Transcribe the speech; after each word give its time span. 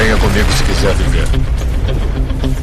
Venha 0.00 0.16
comigo 0.16 0.50
se 0.56 0.64
quiser 0.64 0.94
viver. 0.94 2.59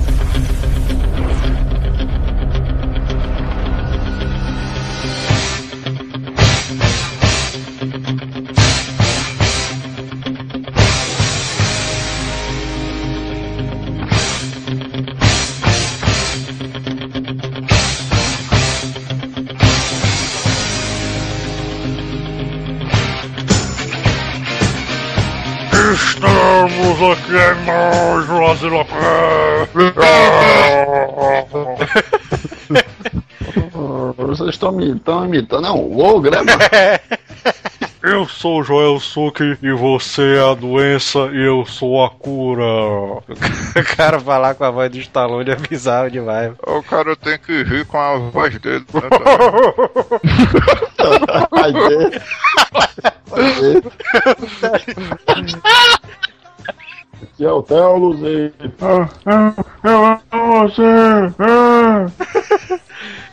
Imitando, 35.38 35.68
é 35.68 35.72
um 35.72 36.00
ogro, 36.00 36.32
né, 36.32 36.38
mano? 36.38 36.60
Eu 38.04 38.26
sou 38.26 38.64
Joel 38.64 39.00
Suki 39.02 39.58
e 39.62 39.72
você 39.74 40.38
é 40.38 40.52
a 40.52 40.54
doença 40.54 41.28
e 41.34 41.46
eu 41.46 41.66
sou 41.66 42.06
a 42.06 42.10
cura. 42.10 42.64
O 42.64 43.22
cara 43.98 44.18
falar 44.20 44.56
com 44.56 44.64
a 44.64 44.72
voz 44.72 44.90
do 44.90 44.98
Stallone 45.00 45.50
é 45.52 45.56
bizarro 45.56 46.10
demais. 46.10 46.54
O 46.66 46.82
cara 46.84 47.18
tem 47.18 47.38
que 47.38 47.64
rir 47.64 47.86
com 47.86 47.98
a 47.98 48.18
voz 48.18 48.58
dele. 48.60 48.86
né. 48.94 49.02
Aqui 57.22 57.46
é 57.46 57.52
o 57.52 57.62
Theo 57.62 57.98
Luzei. 57.98 58.54
Eu 59.84 60.06
amo 60.06 60.70
você. 60.70 60.82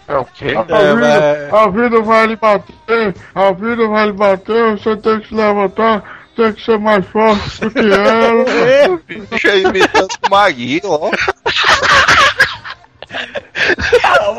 É 0.07 0.17
o 0.17 0.25
quê? 0.25 0.55
A, 0.57 0.61
É, 0.77 0.95
vida, 0.95 1.57
a 1.59 1.69
vida 1.69 2.03
vai 2.03 2.27
lhe 2.27 2.37
bater, 2.37 3.15
a 3.35 3.53
vida 3.53 3.89
vai 3.89 4.07
lhe 4.07 4.13
bater, 4.13 4.73
você 4.77 4.97
tem 4.97 5.21
que 5.21 5.29
se 5.29 5.35
levantar, 5.35 6.03
tem 6.37 6.53
que 6.53 6.63
ser 6.65 6.79
mais 6.79 7.07
forte 7.07 7.61
do 7.61 7.71
que 7.71 7.79
ela. 7.79 8.99
Bicho 9.31 9.49
aí 9.49 9.63
imitando 9.63 10.11
o 10.27 10.31
Maguinho, 10.31 10.81
ó. 10.91 11.11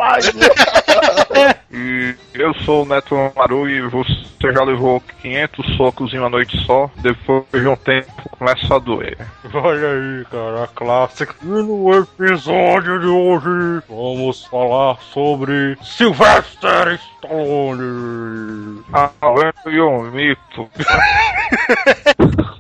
E 1.78 2.16
eu 2.34 2.54
sou 2.64 2.84
o 2.84 2.86
Neto 2.86 3.16
Maru 3.36 3.70
e 3.70 3.82
você 3.82 4.54
já 4.54 4.64
levou 4.64 5.02
500 5.22 5.76
socos 5.76 6.14
em 6.14 6.20
uma 6.20 6.30
noite 6.30 6.58
só. 6.66 6.90
Depois 6.98 7.44
de 7.52 7.68
um 7.68 7.76
tempo 7.76 8.30
começa 8.38 8.76
a 8.76 8.80
doer. 8.80 9.18
Olha 9.54 9.90
aí, 9.90 10.26
cara, 10.32 10.64
a 10.64 10.68
clássica. 10.68 11.36
E 11.44 11.46
no 11.46 11.94
episódio 11.94 13.00
de 13.02 13.08
hoje 13.08 13.84
vamos 13.90 14.46
falar 14.46 14.98
sobre 15.12 15.78
Sylvester 15.84 16.98
Stallone. 17.16 18.82
Ah, 18.94 19.12
lento 19.22 19.70
e 19.70 19.82
um 19.82 20.10
mito. 20.12 20.70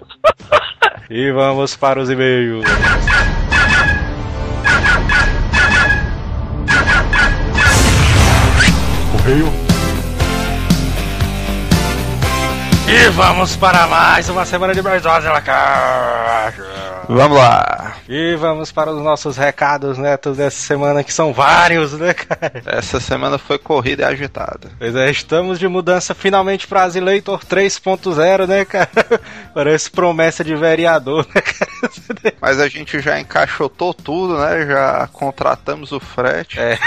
E 1.07 1.31
vamos 1.31 1.75
para 1.75 2.01
os 2.01 2.09
e-mails. 2.09 2.65
E 12.87 13.09
vamos 13.09 13.55
para 13.55 13.87
mais 13.87 14.29
uma 14.29 14.45
semana 14.45 14.71
de 14.71 14.83
Brazosa 14.83 15.33
na 15.33 15.41
Caixa. 15.41 16.63
Vamos 17.09 17.35
lá. 17.35 17.95
E 18.07 18.35
vamos 18.35 18.71
para 18.71 18.91
os 18.91 19.03
nossos 19.03 19.35
recados, 19.35 19.97
netos, 19.97 20.37
dessa 20.37 20.61
semana, 20.61 21.03
que 21.03 21.11
são 21.11 21.33
vários, 21.33 21.93
né, 21.93 22.13
cara? 22.13 22.61
Essa 22.67 22.99
semana 22.99 23.39
foi 23.39 23.57
corrida 23.57 24.03
e 24.03 24.05
agitada. 24.05 24.69
Pois 24.77 24.95
é, 24.95 25.09
estamos 25.09 25.57
de 25.57 25.67
mudança 25.67 26.13
finalmente 26.13 26.67
para 26.67 26.83
Azileitor 26.83 27.43
3.0, 27.43 28.47
né, 28.47 28.63
cara? 28.63 28.89
Parece 29.55 29.89
promessa 29.89 30.43
de 30.43 30.55
vereador, 30.55 31.25
né, 31.33 31.41
cara? 31.41 32.35
Mas 32.39 32.59
a 32.59 32.67
gente 32.67 32.99
já 32.99 33.19
encaixotou 33.19 33.91
tudo, 33.91 34.37
né? 34.37 34.67
Já 34.67 35.09
contratamos 35.11 35.91
o 35.91 35.99
frete. 35.99 36.59
É. 36.59 36.77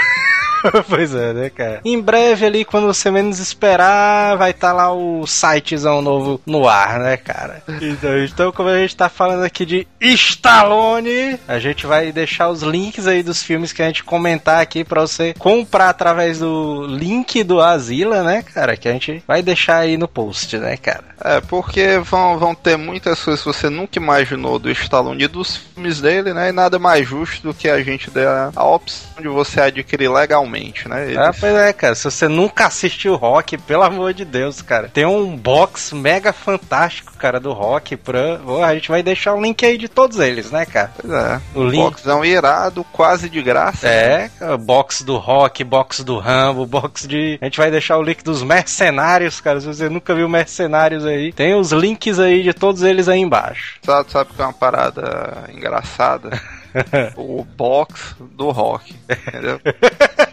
pois 0.87 1.13
é, 1.13 1.33
né, 1.33 1.49
cara? 1.49 1.81
Em 1.83 1.99
breve 2.01 2.45
ali, 2.45 2.65
quando 2.65 2.87
você 2.87 3.09
menos 3.11 3.39
esperar, 3.39 4.37
vai 4.37 4.51
estar 4.51 4.73
lá 4.73 4.93
o 4.93 5.25
sitezão 5.25 6.01
novo 6.01 6.41
no 6.45 6.67
ar, 6.67 6.99
né, 6.99 7.17
cara? 7.17 7.63
Então, 7.81 8.17
então, 8.23 8.51
como 8.51 8.69
a 8.69 8.79
gente 8.79 8.95
tá 8.95 9.09
falando 9.09 9.43
aqui 9.43 9.65
de 9.65 9.87
Stallone, 9.99 11.39
a 11.47 11.59
gente 11.59 11.85
vai 11.85 12.11
deixar 12.11 12.49
os 12.49 12.61
links 12.61 13.07
aí 13.07 13.23
dos 13.23 13.43
filmes 13.43 13.73
que 13.73 13.81
a 13.81 13.87
gente 13.87 14.03
comentar 14.03 14.61
aqui 14.61 14.83
pra 14.83 15.01
você 15.01 15.33
comprar 15.37 15.89
através 15.89 16.39
do 16.39 16.85
link 16.87 17.43
do 17.43 17.61
Asila, 17.61 18.23
né, 18.23 18.41
cara? 18.41 18.75
Que 18.77 18.87
a 18.87 18.93
gente 18.93 19.23
vai 19.27 19.41
deixar 19.41 19.77
aí 19.77 19.97
no 19.97 20.07
post, 20.07 20.57
né, 20.57 20.77
cara? 20.77 21.09
É, 21.23 21.41
porque 21.41 21.99
vão, 21.99 22.37
vão 22.37 22.55
ter 22.55 22.77
muitas 22.77 23.21
coisas 23.21 23.41
que 23.41 23.47
você 23.47 23.69
nunca 23.69 23.99
imaginou 23.99 24.57
do 24.57 24.71
Stallone 24.71 25.23
e 25.23 25.27
dos 25.27 25.57
filmes 25.57 25.99
dele, 25.99 26.33
né? 26.33 26.49
E 26.49 26.51
nada 26.51 26.79
mais 26.79 27.07
justo 27.07 27.43
do 27.43 27.53
que 27.53 27.67
a 27.67 27.81
gente 27.83 28.09
der 28.09 28.27
a, 28.27 28.51
a 28.55 28.63
opção 28.65 29.21
de 29.21 29.27
você 29.27 29.61
adquirir 29.61 30.09
legalmente, 30.09 30.48
né? 30.87 31.05
Eles- 31.05 31.17
Ah, 31.17 31.31
pois 31.37 31.53
é, 31.53 31.73
cara. 31.73 31.95
Se 31.95 32.03
você 32.05 32.27
nunca 32.27 32.65
assistiu 32.67 33.15
Rock, 33.15 33.57
pelo 33.57 33.83
amor 33.83 34.13
de 34.13 34.25
Deus, 34.25 34.61
cara. 34.61 34.89
Tem 34.89 35.05
um 35.05 35.35
box 35.35 35.93
mega 35.93 36.31
fantástico, 36.33 37.13
cara, 37.17 37.39
do 37.39 37.51
Rock. 37.53 37.95
Pra... 37.97 38.39
Ô, 38.45 38.63
a 38.63 38.73
gente 38.73 38.89
vai 38.89 39.03
deixar 39.03 39.33
o 39.33 39.41
link 39.41 39.65
aí 39.65 39.77
de 39.77 39.87
todos 39.87 40.19
eles, 40.19 40.51
né, 40.51 40.65
cara? 40.65 40.91
Pois 40.99 41.13
é. 41.13 41.41
O 41.55 41.63
link. 41.63 41.81
Boxão 41.81 42.23
irado, 42.25 42.83
quase 42.91 43.29
de 43.29 43.41
graça. 43.41 43.87
É, 43.87 44.29
cara, 44.39 44.57
box 44.57 45.03
do 45.03 45.17
Rock, 45.17 45.63
box 45.63 46.03
do 46.03 46.17
Rambo, 46.19 46.65
box 46.65 47.07
de. 47.07 47.37
A 47.41 47.45
gente 47.45 47.57
vai 47.57 47.69
deixar 47.71 47.97
o 47.97 48.03
link 48.03 48.23
dos 48.23 48.43
mercenários, 48.43 49.39
cara. 49.41 49.59
Se 49.59 49.67
você 49.67 49.89
nunca 49.89 50.13
viu 50.15 50.27
mercenários 50.29 51.05
aí, 51.05 51.31
tem 51.31 51.53
os 51.55 51.71
links 51.71 52.19
aí 52.19 52.43
de 52.43 52.53
todos 52.53 52.83
eles 52.83 53.07
aí 53.07 53.19
embaixo. 53.19 53.77
Sabe, 53.83 54.11
sabe 54.11 54.31
que 54.33 54.41
é 54.41 54.45
uma 54.45 54.53
parada 54.53 55.43
engraçada? 55.53 56.39
o 57.17 57.43
box 57.43 58.15
do 58.19 58.51
rock, 58.51 58.95
entendeu? 59.09 59.59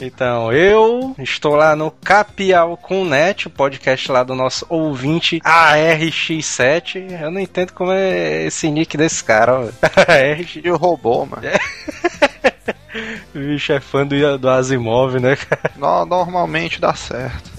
Então, 0.00 0.52
eu 0.52 1.14
estou 1.18 1.54
lá 1.56 1.74
no 1.74 1.90
Capial 1.90 2.76
com 2.76 3.04
Net, 3.04 3.46
o 3.46 3.50
podcast 3.50 4.12
lá 4.12 4.22
do 4.22 4.34
nosso 4.34 4.66
ouvinte 4.68 5.40
ARX7. 5.40 7.12
Eu 7.22 7.30
não 7.30 7.40
entendo 7.40 7.72
como 7.72 7.92
é 7.92 8.44
esse 8.44 8.70
nick 8.70 8.96
desse 8.96 9.24
cara, 9.24 9.60
ó. 9.60 9.62
ARX. 10.06 10.58
E 10.62 10.70
o 10.70 10.76
robô, 10.76 11.24
mano. 11.26 11.42
O 13.34 13.38
bicho 13.38 13.72
é 13.74 13.80
fã 13.80 14.06
do, 14.06 14.38
do 14.38 14.48
Asimov, 14.48 15.20
né, 15.20 15.36
cara? 15.36 15.70
No- 15.76 16.06
normalmente 16.06 16.80
dá 16.80 16.94
certo. 16.94 17.50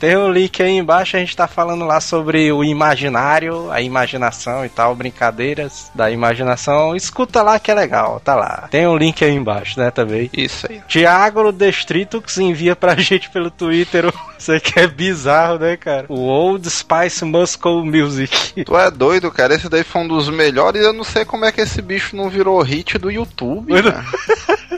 Tem 0.00 0.16
um 0.16 0.32
link 0.32 0.62
aí 0.62 0.78
embaixo, 0.78 1.14
a 1.14 1.20
gente 1.20 1.36
tá 1.36 1.46
falando 1.46 1.84
lá 1.84 2.00
sobre 2.00 2.50
o 2.50 2.64
imaginário, 2.64 3.70
a 3.70 3.82
imaginação 3.82 4.64
e 4.64 4.68
tal, 4.70 4.94
brincadeiras 4.94 5.90
da 5.94 6.10
imaginação. 6.10 6.96
Escuta 6.96 7.42
lá 7.42 7.58
que 7.58 7.70
é 7.70 7.74
legal, 7.74 8.18
tá 8.18 8.34
lá. 8.34 8.66
Tem 8.70 8.86
um 8.86 8.96
link 8.96 9.22
aí 9.22 9.34
embaixo, 9.34 9.78
né, 9.78 9.90
também. 9.90 10.30
Isso 10.32 10.66
aí. 10.70 10.80
Tiago 10.88 11.52
Destritux 11.52 12.38
envia 12.38 12.74
pra 12.74 12.96
gente 12.98 13.28
pelo 13.28 13.50
Twitter. 13.50 14.10
Isso 14.38 14.52
aqui 14.52 14.80
é 14.80 14.86
bizarro, 14.86 15.58
né, 15.58 15.76
cara? 15.76 16.06
O 16.08 16.20
Old 16.20 16.68
Spice 16.70 17.22
Muscle 17.26 17.84
Music. 17.84 18.64
Tu 18.64 18.78
é 18.78 18.90
doido, 18.90 19.30
cara. 19.30 19.54
Esse 19.54 19.68
daí 19.68 19.84
foi 19.84 20.00
um 20.00 20.08
dos 20.08 20.30
melhores. 20.30 20.82
Eu 20.82 20.94
não 20.94 21.04
sei 21.04 21.26
como 21.26 21.44
é 21.44 21.52
que 21.52 21.60
esse 21.60 21.82
bicho 21.82 22.16
não 22.16 22.30
virou 22.30 22.62
hit 22.62 22.96
do 22.96 23.10
YouTube, 23.10 23.74
cara. 23.82 24.02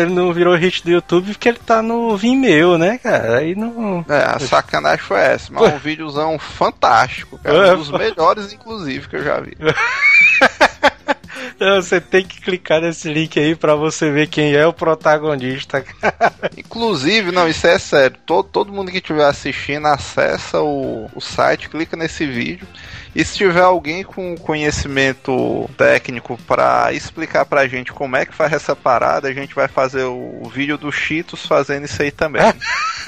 Ele 0.00 0.12
não 0.12 0.32
virou 0.32 0.54
hit 0.56 0.82
do 0.82 0.90
YouTube 0.90 1.32
porque 1.32 1.48
ele 1.48 1.58
tá 1.58 1.82
no 1.82 2.16
Vimeo, 2.16 2.78
né, 2.78 2.98
cara? 2.98 3.38
Aí 3.38 3.54
não. 3.54 4.04
É, 4.08 4.24
a 4.34 4.38
sacanagem 4.70 5.04
foi 5.04 5.20
essa. 5.20 5.52
Mas 5.52 5.64
é 5.64 5.74
um 5.74 5.78
videozão 5.78 6.38
fantástico, 6.38 7.38
cara. 7.38 7.74
Um 7.74 7.78
dos 7.78 7.90
melhores, 7.90 8.52
inclusive, 8.52 9.08
que 9.08 9.16
eu 9.16 9.24
já 9.24 9.40
vi. 9.40 9.56
Você 11.58 12.00
tem 12.00 12.24
que 12.24 12.40
clicar 12.40 12.80
nesse 12.80 13.12
link 13.12 13.38
aí 13.38 13.54
pra 13.54 13.74
você 13.74 14.10
ver 14.10 14.28
quem 14.28 14.54
é 14.54 14.66
o 14.66 14.72
protagonista, 14.72 15.82
cara. 15.82 16.50
Inclusive, 16.56 17.30
não, 17.32 17.46
isso 17.46 17.66
é 17.66 17.78
sério. 17.78 18.16
Todo, 18.24 18.48
todo 18.48 18.72
mundo 18.72 18.90
que 18.90 18.96
estiver 18.96 19.26
assistindo, 19.26 19.86
acessa 19.86 20.62
o, 20.62 21.10
o 21.14 21.20
site, 21.20 21.68
clica 21.68 21.98
nesse 21.98 22.26
vídeo. 22.26 22.66
E 23.14 23.24
se 23.24 23.36
tiver 23.36 23.62
alguém 23.62 24.04
com 24.04 24.36
conhecimento 24.36 25.68
técnico 25.76 26.38
pra 26.46 26.92
explicar 26.92 27.44
pra 27.44 27.66
gente 27.66 27.92
como 27.92 28.16
é 28.16 28.24
que 28.24 28.34
faz 28.34 28.52
essa 28.52 28.76
parada, 28.76 29.28
a 29.28 29.32
gente 29.32 29.54
vai 29.54 29.66
fazer 29.66 30.04
o, 30.04 30.48
vídeo 30.52 30.78
do 30.78 30.92
Cheetos 30.92 31.46
fazendo 31.46 31.84
isso 31.84 32.02
aí 32.02 32.10
também. 32.10 32.42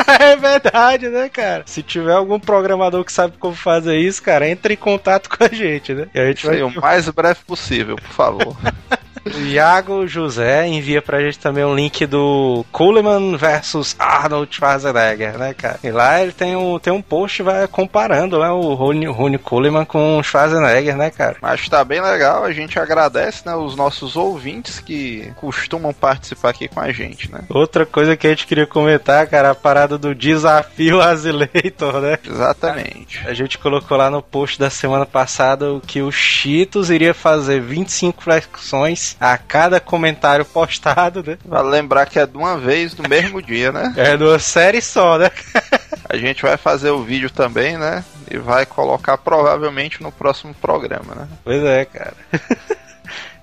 É 0.07 0.35
verdade, 0.37 1.09
né, 1.09 1.29
cara? 1.29 1.65
Se 1.67 1.83
tiver 1.83 2.15
algum 2.15 2.41
programador 2.41 3.05
que 3.05 3.13
sabe 3.13 3.37
como 3.39 3.55
fazer 3.55 3.99
isso, 3.99 4.23
cara, 4.23 4.49
entre 4.49 4.75
em 4.75 4.77
contato 4.77 5.29
com 5.29 5.45
a 5.45 5.49
gente, 5.49 5.93
né? 5.93 6.09
E 6.15 6.19
a 6.19 6.27
gente 6.27 6.39
Isso 6.39 6.51
aí, 6.51 6.63
vai. 6.63 6.73
o 6.73 6.81
mais 6.81 7.09
breve 7.11 7.41
possível, 7.47 7.97
por 7.97 8.11
favor. 8.11 8.57
O 9.25 9.39
Iago 9.39 10.07
José 10.07 10.67
envia 10.67 11.01
pra 11.01 11.21
gente 11.21 11.39
também 11.39 11.65
um 11.65 11.75
link 11.75 12.07
do 12.07 12.65
Coleman 12.73 13.37
versus 13.37 13.95
Arnold 13.99 14.55
Schwarzenegger, 14.55 15.39
né, 15.39 15.55
cara? 15.55 15.79
E 15.85 15.91
lá 15.91 16.21
ele 16.21 16.33
tem 16.33 16.57
um, 16.57 16.79
tem 16.79 16.93
um 16.93 17.01
post 17.01 17.43
vai 17.43 17.67
comparando 17.69 18.39
né, 18.41 18.51
o 18.51 18.75
Rony, 18.75 19.07
Rony 19.07 19.39
Coleman 19.39 19.85
com 19.85 20.19
o 20.19 20.23
Schwarzenegger, 20.23 20.97
né, 20.97 21.11
cara? 21.11 21.37
Mas 21.41 21.69
tá 21.69 21.85
bem 21.85 22.01
legal, 22.01 22.45
a 22.45 22.53
gente 22.53 22.79
agradece, 22.79 23.47
né, 23.47 23.55
os 23.55 23.77
nossos 23.77 24.17
ouvintes 24.17 24.81
que 24.81 25.33
costumam 25.37 25.93
participar 25.93 26.51
aqui 26.51 26.67
com 26.67 26.81
a 26.81 26.91
gente, 26.91 27.31
né? 27.31 27.43
Outra 27.49 27.87
coisa 27.87 28.17
que 28.17 28.27
a 28.27 28.31
gente 28.31 28.47
queria 28.47 28.67
comentar, 28.67 29.27
cara, 29.29 29.51
a 29.51 29.55
parada 29.55 29.97
do 29.97 30.15
desafio 30.15 31.01
Azileitor, 31.01 32.01
né? 32.01 32.19
Exatamente. 32.25 33.21
A 33.27 33.33
gente 33.33 33.57
colocou 33.57 33.97
lá 33.97 34.11
no 34.11 34.23
post 34.23 34.59
da 34.59 34.69
semana 34.71 35.07
passada 35.07 35.67
que 35.87 36.03
o 36.03 36.11
Cheetos 36.11 36.91
iria 36.91 37.15
fazer 37.15 37.61
25 37.61 38.23
flexões 38.23 39.12
a 39.21 39.37
cada 39.39 39.81
comentário 39.81 40.45
postado, 40.45 41.23
né? 41.23 41.39
Vale 41.45 41.69
lembrar 41.69 42.07
que 42.07 42.19
é 42.19 42.27
de 42.27 42.37
uma 42.37 42.57
vez 42.57 42.95
no 42.97 43.09
mesmo 43.09 43.41
dia, 43.43 43.73
né? 43.73 43.93
É 43.97 44.17
de 44.17 44.25
uma 44.25 44.39
série 44.39 44.81
só, 44.81 45.19
né? 45.19 45.31
A 46.09 46.17
gente 46.17 46.43
vai 46.43 46.57
fazer 46.59 46.91
o 46.91 47.03
vídeo 47.03 47.31
também, 47.31 47.79
né? 47.79 48.05
E 48.31 48.37
vai 48.37 48.67
colocar 48.67 49.17
provavelmente 49.17 50.03
no 50.03 50.13
próximo 50.13 50.55
programa, 50.55 51.15
né? 51.15 51.29
Pois 51.43 51.63
é, 51.65 51.85
cara. 51.87 52.15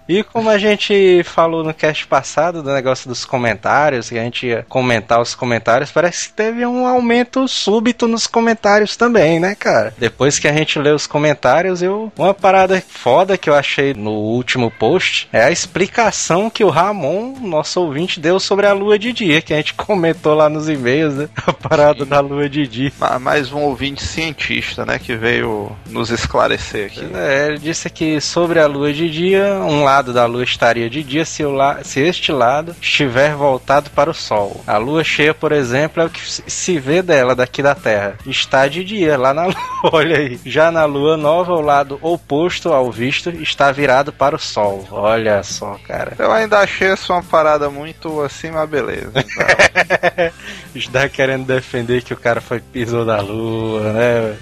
E 0.09 0.23
como 0.23 0.49
a 0.49 0.57
gente 0.57 1.21
falou 1.23 1.63
no 1.63 1.71
cast 1.71 2.07
passado 2.07 2.63
do 2.63 2.73
negócio 2.73 3.07
dos 3.07 3.23
comentários, 3.25 4.09
que 4.09 4.17
a 4.17 4.23
gente 4.23 4.47
ia 4.47 4.65
comentar 4.67 5.21
os 5.21 5.35
comentários, 5.35 5.91
parece 5.91 6.29
que 6.29 6.33
teve 6.33 6.65
um 6.65 6.87
aumento 6.87 7.47
súbito 7.47 8.07
nos 8.07 8.25
comentários 8.25 8.97
também, 8.97 9.39
né, 9.39 9.53
cara? 9.53 9.93
Depois 9.99 10.39
que 10.39 10.47
a 10.47 10.51
gente 10.51 10.79
lê 10.79 10.89
os 10.89 11.05
comentários, 11.05 11.83
eu 11.83 12.11
uma 12.17 12.33
parada 12.33 12.81
foda 12.89 13.37
que 13.37 13.47
eu 13.47 13.53
achei 13.53 13.93
no 13.93 14.09
último 14.09 14.71
post 14.71 15.29
é 15.31 15.43
a 15.43 15.51
explicação 15.51 16.49
que 16.49 16.63
o 16.63 16.69
Ramon, 16.69 17.35
nosso 17.41 17.79
ouvinte, 17.79 18.19
deu 18.19 18.39
sobre 18.39 18.65
a 18.65 18.73
lua 18.73 18.97
de 18.97 19.13
dia, 19.13 19.43
que 19.43 19.53
a 19.53 19.57
gente 19.57 19.75
comentou 19.77 20.33
lá 20.33 20.49
nos 20.49 20.67
e-mails, 20.67 21.13
né? 21.13 21.29
A 21.45 21.53
parada 21.53 22.03
Sim. 22.03 22.09
da 22.09 22.19
lua 22.19 22.49
de 22.49 22.65
dia. 22.67 22.91
Ma- 22.99 23.19
Mais 23.19 23.51
um 23.51 23.59
ouvinte 23.59 24.03
cientista, 24.03 24.83
né? 24.87 24.97
Que 24.97 25.15
veio 25.15 25.71
nos 25.85 26.09
esclarecer 26.09 26.87
aqui. 26.87 27.07
É, 27.13 27.47
ele 27.49 27.59
disse 27.59 27.91
que 27.91 28.19
sobre 28.19 28.59
a 28.59 28.65
lua 28.65 28.91
de 28.91 29.07
dia, 29.07 29.45
um 29.61 29.83
lado 29.83 29.98
da 30.01 30.25
lua 30.25 30.43
estaria 30.43 30.89
de 30.89 31.03
dia 31.03 31.25
se, 31.25 31.43
o 31.43 31.51
la- 31.51 31.83
se 31.83 31.99
este 31.99 32.31
lado 32.31 32.75
estiver 32.81 33.33
voltado 33.35 33.89
para 33.91 34.09
o 34.09 34.13
sol. 34.13 34.63
A 34.65 34.77
lua 34.77 35.03
cheia, 35.03 35.33
por 35.33 35.51
exemplo, 35.51 36.01
é 36.01 36.05
o 36.05 36.09
que 36.09 36.19
se- 36.21 36.79
vê 36.79 37.01
dela 37.01 37.35
daqui 37.35 37.61
da 37.61 37.75
Terra. 37.75 38.15
Está 38.25 38.67
de 38.67 38.83
dia, 38.83 39.17
lá 39.17 39.33
na 39.33 39.45
lua, 39.47 39.55
olha 39.91 40.17
aí. 40.17 40.39
Já 40.45 40.71
na 40.71 40.85
lua 40.85 41.17
nova, 41.17 41.53
o 41.53 41.61
lado 41.61 41.99
oposto 42.01 42.71
ao 42.73 42.91
visto 42.91 43.29
está 43.29 43.71
virado 43.71 44.11
para 44.13 44.35
o 44.35 44.39
sol. 44.39 44.87
Olha 44.91 45.43
só, 45.43 45.77
cara. 45.87 46.13
Eu 46.17 46.31
ainda 46.31 46.59
achei 46.59 46.87
essa 46.89 47.13
uma 47.13 47.23
parada 47.23 47.69
muito 47.69 48.21
assim, 48.21 48.51
mas 48.51 48.69
beleza. 48.69 49.11
Então, 49.15 50.31
Está 50.75 51.09
querendo 51.09 51.45
defender 51.45 52.01
que 52.03 52.13
o 52.13 52.17
cara 52.17 52.39
foi 52.41 52.59
pisou 52.59 53.03
da 53.05 53.19
lua, 53.21 53.91
né? 53.93 54.35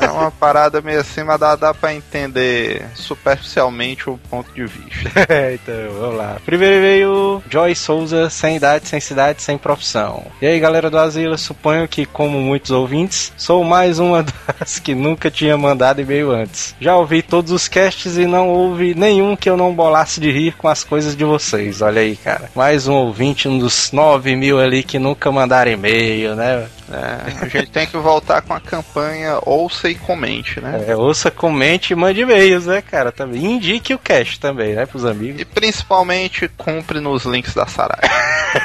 é, 0.00 0.04
é 0.06 0.10
uma 0.10 0.30
parada 0.30 0.80
meio 0.80 1.00
assim, 1.00 1.22
mas 1.24 1.38
dá, 1.40 1.56
dá 1.56 1.74
pra 1.74 1.92
entender 1.94 2.86
superficialmente 2.94 4.08
o 4.08 4.18
ponto 4.30 4.50
de 4.52 4.64
vista. 4.70 5.10
É, 5.28 5.54
então, 5.54 5.74
vamos 5.98 6.16
lá. 6.16 6.38
Primeiro 6.44 6.80
veio 6.80 7.42
Joy 7.48 7.74
Souza, 7.74 8.28
sem 8.28 8.56
idade, 8.56 8.88
sem 8.88 9.00
cidade, 9.00 9.42
sem 9.42 9.56
profissão. 9.56 10.24
E 10.40 10.46
aí, 10.46 10.58
galera 10.58 10.90
do 10.90 10.98
Asilo, 10.98 11.36
suponho 11.38 11.86
que, 11.86 12.04
como 12.04 12.40
muitos 12.40 12.70
ouvintes, 12.70 13.32
sou 13.36 13.62
mais 13.64 13.98
uma 13.98 14.24
das 14.58 14.78
que 14.78 14.94
nunca 14.94 15.30
tinha 15.30 15.56
mandado 15.56 16.00
e-mail 16.00 16.30
antes. 16.32 16.74
Já 16.80 16.96
ouvi 16.96 17.22
todos 17.22 17.52
os 17.52 17.68
casts 17.68 18.16
e 18.16 18.26
não 18.26 18.48
houve 18.48 18.94
nenhum 18.94 19.36
que 19.36 19.48
eu 19.48 19.56
não 19.56 19.74
bolasse 19.74 20.20
de 20.20 20.30
rir 20.30 20.56
com 20.56 20.68
as 20.68 20.84
coisas 20.84 21.16
de 21.16 21.24
vocês. 21.24 21.80
Olha 21.82 22.00
aí, 22.00 22.16
cara. 22.16 22.50
Mais 22.54 22.88
um 22.88 22.94
ouvinte, 22.94 23.48
um 23.48 23.58
dos 23.58 23.92
9 23.92 24.36
mil 24.36 24.58
ali 24.58 24.82
que 24.82 24.98
nunca 24.98 25.30
mandaram 25.30 25.72
e-mail, 25.72 26.34
né? 26.34 26.66
É, 26.90 27.44
a 27.44 27.48
gente 27.48 27.70
tem 27.70 27.86
que 27.86 27.96
voltar 27.96 28.42
com 28.42 28.52
a 28.52 28.60
campanha 28.60 29.38
ouça 29.46 29.88
e 29.88 29.94
comente, 29.94 30.60
né? 30.60 30.84
É, 30.88 30.96
ouça, 30.96 31.30
comente 31.30 31.92
e 31.92 31.96
mande 31.96 32.20
e-mails, 32.20 32.66
né, 32.66 32.82
cara? 32.82 33.12
Também. 33.12 33.44
Indique 33.44 33.94
o 33.94 33.98
cast 33.98 34.40
também, 34.40 34.74
né, 34.74 34.86
pros 34.86 35.04
amigos. 35.04 35.40
E 35.40 35.44
principalmente 35.44 36.48
compre 36.56 36.98
nos 37.00 37.24
links 37.24 37.54
da 37.54 37.66
Sarai. 37.66 38.00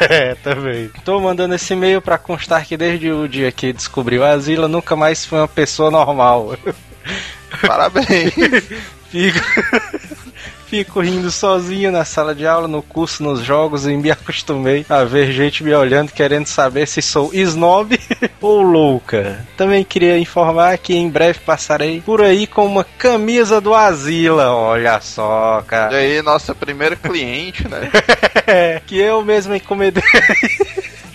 É, 0.09 0.33
também. 0.35 0.89
Tô 1.03 1.19
mandando 1.19 1.53
esse 1.53 1.73
e-mail 1.73 2.01
pra 2.01 2.17
constar 2.17 2.65
que 2.65 2.75
desde 2.75 3.11
o 3.11 3.27
dia 3.27 3.51
que 3.51 3.71
descobriu 3.71 4.23
a 4.23 4.31
Asila, 4.31 4.67
nunca 4.67 4.95
mais 4.95 5.23
fui 5.23 5.37
uma 5.37 5.47
pessoa 5.47 5.91
normal. 5.91 6.57
Parabéns. 7.61 8.33
Fico... 9.11 9.39
Fico 10.75 10.99
rindo 10.99 11.31
sozinho 11.31 11.89
na 11.89 12.03
sala 12.03 12.35
de 12.35 12.45
aula, 12.45 12.67
no 12.67 12.81
curso, 12.81 13.23
nos 13.23 13.39
jogos 13.39 13.87
e 13.87 13.95
me 13.95 14.11
acostumei 14.11 14.85
a 14.89 15.05
ver 15.05 15.31
gente 15.31 15.63
me 15.63 15.73
olhando 15.73 16.11
querendo 16.11 16.47
saber 16.47 16.85
se 16.85 17.01
sou 17.01 17.33
snob 17.33 17.97
ou 18.41 18.61
louca. 18.61 19.39
Também 19.55 19.85
queria 19.85 20.17
informar 20.19 20.77
que 20.77 20.93
em 20.93 21.09
breve 21.09 21.39
passarei 21.39 22.01
por 22.01 22.21
aí 22.21 22.45
com 22.45 22.65
uma 22.65 22.83
camisa 22.83 23.61
do 23.61 23.73
Asila. 23.73 24.51
Olha 24.53 24.99
só, 24.99 25.61
E 25.65 25.69
cara. 25.69 25.95
aí, 25.95 26.21
nossa 26.21 26.53
primeira 26.53 26.97
cliente, 26.97 27.65
né? 27.69 27.89
que 28.85 28.99
eu 28.99 29.23
mesmo 29.23 29.55
encomendei. 29.55 30.03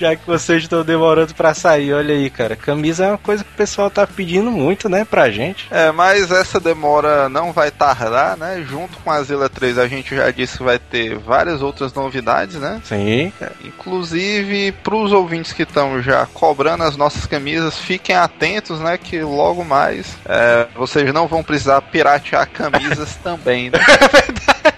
Já 0.01 0.17
que 0.17 0.27
vocês 0.27 0.63
estão 0.63 0.83
demorando 0.83 1.35
pra 1.35 1.53
sair, 1.53 1.93
olha 1.93 2.15
aí, 2.15 2.31
cara. 2.31 2.57
Camisa 2.57 3.05
é 3.05 3.09
uma 3.09 3.19
coisa 3.19 3.45
que 3.45 3.51
o 3.51 3.57
pessoal 3.57 3.91
tá 3.91 4.07
pedindo 4.07 4.51
muito, 4.51 4.89
né, 4.89 5.05
pra 5.05 5.31
gente. 5.31 5.69
É, 5.71 5.93
mas 5.93 6.31
essa 6.31 6.59
demora 6.59 7.29
não 7.29 7.53
vai 7.53 7.71
tardar, 7.71 8.35
né? 8.35 8.65
Junto 8.67 8.97
com 9.01 9.11
a 9.11 9.23
Zila 9.23 9.51
3, 9.51 9.77
a 9.77 9.87
gente 9.87 10.17
já 10.17 10.31
disse 10.31 10.57
que 10.57 10.65
vai 10.65 10.79
ter 10.79 11.19
várias 11.19 11.61
outras 11.61 11.93
novidades, 11.93 12.57
né? 12.57 12.81
Sim. 12.83 13.31
Inclusive, 13.63 14.73
para 14.73 14.95
os 14.97 15.13
ouvintes 15.13 15.53
que 15.53 15.65
estão 15.65 16.01
já 16.01 16.25
cobrando 16.25 16.85
as 16.85 16.97
nossas 16.97 17.27
camisas, 17.27 17.77
fiquem 17.77 18.17
atentos, 18.17 18.81
né? 18.81 18.97
Que 18.97 19.21
logo 19.21 19.63
mais 19.63 20.17
é, 20.25 20.67
vocês 20.75 21.13
não 21.13 21.29
vão 21.29 21.43
precisar 21.43 21.83
piratear 21.83 22.49
camisas 22.49 23.17
também, 23.23 23.69
né? 23.69 23.79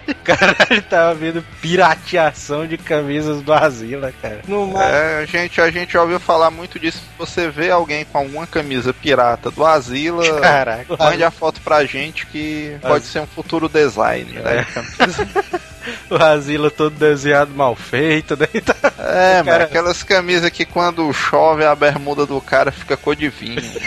Caralho, 0.24 0.82
tava 0.88 1.14
vendo 1.14 1.44
pirateação 1.60 2.66
de 2.66 2.76
camisas 2.78 3.42
do 3.42 3.52
Asila, 3.52 4.12
cara. 4.20 4.40
No 4.46 4.66
mar... 4.66 4.84
É, 4.90 5.18
a 5.22 5.24
gente, 5.26 5.60
a 5.60 5.70
gente 5.70 5.92
já 5.92 6.02
ouviu 6.02 6.18
falar 6.20 6.50
muito 6.50 6.78
disso. 6.78 6.98
Se 6.98 7.04
você 7.18 7.48
vê 7.48 7.70
alguém 7.70 8.04
com 8.04 8.18
alguma 8.18 8.46
camisa 8.46 8.92
pirata 8.92 9.50
do 9.50 9.64
Asila, 9.64 10.40
Caraca. 10.40 10.96
mande 10.98 11.24
a 11.24 11.30
foto 11.30 11.60
pra 11.60 11.84
gente 11.84 12.26
que 12.26 12.76
pode 12.82 13.04
ser 13.04 13.20
um 13.20 13.26
futuro 13.26 13.68
design, 13.68 14.32
né? 14.32 14.66
camisa. 14.72 15.28
O 16.08 16.14
Asila 16.14 16.70
todo 16.70 16.94
desenhado 16.94 17.50
mal 17.52 17.74
feito, 17.74 18.36
né? 18.36 18.46
Tá- 18.64 18.76
É, 19.02 19.38
mas 19.38 19.46
Cara- 19.46 19.64
aquelas 19.64 20.02
camisas 20.04 20.48
que 20.50 20.64
quando 20.64 21.12
chove 21.12 21.64
a 21.64 21.74
bermuda 21.74 22.24
do 22.24 22.40
cara 22.40 22.70
fica 22.70 22.96
cor 22.96 23.16
de 23.16 23.28
vinho. 23.28 23.56
né? 23.60 23.80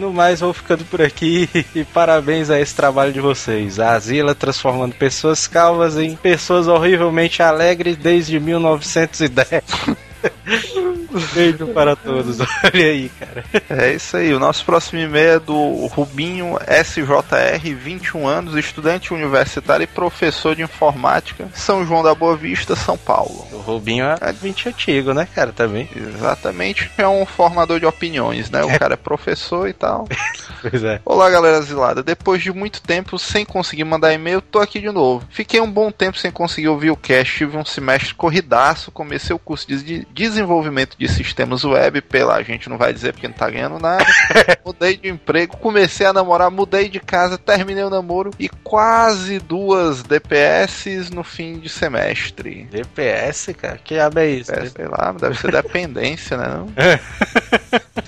No 0.00 0.14
mais, 0.14 0.40
vou 0.40 0.54
ficando 0.54 0.82
por 0.86 1.02
aqui 1.02 1.46
e 1.76 1.84
parabéns 1.84 2.48
a 2.48 2.58
esse 2.58 2.74
trabalho 2.74 3.12
de 3.12 3.20
vocês. 3.20 3.78
A 3.78 3.92
Asila 3.92 4.34
transformando 4.34 4.94
pessoas 4.94 5.46
calvas 5.46 5.98
em 5.98 6.16
pessoas 6.16 6.66
horrivelmente 6.66 7.42
alegres 7.42 7.98
desde 7.98 8.40
1910. 8.40 9.62
Beijo 11.34 11.66
para 11.68 11.96
todos. 11.96 12.38
Olha 12.64 12.84
aí, 12.86 13.10
cara. 13.18 13.44
É 13.68 13.92
isso 13.92 14.16
aí. 14.16 14.32
O 14.32 14.38
nosso 14.38 14.64
próximo 14.64 15.00
e-mail 15.00 15.30
é 15.30 15.38
do 15.38 15.86
Rubinho 15.86 16.56
SJR, 16.58 17.74
21 17.74 18.26
anos, 18.26 18.54
estudante 18.54 19.12
universitário 19.12 19.84
e 19.84 19.86
professor 19.86 20.54
de 20.54 20.62
informática, 20.62 21.48
São 21.54 21.84
João 21.84 22.02
da 22.02 22.14
Boa 22.14 22.36
Vista, 22.36 22.76
São 22.76 22.96
Paulo. 22.96 23.46
O 23.52 23.58
Rubinho 23.58 24.04
é 24.04 24.32
20 24.32 24.68
antigo, 24.68 25.12
né, 25.12 25.26
cara? 25.34 25.52
Também. 25.52 25.88
Exatamente, 25.94 26.90
é 26.96 27.06
um 27.06 27.26
formador 27.26 27.80
de 27.80 27.86
opiniões, 27.86 28.50
né? 28.50 28.62
O 28.62 28.78
cara 28.78 28.94
é 28.94 28.96
professor 28.96 29.68
e 29.68 29.72
tal. 29.72 30.06
Pois 30.60 30.84
é. 30.84 31.00
Olá, 31.06 31.30
galera 31.30 31.56
asilada. 31.56 32.02
Depois 32.02 32.42
de 32.42 32.52
muito 32.52 32.82
tempo 32.82 33.18
sem 33.18 33.46
conseguir 33.46 33.84
mandar 33.84 34.12
e-mail, 34.12 34.42
tô 34.42 34.58
aqui 34.58 34.78
de 34.78 34.90
novo. 34.90 35.26
Fiquei 35.30 35.58
um 35.58 35.70
bom 35.70 35.90
tempo 35.90 36.18
sem 36.18 36.30
conseguir 36.30 36.68
ouvir 36.68 36.90
o 36.90 36.96
cast, 36.96 37.34
tive 37.34 37.56
um 37.56 37.64
semestre 37.64 38.14
corridaço, 38.14 38.90
comecei 38.90 39.34
o 39.34 39.38
curso 39.38 39.66
de 39.66 40.06
desenvolvimento 40.12 40.96
de 40.98 41.08
sistemas 41.08 41.64
web, 41.64 42.00
pela 42.02 42.36
a 42.36 42.42
gente 42.42 42.68
não 42.68 42.76
vai 42.76 42.92
dizer 42.92 43.12
porque 43.12 43.28
não 43.28 43.34
tá 43.34 43.48
ganhando 43.48 43.78
nada. 43.78 44.04
mudei 44.64 44.96
de 44.96 45.08
emprego, 45.08 45.56
comecei 45.56 46.06
a 46.06 46.12
namorar, 46.12 46.50
mudei 46.50 46.88
de 46.88 47.00
casa, 47.00 47.38
terminei 47.38 47.84
o 47.84 47.90
namoro 47.90 48.30
e 48.38 48.48
quase 48.48 49.38
duas 49.38 50.02
DPS 50.02 51.10
no 51.10 51.22
fim 51.22 51.58
de 51.58 51.68
semestre. 51.68 52.68
DPS, 52.70 53.54
cara? 53.54 53.78
Que 53.78 54.00
diabo 54.00 54.18
é 54.18 54.26
isso? 54.28 54.52
É, 54.52 54.66
sei 54.66 54.86
lá, 54.86 55.12
deve 55.12 55.38
ser 55.38 55.52
dependência, 55.52 56.36
né? 56.36 56.46
Não? 56.48 56.72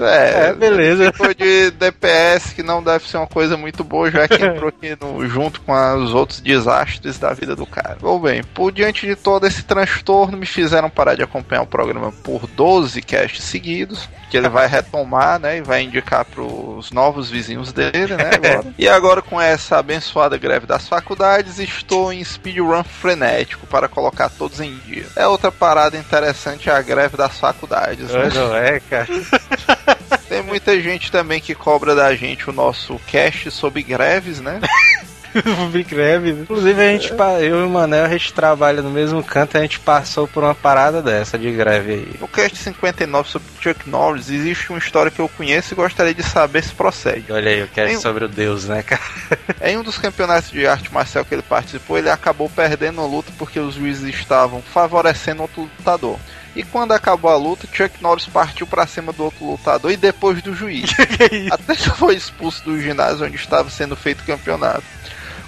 É, 0.07 0.53
beleza. 0.57 1.13
Tipo 1.13 1.35
de 1.35 1.71
DPS 1.73 2.53
que 2.55 2.63
não 2.63 2.83
deve 2.83 3.07
ser 3.07 3.19
uma 3.19 3.27
coisa 3.27 3.57
muito 3.57 3.85
boa, 3.85 4.11
já 4.11 4.27
que 4.27 4.43
entrou 4.43 4.69
aqui 4.69 4.97
no, 5.01 5.27
junto 5.29 5.61
com 5.61 5.73
os 5.97 6.15
outros 6.15 6.41
desastres 6.41 7.19
da 7.19 7.35
vida 7.35 7.55
do 7.55 7.67
cara. 7.67 7.99
Bom, 8.01 8.19
bem, 8.19 8.43
por 8.43 8.73
diante 8.73 9.07
de 9.07 9.15
todo 9.15 9.47
esse 9.47 9.63
transtorno, 9.63 10.39
me 10.39 10.47
fizeram 10.47 10.89
parar 10.89 11.15
de 11.15 11.23
acompanhar 11.23 11.63
o 11.63 11.67
programa 11.67 11.92
por 12.23 12.47
12 12.47 13.03
casts 13.03 13.45
seguidos, 13.45 14.09
que 14.31 14.37
ele 14.37 14.49
vai 14.49 14.67
retomar, 14.67 15.39
né, 15.39 15.59
e 15.59 15.63
vai 15.63 15.83
indicar 15.83 16.25
pros 16.25 16.91
novos 16.91 17.31
vizinhos 17.31 17.73
dele, 17.73 18.17
né, 18.17 18.31
agora. 18.35 18.75
e 18.79 18.89
agora 18.89 19.23
com 19.23 19.41
essa 19.41 19.79
abençoada 19.79 20.39
greve 20.39 20.67
das 20.67 20.89
faculdades, 20.89 21.59
estou 21.59 22.13
em 22.13 22.25
speedrun 22.25 22.83
frenético 22.83 23.67
para 23.67 23.89
colocar 23.89 24.29
todos 24.29 24.61
em 24.61 24.75
dia. 24.87 25.07
É 25.17 25.27
outra 25.27 25.53
parada 25.53 25.97
interessante 25.97 26.71
a 26.71 26.81
greve 26.81 27.17
das 27.17 27.39
faculdades, 27.39 28.11
né? 28.11 28.29
Não 28.35 28.57
é, 28.57 28.81
cara. 28.81 29.09
Tem 30.29 30.43
muita 30.43 30.81
gente 30.81 31.11
também 31.11 31.41
que 31.41 31.55
cobra 31.55 31.95
da 31.95 32.15
gente 32.15 32.49
o 32.49 32.53
nosso 32.53 32.99
cast 33.07 33.51
sobre 33.51 33.83
greves, 33.83 34.41
né? 34.41 34.61
greve. 35.89 36.31
Inclusive, 36.31 36.81
a 36.81 36.93
gente, 36.93 37.13
eu 37.41 37.63
e 37.63 37.67
o 37.67 37.71
Manel, 37.71 38.05
a 38.05 38.09
gente 38.09 38.33
trabalha 38.33 38.83
no 38.83 38.91
mesmo 38.91 39.23
canto, 39.23 39.57
a 39.57 39.61
gente 39.61 39.81
passou 39.81 40.27
por 40.29 40.43
uma 40.43 40.55
parada 40.55 41.03
dessa 41.03 41.39
de 41.39 41.51
greve 41.51 41.93
aí. 41.93 42.15
No 42.21 42.29
cast 42.29 42.57
59 42.57 43.29
sobre 43.29 43.49
Chuck 43.61 43.89
Norris, 43.89 44.31
existe 44.31 44.71
uma 44.71 44.79
história 44.79 45.11
que 45.11 45.21
eu 45.21 45.29
conheço 45.29 45.75
e 45.75 45.77
gostaria 45.77 46.15
de 46.15 46.23
saber 46.23 46.63
se 46.63 46.75
procede. 46.75 47.33
Olha 47.33 47.51
aí, 47.51 47.61
eu 47.61 47.69
quero 47.69 47.89
Tem- 47.89 48.01
sobre 48.01 48.25
o 48.25 48.29
Deus, 48.29 48.67
né, 48.67 48.83
cara? 48.83 49.03
Em 49.63 49.77
um 49.77 49.83
dos 49.83 49.99
campeonatos 49.99 50.51
de 50.51 50.67
arte 50.67 50.93
marcial 50.93 51.25
que 51.25 51.35
ele 51.35 51.43
participou, 51.43 51.99
ele 51.99 52.11
acabou 52.11 52.49
perdendo 52.49 53.01
a 53.01 53.07
luta 53.07 53.33
porque 53.39 53.59
os 53.59 53.75
juízes 53.75 54.15
estavam 54.15 54.63
favorecendo 54.63 55.43
outro 55.43 55.63
lutador. 55.63 56.19
E 56.55 56.63
quando 56.63 56.93
acabou 56.93 57.31
a 57.31 57.37
luta, 57.37 57.67
Chuck 57.73 58.03
Norris 58.03 58.27
partiu 58.27 58.67
para 58.67 58.87
cima 58.87 59.13
do 59.13 59.25
outro 59.25 59.45
lutador 59.53 59.91
e 59.91 59.97
depois 59.97 60.43
do 60.43 60.55
juiz. 60.55 60.91
Até 61.51 61.75
que 61.75 61.89
foi 61.91 62.15
expulso 62.15 62.63
do 62.65 62.79
ginásio 62.81 63.25
onde 63.25 63.37
estava 63.37 63.71
sendo 63.71 63.97
feito 63.97 64.21
o 64.21 64.27
campeonato. 64.27 64.85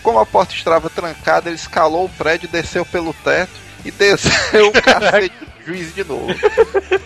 Como 0.05 0.21
a 0.21 0.27
porta 0.27 0.55
estava 0.55 0.89
trancada, 0.89 1.49
ele 1.49 1.57
escalou 1.57 2.05
o 2.05 2.09
prédio, 2.11 2.49
desceu 2.49 2.85
pelo 2.87 3.13
teto 3.13 3.51
e 3.85 3.91
desceu 3.91 4.69
o 4.69 4.73
cacete 4.81 5.33
do 5.41 5.67
juiz 5.67 5.93
de 5.95 6.05
novo. 6.05 6.29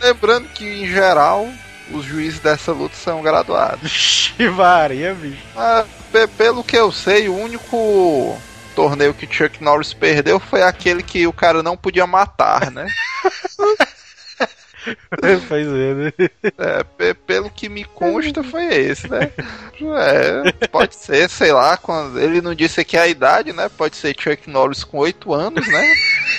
Lembrando 0.03 0.49
que, 0.49 0.67
em 0.83 0.87
geral, 0.87 1.49
os 1.93 2.05
juízes 2.05 2.41
dessa 2.41 2.73
luta 2.73 2.95
são 2.97 3.23
graduados. 3.23 3.91
Chivaria, 3.91 5.15
bicho. 5.15 5.39
Pe- 6.13 6.27
pelo 6.27 6.63
que 6.65 6.77
eu 6.77 6.91
sei, 6.93 7.29
o 7.29 7.37
único 7.37 8.37
torneio 8.75 9.15
que 9.15 9.27
Chuck 9.33 9.63
Norris 9.63 9.93
perdeu 9.95 10.39
foi 10.41 10.63
aquele 10.63 11.03
que 11.03 11.27
o 11.27 11.33
cara 11.33 11.63
não 11.63 11.77
podia 11.77 12.07
matar, 12.07 12.71
né? 12.71 12.87
pois 15.49 15.67
é, 15.67 15.95
né? 15.95 16.13
É, 16.59 16.83
pe- 16.85 17.15
pelo 17.15 17.51
que 17.51 17.69
me 17.69 17.85
consta 17.85 18.43
foi 18.43 18.65
esse, 18.67 19.09
né? 19.09 19.31
É, 19.81 20.67
pode 20.69 20.95
ser, 20.97 21.29
sei 21.31 21.53
lá, 21.53 21.77
quando 21.77 22.19
ele 22.21 22.41
não 22.41 22.55
disse 22.55 22.81
aqui 22.81 22.97
a 22.97 23.07
idade, 23.07 23.53
né? 23.53 23.69
Pode 23.69 23.97
ser 23.97 24.15
Chuck 24.19 24.49
Norris 24.51 24.83
com 24.85 24.99
8 24.99 25.33
anos, 25.33 25.67
né? 25.69 25.93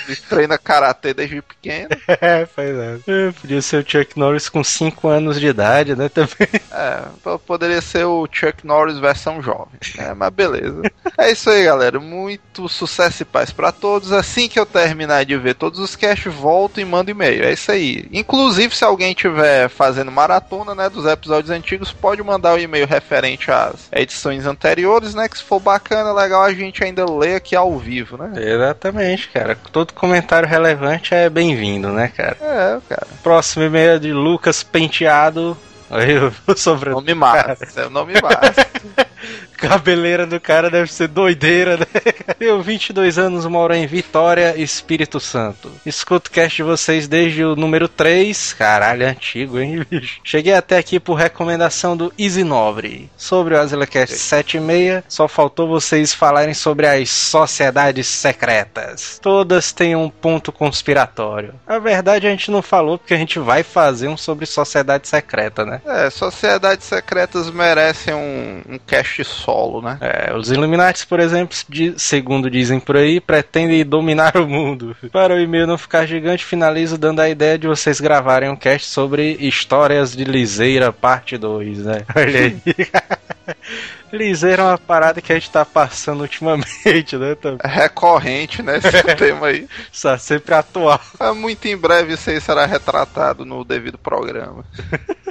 Ele 0.06 0.16
treina 0.28 0.58
karatê 0.58 1.14
desde 1.14 1.40
pequeno. 1.42 1.88
É, 2.20 2.44
pois 2.44 2.68
é. 2.76 2.98
É, 3.06 3.32
Podia 3.32 3.62
ser 3.62 3.82
o 3.82 3.88
Chuck 3.88 4.18
Norris 4.18 4.48
com 4.48 4.62
5 4.62 5.08
anos 5.08 5.38
de 5.40 5.46
idade, 5.46 5.94
né? 5.96 6.08
Também. 6.08 6.48
É, 6.70 7.02
po- 7.22 7.38
poderia 7.38 7.80
ser 7.80 8.04
o 8.04 8.28
Chuck 8.30 8.66
Norris 8.66 8.98
versão 8.98 9.40
jovem. 9.42 9.78
É, 9.96 10.12
mas 10.12 10.30
beleza. 10.30 10.82
É 11.16 11.30
isso 11.30 11.48
aí, 11.48 11.64
galera. 11.64 11.98
Muito 11.98 12.68
sucesso 12.68 13.22
e 13.22 13.24
paz 13.24 13.50
pra 13.52 13.72
todos. 13.72 14.12
Assim 14.12 14.48
que 14.48 14.58
eu 14.58 14.66
terminar 14.66 15.24
de 15.24 15.36
ver 15.36 15.54
todos 15.54 15.78
os 15.80 15.96
casts, 15.96 16.32
volto 16.32 16.80
e 16.80 16.84
mando 16.84 17.10
e-mail. 17.10 17.44
É 17.44 17.52
isso 17.52 17.70
aí. 17.72 18.06
Inclusive, 18.12 18.39
se 18.70 18.84
alguém 18.84 19.14
tiver 19.14 19.68
fazendo 19.68 20.10
maratona, 20.10 20.74
né, 20.74 20.88
dos 20.88 21.06
episódios 21.06 21.50
antigos, 21.50 21.92
pode 21.92 22.22
mandar 22.22 22.54
o 22.54 22.58
e-mail 22.58 22.86
referente 22.86 23.50
às 23.50 23.88
edições 23.92 24.46
anteriores, 24.46 25.14
né, 25.14 25.28
que 25.28 25.38
se 25.38 25.44
for 25.44 25.60
bacana, 25.60 26.12
legal, 26.12 26.42
a 26.42 26.52
gente 26.52 26.82
ainda 26.82 27.04
lê 27.10 27.34
aqui 27.34 27.54
ao 27.54 27.76
vivo, 27.78 28.16
né? 28.16 28.32
Exatamente, 28.36 29.28
cara. 29.28 29.56
Todo 29.70 29.92
comentário 29.92 30.48
relevante 30.48 31.14
é 31.14 31.28
bem-vindo, 31.28 31.88
né, 31.88 32.08
cara? 32.08 32.36
É, 32.40 32.78
cara. 32.88 33.06
Próximo 33.22 33.64
e-mail 33.64 33.92
é 33.92 33.98
de 33.98 34.12
Lucas 34.12 34.62
Penteado. 34.62 35.56
Aí 35.90 36.12
eu 36.12 36.32
sobre 36.56 36.90
Nome 36.90 37.14
massa. 37.14 37.58
É 37.76 37.86
o 37.86 37.90
nome 37.90 38.14
massa. 38.20 38.66
cabeleira 39.60 40.26
do 40.26 40.40
cara 40.40 40.70
deve 40.70 40.92
ser 40.92 41.08
doideira, 41.08 41.76
né? 41.76 41.86
Eu, 42.40 42.62
22 42.62 43.18
anos, 43.18 43.44
moro 43.46 43.74
em 43.74 43.86
Vitória, 43.86 44.54
Espírito 44.56 45.20
Santo. 45.20 45.70
Escuto 45.84 46.28
o 46.28 46.32
cast 46.32 46.56
de 46.56 46.62
vocês 46.62 47.06
desde 47.06 47.44
o 47.44 47.54
número 47.54 47.86
3. 47.88 48.54
Caralho, 48.54 49.02
é 49.02 49.10
antigo, 49.10 49.58
hein, 49.58 49.84
bicho? 49.88 50.20
Cheguei 50.24 50.54
até 50.54 50.78
aqui 50.78 50.98
por 50.98 51.14
recomendação 51.14 51.96
do 51.96 52.12
Easy 52.18 52.42
Nobre. 52.42 53.10
Sobre 53.16 53.54
o 53.54 53.60
AsilaCast 53.60 54.16
76, 54.16 55.04
só 55.08 55.28
faltou 55.28 55.68
vocês 55.68 56.14
falarem 56.14 56.54
sobre 56.54 56.86
as 56.86 57.10
sociedades 57.10 58.06
secretas. 58.06 59.18
Todas 59.20 59.72
têm 59.72 59.94
um 59.94 60.08
ponto 60.08 60.50
conspiratório. 60.50 61.54
A 61.66 61.78
verdade 61.78 62.26
a 62.26 62.30
gente 62.30 62.50
não 62.50 62.62
falou 62.62 62.98
porque 62.98 63.14
a 63.14 63.18
gente 63.18 63.38
vai 63.38 63.62
fazer 63.62 64.08
um 64.08 64.16
sobre 64.16 64.46
sociedade 64.46 65.08
secreta, 65.08 65.64
né? 65.64 65.80
É, 65.86 66.08
sociedades 66.10 66.86
secretas 66.86 67.50
merecem 67.50 68.14
um, 68.14 68.62
um 68.68 68.78
cast 68.78 69.24
solo, 69.50 69.82
né? 69.82 69.98
É, 70.00 70.34
os 70.36 70.50
Illuminati, 70.50 71.06
por 71.06 71.18
exemplo, 71.18 71.56
de- 71.68 71.94
segundo 71.98 72.48
dizem 72.50 72.78
por 72.78 72.96
aí, 72.96 73.20
pretendem 73.20 73.84
dominar 73.84 74.36
o 74.36 74.46
mundo. 74.46 74.96
Para 75.12 75.34
o 75.34 75.40
e-mail 75.40 75.66
não 75.66 75.76
ficar 75.76 76.06
gigante, 76.06 76.44
finalizo 76.44 76.96
dando 76.96 77.20
a 77.20 77.28
ideia 77.28 77.58
de 77.58 77.66
vocês 77.66 78.00
gravarem 78.00 78.48
um 78.48 78.56
cast 78.56 78.86
sobre 78.88 79.36
histórias 79.40 80.14
de 80.16 80.24
Liseira, 80.24 80.92
parte 80.92 81.36
2, 81.36 81.78
né? 81.84 82.02
Olha 82.14 82.40
aí. 82.40 82.56
Liseira 84.12 84.62
é 84.62 84.66
uma 84.66 84.78
parada 84.78 85.20
que 85.20 85.32
a 85.32 85.34
gente 85.36 85.50
tá 85.50 85.64
passando 85.64 86.20
ultimamente, 86.22 87.16
né? 87.16 87.34
Tá, 87.34 87.56
É 87.62 87.68
recorrente, 87.68 88.62
né? 88.62 88.78
Esse 88.78 89.02
tema 89.16 89.48
aí. 89.48 89.68
tá 90.02 90.18
sempre 90.18 90.54
atual. 90.54 91.00
É, 91.18 91.30
Muito 91.32 91.66
em 91.66 91.76
breve 91.76 92.14
isso 92.14 92.30
aí 92.30 92.40
será 92.40 92.66
retratado 92.66 93.44
no 93.44 93.64
devido 93.64 93.98
programa. 93.98 94.64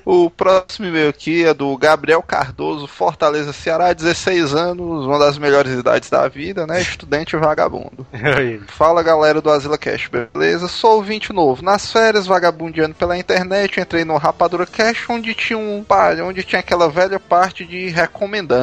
O 0.05 0.29
próximo 0.29 0.87
e-mail 0.87 1.09
aqui 1.09 1.45
é 1.45 1.53
do 1.53 1.75
Gabriel 1.77 2.23
Cardoso, 2.23 2.87
Fortaleza, 2.87 3.53
Ceará, 3.53 3.93
16 3.93 4.55
anos, 4.55 5.05
uma 5.05 5.19
das 5.19 5.37
melhores 5.37 5.71
idades 5.73 6.09
da 6.09 6.27
vida, 6.27 6.65
né? 6.65 6.81
Estudante 6.81 7.35
vagabundo. 7.35 8.07
Aí. 8.13 8.59
Fala 8.67 9.03
galera 9.03 9.41
do 9.41 9.51
Asila 9.51 9.77
Cash, 9.77 10.09
beleza? 10.33 10.67
Sou 10.67 10.95
ouvinte 10.95 11.31
novo. 11.31 11.63
Nas 11.63 11.91
férias, 11.91 12.25
vagabundeando 12.25 12.95
pela 12.95 13.17
internet, 13.17 13.79
entrei 13.79 14.03
no 14.03 14.17
Rapadura 14.17 14.65
Cash, 14.65 15.05
onde 15.09 15.33
tinha 15.33 15.59
um 15.59 15.85
onde 16.25 16.43
tinha 16.43 16.59
aquela 16.59 16.89
velha 16.89 17.19
parte 17.19 17.65
de 17.65 17.89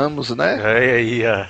recomendamos, 0.07 0.31
né? 0.31 0.61
Olha 0.63 0.95
aí, 0.95 1.23
ó. 1.27 1.47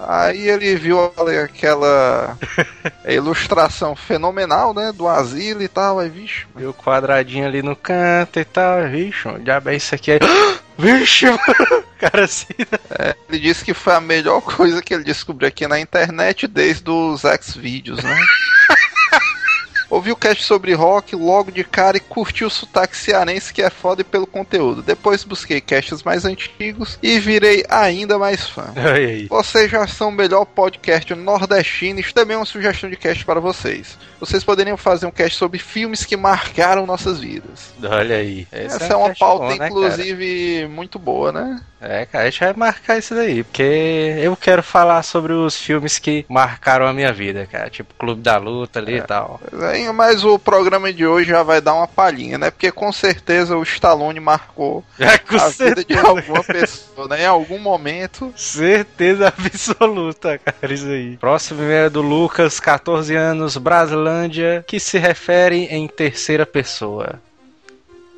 Aí 0.00 0.48
ele 0.48 0.74
viu 0.76 1.12
aquela 1.44 2.36
ilustração 3.06 3.94
fenomenal, 3.94 4.72
né? 4.72 4.92
Do 4.92 5.06
asilo 5.06 5.62
e 5.62 5.68
tal. 5.68 5.98
Aí, 5.98 6.08
vixe, 6.08 6.46
E 6.56 6.64
o 6.64 6.72
quadradinho 6.72 7.46
ali 7.46 7.62
no 7.62 7.76
canto 7.76 8.40
e 8.40 8.44
tal. 8.44 8.88
Vixe, 8.88 9.28
o 9.28 9.38
diabo 9.38 9.70
é 9.70 9.76
isso 9.76 9.94
aqui 9.94 10.12
aí. 10.12 10.18
Vixe. 10.78 11.26
Cara 11.98 12.24
assim, 12.24 12.54
né? 12.58 13.14
ele 13.28 13.40
disse 13.40 13.64
que 13.64 13.74
foi 13.74 13.92
a 13.92 14.00
melhor 14.00 14.40
coisa 14.54 14.80
que 14.80 14.94
ele 14.94 15.02
descobriu 15.02 15.48
aqui 15.48 15.66
na 15.66 15.80
internet 15.80 16.46
desde 16.46 16.88
os 16.88 17.24
X-Vídeos, 17.24 18.02
né? 18.04 18.16
Ouvi 19.90 20.12
o 20.12 20.16
cast 20.16 20.44
sobre 20.44 20.74
rock 20.74 21.16
logo 21.16 21.50
de 21.50 21.64
cara 21.64 21.96
e 21.96 22.00
curti 22.00 22.44
o 22.44 22.50
sotaque 22.50 22.96
cearense 22.96 23.52
que 23.52 23.62
é 23.62 23.70
foda 23.70 24.04
pelo 24.04 24.26
conteúdo. 24.26 24.82
Depois 24.82 25.24
busquei 25.24 25.60
casts 25.60 26.02
mais 26.02 26.24
antigos 26.24 26.98
e 27.02 27.18
virei 27.18 27.64
ainda 27.68 28.18
mais 28.18 28.46
fã. 28.48 28.72
Vocês 29.28 29.70
já 29.70 29.86
são 29.86 30.10
o 30.10 30.12
melhor 30.12 30.44
podcast 30.44 31.14
nordestino 31.14 32.00
e 32.00 32.12
também 32.12 32.36
uma 32.36 32.44
sugestão 32.44 32.90
de 32.90 32.96
cast 32.96 33.24
para 33.24 33.40
vocês. 33.40 33.96
Vocês 34.20 34.42
poderiam 34.44 34.76
fazer 34.76 35.06
um 35.06 35.10
cast 35.10 35.36
sobre 35.36 35.58
filmes 35.58 36.04
que 36.04 36.16
marcaram 36.16 36.86
nossas 36.86 37.20
vidas. 37.20 37.72
Olha 37.82 38.16
aí. 38.16 38.46
Essa, 38.50 38.76
Esse 38.84 38.92
é 38.92 38.96
uma 38.96 39.08
cast 39.08 39.20
pauta, 39.20 39.44
bom, 39.44 39.50
né, 39.50 39.58
cara? 39.58 39.70
inclusive, 39.70 40.66
muito 40.68 40.98
boa, 40.98 41.32
né? 41.32 41.60
É, 41.80 42.04
cara, 42.06 42.24
a 42.24 42.30
gente 42.30 42.40
vai 42.40 42.52
marcar 42.54 42.98
isso 42.98 43.14
daí, 43.14 43.44
porque 43.44 44.16
eu 44.20 44.36
quero 44.36 44.62
falar 44.62 45.02
sobre 45.04 45.32
os 45.32 45.56
filmes 45.56 45.98
que 45.98 46.26
marcaram 46.28 46.86
a 46.86 46.92
minha 46.92 47.12
vida, 47.12 47.46
cara. 47.46 47.70
Tipo 47.70 47.94
Clube 47.94 48.20
da 48.20 48.36
Luta 48.36 48.80
ali 48.80 48.96
e 48.98 49.02
tal. 49.02 49.40
É, 49.72 49.90
Mas 49.92 50.24
o 50.24 50.38
programa 50.38 50.92
de 50.92 51.06
hoje 51.06 51.30
já 51.30 51.42
vai 51.42 51.60
dar 51.60 51.74
uma 51.74 51.86
palhinha, 51.86 52.36
né? 52.36 52.50
Porque 52.50 52.72
com 52.72 52.90
certeza 52.92 53.56
o 53.56 53.62
Stallone 53.62 54.20
marcou 54.20 54.84
É, 54.98 55.18
com 55.18 55.36
a 55.36 55.48
vida 55.48 55.84
de 55.84 55.94
certeza, 55.94 56.08
alguma 56.08 56.42
pessoa, 56.44 57.08
né? 57.08 57.22
Em 57.22 57.26
algum 57.26 57.58
momento. 57.58 58.32
certeza 58.36 59.28
absoluta, 59.28 60.38
cara, 60.38 60.74
isso 60.74 60.86
aí. 60.86 61.16
Próximo 61.16 61.62
é 61.62 61.88
do 61.88 62.02
Lucas, 62.02 62.58
14 62.58 63.14
anos, 63.14 63.56
Que 64.66 64.80
se 64.80 64.98
refere 64.98 65.66
em 65.66 65.86
terceira 65.86 66.44
pessoa. 66.44 67.20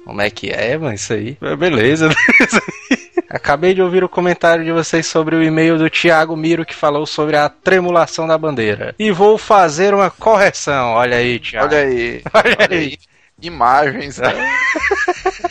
Como 0.04 0.20
é 0.20 0.30
que 0.30 0.50
é, 0.50 0.76
mano, 0.76 0.94
isso 0.94 1.12
aí? 1.12 1.36
É, 1.40 1.54
Beleza, 1.56 2.08
aí. 2.90 3.10
Acabei 3.28 3.74
de 3.74 3.80
ouvir 3.80 4.02
o 4.02 4.08
comentário 4.08 4.64
de 4.64 4.72
vocês 4.72 5.06
sobre 5.06 5.36
o 5.36 5.42
e-mail 5.42 5.78
do 5.78 5.88
Thiago 5.88 6.36
Miro 6.36 6.66
que 6.66 6.74
falou 6.74 7.06
sobre 7.06 7.36
a 7.36 7.48
tremulação 7.48 8.26
da 8.26 8.36
bandeira. 8.36 8.92
E 8.98 9.12
vou 9.12 9.38
fazer 9.38 9.94
uma 9.94 10.10
correção. 10.10 10.94
Olha 10.94 11.16
aí, 11.16 11.38
Thiago. 11.38 11.72
Olha 11.72 11.84
aí. 11.84 12.22
Olha 12.34 12.56
Olha 12.58 12.76
aí. 12.76 12.98
Imagens, 13.40 14.18
né? 14.18 14.34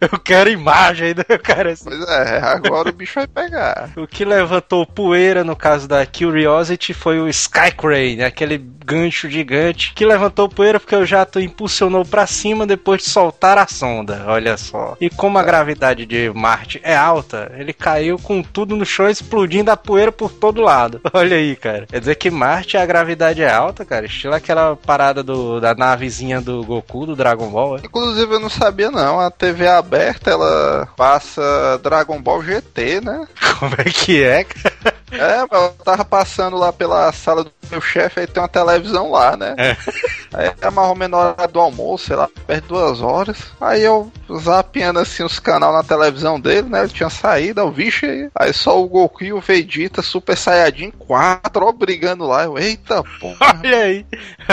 Eu 0.12 0.18
quero 0.18 0.50
imagem, 0.50 1.14
né? 1.14 1.24
Eu 1.28 1.38
quero 1.38 1.70
esse- 1.70 1.84
Pois 1.84 2.08
é, 2.08 2.38
agora 2.42 2.88
o 2.90 2.92
bicho 2.92 3.14
vai 3.14 3.26
pegar. 3.26 3.90
O 3.96 4.06
que 4.06 4.24
levantou 4.24 4.86
poeira 4.86 5.42
no 5.44 5.56
caso 5.56 5.88
da 5.88 6.04
Curiosity 6.06 6.92
foi 6.94 7.18
o 7.20 7.28
Skycrane, 7.28 8.22
aquele 8.22 8.58
gancho 8.58 9.28
gigante 9.28 9.92
que 9.94 10.04
levantou 10.04 10.48
poeira 10.48 10.78
porque 10.78 10.94
o 10.94 11.04
jato 11.04 11.40
impulsionou 11.40 12.04
pra 12.04 12.26
cima 12.26 12.66
depois 12.66 13.02
de 13.02 13.08
soltar 13.10 13.58
a 13.58 13.66
sonda. 13.66 14.24
Olha 14.26 14.56
só. 14.56 14.96
E 15.00 15.10
como 15.10 15.38
a 15.38 15.42
gravidade 15.42 16.06
de 16.06 16.30
Marte 16.34 16.80
é 16.84 16.94
alta, 16.96 17.50
ele 17.56 17.72
caiu 17.72 18.18
com 18.18 18.42
tudo 18.42 18.76
no 18.76 18.84
chão 18.86 19.08
explodindo 19.08 19.70
a 19.70 19.76
poeira 19.76 20.12
por 20.12 20.30
todo 20.30 20.60
lado. 20.60 21.00
Olha 21.12 21.36
aí, 21.36 21.56
cara. 21.56 21.86
Quer 21.86 21.98
dizer 22.00 22.14
que 22.16 22.30
Marte 22.30 22.76
a 22.76 22.86
gravidade 22.86 23.42
é 23.42 23.50
alta, 23.50 23.84
cara. 23.84 24.06
Estilo 24.06 24.34
aquela 24.34 24.76
parada 24.76 25.22
do, 25.22 25.60
da 25.60 25.74
navezinha 25.74 26.40
do 26.40 26.62
Goku 26.64 27.06
do 27.06 27.16
Dragon 27.16 27.48
Ball. 27.50 27.78
é? 27.78 27.80
Inclusive 27.84 28.34
eu 28.34 28.40
não 28.40 28.50
sabia 28.50 28.90
não, 28.90 29.18
a 29.18 29.30
TV 29.30 29.66
aberta 29.66 29.85
ela 30.30 30.88
passa 30.96 31.80
Dragon 31.82 32.20
Ball 32.20 32.42
GT, 32.42 33.00
né? 33.00 33.26
Como 33.58 33.74
é 33.78 33.84
que 33.84 34.22
é, 34.22 34.44
cara? 34.44 34.95
É, 35.10 35.38
mas 35.50 35.62
eu 35.62 35.68
tava 35.84 36.04
passando 36.04 36.56
lá 36.56 36.72
pela 36.72 37.10
sala 37.12 37.44
do 37.44 37.52
meu 37.70 37.80
chefe, 37.80 38.20
aí 38.20 38.26
tem 38.26 38.42
uma 38.42 38.48
televisão 38.48 39.10
lá, 39.10 39.36
né? 39.36 39.54
É. 39.58 39.76
Aí 40.34 40.52
é 40.60 40.70
mais 40.70 40.88
ou 40.88 40.94
menos 40.94 41.18
hora 41.18 41.48
do 41.48 41.60
almoço, 41.60 42.06
sei 42.06 42.16
lá, 42.16 42.28
perto 42.46 42.62
de 42.62 42.68
duas 42.68 43.00
horas. 43.00 43.38
Aí 43.60 43.82
eu 43.82 44.10
zapeando 44.40 44.98
assim 44.98 45.22
os 45.22 45.38
canais 45.38 45.72
na 45.72 45.82
televisão 45.82 46.38
dele, 46.40 46.68
né? 46.68 46.80
Ele 46.80 46.88
tinha 46.92 47.08
saído, 47.10 47.60
eu 47.60 47.70
vixe 47.70 48.04
aí. 48.06 48.30
Aí 48.34 48.52
só 48.52 48.80
o 48.82 48.88
Goku 48.88 49.24
e 49.24 49.32
o 49.32 49.40
Vegeta 49.40 50.02
Super 50.02 50.36
Saiyajin 50.36 50.90
4, 50.90 51.64
ó, 51.66 51.72
brigando 51.72 52.26
lá. 52.26 52.44
Eu, 52.44 52.58
eita 52.58 53.02
porra. 53.20 53.36
Olha 53.64 53.78
aí. 53.78 54.06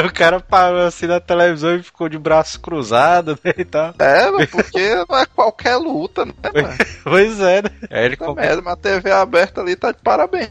O 0.05 0.13
cara 0.13 0.39
parou 0.39 0.81
assim 0.86 1.07
na 1.07 1.19
televisão 1.19 1.75
e 1.75 1.83
ficou 1.83 2.07
de 2.10 2.17
braço 2.17 2.60
cruzado, 2.60 3.38
né, 3.43 3.53
e 3.57 3.65
tal. 3.65 3.93
É, 4.00 4.29
mas 4.31 4.50
porque 4.50 4.95
não 5.10 5.17
é 5.17 5.25
qualquer 5.25 5.75
luta, 5.77 6.25
né, 6.25 6.33
mano? 6.53 6.74
Pois 7.03 7.39
é, 7.41 7.62
né? 7.62 7.69
Aí 7.91 8.05
ele 8.05 8.15
comprou- 8.17 8.36
merda, 8.36 8.62
mas 8.62 8.74
a 8.74 8.77
TV 8.77 9.12
aberta 9.12 9.62
ali 9.62 9.75
tá 9.75 9.91
de 9.91 10.00
parabéns, 10.01 10.42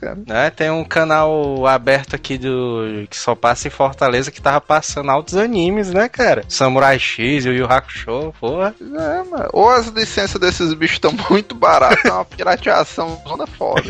cara. 0.00 0.18
né, 0.26 0.50
tem 0.50 0.70
um 0.70 0.84
canal 0.84 1.66
aberto 1.66 2.14
aqui 2.14 2.38
do 2.38 3.06
que 3.08 3.16
só 3.16 3.34
passa 3.34 3.68
em 3.68 3.70
Fortaleza 3.70 4.30
que 4.30 4.40
tava 4.40 4.60
passando 4.60 5.10
altos 5.10 5.36
animes, 5.36 5.92
né, 5.92 6.08
cara? 6.08 6.44
Samurai 6.48 6.98
X 6.98 7.44
e 7.44 7.48
o 7.48 7.52
Yu 7.52 7.66
Hakusho, 7.66 8.34
porra. 8.40 8.74
É, 8.80 9.22
mano. 9.30 9.48
Ou 9.52 9.70
as 9.70 9.86
licenças 9.88 10.40
desses 10.40 10.74
bichos 10.74 10.96
estão 10.96 11.14
muito 11.30 11.54
baratas, 11.54 12.04
é 12.04 12.12
uma 12.12 12.24
pirateação 12.24 13.20
zona 13.26 13.46
foda. 13.46 13.82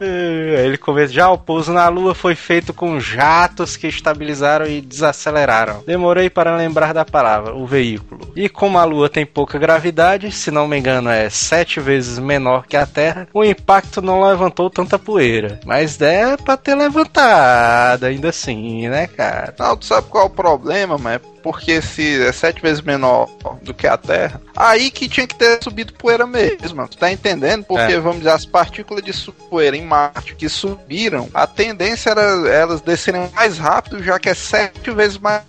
É, 0.00 0.64
ele 0.66 0.78
começa, 0.78 1.12
já 1.12 1.30
o 1.30 1.38
pouso 1.38 1.72
na 1.72 1.88
lua 1.88 2.14
foi 2.14 2.34
feito 2.34 2.72
com 2.72 2.98
jatos 2.98 3.76
que 3.76 3.86
estabilizaram 3.86 4.66
e 4.66 4.80
desaceleraram. 4.80 5.82
Demorei 5.86 6.28
para 6.28 6.56
lembrar 6.56 6.92
da 6.92 7.04
palavra, 7.04 7.54
o 7.54 7.66
veículo. 7.66 8.32
E 8.34 8.48
como 8.48 8.78
a 8.78 8.84
lua 8.84 9.08
tem 9.08 9.26
pouca 9.26 9.58
gravidade, 9.58 10.32
se 10.32 10.50
não 10.50 10.66
me 10.66 10.78
engano 10.78 11.10
é 11.10 11.28
sete 11.30 11.80
vezes 11.80 12.18
menor 12.18 12.66
que 12.66 12.76
a 12.76 12.86
Terra, 12.86 13.28
o 13.32 13.44
impacto 13.44 14.00
não 14.00 14.26
levantou 14.26 14.70
tanta 14.82 14.98
poeira. 14.98 15.60
Mas 15.64 16.00
é 16.00 16.36
pra 16.36 16.56
ter 16.56 16.74
levantado 16.74 18.04
ainda 18.04 18.28
assim, 18.28 18.88
né, 18.88 19.06
cara? 19.06 19.54
Não, 19.58 19.76
tu 19.76 19.84
sabe 19.86 20.08
qual 20.08 20.24
é 20.24 20.26
o 20.26 20.30
problema, 20.30 20.98
mano? 20.98 21.31
Porque 21.42 21.80
se 21.82 22.22
é 22.22 22.32
sete 22.32 22.62
vezes 22.62 22.80
menor 22.80 23.28
do 23.62 23.74
que 23.74 23.86
a 23.86 23.96
Terra, 23.96 24.40
aí 24.56 24.90
que 24.90 25.08
tinha 25.08 25.26
que 25.26 25.34
ter 25.34 25.62
subido 25.62 25.92
poeira 25.94 26.26
mesmo. 26.26 26.86
Tu 26.88 26.96
tá 26.96 27.10
entendendo? 27.10 27.64
Porque, 27.64 27.92
É. 27.94 28.00
vamos 28.00 28.18
dizer, 28.18 28.30
as 28.30 28.46
partículas 28.46 29.02
de 29.04 29.12
poeira 29.50 29.76
em 29.76 29.84
Marte 29.84 30.34
que 30.34 30.48
subiram, 30.48 31.28
a 31.34 31.46
tendência 31.46 32.10
era 32.10 32.22
elas 32.48 32.80
descerem 32.80 33.28
mais 33.34 33.58
rápido, 33.58 34.02
já 34.02 34.18
que 34.18 34.28
é 34.28 34.34
sete 34.34 34.90
vezes 34.90 35.18
mais, 35.18 35.42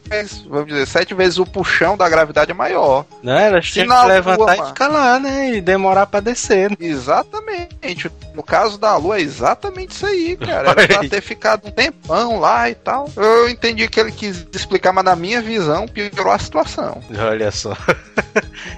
vamos 0.48 0.68
dizer, 0.68 0.88
sete 0.88 1.14
vezes 1.14 1.38
o 1.38 1.46
puxão 1.46 1.96
da 1.96 2.10
gravidade 2.10 2.52
é 2.52 2.54
maior. 2.54 3.06
Né? 3.22 3.48
Elas 3.48 3.68
tinham 3.70 3.88
que 3.88 4.08
levantar 4.08 4.38
lua, 4.38 4.56
e 4.56 4.68
ficar 4.68 4.88
lá, 4.88 5.20
né? 5.20 5.56
E 5.56 5.62
demorar 5.62 6.06
pra 6.08 6.20
descer. 6.20 6.72
né? 6.72 6.78
Exatamente. 6.80 8.12
No 8.34 8.44
caso 8.44 8.78
da 8.78 8.96
Lua, 8.98 9.18
é 9.18 9.22
exatamente 9.22 9.92
isso 9.92 10.06
aí, 10.06 10.36
cara. 10.38 10.72
Era 10.72 10.88
pra 10.88 11.10
ter 11.10 11.22
ficado 11.22 11.68
um 11.68 11.72
tempão 11.72 12.40
lá 12.40 12.70
e 12.70 12.76
tal. 12.76 13.10
Eu 13.16 13.50
entendi 13.50 13.88
que 13.88 14.00
ele 14.00 14.12
quis 14.12 14.46
explicar, 14.54 14.92
mas 14.92 15.04
na 15.06 15.16
minha 15.16 15.42
visão, 15.42 15.83
piorou 15.88 16.32
a 16.32 16.40
situação. 16.40 17.02
Olha 17.18 17.52
só. 17.52 17.74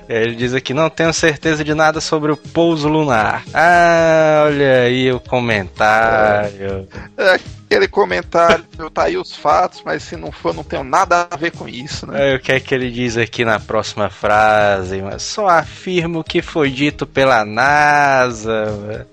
Aí 0.09 0.15
Ele 0.25 0.35
diz 0.35 0.53
aqui: 0.53 0.73
não 0.73 0.89
tenho 0.89 1.13
certeza 1.13 1.63
de 1.63 1.73
nada 1.73 2.01
sobre 2.01 2.31
o 2.31 2.37
pouso 2.37 2.87
lunar. 2.87 3.43
Ah, 3.53 4.43
olha 4.47 4.81
aí 4.83 5.11
o 5.11 5.19
comentário. 5.19 6.87
É 7.17 7.39
aquele 7.65 7.87
comentário, 7.87 8.63
tá 8.93 9.03
aí 9.03 9.17
os 9.17 9.35
fatos, 9.35 9.81
mas 9.83 10.03
se 10.03 10.15
não 10.15 10.31
for, 10.31 10.53
não 10.53 10.63
tenho 10.63 10.83
nada 10.83 11.27
a 11.29 11.35
ver 11.35 11.51
com 11.51 11.67
isso, 11.67 12.07
né? 12.07 12.21
Aí, 12.21 12.35
o 12.35 12.39
que 12.39 12.51
é 12.51 12.59
que 12.59 12.73
ele 12.73 12.91
diz 12.91 13.17
aqui 13.17 13.43
na 13.43 13.59
próxima 13.59 14.09
frase? 14.09 15.01
Mas 15.01 15.23
só 15.23 15.47
afirmo 15.47 16.23
que 16.23 16.41
foi 16.41 16.69
dito 16.69 17.05
pela 17.05 17.43
NASA. 17.43 19.07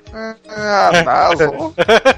Ah, 0.49 1.03
NASA, 1.05 1.51
ó. 1.51 1.73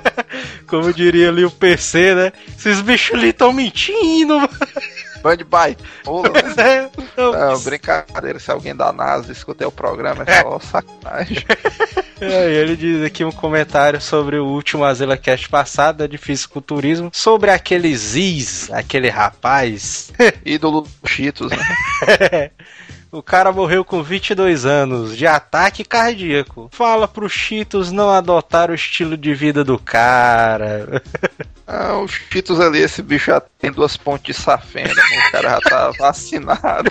Como 0.67 0.93
diria 0.93 1.29
ali 1.29 1.45
o 1.45 1.51
PC, 1.51 2.15
né? 2.15 2.33
Esses 2.49 2.81
bichos 2.81 3.15
ali 3.15 3.29
estão 3.29 3.53
mentindo. 3.53 4.39
band 5.25 5.39
baitola, 5.49 6.29
né? 6.55 6.91
Não, 7.17 7.33
Não, 7.33 7.61
brincadeira, 7.61 8.39
se 8.39 8.51
alguém 8.51 8.77
da 8.77 8.93
NASA 8.93 9.33
escutar 9.33 9.67
o 9.67 9.73
programa, 9.73 10.23
é 10.27 10.43
só 10.43 10.61
sacanagem. 10.61 11.39
É, 12.21 12.49
ele 12.55 12.77
diz 12.77 13.03
aqui 13.03 13.25
um 13.25 13.33
comentário 13.33 14.01
sobre 14.01 14.39
o 14.39 14.47
último 14.47 14.85
Azela 14.85 15.17
Cast 15.17 15.49
passado 15.49 16.07
de 16.09 16.17
fisiculturismo, 16.17 17.11
sobre 17.13 17.51
aquele 17.51 17.95
Ziz, 17.95 18.71
aquele 18.71 19.11
rapaz. 19.11 20.13
Ídolo 20.47 20.87
Cheetos, 21.05 21.51
né? 21.51 22.51
o 23.15 23.23
cara 23.23 23.53
morreu 23.53 23.85
com 23.85 24.03
22 24.03 24.67
anos 24.67 25.17
de 25.17 25.25
ataque 25.27 25.85
cardíaco. 25.85 26.69
Fala 26.73 27.07
pro 27.07 27.29
Cheetos 27.29 27.93
não 27.93 28.11
adotar 28.11 28.71
o 28.71 28.75
estilo 28.75 29.17
de 29.17 29.33
vida 29.33 29.65
do 29.65 29.79
cara. 29.79 31.03
Ah, 31.67 31.99
os 31.99 32.13
Cheetos 32.13 32.61
ali, 32.61 32.81
esse 32.81 33.01
bicho 33.01 33.31
já 33.31 33.41
tem 33.41 33.73
duas 33.73 33.97
pontes 33.97 34.37
de 34.37 34.43
safena, 34.43 34.93
o 34.93 35.33
cara 35.33 35.49
já 35.49 35.61
tá 35.63 35.91
vacinado. 35.99 36.91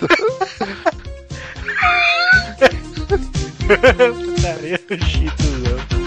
Putaria, 3.68 4.82
o 4.90 5.06
Cheetos. 5.06 6.03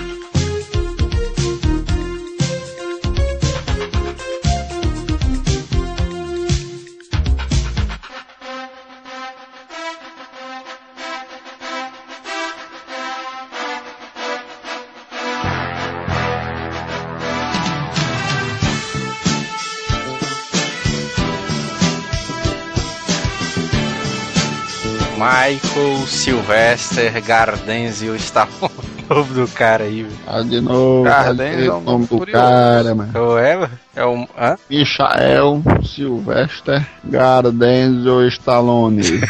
Michael 25.16 26.06
Sylvester 26.06 27.22
Gardenzio 27.24 28.14
está 28.14 28.46
o 28.60 28.70
nome 29.14 29.34
do 29.34 29.48
cara 29.48 29.84
aí. 29.84 30.02
velho. 30.02 30.14
Ah, 30.26 30.42
de 30.42 30.60
novo. 30.60 31.04
Garden 31.04 31.50
cadê 31.52 31.66
é 31.66 31.72
um 31.72 31.78
o 31.78 31.80
nome 31.80 32.06
do 32.06 32.18
curioso. 32.18 32.40
cara, 32.42 32.94
mano. 32.94 33.38
É, 33.38 33.56
mano? 33.56 33.78
É 33.96 34.04
um. 34.06 34.26
Hã? 34.38 34.58
Michael 34.68 35.62
Sylvester 35.84 36.86
Gardenzio 37.04 38.26
Stallone. 38.28 39.02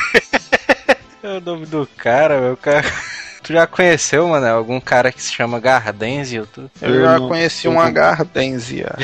É 1.22 1.38
o 1.38 1.40
nome 1.40 1.66
do 1.66 1.88
cara, 1.96 2.40
meu 2.40 2.56
cara. 2.56 2.84
Tu 3.42 3.52
já 3.52 3.66
conheceu, 3.66 4.28
mano, 4.28 4.46
algum 4.46 4.78
cara 4.80 5.10
que 5.10 5.20
se 5.20 5.32
chama 5.32 5.58
Gardenzio? 5.58 6.46
Tu? 6.46 6.70
Eu 6.80 6.94
Eu 6.94 7.00
já 7.04 7.18
não- 7.18 7.28
conheci 7.28 7.66
eu 7.66 7.72
uma 7.72 7.90
Gardenzia. 7.90 8.94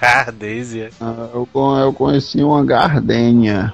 Gardenzia. 0.00 0.90
Ah, 0.98 1.28
eu, 1.34 1.46
eu 1.78 1.92
conheci 1.92 2.42
uma 2.42 2.64
Gardenha. 2.64 3.72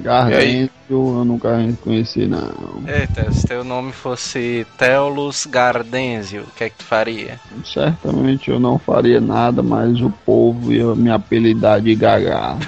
Uma 0.00 0.28
Gardenzio 0.30 0.70
eu 0.90 1.24
nunca 1.24 1.50
conheci, 1.82 2.26
não. 2.26 2.50
Eita, 2.86 3.30
se 3.32 3.46
teu 3.46 3.62
nome 3.62 3.92
fosse 3.92 4.66
Teolus 4.76 5.46
Gardenzio, 5.46 6.42
o 6.42 6.50
que 6.56 6.64
é 6.64 6.70
que 6.70 6.76
tu 6.78 6.84
faria? 6.84 7.38
Certamente 7.64 8.50
eu 8.50 8.58
não 8.58 8.78
faria 8.78 9.20
nada, 9.20 9.62
mas 9.62 10.00
o 10.00 10.10
povo 10.10 10.72
ia 10.72 10.94
me 10.94 11.10
apelidar 11.10 11.80
de 11.80 11.94
Gagá. 11.94 12.56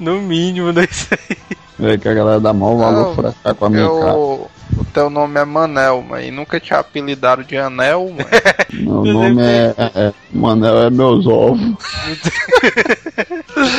No 0.00 0.22
mínimo, 0.22 0.72
né? 0.72 0.88
Isso 0.90 1.08
aí. 1.12 1.92
É 1.92 1.98
que 1.98 2.08
a 2.08 2.14
galera 2.14 2.40
dá 2.40 2.52
mal 2.52 2.76
valor 2.76 3.08
Não, 3.08 3.16
pra 3.16 3.32
ficar 3.32 3.54
com 3.54 3.64
a 3.66 3.70
minha 3.70 3.88
cara. 3.88 4.12
Eu, 4.12 4.50
o 4.76 4.84
teu 4.92 5.10
nome 5.10 5.40
é 5.40 5.44
Manel, 5.44 6.04
mas 6.06 6.26
e 6.26 6.30
nunca 6.30 6.60
te 6.60 6.74
apelidaram 6.74 7.42
de 7.42 7.56
Anel, 7.56 8.08
mano. 8.10 9.04
Meu 9.04 9.12
nome 9.12 9.42
é, 9.42 9.74
é 9.76 10.12
Manel 10.32 10.82
é 10.84 10.90
meus 10.90 11.26
ovos. 11.26 11.74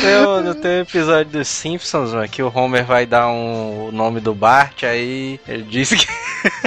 Tem, 0.02 0.42
no 0.42 0.54
tem 0.56 0.78
um 0.78 0.82
episódio 0.82 1.32
dos 1.32 1.46
Simpsons, 1.46 2.12
mano, 2.12 2.28
que 2.28 2.42
o 2.42 2.52
Homer 2.52 2.84
vai 2.84 3.06
dar 3.06 3.28
um, 3.28 3.86
o 3.88 3.92
nome 3.92 4.18
do 4.18 4.34
Bart, 4.34 4.82
aí 4.82 5.38
ele 5.46 5.62
diz 5.62 5.90
que. 5.90 6.06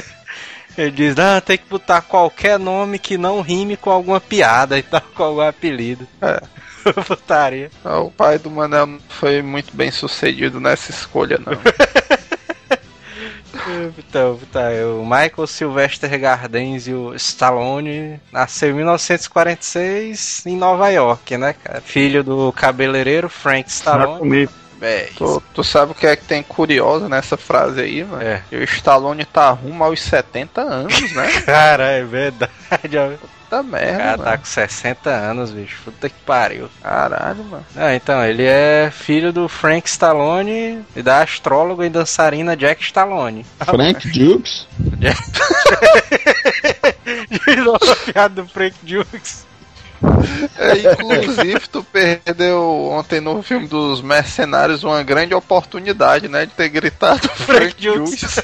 ele 0.78 0.92
diz, 0.92 1.16
não, 1.16 1.42
tem 1.42 1.58
que 1.58 1.66
botar 1.70 2.02
qualquer 2.02 2.58
nome 2.58 2.98
que 2.98 3.18
não 3.18 3.42
rime 3.42 3.76
com 3.76 3.92
alguma 3.92 4.22
piada 4.22 4.78
e 4.80 4.84
tal, 4.84 5.02
com 5.14 5.24
algum 5.24 5.42
apelido. 5.42 6.08
É. 6.22 6.42
Putaria. 7.06 7.70
Ah, 7.84 8.00
O 8.00 8.12
pai 8.12 8.38
do 8.40 8.50
Manel 8.50 8.86
não 8.86 9.00
foi 9.10 9.42
muito 9.42 9.76
bem 9.76 9.92
sucedido 9.92 10.60
nessa 10.60 10.92
escolha, 10.92 11.40
não. 11.46 11.54
Então, 13.98 14.40
tá, 14.52 14.70
o 15.00 15.04
Michael 15.04 15.48
Sylvester 15.48 16.20
Gardens 16.20 16.88
e 16.88 16.94
o 16.94 17.14
Stallone 17.16 18.20
nasceu 18.32 18.70
em 18.70 18.74
1946 18.74 20.46
em 20.46 20.56
Nova 20.56 20.90
York, 20.90 21.38
né, 21.38 21.54
cara? 21.54 21.82
Filho 21.82 22.24
do 22.24 22.52
cabeleireiro 22.52 23.30
Frank 23.30 23.70
Stallone. 23.70 24.48
Véi, 24.80 25.10
tu, 25.18 25.42
tu 25.54 25.64
sabe 25.64 25.94
o 25.94 25.96
que 25.96 26.06
é 26.06 26.16
que 26.16 26.26
tem 26.26 26.44
curioso 26.44 27.08
nessa 27.08 27.38
frase 27.38 27.82
aí, 27.82 28.04
mano? 28.04 28.22
É. 28.24 28.42
O 28.52 28.56
Stallone 28.64 29.24
tá 29.26 29.50
rumo 29.52 29.84
aos 29.84 30.02
70 30.02 30.62
anos, 30.62 31.12
né? 31.14 31.28
Cara, 31.46 31.86
é 31.92 32.04
verdade. 32.04 32.52
ó. 32.98 33.12
Puta 33.46 33.62
O 33.62 33.64
merda, 33.64 33.98
cara 33.98 34.18
tá 34.18 34.24
mano. 34.26 34.38
com 34.40 34.46
60 34.46 35.10
anos, 35.10 35.52
bicho. 35.52 35.78
Puta 35.86 36.10
que 36.10 36.16
pariu. 36.26 36.68
Caralho, 36.82 37.44
mano. 37.44 37.66
Ah, 37.76 37.94
então, 37.96 38.26
ele 38.26 38.44
é 38.44 38.90
filho 38.92 39.32
do 39.32 39.48
Frank 39.48 39.88
Stallone 39.88 40.84
e 40.96 41.02
da 41.04 41.22
astróloga 41.22 41.86
e 41.86 41.90
dançarina 41.90 42.58
Jack 42.58 42.84
Stallone. 42.84 43.46
Frank 43.64 44.08
Dukes? 44.12 44.68
De 47.46 47.56
novo 47.58 47.92
a 47.92 47.96
piada 48.12 48.42
do 48.42 48.48
Frank 48.48 48.76
Dukes. 48.82 49.46
É, 50.58 50.94
inclusive, 50.94 51.60
tu 51.72 51.84
perdeu 51.84 52.90
ontem 52.92 53.20
no 53.20 53.42
filme 53.44 53.68
dos 53.68 54.02
Mercenários 54.02 54.84
uma 54.84 55.02
grande 55.04 55.34
oportunidade, 55.34 56.28
né? 56.28 56.46
De 56.46 56.52
ter 56.54 56.70
gritado 56.70 57.28
Frank. 57.36 57.76
Dukes. 57.82 58.40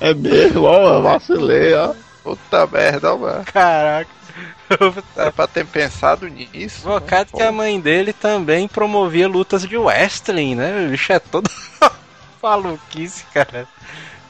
É 0.00 0.14
mesmo, 0.14 0.64
ó, 0.64 1.00
vacilei, 1.00 1.74
ó. 1.74 1.94
Puta 2.22 2.66
merda, 2.66 3.14
ó, 3.14 3.16
mano. 3.18 3.44
Caraca. 3.44 4.16
Era 5.16 5.32
pra 5.32 5.46
ter 5.46 5.64
pensado 5.64 6.28
nisso. 6.28 6.80
Invocado 6.86 7.32
que 7.32 7.42
a 7.42 7.52
mãe 7.52 7.80
dele 7.80 8.12
também 8.12 8.66
promovia 8.66 9.28
lutas 9.28 9.62
de 9.62 9.76
wrestling, 9.76 10.56
né? 10.56 10.86
O 10.86 10.90
bicho 10.90 11.12
é 11.12 11.18
todo 11.18 11.48
maluquice, 12.42 13.24
cara. 13.32 13.66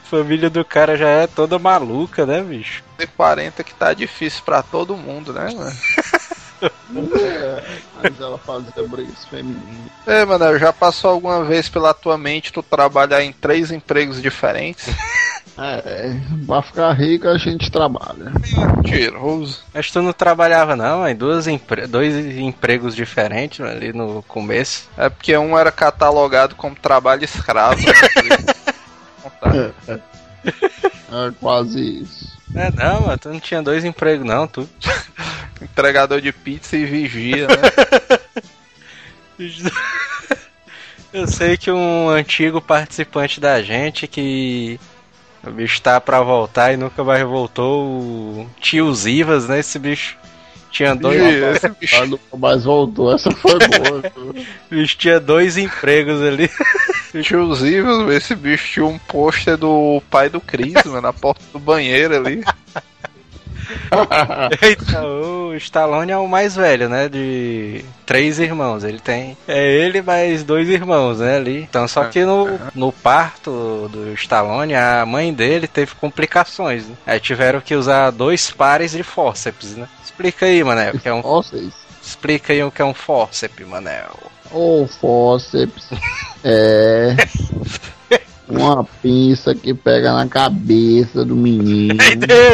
A 0.05 0.09
família 0.09 0.49
do 0.49 0.63
cara 0.63 0.95
já 0.95 1.09
é 1.09 1.27
toda 1.27 1.59
maluca, 1.59 2.25
né, 2.25 2.41
bicho? 2.41 2.83
De 2.97 3.07
40 3.07 3.63
que 3.63 3.73
tá 3.73 3.93
difícil 3.93 4.41
pra 4.45 4.61
todo 4.63 4.95
mundo, 4.95 5.33
né, 5.33 5.51
mano? 5.53 5.75
É, 6.89 7.63
mas 8.01 8.19
ela 8.19 8.37
fazia 8.37 8.87
brigas 8.87 9.25
femininas. 9.25 9.91
É, 10.05 10.23
mano, 10.23 10.57
já 10.57 10.71
passou 10.71 11.11
alguma 11.11 11.43
vez 11.43 11.67
pela 11.67 11.93
tua 11.93 12.17
mente 12.17 12.53
tu 12.53 12.63
trabalhar 12.63 13.21
em 13.21 13.31
três 13.33 13.71
empregos 13.71 14.21
diferentes? 14.21 14.87
É, 15.59 16.15
pra 16.45 16.61
ficar 16.61 16.93
rico 16.93 17.27
a 17.27 17.35
gente 17.35 17.71
trabalha. 17.71 18.31
Mentiroso. 18.75 19.63
Mas 19.73 19.89
tu 19.89 20.03
não 20.03 20.13
trabalhava 20.13 20.75
não, 20.75 21.07
em 21.07 21.15
duas 21.15 21.47
empre... 21.47 21.87
dois 21.87 22.13
empregos 22.37 22.95
diferentes 22.95 23.59
ali 23.61 23.91
no 23.91 24.21
começo. 24.21 24.87
É 24.95 25.09
porque 25.09 25.35
um 25.35 25.57
era 25.57 25.71
catalogado 25.71 26.53
como 26.53 26.75
trabalho 26.75 27.23
escravo. 27.23 27.81
né? 27.81 29.73
É 30.45 31.31
quase 31.39 32.01
isso. 32.03 32.36
É 32.55 32.71
não, 32.71 33.03
mano, 33.05 33.17
tu 33.17 33.29
não 33.29 33.39
tinha 33.39 33.61
dois 33.61 33.85
empregos 33.85 34.25
não, 34.25 34.47
tu. 34.47 34.67
Entregador 35.61 36.21
de 36.21 36.31
pizza 36.31 36.75
e 36.75 36.85
vigia, 36.85 37.47
né? 37.47 37.55
Eu 41.13 41.27
sei 41.27 41.57
que 41.57 41.71
um 41.71 42.09
antigo 42.09 42.61
participante 42.61 43.39
da 43.39 43.61
gente 43.61 44.07
que 44.07 44.79
o 45.43 45.51
bicho 45.51 45.81
tá 45.81 46.01
pra 46.01 46.21
voltar 46.21 46.73
e 46.73 46.77
nunca 46.77 47.03
mais 47.03 47.23
voltou, 47.23 47.85
o 47.85 48.49
Tios 48.59 49.05
Ivas, 49.05 49.47
né? 49.47 49.59
Esse 49.59 49.79
bicho 49.79 50.17
tinha 50.71 50.95
dois, 50.95 51.21
esse 51.55 51.69
bicho 51.69 51.99
Mas 51.99 52.09
nunca 52.09 52.37
mais 52.37 52.63
voltou, 52.63 53.13
essa 53.13 53.31
foi 53.31 53.57
boa. 53.59 54.03
bicho 54.69 54.97
tinha 54.97 55.19
dois 55.19 55.57
empregos 55.57 56.21
ali. 56.21 56.49
Exclusivo, 57.13 58.11
esse 58.11 58.35
bicho 58.35 58.73
tinha 58.73 58.85
um 58.85 58.97
pôster 58.97 59.57
do 59.57 60.01
pai 60.09 60.29
do 60.29 60.41
mano, 60.85 61.01
na 61.01 61.13
porta 61.13 61.43
do 61.51 61.59
banheiro 61.59 62.15
ali. 62.15 62.43
Então, 64.79 65.49
o 65.49 65.55
Stallone 65.55 66.11
é 66.11 66.17
o 66.17 66.27
mais 66.27 66.55
velho, 66.55 66.89
né? 66.89 67.09
De 67.09 67.83
três 68.05 68.39
irmãos. 68.39 68.83
Ele 68.83 68.99
tem. 68.99 69.37
É 69.47 69.65
ele 69.65 70.01
mais 70.01 70.43
dois 70.43 70.69
irmãos, 70.69 71.19
né? 71.19 71.37
Ali. 71.37 71.61
Então, 71.61 71.87
só 71.87 72.05
que 72.05 72.23
no, 72.23 72.59
no 72.73 72.91
parto 72.91 73.89
do 73.91 74.13
Stallone, 74.13 74.75
a 74.75 75.05
mãe 75.05 75.33
dele 75.33 75.67
teve 75.67 75.95
complicações. 75.95 76.87
Né? 76.87 76.95
Aí 77.05 77.19
tiveram 77.19 77.61
que 77.61 77.75
usar 77.75 78.11
dois 78.11 78.51
pares 78.51 78.91
de 78.91 79.03
fórceps, 79.03 79.75
né? 79.75 79.87
Explica 80.03 80.45
aí, 80.45 80.63
Manel, 80.63 80.95
o 80.95 80.99
que 80.99 81.09
é 81.09 81.13
um. 81.13 81.21
Explica 82.01 82.53
aí 82.53 82.63
o 82.63 82.71
que 82.71 82.81
é 82.81 82.85
um 82.85 82.93
fórceps, 82.93 83.67
Manel. 83.67 84.17
Ou 84.51 84.87
fósseis. 84.87 85.69
É. 86.43 87.15
Uma 88.49 88.83
pinça 88.83 89.53
que 89.53 89.73
pega 89.73 90.13
na 90.13 90.27
cabeça 90.27 91.25
do 91.25 91.35
menino. 91.35 91.95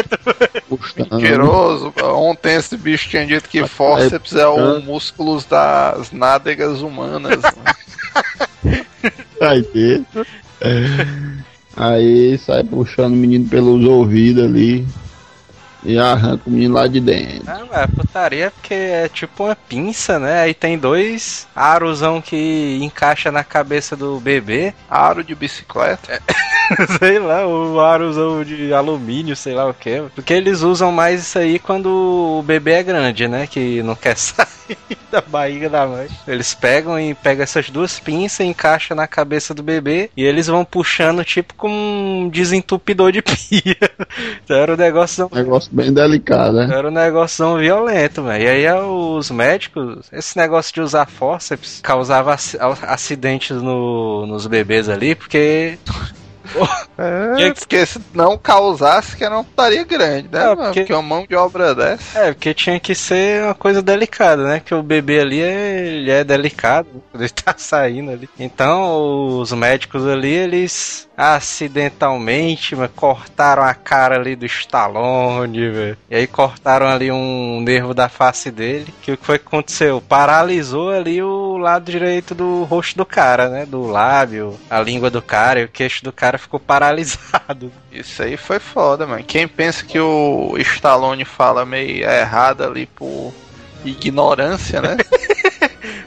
Puxando. 0.68 1.12
Mentiroso. 1.12 1.92
Ontem 2.02 2.56
esse 2.56 2.76
bicho 2.76 3.08
tinha 3.08 3.24
dito 3.24 3.48
que 3.48 3.66
fórceps 3.66 4.34
é 4.34 4.46
o 4.46 4.80
músculo 4.80 5.40
das 5.48 6.10
nádegas 6.10 6.80
humanas. 6.80 7.40
mano. 7.42 8.84
Aí 9.40 9.62
dentro. 9.72 10.26
Aí 11.76 12.38
sai 12.38 12.64
puxando 12.64 13.12
o 13.12 13.16
menino 13.16 13.48
pelos 13.48 13.84
ouvidos 13.84 14.44
ali. 14.44 14.86
E 15.84 15.98
arranca 15.98 16.42
o 16.46 16.50
menino 16.50 16.74
lá 16.74 16.86
de 16.86 17.00
dentro. 17.00 17.44
Ah, 17.46 17.62
mas 17.70 17.90
putaria 17.90 18.46
é 18.46 18.50
porque 18.50 18.74
é 18.74 19.08
tipo 19.08 19.44
uma 19.44 19.56
pinça, 19.56 20.18
né? 20.18 20.40
Aí 20.40 20.54
tem 20.54 20.78
dois 20.78 21.46
arosão 21.54 22.20
que 22.20 22.78
encaixa 22.80 23.30
na 23.30 23.44
cabeça 23.44 23.96
do 23.96 24.18
bebê. 24.18 24.74
Aro 24.88 25.22
de 25.22 25.34
bicicleta. 25.34 26.22
sei 26.98 27.18
lá, 27.18 27.46
o 27.46 27.80
arozão 27.80 28.42
de 28.42 28.72
alumínio, 28.72 29.36
sei 29.36 29.54
lá 29.54 29.68
o 29.68 29.74
que. 29.74 30.02
Porque 30.14 30.32
eles 30.32 30.62
usam 30.62 30.90
mais 30.90 31.22
isso 31.22 31.38
aí 31.38 31.58
quando 31.58 31.86
o 32.38 32.42
bebê 32.42 32.72
é 32.72 32.82
grande, 32.82 33.28
né? 33.28 33.46
Que 33.46 33.82
não 33.82 33.94
quer 33.94 34.16
sair 34.16 34.78
da 35.10 35.20
barriga 35.20 35.68
da 35.68 35.86
mãe. 35.86 36.08
Eles 36.26 36.54
pegam 36.54 36.98
e 36.98 37.14
pegam 37.14 37.42
essas 37.42 37.70
duas 37.70 38.00
pinças, 38.00 38.46
encaixam 38.46 38.96
na 38.96 39.06
cabeça 39.06 39.54
do 39.54 39.62
bebê 39.62 40.10
e 40.16 40.24
eles 40.24 40.46
vão 40.46 40.64
puxando 40.64 41.24
tipo 41.24 41.54
como 41.54 41.74
um 41.74 42.28
desentupidor 42.28 43.12
de 43.12 43.22
pia. 43.22 43.76
então 44.44 44.56
era 44.56 44.74
um 44.74 44.76
negócio. 44.76 45.30
Negócio 45.32 45.70
bem 45.74 45.92
delicado, 45.92 46.52
né? 46.54 46.68
Era 46.76 46.88
um 46.88 46.92
negócio 46.92 47.56
violento, 47.58 48.22
velho. 48.22 48.44
E 48.44 48.48
aí 48.48 48.72
os 48.80 49.30
médicos, 49.30 50.06
esse 50.12 50.36
negócio 50.36 50.72
de 50.72 50.80
usar 50.80 51.06
fórceps 51.06 51.80
causava 51.82 52.32
ac- 52.34 52.56
acidentes 52.82 53.60
no- 53.60 54.26
nos 54.26 54.46
bebês 54.46 54.88
ali, 54.88 55.14
porque 55.14 55.78
É, 56.98 57.50
porque 57.58 57.86
se 57.86 57.98
não 58.14 58.36
causasse, 58.38 59.16
que 59.16 59.26
não 59.28 59.40
estaria 59.40 59.82
grande, 59.82 60.28
né? 60.30 60.52
É, 60.52 60.54
porque- 60.56 60.80
Porque 60.80 60.92
uma 60.92 61.02
mão 61.02 61.26
de 61.28 61.34
obra 61.34 61.74
dessa. 61.74 62.18
É, 62.18 62.32
porque 62.32 62.52
tinha 62.54 62.78
que 62.78 62.94
ser 62.94 63.42
uma 63.44 63.54
coisa 63.54 63.82
delicada, 63.82 64.44
né? 64.44 64.60
Que 64.64 64.74
o 64.74 64.82
bebê 64.82 65.20
ali 65.20 65.40
é, 65.40 65.86
ele 65.86 66.10
é 66.10 66.22
delicado, 66.22 66.86
ele 67.14 67.28
tá 67.30 67.54
saindo 67.56 68.10
ali. 68.10 68.28
Então, 68.38 69.38
os 69.40 69.52
médicos 69.52 70.06
ali, 70.06 70.30
eles 70.32 71.08
acidentalmente 71.16 72.74
mas, 72.76 72.90
cortaram 72.94 73.62
a 73.62 73.74
cara 73.74 74.16
ali 74.16 74.36
do 74.36 74.46
Stallone, 74.46 75.70
velho. 75.70 75.98
E 76.10 76.16
aí 76.16 76.26
cortaram 76.26 76.86
ali 76.86 77.10
um 77.10 77.60
nervo 77.60 77.94
da 77.94 78.08
face 78.08 78.50
dele. 78.50 78.92
Que 79.02 79.12
o 79.12 79.16
que 79.16 79.24
foi 79.24 79.38
que 79.38 79.46
aconteceu? 79.46 80.00
Paralisou 80.00 80.90
ali 80.90 81.22
o 81.22 81.56
lado 81.56 81.90
direito 81.90 82.34
do 82.34 82.64
rosto 82.64 82.96
do 82.96 83.06
cara, 83.06 83.48
né? 83.48 83.66
Do 83.66 83.86
lábio, 83.86 84.58
a 84.68 84.80
língua 84.80 85.10
do 85.10 85.22
cara 85.22 85.60
e 85.60 85.64
o 85.64 85.68
queixo 85.68 86.04
do 86.04 86.12
cara 86.12 86.38
ficou 86.38 86.58
paralisado. 86.58 87.72
Isso 87.92 88.22
aí 88.22 88.36
foi 88.36 88.58
foda, 88.58 89.06
mano. 89.06 89.24
Quem 89.24 89.46
pensa 89.46 89.84
que 89.84 89.98
o 89.98 90.56
Stallone 90.58 91.24
fala 91.24 91.64
meio 91.64 92.04
errado 92.04 92.64
ali 92.64 92.86
por 92.86 93.32
ignorância, 93.84 94.80
né? 94.80 94.96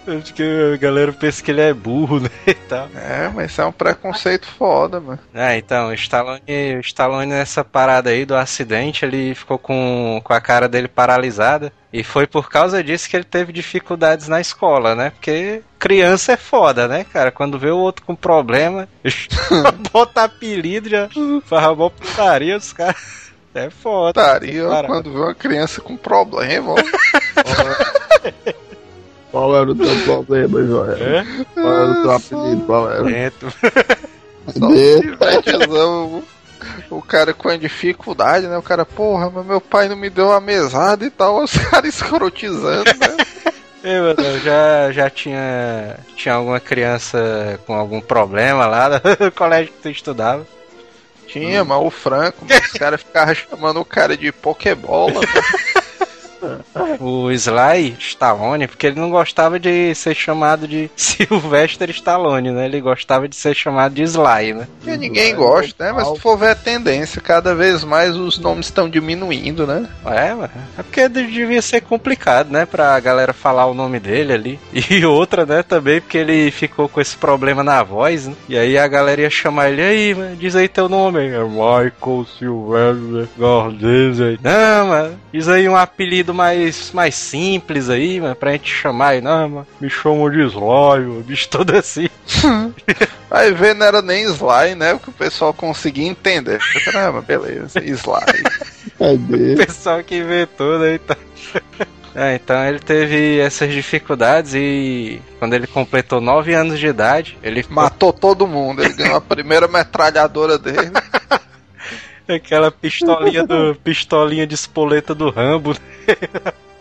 Acho 0.08 0.34
que 0.34 0.44
a 0.74 0.78
galera 0.78 1.12
pensa 1.12 1.44
que 1.44 1.52
ele 1.52 1.62
é 1.62 1.74
burro, 1.74 2.20
né? 2.22 2.30
E 2.46 2.54
tal. 2.54 2.88
é, 2.96 3.30
mas 3.34 3.52
isso 3.52 3.62
é 3.62 3.66
um 3.66 3.72
preconceito 3.72 4.48
foda, 4.48 5.00
mano. 5.00 5.20
É, 5.34 5.58
então, 5.58 5.90
o 5.90 5.94
Stallone, 5.94 6.42
o 6.78 6.80
Stallone 6.80 7.28
nessa 7.28 7.64
parada 7.64 8.10
aí 8.10 8.26
do 8.26 8.36
acidente, 8.36 9.04
ele 9.04 9.36
ficou 9.36 9.58
com, 9.58 10.22
com 10.24 10.34
a 10.34 10.40
cara 10.40 10.68
dele 10.68 10.88
paralisada. 10.88 11.72
E 11.92 12.04
foi 12.04 12.28
por 12.28 12.50
causa 12.50 12.84
disso 12.84 13.10
que 13.10 13.16
ele 13.16 13.24
teve 13.24 13.52
dificuldades 13.52 14.28
na 14.28 14.40
escola, 14.40 14.94
né? 14.94 15.10
Porque 15.10 15.62
criança 15.80 16.34
é 16.34 16.38
foda, 16.38 16.88
né, 16.88 17.06
cara? 17.12 17.32
Quando 17.32 17.58
vê 17.58 17.72
o 17.72 17.78
outro 17.78 18.06
com 18.06 18.16
problema, 18.16 18.88
bota 19.92 20.24
apelido, 20.24 20.90
já 20.90 21.10
mó 21.76 21.90
putaria, 21.90 22.58
os 22.58 22.74
caras. 22.74 23.28
É 23.56 23.70
foda. 23.72 24.22
Putaria 24.22 24.64
quando 24.86 25.12
vê 25.12 25.20
uma 25.20 25.34
criança 25.34 25.82
com 25.82 25.98
problema, 25.98 26.74
ó. 26.74 26.78
Qual 29.32 29.56
era 29.56 29.70
o 29.70 29.76
teu 29.76 29.96
problema, 30.04 30.64
Joel? 30.64 30.98
É? 30.98 31.26
Qual 31.54 31.74
era 31.74 31.92
o 31.92 32.02
teu 32.02 32.12
apelido? 32.12 32.66
Qual 32.66 32.92
era? 32.92 33.04
Dentro. 33.04 33.54
O, 36.90 37.02
cara 37.02 37.34
com 37.34 37.50
a 37.50 37.58
dificuldade, 37.58 38.48
né? 38.48 38.58
O 38.58 38.62
cara, 38.62 38.86
porra, 38.86 39.30
mas 39.30 39.46
meu 39.46 39.60
pai 39.60 39.90
não 39.90 39.96
me 39.96 40.10
deu 40.10 40.28
uma 40.28 40.40
mesada 40.40 41.06
e 41.06 41.10
tal, 41.10 41.44
os 41.44 41.52
caras 41.70 41.94
escrotizando, 41.94 42.86
né? 42.86 43.18
Ei, 43.84 44.00
mano, 44.00 44.40
já, 44.40 44.92
já 44.92 45.10
tinha, 45.10 45.98
tinha 46.16 46.36
alguma 46.36 46.60
criança 46.60 47.60
com 47.68 47.74
algum 47.74 48.02
problema 48.02 48.66
lá 48.66 48.90
no 49.20 49.32
colégio 49.32 49.74
que 49.74 49.82
tu 49.82 49.90
estudava? 49.90 50.48
Tinha, 51.28 51.64
mas 51.64 51.86
o 51.86 51.90
Franco, 51.90 52.46
os 52.46 52.72
caras 52.80 53.02
ficavam 53.02 53.36
chamando 53.36 53.80
o 53.82 53.86
cara 53.86 54.16
de 54.16 54.32
Pokébola. 54.32 55.22
O 57.00 57.32
Sly 57.32 57.96
Stallone, 58.00 58.68
porque 58.68 58.88
ele 58.88 59.00
não 59.00 59.10
gostava 59.10 59.60
de 59.60 59.94
ser 59.96 60.16
chamado 60.16 60.68
de 60.68 60.90
Sylvester 60.96 61.90
Stallone, 61.90 62.52
né? 62.52 62.66
Ele 62.66 62.82
gostava 62.82 63.28
de 63.28 63.36
ser 63.36 63.56
chamado 63.56 63.94
de 63.94 64.04
Sly, 64.04 64.54
né? 64.54 64.68
Ninguém 64.84 65.36
gosta, 65.36 65.86
né? 65.86 65.92
Mas 65.92 66.08
se 66.08 66.20
for 66.20 66.38
ver 66.38 66.50
a 66.50 66.56
tendência, 66.56 67.22
cada 67.22 67.54
vez 67.54 67.84
mais 67.84 68.16
os 68.16 68.38
nomes 68.38 68.68
estão 68.68 68.90
diminuindo, 68.90 69.66
né? 69.66 69.88
É, 70.06 70.34
mano. 70.34 70.50
É 70.78 70.84
porque 70.84 71.08
devia 71.10 71.62
ser 71.62 71.82
complicado, 71.82 72.52
né? 72.52 72.66
Pra 72.66 73.00
galera 73.00 73.34
falar 73.34 73.66
o 73.66 73.74
nome 73.74 74.00
dele 74.00 74.34
ali. 74.34 74.60
E 74.90 75.06
outra, 75.06 75.46
né, 75.46 75.64
também, 75.64 76.00
porque 76.00 76.18
ele 76.18 76.50
ficou 76.50 76.88
com 76.88 77.02
esse 77.02 77.16
problema 77.18 77.62
na 77.62 77.84
voz, 77.84 78.28
né? 78.28 78.34
E 78.48 78.58
aí 78.58 78.78
a 78.78 78.88
galera 78.88 79.22
ia 79.22 79.30
chamar 79.30 79.70
ele 79.70 79.82
aí, 79.82 80.16
mano, 80.16 80.36
diz 80.36 80.56
aí 80.56 80.68
teu 80.68 80.88
nome. 80.88 81.28
É 81.28 81.44
Michael 81.44 82.26
Sylvester 82.38 83.28
Gordese. 83.38 84.40
Não, 84.42 84.88
mano, 84.88 85.20
diz 85.32 85.48
aí 85.48 85.68
um 85.68 85.76
apelido 85.76 86.27
mais, 86.34 86.92
mais 86.92 87.16
simples 87.16 87.90
aí, 87.90 88.20
mano, 88.20 88.36
pra 88.36 88.52
gente 88.52 88.72
chamar 88.72 89.10
aí, 89.10 89.22
não, 89.22 89.50
mano, 89.50 89.68
me 89.80 89.90
chamam 89.90 90.30
de 90.30 90.42
Sly, 90.42 91.24
bicho 91.26 91.50
todo 91.50 91.76
assim. 91.76 92.10
Aí 93.30 93.52
ver 93.52 93.76
não 93.76 93.86
era 93.86 94.02
nem 94.02 94.24
Sly, 94.24 94.76
né? 94.76 94.94
Porque 94.94 95.10
o 95.10 95.14
pessoal 95.14 95.54
conseguia 95.54 96.08
entender. 96.08 96.60
Caramba, 96.86 97.22
beleza, 97.22 97.80
Sly. 97.84 97.94
o 99.54 99.66
pessoal 99.66 100.04
que 100.04 100.16
inventou, 100.18 100.80
né? 100.80 100.96
Então... 100.96 101.18
É, 102.20 102.34
então 102.34 102.66
ele 102.66 102.80
teve 102.80 103.38
essas 103.38 103.72
dificuldades 103.72 104.56
e 104.56 105.22
quando 105.38 105.54
ele 105.54 105.68
completou 105.68 106.20
9 106.20 106.52
anos 106.52 106.80
de 106.80 106.88
idade, 106.88 107.38
ele 107.44 107.64
matou 107.70 108.12
todo 108.12 108.48
mundo. 108.48 108.84
Ele 108.84 108.94
ganhou 108.94 109.18
a 109.18 109.22
primeira 109.22 109.68
metralhadora 109.68 110.58
dele. 110.58 110.92
Aquela 112.36 112.72
pistolinha 112.72 113.46
do 113.46 113.76
pistolinha 113.76 114.46
de 114.46 114.56
espoleta 114.56 115.16
do 115.16 115.30
Rambo. 115.30 115.76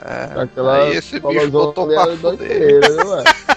É, 0.04 0.40
Aquela 0.40 0.76
aí 0.84 0.96
esse 0.96 1.20
bicho 1.20 1.50
botou 1.50 1.86
pra 1.86 2.06
fuder. 2.16 2.80
Né, 2.80 3.24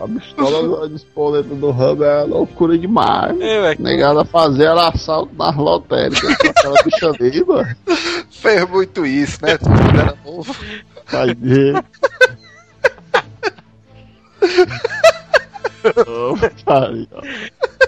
a 0.00 0.08
pistola 0.08 0.88
de 0.88 0.96
espoleta 0.96 1.54
do 1.54 1.70
Rambo 1.70 2.04
é 2.04 2.22
loucura 2.24 2.78
demais. 2.78 3.40
É, 3.40 3.74
Negada 3.78 4.24
fazer 4.24 4.64
era 4.64 4.88
assalto 4.88 5.34
nas 5.36 5.56
lotéricas 5.56 6.36
com 6.36 6.48
aquela 6.48 6.82
bicha 6.82 7.08
ali, 7.10 7.44
mano. 7.44 7.76
Fez 8.30 8.68
muito 8.68 9.04
isso, 9.04 9.38
né? 9.42 9.58
Quando 9.58 9.98
era 9.98 10.16
novo. 10.24 10.54
Vai 11.10 11.34
ver. 11.34 11.84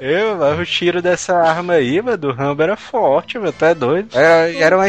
Eu, 0.00 0.36
mas 0.36 0.58
o 0.58 0.64
tiro 0.64 1.02
dessa 1.02 1.36
arma 1.36 1.74
aí, 1.74 2.00
mano, 2.00 2.16
do 2.16 2.32
Rambo 2.32 2.62
era 2.62 2.76
forte, 2.76 3.38
mano, 3.38 3.52
tá 3.52 3.74
doido. 3.74 4.08
Era, 4.14 4.52
era, 4.52 4.76
uma, 4.76 4.86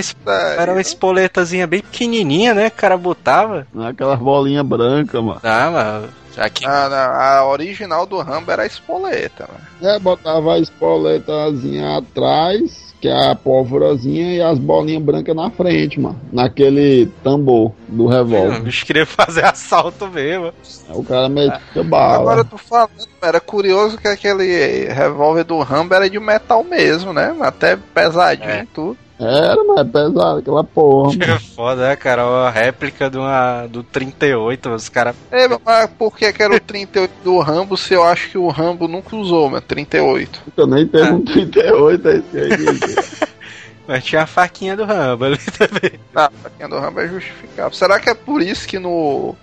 era 0.58 0.72
uma 0.72 0.82
espoletazinha 0.82 1.68
bem 1.68 1.82
pequenininha, 1.82 2.54
né, 2.54 2.70
que 2.70 2.78
o 2.78 2.80
cara 2.80 2.98
botava. 2.98 3.68
Aquelas 3.88 4.20
bolinhas 4.20 4.66
brancas, 4.66 5.22
mano. 5.22 5.40
Ah, 5.44 5.70
mano, 5.70 6.10
Aqui... 6.38 6.66
A, 6.66 7.38
a, 7.38 7.46
original 7.46 8.06
do 8.06 8.20
Rambo 8.20 8.52
era 8.52 8.64
a 8.64 8.68
espoleta, 8.68 9.48
mano. 9.52 9.96
É, 9.96 10.00
botava 10.00 10.54
a 10.54 10.60
espoletazinha 10.60 11.98
atrás 11.98 12.92
que 13.02 13.08
é 13.08 13.32
a 13.32 13.36
pólvorazinha 13.36 14.36
e 14.36 14.42
as 14.42 14.60
bolinhas 14.60 15.02
brancas 15.02 15.36
na 15.36 15.50
frente, 15.50 16.00
mano. 16.00 16.22
Naquele 16.32 17.08
tambor 17.24 17.74
do 17.88 18.06
revólver. 18.06 18.60
O 18.60 18.64
bicho 18.64 18.86
queria 18.86 19.08
fazer 19.08 19.44
assalto 19.44 20.08
mesmo. 20.08 20.54
O 20.90 21.04
cara 21.04 21.28
metia 21.28 21.60
é. 21.76 21.84
bala. 21.84 22.16
Agora 22.18 22.40
eu 22.42 22.46
tô 22.46 22.60
falando, 22.60 22.92
era 23.20 23.40
curioso 23.40 23.98
que 23.98 24.08
aquele 24.08 24.86
revólver 24.86 25.44
do 25.44 25.60
Rambo 25.62 25.96
era 25.96 26.08
de 26.08 26.20
metal 26.20 26.64
mesmo, 26.64 27.12
né? 27.12 27.36
Até 27.42 27.76
pesadinho 27.76 28.52
é. 28.52 28.62
e 28.62 28.66
tudo. 28.68 28.98
Era, 29.22 29.64
mas 29.64 29.78
é 29.78 29.84
pesado 29.84 30.40
aquela 30.40 30.64
porra. 30.64 31.12
É 31.22 31.40
foda, 31.40 31.90
né, 31.90 31.96
cara? 31.96 32.24
A 32.24 32.50
réplica 32.50 33.08
de 33.08 33.18
uma, 33.18 33.68
do 33.68 33.84
38, 33.84 34.70
os 34.70 34.90
caras. 34.90 35.16
É, 35.32 35.48
mas 35.48 35.90
por 35.92 36.18
que, 36.18 36.34
que 36.34 36.42
era 36.42 36.56
o 36.56 36.60
38 36.60 37.12
do 37.24 37.40
Rambo 37.40 37.78
se 37.78 37.94
eu 37.94 38.04
acho 38.04 38.32
que 38.32 38.38
o 38.38 38.48
Rambo 38.48 38.88
nunca 38.88 39.16
usou, 39.16 39.50
mas 39.50 39.64
38? 39.64 40.42
Eu 40.58 40.66
nem 40.66 40.88
tenho 40.88 41.06
ah. 41.06 41.14
um 41.14 41.24
38 41.24 42.08
é 42.08 42.16
esse 42.16 42.38
aí. 42.38 43.32
Mas 43.88 44.06
tinha 44.06 44.22
a 44.22 44.28
faquinha 44.28 44.78
do 44.78 44.86
Rambo 44.86 45.26
ali 45.26 45.38
também. 45.58 46.00
Ah, 46.16 46.28
a 46.28 46.44
faquinha 46.44 46.70
do 46.70 46.80
Rambo 46.80 47.00
é 47.02 47.08
justificável. 47.08 47.74
Será 47.74 48.00
que 48.00 48.10
é 48.10 48.14
por 48.14 48.42
isso 48.42 48.66
que 48.68 48.80
no 48.80 49.36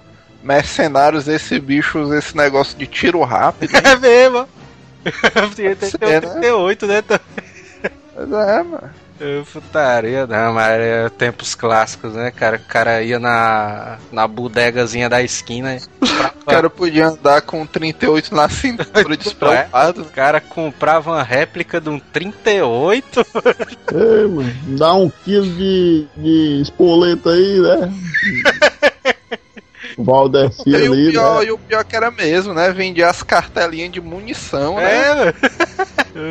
Mercenários 0.42 1.28
esse 1.28 1.58
bicho 1.58 1.98
usa 1.98 2.18
esse 2.18 2.36
negócio 2.36 2.78
de 2.78 2.86
tiro 2.86 3.22
rápido? 3.24 3.72
É 3.76 3.96
mesmo. 3.96 4.48
Tinha 5.54 5.72
até 5.72 6.20
38, 6.20 6.86
né? 6.86 7.02
Pois 7.02 8.32
é, 8.32 8.62
mano. 8.62 8.90
Putaria, 9.52 10.26
não, 10.26 10.54
mas 10.54 10.80
é 10.80 11.08
tempos 11.08 11.54
clássicos, 11.54 12.12
né, 12.14 12.30
cara? 12.30 12.56
O 12.56 12.68
cara 12.68 13.02
ia 13.02 13.18
na, 13.18 13.98
na 14.12 14.28
bodegazinha 14.28 15.08
da 15.08 15.22
esquina. 15.22 15.76
o 16.00 16.44
cara 16.44 16.70
podia 16.70 17.08
andar 17.08 17.42
com 17.42 17.66
38 17.66 18.34
na 18.34 18.48
cintura 18.48 19.16
despreocupado. 19.16 20.02
O 20.02 20.06
cara 20.06 20.40
comprava 20.40 21.12
uma 21.12 21.22
réplica 21.22 21.80
de 21.80 21.88
um 21.88 21.98
38. 21.98 23.26
Ei, 23.92 24.28
mano, 24.28 24.54
dá 24.78 24.94
um 24.94 25.10
quilo 25.24 25.46
de, 25.46 26.06
de 26.16 26.62
espoleta 26.62 27.30
aí, 27.30 27.60
né? 27.60 27.92
Valdeci 29.98 30.62
ali, 30.74 30.88
o 30.88 31.12
pior, 31.12 31.40
né? 31.40 31.46
E 31.46 31.50
o 31.50 31.58
pior 31.58 31.84
que 31.84 31.96
era 31.96 32.10
mesmo, 32.10 32.54
né? 32.54 32.70
Vendia 32.72 33.10
as 33.10 33.22
cartelinhas 33.22 33.90
de 33.90 34.00
munição, 34.00 34.76
né? 34.76 35.28
É, 35.28 35.34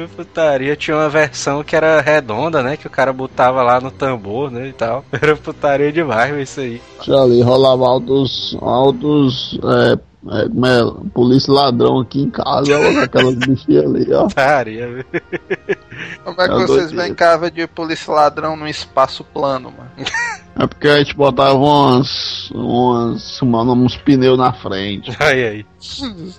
Putaria, 0.15 0.75
tinha 0.75 0.95
uma 0.97 1.09
versão 1.09 1.63
que 1.63 1.75
era 1.75 2.01
redonda, 2.01 2.63
né? 2.63 2.77
Que 2.77 2.87
o 2.87 2.89
cara 2.89 3.11
botava 3.13 3.61
lá 3.61 3.79
no 3.79 3.91
tambor, 3.91 4.51
né? 4.51 4.67
E 4.67 4.73
tal. 4.73 5.05
Era 5.11 5.35
putaria 5.35 5.91
demais 5.91 6.49
isso 6.49 6.59
aí. 6.59 6.81
Já 7.03 7.21
ali 7.21 7.41
rolava 7.41 7.85
altos. 7.85 8.57
altos. 8.61 9.59
É, 9.63 9.99
é, 10.39 10.49
como 10.49 10.65
é? 10.65 11.09
Polícia 11.13 11.53
ladrão 11.53 11.99
aqui 11.99 12.21
em 12.21 12.29
casa, 12.29 12.77
ó, 12.77 13.03
aquelas 13.03 13.35
bichinhas 13.35 13.85
ali, 13.85 14.13
ó. 14.13 14.23
Putaria, 14.23 15.05
Como 16.23 16.41
é 16.41 16.47
que 16.47 16.53
é 16.53 16.65
vocês 16.65 16.91
brincavam 16.91 17.49
de 17.49 17.65
polícia 17.67 18.13
ladrão 18.13 18.55
no 18.57 18.67
espaço 18.67 19.23
plano, 19.23 19.71
mano? 19.71 19.91
É 20.59 20.65
porque 20.65 20.87
a 20.87 20.97
gente 20.97 21.15
botava 21.15 21.53
umas. 21.53 22.49
umas. 22.51 23.41
uns 23.41 23.95
pneus 23.97 24.37
na 24.37 24.51
frente. 24.51 25.15
Aí, 25.19 25.43
aí. 25.43 25.65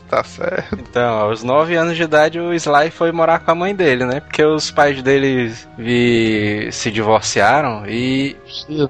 tá 0.08 0.24
certo. 0.24 0.76
Então, 0.78 1.18
aos 1.20 1.42
9 1.42 1.74
anos 1.76 1.96
de 1.96 2.02
idade, 2.02 2.40
o 2.40 2.52
Sly 2.52 2.90
foi 2.90 3.12
morar 3.12 3.38
com 3.40 3.50
a 3.50 3.54
mãe 3.54 3.74
dele, 3.74 4.04
né? 4.04 4.20
Porque 4.20 4.44
os 4.44 4.70
pais 4.70 5.00
dele 5.02 5.52
vi, 5.76 6.68
se 6.72 6.90
divorciaram 6.90 7.84
e. 7.86 8.36
Sly, 8.46 8.86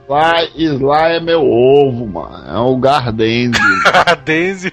Sly 0.56 1.16
é 1.16 1.20
meu 1.20 1.42
ovo, 1.42 2.06
mano. 2.06 2.48
É 2.48 2.58
o 2.58 2.76
Gardense. 2.76 3.60
Gardense. 3.84 4.72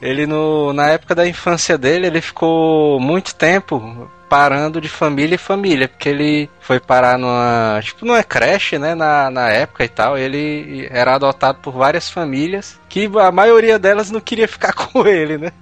Ele, 0.00 0.26
no, 0.26 0.72
na 0.72 0.88
época 0.88 1.14
da 1.14 1.26
infância 1.26 1.78
dele, 1.78 2.06
ele 2.06 2.20
ficou 2.20 3.00
muito 3.00 3.34
tempo 3.34 4.10
parando 4.28 4.80
de 4.80 4.88
família 4.88 5.36
em 5.36 5.38
família, 5.38 5.88
porque 5.88 6.08
ele 6.08 6.50
foi 6.60 6.80
parar 6.80 7.18
numa, 7.18 7.80
tipo, 7.82 8.04
numa 8.04 8.22
creche, 8.22 8.78
né, 8.78 8.94
na, 8.94 9.30
na 9.30 9.48
época 9.48 9.84
e 9.84 9.88
tal, 9.88 10.18
ele 10.18 10.88
era 10.90 11.14
adotado 11.14 11.58
por 11.62 11.72
várias 11.72 12.10
famílias, 12.10 12.78
que 12.88 13.08
a 13.20 13.30
maioria 13.30 13.78
delas 13.78 14.10
não 14.10 14.20
queria 14.20 14.48
ficar 14.48 14.72
com 14.74 15.06
ele, 15.06 15.38
né? 15.38 15.52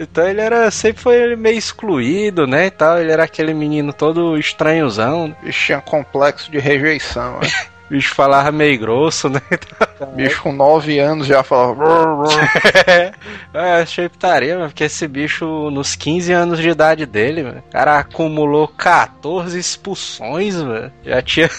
Então 0.00 0.28
ele 0.28 0.40
era 0.40 0.70
sempre 0.70 1.02
foi 1.02 1.34
meio 1.34 1.58
excluído, 1.58 2.46
né, 2.46 2.66
e 2.66 2.70
tal, 2.70 2.98
ele 2.98 3.10
era 3.10 3.24
aquele 3.24 3.52
menino 3.52 3.92
todo 3.92 4.38
estranhozão. 4.38 5.34
Tinha 5.50 5.80
complexo 5.80 6.50
de 6.50 6.58
rejeição, 6.58 7.40
né? 7.40 7.48
O 7.88 7.94
bicho 7.94 8.14
falava 8.14 8.52
meio 8.52 8.78
grosso, 8.78 9.30
né? 9.30 9.40
bicho 10.14 10.42
com 10.42 10.52
9 10.52 10.98
anos 10.98 11.26
já 11.26 11.42
falava. 11.42 12.24
é, 13.54 13.82
achei 13.82 14.08
putaria, 14.10 14.56
mano, 14.56 14.68
porque 14.68 14.84
esse 14.84 15.08
bicho, 15.08 15.70
nos 15.70 15.96
15 15.96 16.32
anos 16.32 16.58
de 16.58 16.68
idade 16.68 17.06
dele, 17.06 17.42
mano, 17.42 17.62
o 17.66 17.72
cara 17.72 17.98
acumulou 17.98 18.68
14 18.68 19.58
expulsões, 19.58 20.56
mano. 20.56 20.92
Já 21.02 21.22
tinha. 21.22 21.50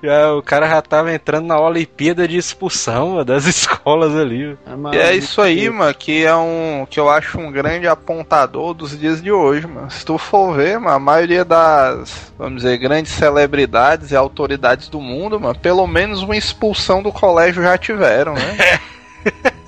Já, 0.00 0.32
o 0.32 0.42
cara 0.42 0.68
já 0.68 0.80
tava 0.80 1.12
entrando 1.12 1.46
na 1.46 1.60
Olimpíada 1.60 2.28
de 2.28 2.36
expulsão 2.36 3.10
mano, 3.10 3.24
das 3.24 3.46
escolas 3.48 4.14
ali. 4.14 4.56
É, 4.92 4.96
e 4.96 4.98
é 4.98 5.16
isso 5.16 5.40
aí, 5.42 5.68
mano, 5.68 5.92
que 5.92 6.24
é 6.24 6.34
um. 6.36 6.86
que 6.88 7.00
eu 7.00 7.10
acho 7.10 7.38
um 7.38 7.50
grande 7.50 7.88
apontador 7.88 8.74
dos 8.74 8.96
dias 8.96 9.20
de 9.20 9.32
hoje, 9.32 9.66
mano. 9.66 9.90
Se 9.90 10.04
tu 10.04 10.16
for 10.16 10.54
ver, 10.54 10.78
mano, 10.78 10.94
a 10.94 11.00
maioria 11.00 11.44
das, 11.44 12.32
vamos 12.38 12.62
dizer, 12.62 12.78
grandes 12.78 13.10
celebridades 13.12 14.12
e 14.12 14.16
autoridades 14.16 14.88
do 14.88 15.00
mundo, 15.00 15.40
mano, 15.40 15.58
pelo 15.58 15.86
menos 15.86 16.22
uma 16.22 16.36
expulsão 16.36 17.02
do 17.02 17.12
colégio 17.12 17.62
já 17.62 17.76
tiveram, 17.76 18.34
né? 18.34 18.80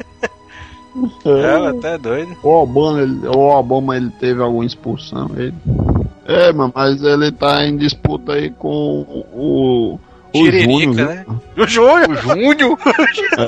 é, 1.27 1.69
até 1.71 1.99
doido. 1.99 2.37
O 2.45 2.51
Obama, 2.51 3.03
ele, 3.03 3.27
o 3.27 3.49
Obama 3.49 3.97
ele 3.97 4.11
teve 4.21 4.41
alguma 4.41 4.65
expulsão. 4.65 5.29
Ele... 5.37 5.55
É, 6.25 6.53
mano, 6.53 6.73
mas 6.73 7.03
ele 7.03 7.33
tá 7.33 7.67
em 7.67 7.77
disputa 7.77 8.35
aí 8.35 8.51
com 8.51 9.05
o 9.35 9.99
O 10.33 10.45
Tiririca, 10.45 10.71
Júnior, 10.71 11.09
né? 11.09 11.27
O 11.57 11.67
Júnior! 11.67 12.11
O 12.11 12.15
Júnior? 12.17 12.79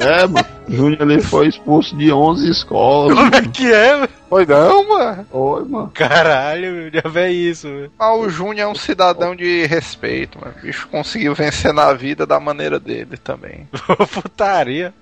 É, 0.03 0.27
mano. 0.27 0.47
O 0.69 0.73
Júnior 0.73 1.11
ele 1.11 1.23
foi 1.23 1.49
expulso 1.49 1.97
de 1.97 2.13
11 2.13 2.51
escolas. 2.51 3.17
Como 3.17 3.35
é 3.35 3.43
que 3.43 3.73
é, 3.73 3.97
mano? 3.97 4.09
Foi 4.29 4.47
não, 4.47 4.89
mano. 4.89 5.27
Foi, 5.31 5.65
mano. 5.65 5.91
Caralho, 5.95 6.91
já 6.93 7.09
vê 7.09 7.29
isso, 7.31 7.69
velho. 7.69 7.93
Ah, 7.99 8.15
o 8.15 8.29
Júnior 8.29 8.69
é 8.69 8.71
um 8.71 8.75
cidadão 8.75 9.37
de 9.37 9.67
respeito, 9.67 10.39
mano. 10.41 10.55
O 10.59 10.63
bicho 10.63 10.89
conseguiu 10.89 11.35
vencer 11.35 11.73
na 11.73 11.93
vida 11.93 12.27
da 12.27 12.41
maneira 12.41 12.81
dele 12.81 13.17
também. 13.17 13.69
Putaria. 14.13 14.95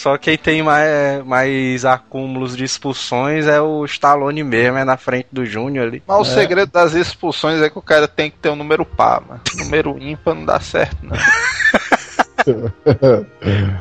Só 0.00 0.16
quem 0.16 0.38
tem 0.38 0.62
mais, 0.62 1.22
mais 1.26 1.84
acúmulos 1.84 2.56
de 2.56 2.64
expulsões 2.64 3.46
é 3.46 3.60
o 3.60 3.84
Stallone 3.84 4.42
mesmo, 4.42 4.78
é 4.78 4.84
na 4.84 4.96
frente 4.96 5.26
do 5.30 5.44
Júnior 5.44 5.88
ali. 5.88 6.02
Mas 6.06 6.16
o 6.20 6.24
segredo 6.24 6.72
das 6.72 6.94
expulsões 6.94 7.60
é 7.60 7.68
que 7.68 7.78
o 7.78 7.82
cara 7.82 8.08
tem 8.08 8.30
que 8.30 8.38
ter 8.38 8.48
um 8.48 8.56
número 8.56 8.86
par, 8.86 9.20
mano. 9.20 9.40
Número 9.58 9.98
ímpar 10.00 10.34
não 10.34 10.46
dá 10.46 10.58
certo, 10.58 10.96
não. 11.02 11.16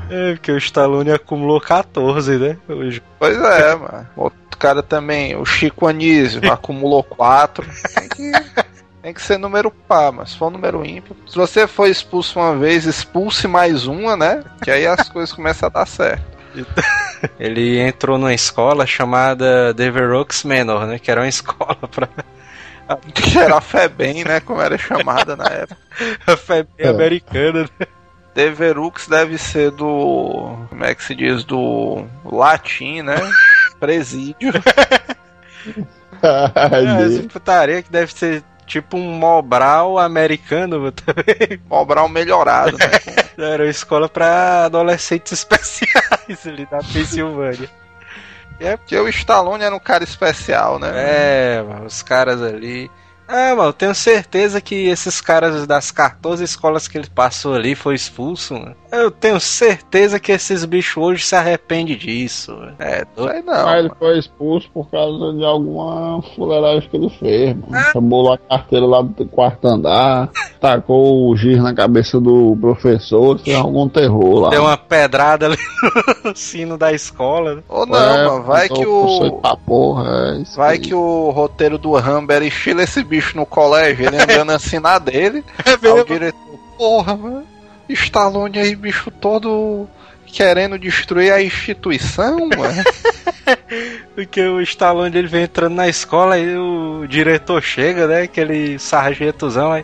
É, 0.09 0.33
porque 0.33 0.51
o 0.51 0.57
Stallone 0.57 1.11
acumulou 1.11 1.61
14, 1.61 2.37
né? 2.37 2.57
O 2.67 2.91
Jú- 2.91 3.01
Pois 3.17 3.37
é, 3.41 3.73
mano. 3.75 4.07
Outro 4.17 4.57
cara 4.57 4.83
também, 4.83 5.37
o 5.37 5.45
Chico 5.45 5.87
Anísio, 5.87 6.41
acumulou 6.51 7.01
4. 7.01 7.65
Tem 9.01 9.13
que, 9.13 9.21
ser 9.21 9.37
número 9.37 9.71
par, 9.71 10.11
mas 10.11 10.31
se 10.31 10.37
for 10.37 10.51
número 10.51 10.85
ímpar. 10.85 11.15
Se 11.27 11.35
você 11.35 11.65
for 11.67 11.87
expulso 11.87 12.37
uma 12.39 12.55
vez, 12.55 12.85
expulse 12.85 13.47
mais 13.47 13.87
uma, 13.87 14.17
né? 14.17 14.43
Que 14.63 14.69
aí 14.71 14.85
as 14.85 15.07
coisas 15.09 15.33
começam 15.33 15.67
a 15.67 15.69
dar 15.69 15.85
certo. 15.85 16.23
Ele 17.39 17.79
entrou 17.79 18.17
numa 18.17 18.33
escola 18.33 18.85
chamada 18.85 19.73
Deverox 19.73 20.43
Manor, 20.43 20.85
né? 20.85 20.99
Que 20.99 21.11
era 21.11 21.21
uma 21.21 21.27
escola 21.27 21.75
pra 21.89 22.09
Que 23.13 23.37
era 23.37 23.57
a 23.57 23.61
Febem, 23.61 24.23
né? 24.23 24.39
Como 24.39 24.61
era 24.61 24.77
chamada 24.77 25.35
na 25.35 25.45
época. 25.45 25.77
a 26.27 26.35
febre 26.35 26.71
É. 26.77 26.87
americana. 26.89 27.69
né? 27.79 27.87
Deverux 28.35 29.07
deve 29.07 29.37
ser 29.37 29.71
do. 29.71 30.55
Como 30.69 30.85
é 30.85 30.93
que 30.95 31.03
se 31.03 31.13
diz? 31.15 31.43
Do 31.43 32.05
latim, 32.23 33.01
né? 33.01 33.15
Presídio. 33.79 34.53
É, 36.21 37.05
essa 37.05 37.23
putaria 37.27 37.81
que 37.81 37.91
deve 37.91 38.13
ser 38.13 38.43
tipo 38.69 38.95
um 38.95 39.11
Mobral 39.13 39.97
americano 39.97 40.91
também. 40.93 41.59
Mobral 41.67 42.07
melhorado, 42.07 42.77
né? 42.77 42.91
Era 43.37 43.63
uma 43.63 43.69
escola 43.69 44.07
pra 44.07 44.65
adolescentes 44.65 45.33
especiais 45.39 46.45
ali 46.45 46.65
da 46.67 46.77
Pensilvânia. 46.77 47.69
Porque 48.77 48.97
o 48.97 49.07
Stallone 49.07 49.63
era 49.63 49.73
um 49.73 49.79
cara 49.79 50.03
especial, 50.03 50.77
né? 50.79 50.91
É, 50.93 51.63
mano, 51.63 51.85
os 51.85 52.03
caras 52.03 52.41
ali. 52.41 52.91
Ah, 53.25 53.55
mano, 53.55 53.69
eu 53.69 53.73
tenho 53.73 53.95
certeza 53.95 54.59
que 54.59 54.87
esses 54.87 55.21
caras 55.21 55.65
das 55.65 55.91
14 55.91 56.43
escolas 56.43 56.85
que 56.85 56.97
ele 56.97 57.09
passou 57.09 57.55
ali 57.55 57.73
foi 57.73 57.95
expulso, 57.95 58.55
mano. 58.55 58.75
Eu 58.91 59.11
tenho 59.11 59.39
certeza 59.39 60.19
que 60.19 60.31
esses 60.31 60.65
bichos 60.65 60.97
hoje 60.97 61.23
se 61.23 61.35
arrependem 61.35 61.95
disso. 61.97 62.57
É, 62.79 63.05
doido. 63.15 63.31
Sei 63.33 63.41
não. 63.43 63.65
Mas 63.65 63.79
ele 63.79 63.87
mano. 63.89 63.95
foi 63.99 64.17
expulso 64.19 64.69
por 64.73 64.89
causa 64.89 65.33
de 65.33 65.43
alguma 65.45 66.21
fuleiragem 66.35 66.89
que 66.89 66.97
ele 66.97 67.09
fez, 67.09 67.55
mano. 67.55 67.83
Chamou 67.93 68.21
lá 68.23 68.35
a 68.35 68.37
carteira 68.37 68.85
lá 68.85 69.01
do 69.01 69.25
quarto 69.25 69.67
andar, 69.67 70.29
tacou 70.59 71.29
o 71.29 71.37
giz 71.37 71.61
na 71.61 71.73
cabeça 71.73 72.19
do 72.19 72.57
professor, 72.59 73.37
fez 73.39 73.57
algum 73.57 73.87
terror 73.87 74.39
lá. 74.39 74.49
Deu 74.49 74.63
uma 74.63 74.77
pedrada 74.77 75.45
ali 75.45 75.57
no 76.25 76.35
sino 76.35 76.77
da 76.77 76.91
escola. 76.91 77.55
né? 77.55 77.63
Ou 77.69 77.85
não, 77.85 77.95
É, 77.97 78.25
mano. 78.25 78.43
Vai 78.43 78.67
que 78.69 78.85
o. 78.85 79.31
Pra 79.41 79.55
porra, 79.55 80.33
é 80.37 80.41
isso 80.41 80.57
Vai 80.57 80.73
aí. 80.73 80.79
que 80.79 80.93
o 80.95 81.29
roteiro 81.29 81.77
do 81.77 81.93
Rambo 81.93 82.31
era 82.31 82.43
estilo 82.45 82.81
esse 82.81 83.03
bicho 83.03 83.37
no 83.37 83.45
colégio, 83.45 84.07
ele 84.07 84.17
andando 84.17 84.51
assim 84.51 84.79
na 84.79 84.97
dele. 84.97 85.43
É 85.65 85.71
Aí 85.87 86.01
o 86.01 86.03
diretor, 86.05 86.39
porra, 86.77 87.15
mano. 87.15 87.43
Stallone 87.93 88.59
aí, 88.59 88.75
bicho 88.75 89.11
todo 89.11 89.87
querendo 90.25 90.77
destruir 90.77 91.33
a 91.33 91.41
instituição, 91.41 92.47
mano. 92.55 92.83
Porque 94.13 94.41
o 94.41 94.61
Stallone 94.61 95.17
ele 95.17 95.27
vem 95.27 95.43
entrando 95.43 95.75
na 95.75 95.87
escola 95.87 96.37
e 96.37 96.55
o 96.55 97.05
diretor 97.07 97.61
chega, 97.61 98.07
né? 98.07 98.21
Aquele 98.23 98.77
sargentozão 98.77 99.71
aí. 99.71 99.83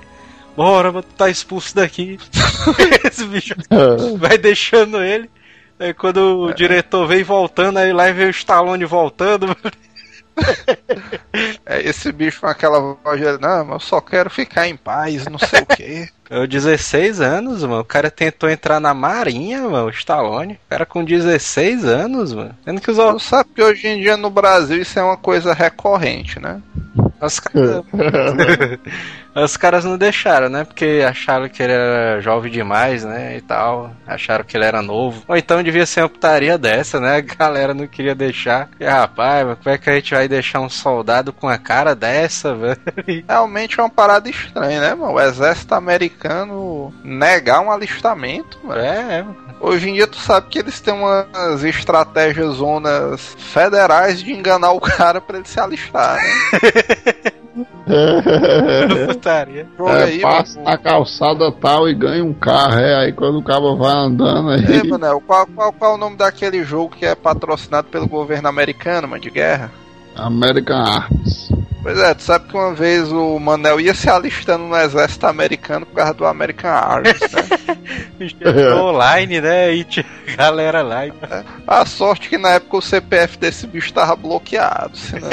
Bora, 0.56 0.92
mano, 0.92 1.04
tu 1.04 1.16
tá 1.16 1.30
expulso 1.30 1.76
daqui. 1.76 2.18
Esse 3.04 3.26
bicho 3.26 3.56
vai 4.18 4.38
deixando 4.38 5.02
ele. 5.04 5.30
Aí 5.80 5.94
quando 5.94 6.46
o 6.46 6.54
diretor 6.54 7.06
vem 7.08 7.24
voltando, 7.24 7.78
aí 7.78 7.92
lá 7.92 8.10
vem 8.12 8.28
o 8.28 8.30
Stallone 8.30 8.86
voltando. 8.86 9.56
É 11.66 11.82
esse 11.82 12.12
bicho 12.12 12.42
com 12.42 12.48
aquela 12.48 12.80
voz, 12.80 13.20
de, 13.20 13.42
não, 13.42 13.66
mas 13.66 13.74
eu 13.74 13.80
só 13.80 14.00
quero 14.00 14.30
ficar 14.30 14.68
em 14.68 14.78
paz, 14.78 15.26
não 15.26 15.40
sei 15.40 15.62
o 15.62 15.66
quê. 15.66 16.10
Eu, 16.28 16.48
16 16.48 17.22
anos, 17.22 17.62
mano. 17.64 17.82
O 17.82 17.86
cara 17.86 18.10
tentou 18.10 18.50
entrar 18.50 18.80
na 18.80 18.96
marinha, 18.96 19.62
mano, 19.62 19.86
o 19.86 19.92
Stallone. 19.92 20.54
O 20.54 20.70
cara 20.70 20.84
com 20.84 21.04
16 21.04 21.86
anos, 21.86 22.34
mano. 22.34 22.56
Sendo 22.64 22.82
que 22.82 22.90
os, 22.90 22.98
Tu 22.98 23.20
sabe 23.20 23.50
que 23.54 23.62
hoje 23.62 23.88
em 23.88 24.02
dia 24.02 24.18
no 24.18 24.32
Brasil 24.32 24.82
isso 24.82 24.98
é 24.98 25.04
uma 25.04 25.18
coisa 25.18 25.54
recorrente, 25.54 26.40
né? 26.40 26.62
os 27.22 27.40
caras. 27.40 27.84
Os 29.36 29.58
caras 29.58 29.84
não 29.84 29.98
deixaram, 29.98 30.48
né? 30.48 30.64
Porque 30.64 31.04
acharam 31.08 31.50
que 31.50 31.62
ele 31.62 31.74
era 31.74 32.22
jovem 32.22 32.52
demais, 32.52 33.04
né? 33.04 33.36
E 33.36 33.42
tal. 33.42 33.92
Acharam 34.08 34.46
que 34.46 34.56
ele 34.56 34.64
era 34.64 34.82
novo. 34.82 35.24
Ou 35.28 35.36
então 35.36 35.62
devia 35.62 35.86
ser 35.86 36.02
uma 36.02 36.10
putaria 36.10 36.58
dessa, 36.58 37.00
né? 37.00 37.18
A 37.36 37.36
galera 37.36 37.74
não 37.74 37.86
queria 37.86 38.16
deixar. 38.16 38.70
E, 38.80 38.86
rapaz, 38.86 39.46
mas 39.46 39.58
como 39.58 39.76
é 39.76 39.78
que 39.78 39.90
a 39.90 39.96
gente 39.96 40.14
vai 40.14 40.28
deixar 40.28 40.62
um 40.62 40.70
soldado 40.70 41.34
com 41.34 41.50
a 41.50 41.58
cara 41.58 41.94
dessa, 41.94 42.56
velho? 42.56 42.80
Realmente 43.28 43.80
é 43.80 43.84
uma 43.84 43.90
parada 43.90 44.30
estranha, 44.30 44.80
né, 44.80 44.96
mano? 44.96 45.14
O 45.14 45.20
exército 45.20 45.76
americano 45.76 46.94
negar 47.04 47.60
um 47.60 47.72
alistamento, 47.72 48.58
mano. 48.64 48.82
É, 48.82 49.20
é. 49.20 49.26
Hoje 49.60 49.90
em 49.90 49.94
dia 49.94 50.08
tu 50.08 50.18
sabe 50.18 50.48
que 50.48 50.60
eles 50.60 50.80
têm 50.80 50.94
umas 50.94 51.64
estratégias 51.64 52.56
zonas 52.56 53.36
federais 53.38 54.22
de 54.22 54.32
enganar 54.32 54.72
o 54.72 54.80
cara 54.82 55.20
pra 55.20 55.38
ele 55.38 55.48
se 55.48 55.60
alistar, 55.60 56.16
né? 56.16 57.45
putaria. 59.08 59.68
Joga 59.78 59.92
É, 59.92 60.04
aí, 60.04 60.20
passa 60.20 60.60
mano. 60.60 60.70
na 60.72 60.78
calçada 60.78 61.52
tal 61.52 61.88
e 61.88 61.94
ganha 61.94 62.24
um 62.24 62.34
carro, 62.34 62.80
é. 62.80 63.06
Aí 63.06 63.14
quando 63.14 63.38
o 63.40 63.44
cabo 63.44 63.76
vai 63.78 63.94
andando 63.94 64.50
aí. 64.50 64.66
Ei, 64.66 64.84
Manel, 64.84 65.22
qual, 65.22 65.48
qual, 65.48 65.72
qual 65.72 65.92
é 65.92 65.96
o 65.96 65.98
nome 65.98 66.18
daquele 66.18 66.64
jogo 66.64 66.96
que 66.96 67.06
é 67.06 67.16
patrocinado 67.16 67.88
pelo 67.88 68.08
governo 68.08 68.48
americano, 68.48 69.08
mano, 69.08 69.22
de 69.22 69.30
guerra? 69.30 69.72
American 70.16 70.78
Arms. 70.78 71.52
Pois 71.84 72.00
é, 72.00 72.16
tu 72.16 72.24
sabe 72.24 72.48
que 72.48 72.56
uma 72.58 72.74
vez 72.74 73.12
o 73.12 73.38
Manel 73.38 73.80
ia 73.80 73.94
se 73.94 74.10
alistando 74.10 74.64
no 74.64 74.76
exército 74.76 75.28
americano 75.28 75.86
por 75.86 75.96
causa 75.96 76.16
do 76.16 76.26
American 76.26 76.72
Arms, 76.72 77.20
né? 77.32 77.78
Entrou 78.42 78.90
online, 78.96 79.40
né? 79.40 79.72
E 79.72 79.84
tinha 79.84 80.06
galera 80.36 80.82
lá. 80.82 81.02
A 81.68 81.86
sorte 81.86 82.28
que 82.28 82.40
na 82.40 82.54
época 82.54 82.78
o 82.78 82.82
CPF 82.82 83.38
desse 83.38 83.68
bicho 83.68 83.94
tava 83.94 84.16
bloqueado, 84.16 84.98
senão... 84.98 85.30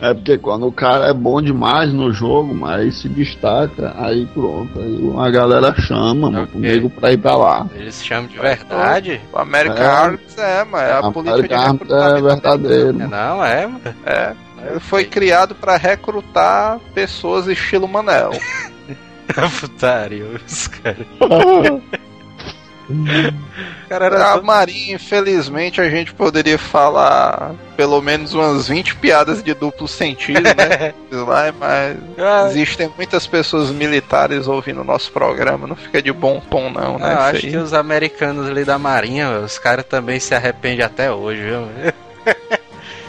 É 0.00 0.14
porque 0.14 0.38
quando 0.38 0.66
o 0.66 0.72
cara 0.72 1.08
é 1.08 1.12
bom 1.12 1.40
demais 1.40 1.92
no 1.92 2.12
jogo, 2.12 2.54
mas 2.54 2.80
aí 2.80 2.92
se 2.92 3.08
destaca, 3.08 3.94
aí 3.98 4.26
pronto. 4.26 4.78
Aí 4.78 5.12
a 5.26 5.30
galera 5.30 5.74
chama, 5.80 6.30
mano, 6.30 6.46
pro 6.46 6.58
Ok. 6.58 6.60
nego 6.60 6.90
pra 6.90 7.12
ir 7.12 7.18
pra 7.18 7.36
lá. 7.36 7.66
Eles 7.74 8.04
chamam 8.04 8.28
de 8.28 8.38
verdade? 8.38 9.20
O 9.32 9.38
American 9.38 9.82
É. 9.82 9.86
Arms 9.86 10.38
é, 10.38 10.64
mano, 10.64 10.84
é 10.84 10.92
a, 10.92 10.98
A 10.98 11.12
política 11.12 11.48
de 11.48 11.54
American 11.54 11.58
Arms 11.58 11.80
é 11.80 11.94
recrutamento 11.94 12.24
verdadeiro. 12.24 12.92
Não, 13.08 13.44
é, 13.44 13.66
mano. 13.66 13.80
É. 14.04 14.32
Ele 14.70 14.80
foi 14.80 15.04
criado 15.04 15.54
pra 15.54 15.76
recrutar 15.76 16.78
pessoas 16.94 17.46
estilo 17.48 17.88
Manel. 17.88 18.30
Putaria, 19.60 20.24
os 20.46 20.66
caras. 20.68 21.06
Cara 23.88 24.06
era 24.06 24.30
A 24.30 24.32
todo- 24.34 24.44
Marinha, 24.44 24.94
infelizmente, 24.96 25.80
a 25.80 25.88
gente 25.90 26.14
poderia 26.14 26.56
falar 26.58 27.52
pelo 27.76 28.00
menos 28.00 28.32
umas 28.32 28.68
20 28.68 28.94
piadas 28.96 29.42
de 29.42 29.52
duplo 29.54 29.86
sentido, 29.86 30.40
né? 30.42 30.94
Lá, 31.12 31.52
mas 31.58 31.96
Ah, 32.18 32.46
existem 32.48 32.90
muitas 32.96 33.26
pessoas 33.26 33.70
militares 33.70 34.46
ouvindo 34.48 34.80
o 34.80 34.84
nosso 34.84 35.12
programa, 35.12 35.66
não 35.66 35.76
fica 35.76 36.00
de 36.00 36.12
bom 36.12 36.40
tom 36.50 36.70
não, 36.70 36.98
né? 36.98 37.08
eu 37.08 37.12
isso 37.12 37.20
acho 37.20 37.46
aí. 37.46 37.52
que 37.52 37.56
os 37.58 37.74
americanos 37.74 38.48
ali 38.48 38.64
da 38.64 38.78
Marinha, 38.78 39.40
os 39.40 39.58
caras 39.58 39.84
também 39.84 40.18
se 40.18 40.34
arrependem 40.34 40.84
até 40.84 41.12
hoje, 41.12 41.42
viu? 41.42 41.68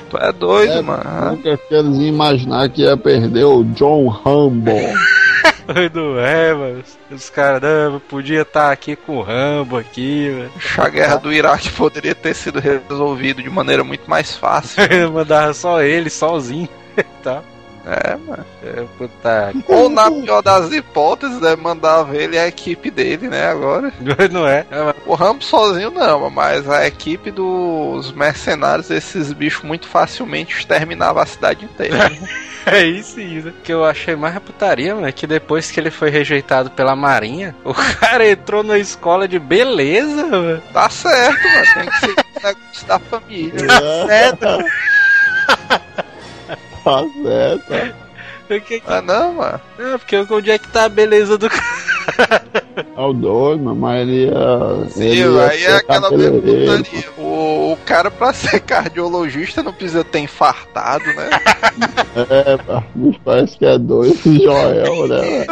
Tu 0.09 0.17
é 0.19 0.31
doido, 0.31 0.73
É, 0.73 0.81
mano. 0.83 1.31
Nunca 1.31 1.57
que 1.57 1.73
eles 1.73 1.95
iam 1.95 2.01
imaginar 2.07 2.69
que 2.69 2.83
ia 2.83 2.95
perder 2.95 3.45
o 3.45 3.63
John 3.63 4.07
Rambo. 4.09 4.71
Não 5.93 6.19
é, 6.19 6.53
mano. 6.53 6.83
Os 7.11 7.29
caras, 7.29 7.61
não, 7.61 7.99
podia 7.99 8.41
estar 8.41 8.71
aqui 8.71 8.95
com 8.95 9.17
o 9.17 9.21
Rambo 9.21 9.77
aqui, 9.77 10.29
velho. 10.29 10.51
A 10.77 10.89
guerra 10.89 11.15
do 11.17 11.31
Iraque 11.31 11.71
poderia 11.71 12.15
ter 12.15 12.33
sido 12.33 12.59
resolvido 12.59 13.41
de 13.41 13.49
maneira 13.49 13.83
muito 13.83 14.09
mais 14.09 14.35
fácil. 14.35 14.83
Mandava 15.11 15.53
só 15.53 15.81
ele, 15.81 16.09
sozinho. 16.09 16.69
tá? 17.23 17.43
É, 17.85 18.15
mano. 18.15 18.45
É, 18.63 18.85
puta. 18.97 19.53
Ou 19.67 19.89
na 19.89 20.09
pior 20.09 20.41
das 20.41 20.71
hipóteses, 20.71 21.39
né? 21.41 21.55
Mandava 21.55 22.15
ele 22.15 22.35
e 22.35 22.39
a 22.39 22.47
equipe 22.47 22.89
dele, 22.89 23.27
né? 23.27 23.47
Agora. 23.49 23.91
Não 24.31 24.47
é? 24.47 24.65
É, 24.71 24.95
O 25.05 25.15
Rambo 25.15 25.43
sozinho 25.43 25.91
não, 25.91 26.29
mas 26.29 26.69
a 26.69 26.87
equipe 26.87 27.29
dos 27.29 28.11
mercenários, 28.13 28.89
esses 28.89 29.33
bichos 29.33 29.63
muito 29.63 29.85
facilmente 29.87 30.55
exterminava 30.57 31.21
a 31.21 31.25
cidade 31.25 31.65
inteira. 31.65 32.11
É 32.65 32.81
isso, 32.85 33.19
isso. 33.19 33.49
O 33.49 33.51
que 33.51 33.73
eu 33.73 33.83
achei 33.83 34.15
mais 34.15 34.39
putaria, 34.39 34.95
mano, 34.95 35.05
é 35.05 35.11
que 35.11 35.27
depois 35.27 35.69
que 35.69 35.77
ele 35.77 35.91
foi 35.91 36.09
rejeitado 36.09 36.71
pela 36.71 36.95
Marinha, 36.95 37.53
o 37.65 37.73
cara 37.73 38.25
entrou 38.25 38.63
na 38.63 38.77
escola 38.77 39.27
de 39.27 39.37
beleza, 39.37 40.25
mano. 40.27 40.63
tá 40.71 40.89
certo, 40.89 41.43
mano. 41.43 41.65
Tem 41.73 41.89
que 41.89 41.99
ser 41.99 42.11
um 42.11 42.47
negócio 42.47 42.87
da 42.87 42.99
família. 42.99 43.67
Certo. 44.07 44.47
Tá 46.83 47.03
certo. 47.23 48.03
Porque, 48.47 48.81
Ah, 48.85 49.01
não, 49.01 49.33
mano. 49.35 49.61
não, 49.79 49.97
porque 49.99 50.17
onde 50.29 50.51
é 50.51 50.57
que 50.59 50.67
tá 50.67 50.85
a 50.85 50.89
beleza 50.89 51.37
do 51.37 51.49
cara? 51.49 52.43
É 52.95 53.01
o 53.01 53.13
doido, 53.13 53.63
mano, 53.63 53.75
mas 53.79 54.01
ele 54.01 54.25
ia. 54.25 54.89
Sim, 54.89 55.03
ele 55.05 55.21
ia 55.21 55.47
aí 55.47 55.63
é 55.63 55.75
aquela 55.77 56.11
mesma 56.11 56.25
cabeleireiro. 56.41 56.83
putaria. 56.83 57.09
O, 57.17 57.71
o 57.73 57.77
cara, 57.85 58.11
pra 58.11 58.33
ser 58.33 58.59
cardiologista, 58.61 59.63
não 59.63 59.71
precisa 59.73 60.03
ter 60.03 60.19
infartado, 60.19 61.05
né? 61.05 61.29
É, 62.15 63.13
parece 63.25 63.57
que 63.57 63.65
é 63.65 63.77
doido, 63.79 64.13
esse 64.13 64.43
Joel, 64.43 65.07
né? 65.07 65.45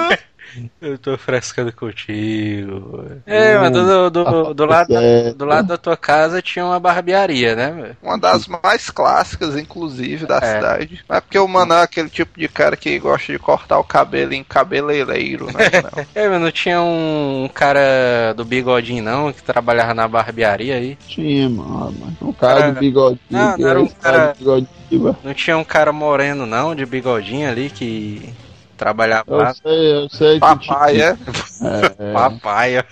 Eu 0.82 0.98
tô 0.98 1.18
frescando 1.18 1.72
contigo. 1.72 3.06
É, 3.26 3.58
mas 3.58 3.72
do, 3.72 4.10
do, 4.10 4.54
do, 4.54 4.66
lado, 4.66 4.88
da, 4.90 5.00
Certo. 5.00 5.38
do 5.38 5.46
lado 5.46 5.68
da 5.68 5.78
tua 5.78 5.96
casa 5.98 6.42
tinha 6.42 6.66
uma 6.66 6.80
barbearia, 6.80 7.56
né, 7.56 7.72
velho? 7.72 7.98
Uma 8.02 8.18
das 8.18 8.48
mais 8.48 8.90
clássicas, 8.90 9.56
inclusive, 9.56 10.26
da 10.26 10.38
É. 10.38 10.56
cidade. 10.56 11.04
Não 11.08 11.16
é 11.18 11.22
porque 11.22 11.40
o 11.40 11.48
mano 11.48 11.74
é 11.74 11.84
aquele 11.84 12.10
tipo 12.10 12.40
de 12.40 12.48
cara 12.48 12.76
que 12.76 12.98
gosta 13.00 13.32
de 13.32 13.40
cortar 13.40 13.80
o 13.80 13.84
cabelo 13.84 14.34
em 14.34 14.44
cabeleireiro, 14.44 15.46
né? 15.48 15.52
Não. 15.96 16.06
É, 16.16 16.30
mas 16.30 16.42
não 16.42 16.52
tinha 16.52 16.82
um, 16.82 17.50
cara 17.54 18.34
do 18.36 18.44
bigodinho, 18.46 19.04
não, 19.04 19.32
que 19.32 19.42
trabalhava 19.44 19.94
na 19.94 20.08
barbearia 20.08 20.76
aí? 20.76 20.98
Tinha, 21.08 21.50
mano. 21.50 21.94
mas 22.00 22.22
Um 22.22 22.34
cara 22.34 22.60
Cara, 22.62 22.72
de 22.74 22.80
bigodinho. 22.80 23.20
não, 23.30 23.56
que 23.56 23.62
não 23.62 23.70
era 23.70 23.82
um 23.82 23.88
cara. 23.88 24.36
Não 25.24 25.34
tinha 25.34 25.58
um 25.58 25.64
cara 25.64 25.92
moreno, 25.94 26.46
não, 26.46 26.76
de 26.76 26.86
bigodinho 26.86 27.50
ali 27.50 27.70
que 27.70 28.34
trabalhava 28.82 29.26
Eu 29.28 29.38
lá? 29.38 29.54
sei, 29.54 29.94
eu 29.94 30.10
sei 30.10 30.34
que 30.34 30.40
Papai, 30.40 31.02
é? 31.02 31.16
É, 32.00 32.14
Papai, 32.14 32.84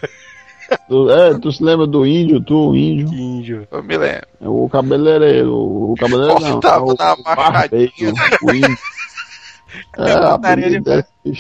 tu, 0.87 1.09
é, 1.09 1.33
tu 1.39 1.51
se 1.51 1.63
lembra 1.63 1.87
do 1.87 2.05
índio, 2.05 2.39
tu, 2.39 2.69
o 2.69 2.75
índio? 2.75 3.07
índio. 3.11 3.67
Eu 3.71 3.81
me 3.81 3.97
lembro. 3.97 4.27
O 4.41 4.69
cabeleireiro, 4.69 5.51
o 5.55 5.95
cabeleireiro 5.97 6.39
não. 6.41 6.51
Cortava 6.51 6.85
o, 6.85 6.95
na 6.95 7.13
o 7.13 7.23
barbeiro, 7.23 7.91
o 8.43 8.51
índio. 8.51 8.77
É, 9.99 10.11
a 10.11 10.35
de- 10.81 10.83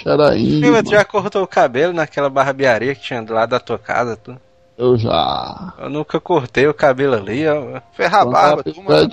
era 0.05 0.37
índio, 0.37 0.83
tu 0.83 0.91
já 0.91 1.03
cortou 1.03 1.41
o 1.41 1.47
cabelo 1.47 1.93
naquela 1.93 2.29
barbearia 2.29 2.93
que 2.93 3.01
tinha 3.01 3.23
do 3.23 3.33
lado 3.33 3.49
da 3.49 3.59
tua 3.59 3.79
casa, 3.79 4.15
tu? 4.15 4.37
Eu 4.79 4.97
já. 4.97 5.73
Eu 5.77 5.89
nunca 5.89 6.21
cortei 6.21 6.65
o 6.65 6.73
cabelo 6.73 7.15
ali, 7.15 7.45
ó. 7.45 7.81
Ferra 7.91 8.21
a 8.21 8.25
barba, 8.25 8.63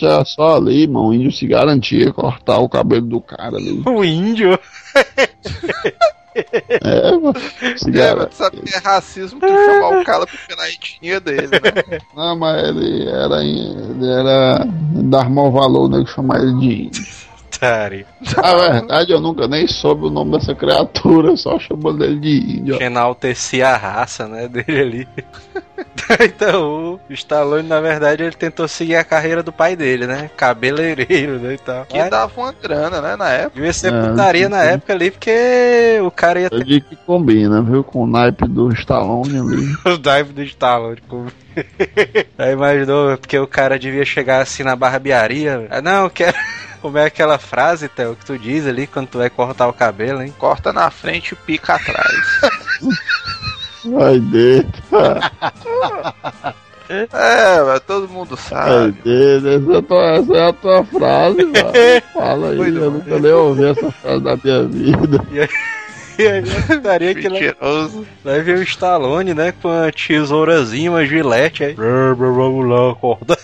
era 0.01 0.25
só 0.25 0.59
ali, 0.59 0.87
mano. 0.87 1.09
O 1.09 1.13
índio 1.15 1.33
se 1.33 1.45
garantia 1.45 2.13
cortar 2.13 2.59
o 2.59 2.69
cabelo 2.69 3.05
do 3.05 3.21
cara 3.21 3.57
ali. 3.57 3.83
O 3.85 4.05
índio. 4.05 4.57
É, 6.83 7.13
mano. 7.13 7.33
É, 7.95 8.15
mas 8.15 8.29
tu 8.29 8.35
sabe 8.35 8.61
que 8.61 8.75
é 8.75 8.79
racismo 8.79 9.41
tu 9.41 9.49
chamar 9.49 10.01
o 10.01 10.05
cara 10.05 10.27
pela 10.47 10.69
etnia 10.69 11.19
dele, 11.19 11.49
né? 11.49 11.99
Não, 12.15 12.37
mas 12.39 12.63
ele 12.63 13.09
era. 13.09 13.43
Ele 13.43 14.07
era. 14.07 14.69
Dar 15.05 15.31
mau 15.31 15.51
valor, 15.51 15.89
né? 15.89 16.05
Que 16.05 16.11
chamar 16.11 16.43
ele 16.43 16.53
de 16.59 16.83
índio. 16.83 17.07
Otário. 17.57 18.07
Na 18.37 18.55
verdade, 18.55 19.13
eu 19.13 19.21
nunca 19.21 19.49
nem 19.49 19.67
soube 19.67 20.07
o 20.07 20.11
nome 20.11 20.33
dessa 20.33 20.55
criatura, 20.55 21.37
só 21.37 21.59
chamando 21.59 22.05
ele 22.05 22.21
de 22.21 22.59
índio. 22.59 22.79
Que 22.79 22.85
enaltecia 22.85 23.69
a 23.69 23.77
raça, 23.77 24.27
né, 24.29 24.49
dele 24.49 24.81
ali. 24.81 25.09
então, 26.25 27.01
o 27.09 27.13
Stallone, 27.13 27.69
na 27.69 27.81
verdade, 27.81 28.23
ele 28.23 28.35
tentou 28.35 28.67
seguir 28.69 28.97
a 28.97 29.05
carreira 29.05 29.43
do 29.43 29.53
pai 29.53 29.77
dele, 29.77 30.07
né? 30.07 30.31
Cabeleireiro, 30.37 31.39
né, 31.39 31.55
e 31.55 31.59
tal. 31.59 31.85
Que 31.87 31.99
Mas 31.99 32.11
dava 32.11 32.33
uma 32.41 32.53
grana, 32.53 33.01
né, 33.01 33.17
na 33.17 33.31
época. 33.31 33.55
devia 33.57 33.73
ser 33.73 33.93
É, 33.93 34.09
putaria 34.09 34.49
na 34.49 34.63
época 34.63 34.93
ali, 34.93 35.11
porque 35.11 35.99
o 36.03 36.11
cara 36.11 36.41
ia 36.41 36.47
Eu 36.47 36.59
ter 36.59 36.65
digo 36.65 36.87
que 36.89 36.97
combina, 36.97 37.63
viu? 37.63 37.83
Com 37.83 38.03
o 38.03 38.07
naipe 38.07 38.47
do 38.47 38.73
Stallone 38.73 39.39
ali. 39.39 39.77
o 39.85 39.99
dive 39.99 40.33
do 40.33 40.43
Stallone. 40.43 41.01
Como... 41.09 41.27
Aí 42.39 42.53
imaginou, 42.53 43.17
porque 43.17 43.39
o 43.39 43.47
cara 43.47 43.79
devia 43.79 44.05
chegar 44.05 44.43
assim 44.43 44.63
na 44.63 44.77
barbearia. 44.77 45.67
Ah, 45.71 45.81
não, 45.81 46.05
eu 46.05 46.11
quero... 46.11 46.37
Como 46.87 46.99
é 46.99 47.07
aquela 47.07 47.37
frase, 47.37 47.89
Theo, 47.89 48.15
que 48.15 48.25
tu 48.25 48.39
diz 48.39 48.65
ali 48.65 48.87
quando 48.87 49.09
tu 49.09 49.19
vai 49.19 49.29
cortar 49.29 49.67
o 49.67 49.73
cabelo, 49.73 50.23
hein? 50.23 50.33
Corta 50.39 50.73
na 50.73 50.89
frente 50.89 51.33
e 51.33 51.35
pica 51.35 51.75
atrás. 51.75 52.41
Vai 53.87 54.21
dentro. 54.21 54.81
É, 56.89 57.63
mas 57.65 57.81
todo 57.81 58.09
mundo 58.09 58.37
sabe. 58.37 58.93
dentro. 59.03 59.73
Essa 59.73 59.79
é 59.79 59.83
tua, 59.83 60.05
essa 60.13 60.33
é 60.37 60.49
a 60.49 60.53
tua 60.53 60.85
frase, 60.85 61.43
mano. 61.45 62.03
Fala 62.15 62.51
aí, 62.51 62.57
Muito 62.57 62.79
eu 62.79 62.91
bom. 62.93 62.99
nunca 62.99 63.19
nem 63.19 63.33
ouvi 63.33 63.65
essa 63.65 63.91
frase 63.91 64.23
da 64.23 64.37
minha 64.37 64.63
vida. 64.69 65.25
E 66.19 66.27
aí 66.27 66.43
a 66.51 66.67
putaria 66.67 67.15
que 67.15 67.29
lá, 67.29 67.39
o 68.59 68.63
Stallone, 68.63 69.35
né? 69.35 69.53
Com 69.53 69.69
uma 69.69 69.93
tesourazinha, 69.93 70.91
uma 70.91 71.05
gilete 71.05 71.65
aí. 71.65 71.75
Vamos 71.75 72.69
lá, 72.69 72.95
corta. 72.95 73.39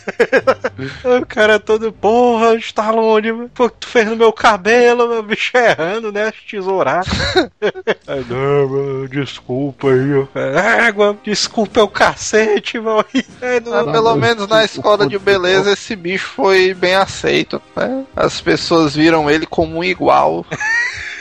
o 1.21 1.27
cara 1.27 1.59
todo, 1.59 1.93
porra, 1.93 2.55
Stallone, 2.57 3.49
pô, 3.55 3.69
tu 3.69 3.87
fez 3.87 4.07
no 4.07 4.17
meu 4.17 4.33
cabelo, 4.33 5.09
meu 5.09 5.23
bicho 5.23 5.57
errando, 5.57 6.11
né? 6.11 6.33
Tesourar. 6.49 7.05
aí, 8.07 8.25
não, 8.29 8.69
mano, 8.69 9.09
desculpa 9.09 9.89
aí, 9.89 10.15
ó. 10.15 10.27
Égua, 10.87 11.17
desculpa 11.23 11.81
é 11.81 11.83
o 11.83 11.89
cacete, 11.89 12.79
mano. 12.79 13.05
É, 13.41 13.61
não, 13.61 13.73
Mas 13.73 13.87
Não, 13.87 13.93
pelo 13.93 14.17
menos 14.17 14.49
na 14.49 14.65
escola 14.65 15.07
de 15.07 15.19
beleza 15.19 15.73
esse 15.73 15.95
bicho 15.95 16.29
foi 16.29 16.75
bem 16.75 16.95
aceito, 16.95 17.61
né? 17.77 18.05
As 18.17 18.41
pessoas 18.41 18.95
viram 18.95 19.31
ele 19.31 19.47
como 19.47 19.79
um 19.79 19.85
igual. 19.85 20.45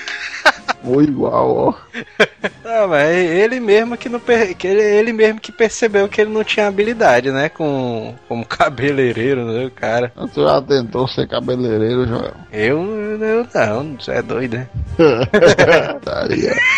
Ou 0.83 1.01
igual, 1.01 1.57
ó. 1.57 1.73
Não, 2.63 2.87
mas 2.87 3.07
é 3.07 3.23
ele 3.23 3.59
mesmo 3.59 3.97
que 3.97 4.09
não 4.09 4.19
per... 4.19 4.55
que 4.55 4.67
ele, 4.67 4.81
ele 4.81 5.13
mesmo 5.13 5.39
que 5.39 5.51
percebeu 5.51 6.07
que 6.07 6.21
ele 6.21 6.31
não 6.31 6.43
tinha 6.43 6.67
habilidade, 6.67 7.31
né, 7.31 7.49
com 7.49 8.15
como 8.27 8.45
cabeleireiro, 8.47 9.45
né, 9.45 9.65
o 9.65 9.71
cara. 9.71 10.11
Tu 10.33 10.41
já 10.41 10.61
tentou 10.61 11.07
ser 11.07 11.27
cabeleireiro, 11.27 12.07
Joel? 12.07 12.33
Eu, 12.51 12.79
eu 13.21 13.47
não, 13.53 13.95
você 13.99 14.11
é 14.11 14.21
doido, 14.21 14.57
né? 14.57 14.67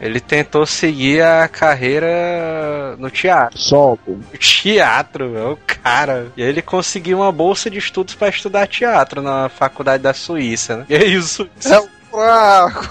Ele 0.00 0.20
tentou 0.20 0.64
seguir 0.64 1.22
a 1.22 1.46
carreira 1.48 2.96
no 2.98 3.10
teatro. 3.10 3.58
Só. 3.58 3.96
Teatro, 4.38 5.28
meu, 5.28 5.58
cara. 5.66 6.28
E 6.36 6.42
aí 6.42 6.48
ele 6.48 6.62
conseguiu 6.62 7.18
uma 7.18 7.30
bolsa 7.30 7.70
de 7.70 7.78
estudos 7.78 8.14
pra 8.14 8.28
estudar 8.28 8.66
teatro 8.66 9.20
na 9.20 9.48
faculdade 9.48 10.02
da 10.02 10.14
Suíça, 10.14 10.78
né? 10.78 10.86
E 10.88 10.94
é 10.94 11.04
isso. 11.04 11.48
É 11.64 11.78
um 11.78 11.88
fraco. 12.12 12.88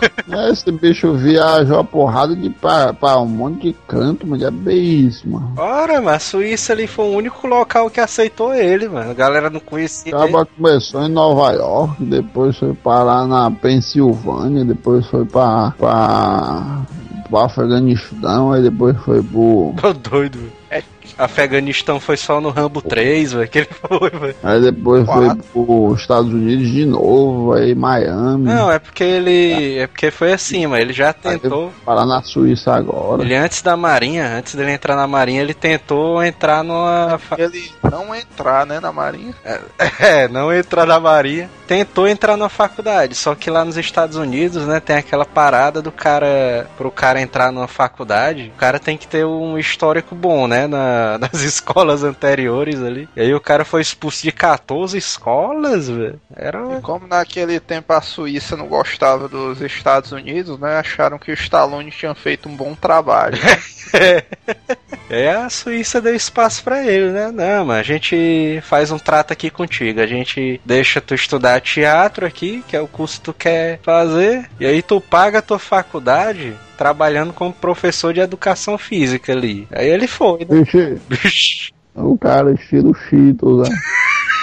Esse 0.51 0.71
bicho 0.71 1.13
viajou 1.13 1.79
a 1.79 1.83
porrada 1.83 2.35
de 2.35 2.49
pra, 2.49 2.93
pra 2.93 3.19
um 3.19 3.27
monte 3.27 3.67
de 3.67 3.75
canto, 3.87 4.25
mas 4.25 4.41
é 4.41 4.49
bem 4.49 5.07
isso, 5.07 5.29
mano. 5.29 5.53
Ora, 5.57 6.01
mas 6.01 6.15
a 6.15 6.19
Suíça 6.19 6.73
ali 6.73 6.87
foi 6.87 7.05
o 7.05 7.15
único 7.15 7.47
local 7.47 7.89
que 7.89 7.99
aceitou 7.99 8.53
ele, 8.53 8.89
mano. 8.89 9.11
A 9.11 9.13
galera 9.13 9.49
não 9.49 9.59
conhecia 9.59 10.13
ele. 10.13 10.23
Acaba 10.23 10.45
começou 10.45 11.03
em 11.03 11.09
Nova 11.09 11.51
York, 11.51 12.03
depois 12.03 12.57
foi 12.57 12.73
parar 12.73 13.27
na 13.27 13.51
Pensilvânia, 13.51 14.65
depois 14.65 15.05
foi 15.07 15.25
pra, 15.25 15.73
pra, 15.77 16.81
pro 17.29 17.37
Afeganistão, 17.37 18.51
aí 18.51 18.63
depois 18.63 18.97
foi 19.03 19.21
pro. 19.21 19.73
Tô 19.79 19.93
doido, 19.93 20.39
velho. 20.39 20.60
Afeganistão 21.23 21.99
foi 21.99 22.17
só 22.17 22.41
no 22.41 22.49
Rambo 22.49 22.81
3, 22.81 23.33
velho, 23.33 23.47
que 23.47 23.59
ele 23.59 23.69
foi, 23.87 24.09
velho. 24.09 24.35
Aí 24.43 24.61
depois 24.61 25.05
Quatro. 25.05 25.43
foi 25.53 25.65
pros 25.65 26.01
Estados 26.01 26.31
Unidos 26.31 26.67
de 26.69 26.85
novo, 26.85 27.53
aí 27.53 27.75
Miami. 27.75 28.45
Não, 28.45 28.71
é 28.71 28.79
porque 28.79 29.03
ele. 29.03 29.77
É 29.77 29.87
porque 29.87 30.11
foi 30.11 30.33
assim, 30.33 30.65
mas 30.67 30.81
ele 30.81 30.93
já 30.93 31.13
tentou. 31.13 31.71
Parar 31.85 32.05
na 32.05 32.21
Suíça 32.23 32.73
agora. 32.73 33.21
Ele 33.23 33.35
antes 33.35 33.61
da 33.61 33.77
Marinha, 33.77 34.27
antes 34.37 34.55
dele 34.55 34.71
entrar 34.71 34.95
na 34.95 35.07
Marinha, 35.07 35.41
ele 35.41 35.53
tentou 35.53 36.23
entrar 36.23 36.63
numa. 36.63 37.19
Ele 37.37 37.71
não 37.83 38.15
entrar, 38.15 38.65
né, 38.65 38.79
na 38.79 38.91
marinha. 38.91 39.35
É, 39.99 40.27
não 40.29 40.53
entrar 40.53 40.85
na 40.85 40.99
Marinha. 40.99 41.49
Tentou 41.67 42.07
entrar 42.07 42.35
na 42.35 42.49
faculdade, 42.49 43.15
só 43.15 43.33
que 43.33 43.49
lá 43.49 43.63
nos 43.63 43.77
Estados 43.77 44.17
Unidos, 44.17 44.65
né, 44.65 44.79
tem 44.79 44.95
aquela 44.95 45.25
parada 45.25 45.81
do 45.81 45.91
cara. 45.91 46.67
Pro 46.77 46.91
cara 46.91 47.21
entrar 47.21 47.51
numa 47.51 47.67
faculdade, 47.67 48.51
o 48.53 48.57
cara 48.57 48.79
tem 48.79 48.97
que 48.97 49.07
ter 49.07 49.25
um 49.25 49.57
histórico 49.57 50.15
bom, 50.15 50.47
né, 50.47 50.67
na, 50.67 51.10
nas 51.17 51.41
escolas 51.41 52.03
anteriores 52.03 52.81
ali. 52.81 53.07
E 53.15 53.21
aí 53.21 53.33
o 53.33 53.39
cara 53.39 53.65
foi 53.65 53.81
expulso 53.81 54.23
de 54.23 54.31
14 54.31 54.97
escolas, 54.97 55.89
velho. 55.89 56.19
Era. 56.35 56.77
E 56.77 56.81
como 56.81 57.07
naquele 57.07 57.59
tempo 57.59 57.93
a 57.93 58.01
Suíça 58.01 58.55
não 58.57 58.67
gostava 58.67 59.27
dos 59.27 59.61
Estados 59.61 60.11
Unidos, 60.11 60.59
né, 60.59 60.79
acharam 60.79 61.17
que 61.17 61.31
o 61.31 61.33
Stallone 61.33 61.91
tinha 61.91 62.13
feito 62.15 62.49
um 62.49 62.55
bom 62.55 62.75
trabalho. 62.75 63.37
E 65.09 65.13
aí 65.13 65.27
a 65.27 65.49
Suíça 65.49 66.01
deu 66.01 66.15
espaço 66.15 66.63
pra 66.63 66.85
ele, 66.85 67.11
né? 67.11 67.31
Não, 67.31 67.65
mas 67.65 67.79
a 67.79 67.83
gente 67.83 68.61
faz 68.63 68.91
um 68.91 68.99
trato 68.99 69.33
aqui 69.33 69.49
contigo. 69.49 69.99
A 69.99 70.07
gente 70.07 70.61
deixa 70.65 71.01
tu 71.01 71.13
estudar 71.13 71.61
teatro 71.61 72.25
aqui, 72.25 72.63
que 72.67 72.75
é 72.75 72.81
o 72.81 72.87
curso 72.87 73.17
que 73.17 73.25
tu 73.25 73.33
quer 73.33 73.79
fazer, 73.83 74.49
e 74.59 74.65
aí 74.65 74.81
tu 74.81 75.01
paga 75.01 75.39
a 75.39 75.41
tua 75.41 75.59
faculdade 75.59 76.55
trabalhando 76.81 77.31
como 77.31 77.53
professor 77.53 78.11
de 78.11 78.19
educação 78.19 78.75
física 78.75 79.31
ali. 79.31 79.67
Aí 79.71 79.87
ele 79.87 80.07
foi, 80.07 80.39
né? 80.39 80.65
Vixe, 81.95 82.07
o 82.07 82.17
cara 82.17 82.51
estilo 82.53 82.93
Cheetos, 82.93 83.69
né? 83.69 83.75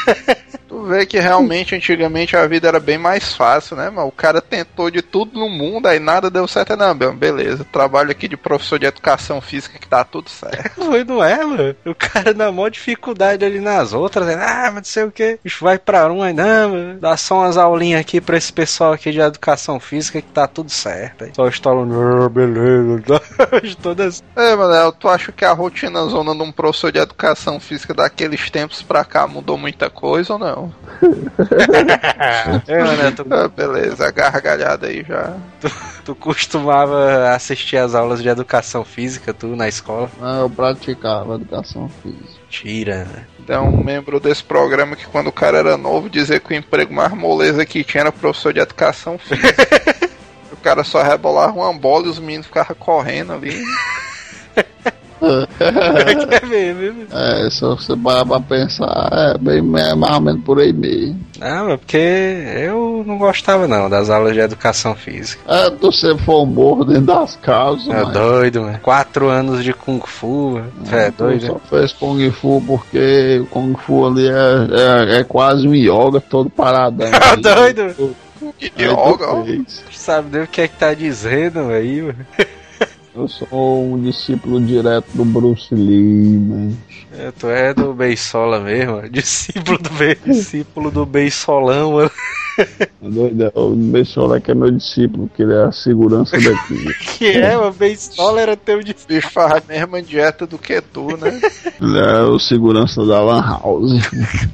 Tu 0.69 0.85
vê 0.85 1.07
que 1.07 1.19
realmente 1.19 1.75
antigamente 1.75 2.37
a 2.37 2.47
vida 2.47 2.69
era 2.69 2.79
bem 2.79 2.99
mais 2.99 3.35
fácil, 3.35 3.75
né, 3.75 3.89
mano? 3.89 4.09
O 4.09 4.13
cara 4.13 4.43
tentou 4.43 4.91
de 4.91 5.01
tudo 5.01 5.41
no 5.41 5.49
mundo, 5.49 5.87
aí 5.87 5.99
nada 5.99 6.31
deu 6.31 6.47
certo. 6.47 6.77
Não, 6.77 6.95
meu, 6.95 7.13
beleza. 7.15 7.67
Trabalho 7.73 8.11
aqui 8.11 8.29
de 8.29 8.37
professor 8.37 8.79
de 8.79 8.85
educação 8.85 9.41
física 9.41 9.79
que 9.79 9.89
tá 9.89 10.05
tudo 10.05 10.29
certo. 10.29 10.77
Foi, 10.85 11.05
não 11.05 11.25
é, 11.25 11.43
mano? 11.43 11.77
O 11.87 11.95
cara 11.95 12.35
na 12.35 12.53
maior 12.53 12.69
dificuldade 12.69 13.45
ali 13.45 13.61
nas 13.61 13.95
outras, 13.95 14.27
né? 14.27 14.35
ah, 14.35 14.65
mas 14.67 14.75
não 14.75 14.85
sei 14.85 15.05
o 15.05 15.11
que. 15.11 15.39
Bicho 15.43 15.65
vai 15.65 15.79
pra 15.79 16.13
um, 16.13 16.23
aí 16.23 16.35
não, 16.35 16.71
mano. 16.71 17.01
Dá 17.01 17.17
só 17.17 17.39
umas 17.39 17.57
aulinhas 17.57 18.01
aqui 18.01 18.21
pra 18.21 18.37
esse 18.37 18.53
pessoal 18.53 18.93
aqui 18.93 19.11
de 19.11 19.21
educação 19.21 19.81
física 19.81 20.21
que 20.21 20.29
tá 20.29 20.47
tudo 20.47 20.71
certo. 20.71 21.25
Aí. 21.25 21.33
Só 21.35 21.49
estalando, 21.49 21.95
ah, 21.99 22.29
beleza. 22.31 23.23
Todas. 23.83 24.23
É, 24.37 24.55
mano, 24.55 24.93
tu 24.93 25.09
acha 25.09 25.33
que 25.33 25.47
a 25.47 25.53
rotina 25.53 26.05
zona 26.05 26.35
de 26.35 26.43
um 26.43 26.53
professor 26.53 26.93
de 26.93 26.99
educação 26.99 27.38
física 27.61 27.95
daqueles 27.95 28.51
tempos 28.51 28.83
pra 28.83 29.05
cá 29.05 29.27
mudou 29.27 29.57
muita 29.57 29.89
coisa 29.89 30.33
ou 30.35 30.39
não? 30.39 30.73
é, 32.67 32.83
né? 32.97 33.11
Tu, 33.15 33.25
Ah, 33.31 33.49
beleza, 33.49 34.11
gargalhada 34.11 34.87
aí 34.87 35.05
já. 35.07 35.35
tu 36.05 36.15
costumava 36.15 37.31
assistir 37.31 37.77
as 37.77 37.95
aulas 37.95 38.23
de 38.23 38.29
educação 38.29 38.85
física, 38.85 39.33
tu, 39.33 39.49
na 39.55 39.69
escola? 39.69 40.11
Ah, 40.21 40.39
Eu 40.41 40.51
praticava 40.51 41.35
educação 41.37 41.89
física. 42.03 42.39
Tira, 42.51 43.05
né? 43.05 43.27
É 43.49 43.59
um 43.59 43.83
membro 43.83 44.19
desse 44.21 44.43
programa 44.45 44.95
que 44.97 45.07
quando 45.07 45.29
o 45.29 45.33
cara 45.33 45.59
era 45.59 45.77
novo 45.77 46.09
dizia 46.11 46.39
que 46.41 46.53
o 46.53 46.57
emprego 46.57 46.93
mais 46.93 47.13
moleza 47.13 47.65
que 47.65 47.83
tinha 47.85 48.03
era 48.03 48.13
professor 48.13 48.53
de 48.53 48.61
educação 48.61 49.19
física. 49.19 50.09
o 50.53 50.57
cara 50.57 50.85
só 50.85 51.03
rebolava 51.03 51.53
uma 51.53 51.73
bola 51.73 52.07
e 52.07 52.11
os 52.11 52.19
meninos 52.19 52.47
ficavam 52.47 52.77
correndo 52.77 53.33
ali. 53.33 53.63
Viu? 56.49 57.07
É, 57.13 57.51
se 57.51 57.61
você 57.61 57.97
parar 57.97 58.25
pra 58.25 58.41
pensar, 58.41 59.09
é 59.13 59.39
bem 59.39 59.59
é 59.59 59.95
mais 59.95 60.15
ou 60.15 60.21
menos 60.21 60.43
por 60.45 60.61
aí 60.61 60.73
mesmo. 60.73 61.19
Não, 61.39 61.71
é 61.71 61.77
porque 61.77 61.97
eu 61.97 63.05
não 63.07 63.17
gostava 63.19 63.69
não 63.69 63.89
das 63.89 64.11
aulas 64.11 64.35
de 64.35 64.41
educação 64.41 64.95
física. 64.95 65.41
É, 65.47 65.71
tu 65.71 65.93
sempre 65.93 66.25
foi 66.25 66.35
um 66.37 66.47
morro 66.47 66.85
dentro 66.85 67.03
das 67.07 67.37
casas, 67.37 67.87
É 67.89 68.03
mas 68.05 68.13
doido, 68.13 68.63
mano. 68.63 68.79
Quatro 68.83 69.29
anos 69.29 69.63
de 69.63 69.73
Kung 69.73 70.01
Fu, 70.05 70.61
é 70.91 71.11
tu 71.11 71.25
doido. 71.25 71.47
só 71.47 71.59
fez 71.71 71.93
Kung 71.93 72.31
Fu 72.31 72.63
porque 72.67 73.41
o 73.43 73.47
Kung 73.47 73.75
Fu 73.77 74.07
ali 74.07 74.29
é, 74.29 75.15
é, 75.15 75.21
é 75.21 75.25
quase 75.25 75.67
um 75.69 75.75
yoga 75.75 76.21
todo 76.21 76.51
paradão. 76.51 77.09
É 77.09 77.17
ali. 77.33 77.43
doido. 77.43 78.17
Yoga. 78.79 79.65
Sabe 79.93 80.29
nem 80.33 80.43
o 80.43 80.47
que 80.47 80.61
é 80.61 80.69
que 80.69 80.77
tá 80.77 80.95
dizendo 80.95 81.61
aí, 81.71 82.03
mano. 82.03 82.27
Eu 83.19 83.27
sou 83.27 83.85
um 83.85 84.01
discípulo 84.01 84.61
direto 84.61 85.09
do 85.13 85.25
Bruce 85.25 85.75
Lee, 85.75 86.39
man. 86.39 86.71
É, 87.11 87.33
tu 87.33 87.49
é 87.49 87.75
do 87.75 87.93
Beisola 87.93 88.61
mesmo, 88.61 89.03
discípulo 89.11 89.77
do 89.77 89.91
Be... 89.91 90.15
discípulo 90.25 90.91
do 90.93 91.05
Beisolão, 91.05 91.95
mano. 91.95 92.11
É 92.59 93.09
doido, 93.09 93.53
O 93.55 93.71
Bessola 93.75 94.41
que 94.41 94.51
é 94.51 94.55
meu 94.55 94.71
discípulo, 94.71 95.31
que 95.35 95.43
ele 95.43 95.55
é 95.55 95.65
a 95.65 95.73
segurança 95.73 96.37
daqui. 96.41 96.87
Que 97.19 97.31
é, 97.33 97.57
mano, 97.57 97.73
Beisola 97.73 98.41
era 98.41 98.57
teu 98.57 98.79
O 98.79 98.85
discípulo. 98.85 99.07
bicho 99.21 99.31
faz 99.31 99.53
a 99.55 99.63
mesma 99.67 100.01
dieta 100.03 100.47
do 100.47 100.59
que 100.59 100.81
tu, 100.81 101.17
né? 101.17 101.41
Ele 101.81 101.99
é 101.99 102.23
o 102.23 102.39
segurança 102.39 103.05
da 103.05 103.21
Lan 103.21 103.41
House. 103.43 103.93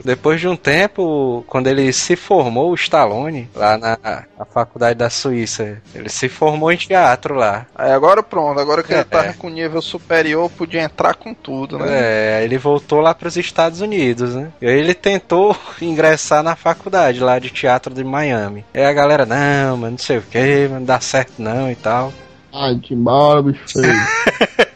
Depois 0.05 0.41
de 0.41 0.49
um 0.49 0.57
tempo, 0.57 1.45
quando 1.47 1.67
ele 1.67 1.93
se 1.93 2.17
formou, 2.17 2.71
o 2.71 2.75
Stallone, 2.75 3.49
lá 3.55 3.77
na, 3.79 3.99
na 4.39 4.45
faculdade 4.45 4.99
da 4.99 5.11
Suíça, 5.11 5.79
ele 5.95 6.09
se 6.09 6.29
formou 6.29 6.71
em 6.73 6.77
teatro 6.77 7.35
lá. 7.35 7.67
Aí 7.75 7.93
agora 7.93 8.23
pronto, 8.23 8.59
agora 8.61 8.83
que 8.83 8.93
É. 8.93 8.97
ele 8.97 9.05
tava 9.05 9.33
com 9.35 9.49
nível 9.49 9.81
superior, 9.83 10.51
podia 10.51 10.83
entrar 10.83 11.15
com 11.15 11.33
tudo, 11.35 11.79
né? 11.79 11.87
É, 11.91 12.45
ele 12.45 12.59
voltou 12.59 13.01
lá 13.01 13.15
para 13.15 13.29
os 13.29 13.37
Estados 13.37 13.81
Unidos, 13.81 14.35
né? 14.35 14.51
E 14.61 14.67
aí 14.67 14.79
ele 14.79 14.95
tentou 14.95 15.57
ingressar 15.81 16.43
na 16.43 16.57
faculdade 16.57 17.21
lá 17.21 17.39
de 17.39 17.51
teatro 17.51 17.94
de 17.95 18.05
Miami. 18.05 18.65
E 18.75 18.79
aí 18.79 18.85
a 18.87 18.93
galera, 18.93 19.25
não, 19.25 19.77
mas 19.77 19.91
não 19.93 19.99
sei 19.99 20.19
o 20.19 20.23
que, 20.23 20.69
não 20.69 20.83
dá 20.85 21.01
certo 21.01 21.35
não 21.41 21.71
e 21.71 21.77
tal. 21.77 22.13
Ai, 22.57 22.79
te 22.79 22.95
embora, 22.95 23.43
bicho 23.43 23.65
feio. 23.73 23.93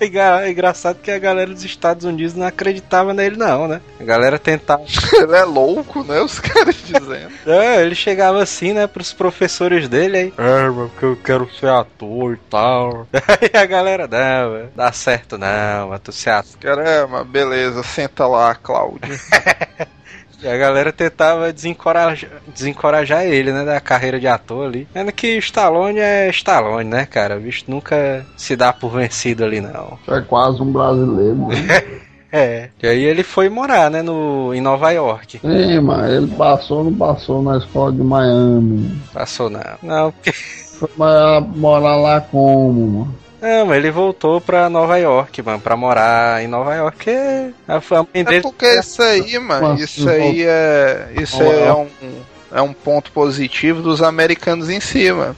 É 0.01 0.03
engra- 0.07 0.45
é 0.45 0.51
engraçado 0.51 0.99
que 1.01 1.13
a 1.13 1.19
galera 1.19 1.53
dos 1.55 1.65
Estados 1.65 2.05
Unidos 2.05 2.35
não 2.35 2.45
acreditava 2.45 3.15
nele 3.15 3.37
não, 3.37 3.69
né? 3.69 3.81
A 4.01 4.03
galera 4.03 4.37
tentava... 4.37 4.83
Ele 5.15 5.37
é 5.37 5.45
louco, 5.45 6.03
né? 6.03 6.21
Os 6.21 6.41
caras 6.43 6.75
dizendo. 6.85 7.31
É, 7.47 7.81
ele 7.83 7.95
chegava 7.95 8.43
assim, 8.43 8.73
né, 8.73 8.89
pros 8.89 9.13
professores 9.13 9.89
dele 9.89 10.17
aí. 10.17 10.33
É, 10.37 10.69
mas 10.71 10.91
porque 10.91 11.05
eu 11.05 11.17
quero 11.23 11.49
ser 11.55 11.69
ator 11.71 12.35
e 12.35 12.39
tal. 12.51 13.07
Aí 13.13 13.51
a 13.61 13.65
galera, 13.65 14.09
não, 14.09 14.51
mano, 14.51 14.71
dá 14.75 14.91
certo 14.91 15.39
não, 15.39 15.91
mas 15.91 16.01
tu 16.01 16.11
ser 16.11 16.31
ator. 16.31 16.59
Caramba, 16.61 17.23
beleza, 17.23 17.85
senta 17.85 18.27
lá, 18.27 18.57
Cláudio. 18.57 19.09
E 20.43 20.47
a 20.47 20.57
galera 20.57 20.93
tentava 20.93 21.53
desencorajar, 21.53 22.31
desencorajar 22.55 23.25
ele, 23.25 23.53
né, 23.53 23.65
da 23.65 23.81
carreira 23.81 24.21
de 24.21 24.29
ator 24.29 24.67
ali. 24.67 24.87
Vendo 24.95 25.13
que 25.13 25.37
Stallone 25.39 25.99
é 25.99 26.29
Stallone, 26.31 26.89
né, 26.89 27.07
cara? 27.07 27.37
O 27.37 27.41
bicho 27.41 27.65
nunca 27.67 28.25
se 28.37 28.55
dá 28.55 28.73
por 28.73 28.91
vencido 28.91 29.45
ali, 29.45 29.61
não. 29.61 29.99
É 30.07 30.21
quase 30.21 30.63
um 30.63 30.71
brasileiro, 30.71 31.49
né? 31.49 31.55
É. 32.31 32.69
E 32.83 32.87
aí 32.87 33.05
ele 33.05 33.23
foi 33.23 33.49
morar, 33.49 33.91
né, 33.91 34.03
no, 34.03 34.53
em 34.53 34.61
Nova 34.61 34.91
York. 34.91 35.39
Sim, 35.39 35.81
mas 35.81 36.13
ele 36.13 36.27
passou, 36.27 36.85
não 36.85 36.93
passou 36.93 37.43
na 37.43 37.57
escola 37.57 37.91
de 37.91 38.03
Miami. 38.03 39.01
Passou 39.15 39.49
não. 39.49 39.61
Não, 39.83 40.13
porque... 40.13 40.33
Foi 40.33 40.91
morar 41.57 41.97
lá 41.97 42.21
como, 42.21 42.87
mano? 42.87 43.15
Não, 43.41 43.67
mas 43.67 43.77
ele 43.77 43.91
voltou 43.91 44.41
pra 44.41 44.69
Nova 44.69 44.97
York, 44.99 45.43
mano, 45.43 45.61
pra 45.61 45.77
morar 45.77 46.43
em 46.43 46.49
Nova 46.49 46.75
York. 46.75 46.97
porque 46.97 47.55
A 47.67 47.81
família 47.81 48.09
É 48.15 48.25
dele... 48.25 48.43
porque 48.43 48.67
isso 48.67 49.01
aí, 49.03 49.39
mano, 49.39 49.69
Nossa, 49.69 49.85
isso 49.85 50.09
aí 50.09 50.43
é. 50.43 51.09
Isso 51.21 51.41
aí 51.43 51.63
é 51.63 51.73
um, 51.73 51.89
é 52.53 52.63
um 52.63 52.73
ponto 52.73 53.13
positivo 53.13 53.81
dos 53.81 54.03
americanos 54.03 54.69
em 54.69 54.81
cima. 54.81 55.37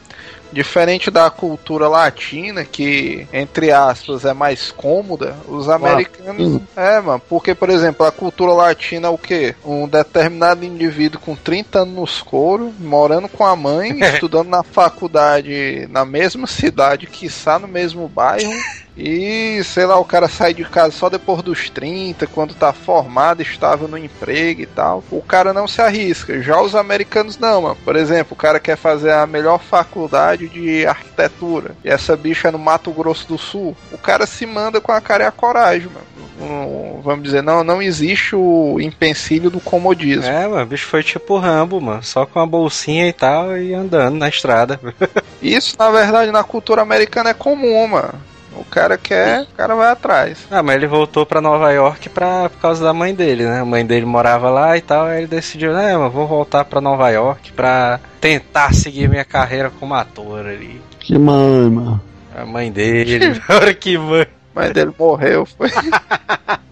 Diferente 0.52 1.10
da 1.10 1.30
cultura 1.30 1.88
latina, 1.88 2.64
que, 2.64 3.26
entre 3.32 3.70
aspas, 3.70 4.24
é 4.24 4.32
mais 4.32 4.70
cômoda, 4.70 5.36
os 5.46 5.68
americanos. 5.68 6.60
É, 6.76 7.00
mano, 7.00 7.22
porque, 7.28 7.54
por 7.54 7.70
exemplo, 7.70 8.04
a 8.04 8.12
cultura 8.12 8.52
latina 8.52 9.08
é 9.08 9.10
o 9.10 9.18
quê? 9.18 9.54
Um 9.64 9.86
determinado 9.86 10.64
indivíduo 10.64 11.20
com 11.20 11.36
30 11.36 11.80
anos 11.80 11.94
nos 11.94 12.22
couro, 12.22 12.72
morando 12.78 13.28
com 13.28 13.44
a 13.44 13.54
mãe, 13.54 13.98
estudando 14.02 14.48
na 14.48 14.62
faculdade 14.62 15.86
na 15.90 16.04
mesma 16.04 16.46
cidade, 16.46 17.06
quiçá 17.06 17.58
no 17.58 17.68
mesmo 17.68 18.08
bairro. 18.08 18.52
E, 18.96 19.62
sei 19.64 19.86
lá, 19.86 19.98
o 19.98 20.04
cara 20.04 20.28
sai 20.28 20.52
de 20.52 20.64
casa 20.64 20.90
só 20.92 21.08
depois 21.08 21.42
dos 21.42 21.70
30, 21.70 22.26
quando 22.26 22.54
tá 22.54 22.72
formado, 22.72 23.40
estável 23.40 23.88
no 23.88 23.96
emprego 23.96 24.60
e 24.62 24.66
tal. 24.66 25.02
O 25.10 25.22
cara 25.22 25.52
não 25.52 25.66
se 25.66 25.80
arrisca. 25.80 26.42
Já 26.42 26.60
os 26.60 26.74
americanos 26.74 27.38
não, 27.38 27.62
mano. 27.62 27.76
Por 27.84 27.96
exemplo, 27.96 28.34
o 28.34 28.36
cara 28.36 28.60
quer 28.60 28.76
fazer 28.76 29.12
a 29.12 29.26
melhor 29.26 29.58
faculdade 29.60 30.48
de 30.48 30.84
arquitetura. 30.86 31.74
E 31.84 31.88
essa 31.88 32.16
bicha 32.16 32.48
é 32.48 32.50
no 32.50 32.58
Mato 32.58 32.90
Grosso 32.90 33.26
do 33.28 33.38
Sul. 33.38 33.76
O 33.92 33.98
cara 33.98 34.26
se 34.26 34.44
manda 34.44 34.80
com 34.80 34.92
a 34.92 35.00
cara 35.00 35.24
e 35.24 35.26
a 35.26 35.32
coragem, 35.32 35.88
mano. 35.88 36.06
Não- 36.38 37.00
vamos 37.02 37.22
dizer, 37.24 37.42
não, 37.42 37.62
não 37.64 37.80
existe 37.82 38.34
o 38.34 38.78
empecilho 38.80 39.50
do 39.50 39.60
comodismo. 39.60 40.24
É, 40.24 40.46
mano, 40.46 40.62
o 40.62 40.66
bicho 40.66 40.86
foi 40.86 41.02
tipo 41.02 41.38
Rambo, 41.38 41.80
mano. 41.80 42.02
Só 42.02 42.24
com 42.26 42.38
a 42.40 42.46
bolsinha 42.46 43.06
e 43.08 43.12
tal 43.12 43.56
e 43.56 43.72
andando 43.74 44.16
na 44.16 44.28
estrada. 44.28 44.78
Isso, 45.42 45.76
na 45.78 45.90
verdade, 45.90 46.30
na 46.30 46.42
cultura 46.44 46.82
americana 46.82 47.30
é 47.30 47.34
comum, 47.34 47.86
mano. 47.86 48.14
O 48.70 48.72
cara 48.72 48.96
quer, 48.96 49.42
o 49.42 49.56
cara 49.56 49.74
vai 49.74 49.90
atrás. 49.90 50.46
Ah, 50.48 50.62
mas 50.62 50.76
ele 50.76 50.86
voltou 50.86 51.26
pra 51.26 51.40
Nova 51.40 51.72
York 51.72 52.08
pra, 52.08 52.48
por 52.48 52.60
causa 52.60 52.84
da 52.84 52.94
mãe 52.94 53.12
dele, 53.12 53.44
né? 53.44 53.58
A 53.58 53.64
mãe 53.64 53.84
dele 53.84 54.06
morava 54.06 54.48
lá 54.48 54.76
e 54.76 54.80
tal, 54.80 55.06
aí 55.06 55.18
ele 55.18 55.26
decidiu, 55.26 55.72
né, 55.72 55.96
mas 55.96 56.12
vou 56.12 56.24
voltar 56.24 56.64
pra 56.64 56.80
Nova 56.80 57.10
York 57.10 57.50
pra 57.50 57.98
tentar 58.20 58.72
seguir 58.72 59.08
minha 59.08 59.24
carreira 59.24 59.70
como 59.70 59.92
ator 59.92 60.46
ali. 60.46 60.80
Que 61.00 61.18
mãe, 61.18 61.68
mano. 61.68 62.00
A 62.32 62.46
mãe 62.46 62.70
dele, 62.70 63.42
olha 63.50 63.74
que 63.74 63.98
mãe. 63.98 64.28
Mas 64.54 64.70
ele 64.76 64.94
morreu, 64.96 65.44
foi. 65.44 65.68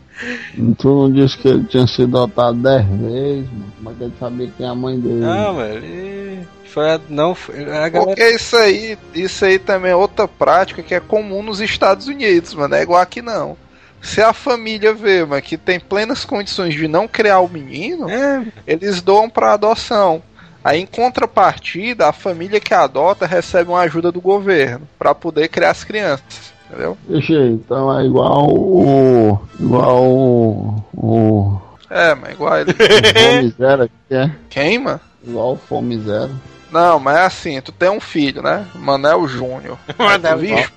Tu 0.79 0.89
não 0.89 1.13
disse 1.13 1.39
que 1.39 1.49
ele 1.49 1.65
tinha 1.65 1.87
sido 1.87 2.19
adotado 2.19 2.59
10 2.59 2.87
vezes, 2.87 3.51
mano. 3.51 3.73
Como 3.77 3.91
é 3.91 3.95
que 3.95 4.05
ele 4.05 4.13
sabia 4.19 4.53
quem 4.57 4.67
é 4.67 4.69
a 4.69 4.75
mãe 4.75 4.99
dele? 4.99 5.21
Não, 5.21 5.55
mano, 5.55 5.75
ele. 5.75 6.49
Foi 6.65 7.01
não, 7.09 7.35
foi, 7.35 7.63
a 7.63 7.89
galera. 7.89 8.05
Porque 8.05 8.29
isso 8.31 8.57
aí, 8.57 8.99
isso 9.15 9.45
aí 9.45 9.59
também 9.59 9.93
é 9.93 9.97
outra 9.97 10.29
prática 10.29 10.83
que 10.83 10.95
é 10.95 11.01
comum 11.01 11.43
nos 11.43 11.61
Estados 11.61 12.07
Unidos, 12.09 12.55
mano. 12.55 12.75
É 12.75 12.83
igual 12.83 13.01
aqui 13.01 13.23
não. 13.23 13.57
Se 14.01 14.21
a 14.21 14.33
família 14.33 14.95
vê, 14.95 15.25
mano, 15.25 15.43
que 15.43 15.57
tem 15.57 15.81
plenas 15.81 16.25
condições 16.25 16.75
de 16.75 16.87
não 16.87 17.09
criar 17.09 17.41
o 17.41 17.49
menino, 17.49 18.09
É, 18.09 18.45
eles 18.67 19.01
doam 19.03 19.29
pra 19.29 19.55
adoção. 19.55 20.23
Aí, 20.63 20.81
em 20.81 20.87
contrapartida, 20.87 22.09
a 22.09 22.13
família 22.13 22.61
que 22.61 22.75
adota 22.75 23.27
recebe 23.27 23.71
uma 23.71 23.81
ajuda 23.81 24.13
do 24.13 24.21
governo 24.21 24.87
pra 24.99 25.15
poder 25.15 25.49
criar 25.49 25.71
as 25.71 25.85
crianças. 25.85 26.53
Entendeu? 26.69 26.99
Deixa 27.09 27.33
aí, 27.33 27.53
então 27.53 27.99
é 27.99 28.05
igual 28.05 28.47
o. 28.51 29.41
igual 29.59 30.05
o. 30.05 30.85
o. 30.95 31.61
É, 31.89 32.15
mas 32.15 32.33
igual 32.33 32.59
ele. 32.59 32.75
Fome 32.77 33.55
Zero, 33.59 33.91
que 34.07 34.15
é? 34.15 34.31
Quem, 34.51 34.79
mano? 34.79 35.01
Igual 35.27 35.53
o 35.55 35.57
Fome 35.57 35.99
Zero. 35.99 36.31
Não, 36.71 37.01
mas 37.01 37.17
é 37.17 37.25
assim, 37.25 37.61
tu 37.63 37.73
tem 37.73 37.89
um 37.89 38.01
filho, 38.01 38.43
né? 38.43 38.67
Manel 38.75 39.27
Júnior. 39.27 39.79
Manel 39.99 40.39
Vixe, 40.39 40.71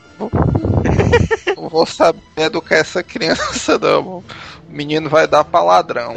não 1.57 1.67
vou 1.67 1.85
saber 1.85 2.49
do 2.49 2.61
que 2.61 2.73
é 2.73 2.79
essa 2.79 3.03
criança, 3.03 3.77
não. 3.77 4.19
O 4.19 4.23
menino 4.69 5.09
vai 5.09 5.27
dar 5.27 5.43
pra 5.43 5.61
ladrão. 5.61 6.13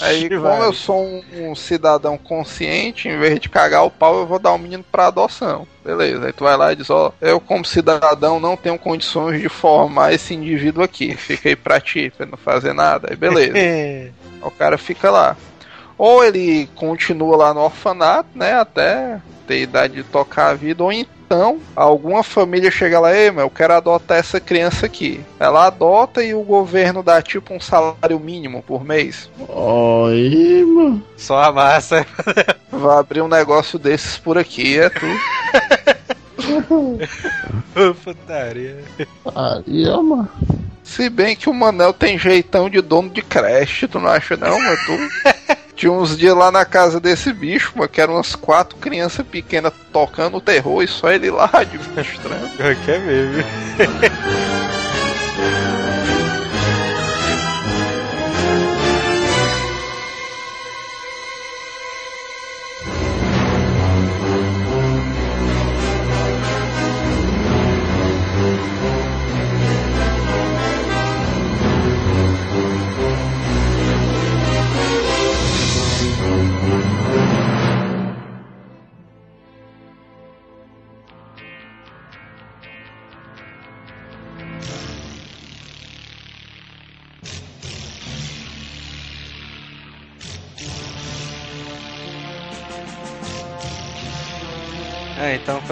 Aí, 0.00 0.28
como 0.28 0.62
eu 0.62 0.72
sou 0.72 1.04
um, 1.04 1.50
um 1.50 1.54
cidadão 1.54 2.18
consciente, 2.18 3.08
em 3.08 3.18
vez 3.18 3.38
de 3.38 3.48
cagar 3.48 3.84
o 3.84 3.90
pau, 3.90 4.18
eu 4.18 4.26
vou 4.26 4.38
dar 4.38 4.52
o 4.52 4.58
menino 4.58 4.84
pra 4.90 5.06
adoção. 5.06 5.66
Beleza. 5.84 6.26
Aí 6.26 6.32
tu 6.32 6.44
vai 6.44 6.56
lá 6.56 6.72
e 6.72 6.76
diz, 6.76 6.90
ó, 6.90 7.12
eu 7.20 7.40
como 7.40 7.64
cidadão 7.64 8.40
não 8.40 8.56
tenho 8.56 8.78
condições 8.78 9.40
de 9.40 9.48
formar 9.48 10.12
esse 10.12 10.34
indivíduo 10.34 10.82
aqui. 10.82 11.14
Fica 11.14 11.48
aí 11.48 11.56
pra 11.56 11.80
ti, 11.80 12.12
pra 12.16 12.26
não 12.26 12.36
fazer 12.36 12.72
nada. 12.72 13.08
Aí 13.10 13.16
beleza. 13.16 13.54
O 14.44 14.50
cara 14.50 14.76
fica 14.76 15.10
lá. 15.10 15.38
Ou 15.96 16.22
ele 16.22 16.68
continua 16.74 17.34
lá 17.34 17.54
no 17.54 17.60
orfanato, 17.60 18.28
né? 18.34 18.52
Até 18.52 19.22
ter 19.46 19.60
idade 19.60 19.94
de 19.94 20.04
tocar 20.04 20.48
a 20.48 20.54
vida, 20.54 20.82
ou 20.82 20.92
então 20.92 21.13
alguma 21.74 22.22
família 22.22 22.70
chega 22.70 23.00
lá, 23.00 23.14
ei, 23.14 23.30
meu, 23.30 23.44
eu 23.44 23.50
quero 23.50 23.74
adotar 23.74 24.18
essa 24.18 24.40
criança 24.40 24.86
aqui. 24.86 25.20
Ela 25.38 25.66
adota 25.66 26.22
e 26.22 26.34
o 26.34 26.42
governo 26.42 27.02
dá 27.02 27.20
tipo 27.22 27.54
um 27.54 27.60
salário 27.60 28.18
mínimo 28.18 28.62
por 28.62 28.84
mês. 28.84 29.30
Aí, 29.38 30.64
mano. 30.64 31.02
Só 31.16 31.42
a 31.42 31.52
massa. 31.52 32.06
Vai 32.70 32.98
abrir 32.98 33.22
um 33.22 33.28
negócio 33.28 33.78
desses 33.78 34.18
por 34.18 34.36
aqui, 34.38 34.78
é 34.78 34.90
tu. 34.90 35.06
Putaria. 38.02 38.82
Aí, 39.34 39.88
ó, 39.88 40.02
mano. 40.02 40.28
Se 40.82 41.08
bem 41.08 41.34
que 41.34 41.48
o 41.48 41.54
Manel 41.54 41.94
tem 41.94 42.18
jeitão 42.18 42.68
de 42.68 42.80
dono 42.82 43.08
de 43.08 43.22
creche, 43.22 43.88
tu 43.88 43.98
não 43.98 44.08
acha 44.08 44.36
não, 44.36 44.58
mas 44.60 44.84
tu. 44.84 44.92
Tinha 45.76 45.90
uns 45.90 46.16
dias 46.16 46.36
lá 46.36 46.52
na 46.52 46.64
casa 46.64 47.00
desse 47.00 47.32
bicho, 47.32 47.72
mano, 47.74 47.88
que 47.88 48.00
eram 48.00 48.14
umas 48.14 48.34
quatro 48.34 48.76
crianças 48.76 49.26
pequenas 49.26 49.72
tocando 49.92 50.40
terror 50.40 50.82
e 50.82 50.86
só 50.86 51.10
ele 51.10 51.30
lá 51.30 51.50
administrando. 51.52 52.48
Que 52.84 52.90
é. 52.90 52.96
É, 52.96 53.82
então 53.82 55.83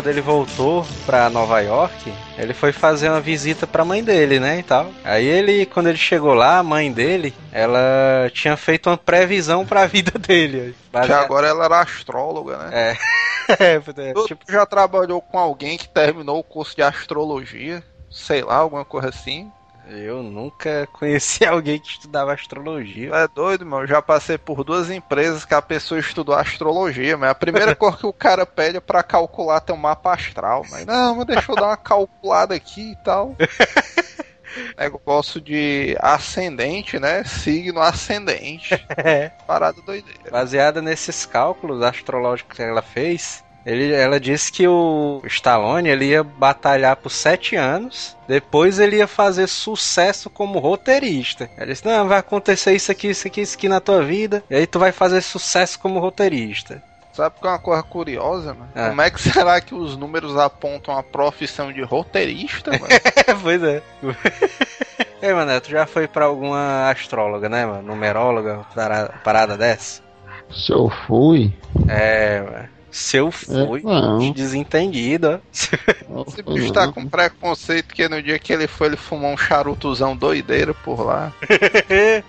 quando 0.02 0.10
ele 0.10 0.20
voltou 0.20 0.84
pra 1.06 1.30
Nova 1.30 1.60
York, 1.60 2.12
ele 2.36 2.52
foi 2.52 2.72
fazer 2.72 3.08
uma 3.08 3.20
visita 3.20 3.68
pra 3.68 3.84
mãe 3.84 4.02
dele, 4.02 4.40
né, 4.40 4.58
e 4.58 4.62
tal. 4.64 4.90
Aí 5.04 5.24
ele, 5.24 5.64
quando 5.64 5.88
ele 5.88 5.96
chegou 5.96 6.34
lá, 6.34 6.58
a 6.58 6.62
mãe 6.64 6.90
dele, 6.90 7.32
ela 7.52 8.28
tinha 8.34 8.56
feito 8.56 8.90
uma 8.90 8.98
previsão 8.98 9.64
pra 9.64 9.86
vida 9.86 10.18
dele. 10.18 10.74
Que 10.86 10.90
Baseado- 10.90 11.24
agora 11.24 11.46
ela 11.46 11.66
era 11.66 11.80
astróloga, 11.80 12.58
né? 12.58 12.70
É. 12.72 12.96
É, 13.58 13.74
é, 13.74 14.12
Tu 14.14 14.26
tipo, 14.28 14.44
já 14.50 14.64
trabalhou 14.64 15.20
com 15.20 15.36
alguém 15.36 15.76
que 15.76 15.88
terminou 15.88 16.38
o 16.38 16.44
curso 16.44 16.76
de 16.76 16.82
astrologia? 16.82 17.82
Sei 18.08 18.40
lá, 18.40 18.54
alguma 18.56 18.84
coisa 18.84 19.08
assim? 19.08 19.50
Eu 19.88 20.22
nunca 20.22 20.86
conheci 20.92 21.44
alguém 21.44 21.78
que 21.78 21.88
estudava 21.88 22.32
astrologia. 22.32 23.14
É 23.14 23.28
doido, 23.28 23.66
meu? 23.66 23.80
Eu 23.80 23.86
já 23.86 24.02
passei 24.02 24.38
por 24.38 24.64
duas 24.64 24.90
empresas 24.90 25.44
que 25.44 25.54
a 25.54 25.62
pessoa 25.62 26.00
estudou 26.00 26.34
astrologia, 26.34 27.16
mas 27.16 27.30
a 27.30 27.34
primeira 27.34 27.74
coisa 27.76 27.96
que 27.96 28.06
o 28.06 28.12
cara 28.12 28.46
pede 28.46 28.76
é 28.78 28.80
pra 28.80 29.02
calcular 29.02 29.60
teu 29.60 29.76
mapa 29.76 30.14
astral. 30.14 30.64
Mas 30.70 30.86
não, 30.86 31.16
mas 31.16 31.26
deixa 31.26 31.50
eu 31.50 31.56
dar 31.56 31.68
uma 31.68 31.76
calculada 31.76 32.54
aqui 32.54 32.92
e 32.92 32.96
tal. 33.04 33.36
Negócio 34.76 35.40
de 35.40 35.96
ascendente, 35.98 36.98
né? 36.98 37.24
Signo 37.24 37.80
ascendente. 37.80 38.74
É. 38.98 39.30
Parada 39.46 39.80
doideira. 39.80 40.30
Baseada 40.30 40.82
nesses 40.82 41.24
cálculos 41.24 41.82
astrológicos 41.82 42.56
que 42.56 42.62
ela 42.62 42.82
fez, 42.82 43.42
ele, 43.64 43.92
ela 43.92 44.18
disse 44.18 44.50
que 44.50 44.66
o 44.66 45.22
Stallone 45.24 45.88
ele 45.88 46.06
ia 46.06 46.22
batalhar 46.24 46.96
por 46.96 47.10
sete 47.10 47.54
anos, 47.54 48.16
depois 48.26 48.78
ele 48.78 48.96
ia 48.96 49.06
fazer 49.06 49.46
sucesso 49.46 50.28
como 50.28 50.58
roteirista. 50.58 51.48
Ela 51.56 51.66
disse: 51.66 51.86
Não, 51.86 52.08
vai 52.08 52.18
acontecer 52.18 52.74
isso 52.74 52.90
aqui, 52.90 53.08
isso 53.08 53.26
aqui, 53.26 53.40
isso 53.40 53.56
aqui 53.56 53.68
na 53.68 53.80
tua 53.80 54.02
vida, 54.02 54.42
e 54.50 54.56
aí 54.56 54.66
tu 54.66 54.78
vai 54.78 54.90
fazer 54.90 55.20
sucesso 55.20 55.78
como 55.78 56.00
roteirista. 56.00 56.82
Sabe 57.12 57.38
que 57.38 57.46
é 57.46 57.50
uma 57.50 57.58
coisa 57.58 57.82
curiosa, 57.82 58.54
mano? 58.54 58.70
É. 58.74 58.88
Como 58.88 59.02
é 59.02 59.10
que 59.10 59.20
será 59.22 59.60
que 59.60 59.74
os 59.74 59.96
números 59.96 60.36
apontam 60.36 60.96
a 60.96 61.02
profissão 61.02 61.72
de 61.72 61.82
roteirista, 61.82 62.70
mano? 62.72 62.86
pois 63.42 63.62
é. 63.62 63.82
Ei, 65.22 65.32
mano, 65.32 65.60
tu 65.60 65.70
já 65.70 65.86
foi 65.86 66.08
pra 66.08 66.24
alguma 66.24 66.90
astróloga, 66.90 67.48
né, 67.48 67.64
mano? 67.64 67.82
Numeróloga, 67.82 68.66
parada, 68.74 69.14
parada 69.22 69.56
dessa? 69.56 70.02
Se 70.50 70.72
eu 70.72 70.90
fui. 71.06 71.54
É, 71.88 72.40
mano. 72.40 72.68
Se 72.92 73.16
eu 73.16 73.32
fui, 73.32 73.80
não. 73.82 74.30
desentendido, 74.32 75.40
ó. 75.54 76.24
Esse 76.28 76.42
bicho 76.42 76.72
tá 76.74 76.92
com 76.92 77.08
preconceito 77.08 77.94
que 77.94 78.06
no 78.06 78.22
dia 78.22 78.38
que 78.38 78.52
ele 78.52 78.66
foi, 78.66 78.88
ele 78.88 78.98
fumou 78.98 79.32
um 79.32 79.36
charutozão 79.36 80.14
doideiro 80.14 80.74
por 80.84 81.00
lá. 81.00 81.32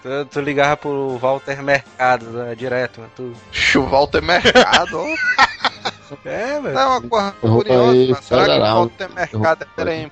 tu, 0.00 0.26
tu 0.30 0.40
ligava 0.40 0.76
pro 0.76 1.18
Walter 1.18 1.60
Mercado 1.60 2.24
né, 2.26 2.54
direto, 2.54 3.00
mano. 3.00 3.12
Tu... 3.16 3.32
Chuvalter 3.50 4.22
Mercado. 4.22 4.96
É, 6.24 6.60
velho. 6.60 6.78
É 6.78 6.86
uma 6.86 7.00
coisa 7.00 7.32
curiosa, 7.32 8.06
mas 8.10 8.24
será 8.24 8.44
que 8.44 8.50
o. 8.52 8.60
Walter 8.60 9.10
Mercado 9.12 9.66
era 9.76 9.94
em 9.94 10.08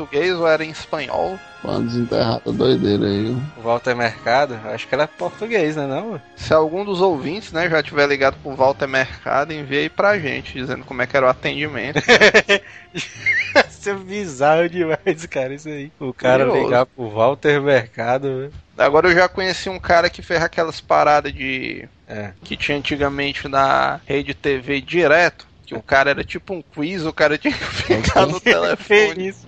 português 0.00 0.34
ou 0.34 0.46
era 0.46 0.64
em 0.64 0.70
espanhol? 0.70 1.38
Uma 1.62 1.80
desenterrada 1.80 2.52
doideira 2.52 3.04
aí. 3.04 3.36
O 3.58 3.60
Walter 3.62 3.94
Mercado, 3.94 4.58
acho 4.64 4.88
que 4.88 4.94
ela 4.94 5.04
é 5.04 5.06
português, 5.06 5.76
né, 5.76 5.86
não? 5.86 6.06
mano? 6.12 6.22
Se 6.34 6.54
algum 6.54 6.84
dos 6.84 7.00
ouvintes, 7.02 7.52
né, 7.52 7.68
já 7.68 7.82
tiver 7.82 8.06
ligado 8.06 8.36
pro 8.42 8.54
Walter 8.54 8.88
Mercado, 8.88 9.52
envia 9.52 9.80
aí 9.80 9.88
pra 9.90 10.18
gente, 10.18 10.54
dizendo 10.54 10.84
como 10.84 11.02
é 11.02 11.06
que 11.06 11.16
era 11.16 11.26
o 11.26 11.28
atendimento. 11.28 12.00
Isso 12.94 13.90
é 13.90 13.94
bizarro 13.94 14.68
demais, 14.68 15.26
cara, 15.30 15.54
isso 15.54 15.68
aí. 15.68 15.90
O 15.98 16.12
cara 16.12 16.44
Curioso. 16.44 16.66
ligar 16.66 16.86
pro 16.86 17.08
Walter 17.08 17.62
Mercado, 17.62 18.28
velho. 18.28 18.52
Agora 18.76 19.08
eu 19.08 19.14
já 19.14 19.26
conheci 19.28 19.68
um 19.70 19.78
cara 19.78 20.10
que 20.10 20.20
fez 20.22 20.42
aquelas 20.42 20.80
paradas 20.80 21.32
de. 21.32 21.88
É. 22.06 22.32
que 22.42 22.56
tinha 22.56 22.76
antigamente 22.76 23.46
na 23.48 24.00
rede 24.04 24.34
TV 24.34 24.80
direto. 24.80 25.46
Que 25.64 25.74
o 25.74 25.80
cara 25.80 26.10
era 26.10 26.24
tipo 26.24 26.52
um 26.52 26.60
quiz, 26.60 27.06
o 27.06 27.12
cara 27.12 27.38
tinha 27.38 27.54
que 27.54 27.64
ficar 27.64 28.26
no 28.26 28.40
Que 28.40 28.50
telefone 28.52 29.28
isso? 29.28 29.46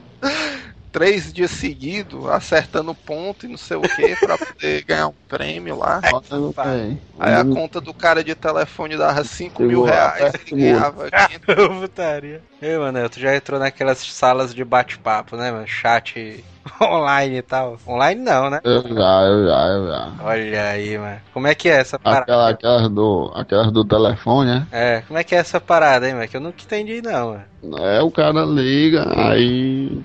Três 0.93 1.33
dias 1.33 1.51
seguidos, 1.51 2.27
acertando 2.29 2.95
ponto 2.95 3.47
e 3.47 3.49
não 3.49 3.57
sei 3.57 3.79
o 3.79 3.81
que, 3.81 4.14
pra 4.16 4.37
poder 4.37 4.85
ganhar 4.85 5.09
um 5.09 5.14
prêmio 5.27 5.77
lá. 5.77 6.01
No 6.31 6.53
pé. 6.53 6.97
Aí 7.18 7.35
a 7.35 7.45
conta 7.45 7.81
do 7.81 7.95
cara 7.95 8.23
de 8.23 8.35
telefone 8.35 8.97
dava 8.97 9.25
5 9.25 9.62
mil 9.62 9.83
reais, 9.85 10.35
ele 10.47 10.61
ganhava 10.62 11.09
500. 11.11 12.43
Ei, 12.62 12.78
mano, 12.78 13.08
tu 13.10 13.18
já 13.18 13.34
entrou 13.34 13.58
naquelas 13.58 13.98
salas 13.98 14.54
de 14.54 14.64
bate-papo, 14.64 15.36
né, 15.36 15.50
mano? 15.50 15.66
Chat 15.66 16.44
online 16.80 17.38
e 17.38 17.42
tal. 17.42 17.76
Online 17.84 18.20
não, 18.20 18.48
né? 18.50 18.60
Eu 18.62 18.82
já, 18.82 19.22
eu 19.22 19.46
já, 19.48 19.66
eu 19.66 19.86
já. 19.88 20.12
Olha 20.22 20.62
aí, 20.68 20.96
mano. 20.96 21.16
Como 21.34 21.48
é 21.48 21.56
que 21.56 21.68
é 21.68 21.72
essa 21.80 21.98
parada? 21.98 22.22
Aquela, 22.22 22.48
aquelas, 22.50 22.88
do, 22.88 23.32
aquelas 23.34 23.72
do 23.72 23.84
telefone, 23.84 24.48
né? 24.50 24.66
É, 24.70 25.02
como 25.08 25.18
é 25.18 25.24
que 25.24 25.34
é 25.34 25.38
essa 25.38 25.60
parada 25.60 26.06
aí, 26.06 26.14
mano? 26.14 26.28
Que 26.28 26.36
eu 26.36 26.40
nunca 26.40 26.62
entendi, 26.62 27.02
não, 27.02 27.30
mano. 27.32 27.52
É, 27.78 28.02
o 28.02 28.10
cara 28.10 28.44
liga, 28.44 29.06
aí 29.16 30.02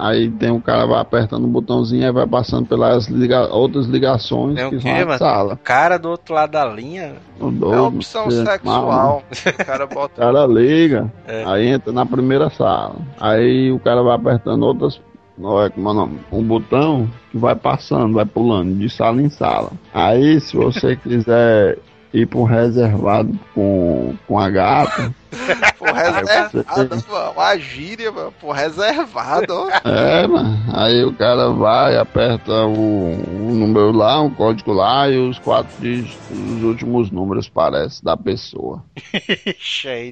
aí 0.00 0.30
tem 0.30 0.50
o 0.50 0.58
cara 0.58 0.86
vai 0.86 0.98
apertando 0.98 1.44
o 1.44 1.48
botãozinho, 1.48 2.02
aí 2.06 2.10
vai 2.10 2.26
passando 2.26 2.64
pelas 2.66 3.08
liga, 3.08 3.46
outras 3.54 3.84
ligações 3.84 4.54
Tem 4.54 4.64
o 4.64 4.70
que 4.70 4.78
quê, 4.78 4.82
são 4.88 5.06
mano? 5.06 5.18
sala. 5.18 5.52
O 5.52 5.58
cara 5.58 5.98
do 5.98 6.08
outro 6.08 6.34
lado 6.34 6.52
da 6.52 6.64
linha. 6.64 7.16
O 7.38 7.74
É 7.74 7.80
opção 7.80 8.24
você- 8.24 8.42
sexual. 8.46 9.22
O 9.60 9.64
cara 9.66 9.84
O 9.84 9.88
bota. 9.88 10.18
cara 10.22 10.46
liga, 10.46 11.12
É. 11.28 11.44
aí 11.46 11.66
entra 11.66 11.92
na 11.94 12.04
primeira 12.04 12.50
sala. 12.50 12.96
Aí 13.20 13.70
o 13.70 13.78
cara 13.78 14.02
vai 14.02 14.16
apertando 14.16 14.64
outras. 14.64 15.00
É 15.38 15.70
como 15.70 15.88
é 15.88 15.92
o 15.92 15.94
nome? 15.94 16.20
Um 16.30 16.42
botão 16.42 17.08
que 17.30 17.38
vai 17.38 17.54
passando, 17.54 18.14
vai 18.14 18.26
pulando 18.26 18.74
de 18.74 18.90
sala 18.90 19.22
em 19.22 19.30
sala. 19.30 19.72
Aí 19.92 20.40
se 20.40 20.56
você 20.56 20.96
quiser 20.98 21.78
ir 22.12 22.26
para 22.26 22.38
um 22.38 22.44
reservado 22.44 23.32
com, 23.54 24.14
com 24.26 24.38
a 24.38 24.50
gata, 24.50 25.14
Pô, 25.78 25.86
reservado, 25.86 27.04
mano. 27.10 27.40
A 27.40 27.56
gíria, 27.56 28.10
mano. 28.10 28.32
Pô, 28.40 28.52
reservado. 28.52 29.68
É, 29.84 30.26
mano. 30.26 30.58
Aí 30.72 31.04
o 31.04 31.12
cara 31.12 31.50
vai, 31.50 31.96
aperta 31.96 32.52
o, 32.66 33.12
o 33.12 33.54
número 33.54 33.92
lá, 33.92 34.20
um 34.20 34.30
código 34.30 34.72
lá 34.72 35.08
e 35.08 35.18
os 35.18 35.38
quatro 35.38 35.70
dígitos, 35.80 36.16
os 36.30 36.62
últimos 36.62 37.10
números 37.10 37.48
parece 37.48 38.04
da 38.04 38.16
pessoa. 38.16 38.82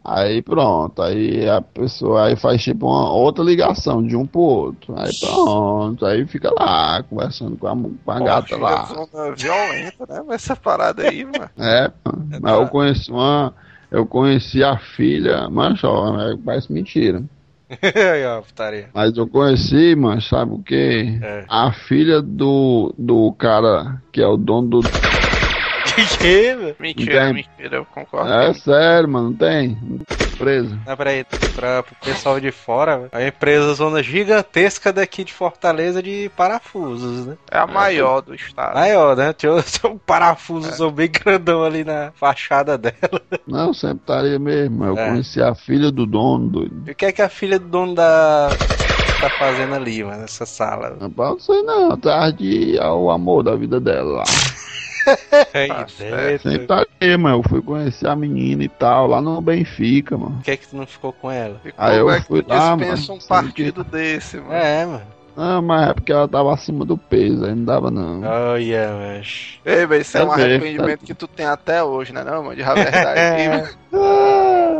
Aí 0.04 0.42
pronto, 0.42 1.02
aí 1.02 1.48
a 1.48 1.60
pessoa 1.60 2.26
aí 2.26 2.36
faz 2.36 2.62
tipo 2.62 2.86
uma 2.86 3.12
outra 3.12 3.42
ligação 3.44 4.04
de 4.06 4.16
um 4.16 4.26
pro 4.26 4.40
outro. 4.40 4.94
Aí 4.96 5.10
pronto, 5.20 6.04
aí 6.06 6.26
fica 6.26 6.50
lá 6.58 7.02
conversando 7.02 7.56
com 7.56 7.66
a, 7.66 7.76
com 7.76 8.10
a 8.10 8.20
gata 8.20 8.56
lá. 8.56 8.84
Zona 8.84 9.34
violenta, 9.34 10.06
né? 10.08 10.22
Essa 10.30 10.56
parada 10.56 11.02
aí, 11.02 11.24
mano. 11.24 11.50
É, 11.58 11.90
mano. 12.04 12.38
mas 12.40 12.54
eu 12.54 12.68
conheci 12.68 13.10
uma. 13.10 13.54
Eu 13.92 14.06
conheci 14.06 14.64
a 14.64 14.78
filha, 14.78 15.50
mas 15.50 15.84
ó, 15.84 16.18
é, 16.18 16.36
parece 16.42 16.72
mentira. 16.72 17.22
Mas 18.92 19.16
eu 19.16 19.26
conheci, 19.26 19.94
mano, 19.96 20.20
sabe 20.20 20.52
o 20.52 20.58
quê? 20.58 21.18
É. 21.22 21.44
A 21.48 21.72
filha 21.72 22.20
do, 22.20 22.94
do 22.98 23.32
cara 23.32 24.02
que 24.12 24.20
é 24.20 24.26
o 24.26 24.36
dono 24.36 24.68
do. 24.68 24.80
Que 25.94 26.06
que, 26.06 26.54
velho? 26.54 26.76
Mentira, 26.78 27.24
Tem. 27.26 27.34
mentira, 27.34 27.76
eu 27.76 27.84
concordo. 27.86 28.32
É 28.32 28.54
sério, 28.54 29.08
mano, 29.08 29.30
não 29.30 29.36
tem? 29.36 29.76
Preso. 30.38 30.78
Não, 30.86 30.96
peraí, 30.96 31.24
pra, 31.54 31.82
pro 31.82 31.94
pessoal 31.96 32.40
de 32.40 32.50
fora, 32.50 32.96
velho, 32.98 33.10
a 33.12 33.26
empresa 33.26 33.74
zona 33.74 34.02
gigantesca 34.02 34.92
daqui 34.92 35.22
de 35.24 35.32
Fortaleza 35.32 36.02
de 36.02 36.30
parafusos, 36.36 37.26
né? 37.26 37.36
É 37.50 37.58
a 37.58 37.66
maior 37.66 38.22
do 38.22 38.34
estado. 38.34 38.74
Maior, 38.74 39.16
né? 39.16 39.32
Tinha, 39.32 39.52
um 39.84 39.98
parafuso 39.98 40.90
bem 40.90 41.10
grandão 41.10 41.62
ali 41.62 41.84
na 41.84 42.12
fachada 42.14 42.78
dela. 42.78 43.20
Não, 43.46 43.74
sempre 43.74 43.98
estaria 43.98 44.38
mesmo. 44.38 44.84
Eu 44.84 44.96
É. 44.96 45.10
conheci 45.10 45.42
a 45.42 45.54
filha 45.54 45.90
do 45.92 46.06
dono, 46.06 46.48
doido. 46.48 46.82
E 46.86 46.92
o 46.92 46.94
que 46.94 47.06
é 47.06 47.12
que 47.12 47.22
a 47.22 47.28
filha 47.28 47.58
do 47.58 47.68
dono 47.68 47.94
da. 47.94 48.58
tá 49.20 49.30
fazendo 49.38 49.74
ali, 49.74 50.02
mano, 50.02 50.22
nessa 50.22 50.46
sala? 50.46 50.96
Não 51.16 51.38
sei 51.38 51.62
não, 51.62 51.96
tarde 51.96 52.78
ao 52.78 53.10
amor 53.10 53.42
da 53.42 53.54
vida 53.54 53.78
dela 53.78 54.26
Aí 55.54 55.68
Tá 56.66 56.76
tá 56.76 56.86
aí, 57.00 57.16
mano. 57.16 57.38
Eu 57.38 57.48
fui 57.48 57.62
conhecer 57.62 58.08
a 58.08 58.16
menina 58.16 58.64
e 58.64 58.68
tal, 58.68 59.06
lá 59.06 59.20
no 59.20 59.40
Benfica, 59.40 60.16
mano. 60.16 60.36
Por 60.36 60.44
que 60.44 60.50
é 60.52 60.56
que 60.56 60.68
tu 60.68 60.76
não 60.76 60.86
ficou 60.86 61.12
com 61.12 61.30
ela? 61.30 61.60
E 61.64 61.72
Aí 61.76 61.98
como 61.98 62.10
eu 62.10 62.10
é 62.10 62.20
que 62.20 62.26
fui 62.26 62.42
tu 62.42 62.48
lá, 62.48 62.76
dispensa 62.76 63.12
mano, 63.12 63.22
um 63.24 63.28
partido 63.28 63.84
desse, 63.84 64.36
mano? 64.38 64.52
É, 64.52 64.86
mano. 64.86 65.02
Não, 65.34 65.62
mas 65.62 65.88
é 65.88 65.94
porque 65.94 66.12
ela 66.12 66.28
tava 66.28 66.52
acima 66.52 66.84
do 66.84 66.98
peso, 66.98 67.44
aí 67.44 67.54
não 67.54 67.64
dava 67.64 67.90
não. 67.90 68.22
Olha, 68.22 68.90
mas. 68.98 69.58
Ei, 69.64 69.86
velho, 69.86 70.02
isso 70.02 70.18
é, 70.18 70.20
É 70.20 70.24
um 70.24 70.32
arrependimento 70.32 71.04
que 71.04 71.14
tu 71.14 71.26
tem 71.26 71.46
até 71.46 71.82
hoje, 71.82 72.12
né, 72.12 72.22
não, 72.22 72.42
mano? 72.44 72.56
De 72.56 72.62
verdade. 72.62 73.74
Ah, 73.94 74.71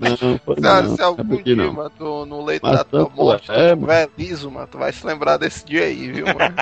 Não, 0.00 0.16
foi 0.44 0.56
Cara, 0.56 0.82
não, 0.88 0.96
se 0.96 1.02
algum 1.02 1.34
é 1.34 1.42
dia, 1.42 1.56
não. 1.56 1.72
mano, 1.74 1.90
tu, 1.98 2.24
no 2.26 2.44
leito 2.44 2.66
Mas 2.66 2.78
da 2.78 2.84
tua 2.84 3.04
tanto 3.04 3.16
morte, 3.16 3.50
é, 3.50 3.74
tu 3.76 3.80
tiver 3.80 4.08
liso, 4.18 4.50
mano, 4.50 4.68
tu 4.70 4.78
vai 4.78 4.92
se 4.92 5.06
lembrar 5.06 5.36
desse 5.36 5.64
dia 5.66 5.84
aí, 5.84 6.10
viu, 6.10 6.24
mano? 6.26 6.54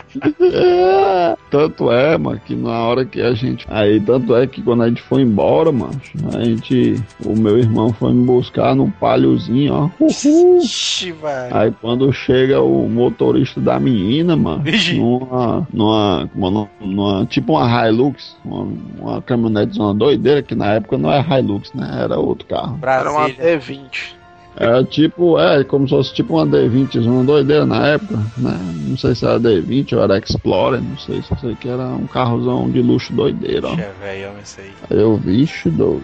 É, 0.52 1.36
Tanto 1.50 1.90
é, 1.92 2.18
mano, 2.18 2.40
que 2.44 2.54
na 2.54 2.78
hora 2.84 3.04
que 3.04 3.20
a 3.20 3.32
gente. 3.34 3.64
Aí, 3.70 4.00
tanto 4.00 4.34
é 4.36 4.46
que 4.46 4.60
quando 4.62 4.82
a 4.82 4.88
gente 4.88 5.02
foi 5.02 5.22
embora, 5.22 5.70
mano, 5.72 6.00
a 6.34 6.44
gente. 6.44 7.00
O 7.24 7.34
meu 7.36 7.58
irmão 7.58 7.92
foi 7.92 8.12
me 8.12 8.24
buscar 8.24 8.74
num 8.74 8.90
palhozinho, 8.90 9.72
ó. 9.72 9.90
Uhul. 10.00 10.58
Ixi, 10.62 11.12
velho. 11.12 11.56
Aí 11.56 11.72
quando 11.80 12.12
chega 12.12 12.60
o 12.60 12.88
motorista 12.88 13.60
da 13.60 13.78
menina, 13.78 14.36
mano, 14.36 14.62
numa, 14.96 15.66
numa, 15.72 16.30
numa, 16.34 16.68
numa- 16.80 17.26
tipo 17.26 17.52
uma 17.52 17.88
Hilux, 17.88 18.36
uma, 18.44 18.68
uma 19.00 19.22
caminhonete 19.22 19.76
zona 19.76 19.94
doideira, 19.94 20.42
que 20.42 20.54
na 20.54 20.74
época 20.74 20.98
não 20.98 21.10
era 21.12 21.38
Hilux, 21.38 21.72
né? 21.72 21.88
Era 22.02 22.18
outro 22.18 22.46
carro. 22.46 22.67
Era 22.82 23.10
uma 23.10 23.28
Brasília. 23.28 23.58
D20. 23.58 24.18
Era 24.56 24.82
tipo, 24.82 25.38
é, 25.38 25.62
como 25.62 25.86
se 25.86 25.94
fosse 25.94 26.12
tipo 26.12 26.34
uma 26.34 26.44
D20 26.44 27.00
zona 27.00 27.22
doideira 27.22 27.64
na 27.64 27.86
época, 27.86 28.16
né? 28.36 28.58
Não 28.88 28.96
sei 28.96 29.14
se 29.14 29.24
era 29.24 29.38
D20 29.38 29.92
ou 29.92 30.02
era 30.02 30.18
Explorer, 30.18 30.82
não 30.82 30.98
sei, 30.98 31.22
só 31.22 31.36
sei 31.36 31.54
que 31.54 31.68
era 31.68 31.84
um 31.84 32.08
carrozão 32.08 32.68
de 32.68 32.82
luxo 32.82 33.12
doideiro, 33.12 33.68
ó. 33.68 33.72
Ixi, 33.74 33.82
é 33.82 33.92
velho, 34.00 34.30
homem, 34.30 34.42
isso 34.42 34.60
aí. 34.60 34.72
Aí 34.90 34.98
eu, 34.98 35.16
vixe, 35.16 35.70
doido. 35.70 36.02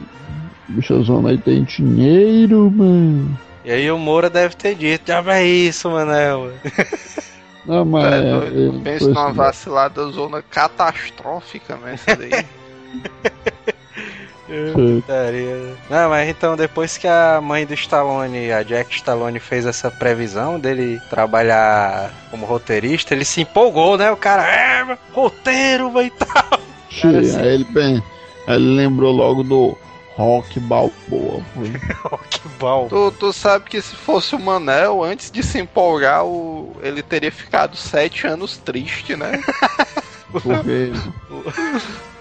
Bicho 0.68 1.02
zona 1.02 1.30
aí 1.30 1.38
tem 1.38 1.64
dinheiro, 1.64 2.70
mano. 2.70 3.38
E 3.64 3.70
aí 3.70 3.90
o 3.90 3.98
Moura 3.98 4.30
deve 4.30 4.54
ter 4.54 4.74
dito, 4.74 5.08
já 5.08 5.20
vai 5.20 5.46
isso, 5.46 5.90
Manel. 5.90 6.52
Não, 7.66 7.84
mas. 7.84 8.04
É, 8.04 8.18
é, 8.18 8.40
doido. 8.40 8.76
é, 8.78 8.82
Pensa 8.82 9.04
foi 9.04 9.14
numa 9.14 9.32
vacilada 9.32 10.06
zona 10.10 10.42
catastrófica, 10.42 11.76
né? 11.76 11.94
Essa 11.94 12.16
daí. 12.16 12.30
foi. 14.46 15.00
Putaria. 15.00 15.74
Não, 15.88 16.10
mas 16.10 16.28
então 16.28 16.56
depois 16.56 16.96
que 16.98 17.06
a 17.06 17.40
mãe 17.40 17.64
do 17.64 17.74
Stallone, 17.74 18.52
a 18.52 18.62
Jack 18.62 18.94
Stallone, 18.96 19.40
fez 19.40 19.66
essa 19.66 19.90
previsão 19.90 20.58
dele 20.60 21.00
trabalhar 21.10 22.12
como 22.30 22.44
roteirista, 22.46 23.14
ele 23.14 23.24
se 23.24 23.40
empolgou, 23.42 23.96
né? 23.96 24.10
O 24.10 24.16
cara, 24.16 24.46
é, 24.46 24.98
roteiro, 25.12 25.90
vai 25.90 26.10
tal. 26.10 26.60
Che, 26.90 27.06
assim- 27.06 27.40
aí 27.40 27.48
ele, 27.54 27.64
bem, 27.64 28.02
ele 28.46 28.76
lembrou 28.76 29.12
logo 29.12 29.42
do 29.42 29.76
Rock 30.16 30.60
Balboa. 30.60 31.42
Foi. 31.54 31.72
Que 32.30 32.48
bom. 32.58 32.86
tu, 32.88 33.10
tu 33.18 33.32
sabe 33.32 33.64
que 33.70 33.80
se 33.80 33.96
fosse 33.96 34.34
o 34.36 34.38
Manel, 34.38 35.02
antes 35.02 35.30
de 35.30 35.42
se 35.42 35.58
empolgar, 35.58 36.24
o... 36.26 36.76
ele 36.82 37.02
teria 37.02 37.32
ficado 37.32 37.74
sete 37.76 38.26
anos 38.26 38.58
triste, 38.58 39.16
né? 39.16 39.40
Porque 40.30 40.92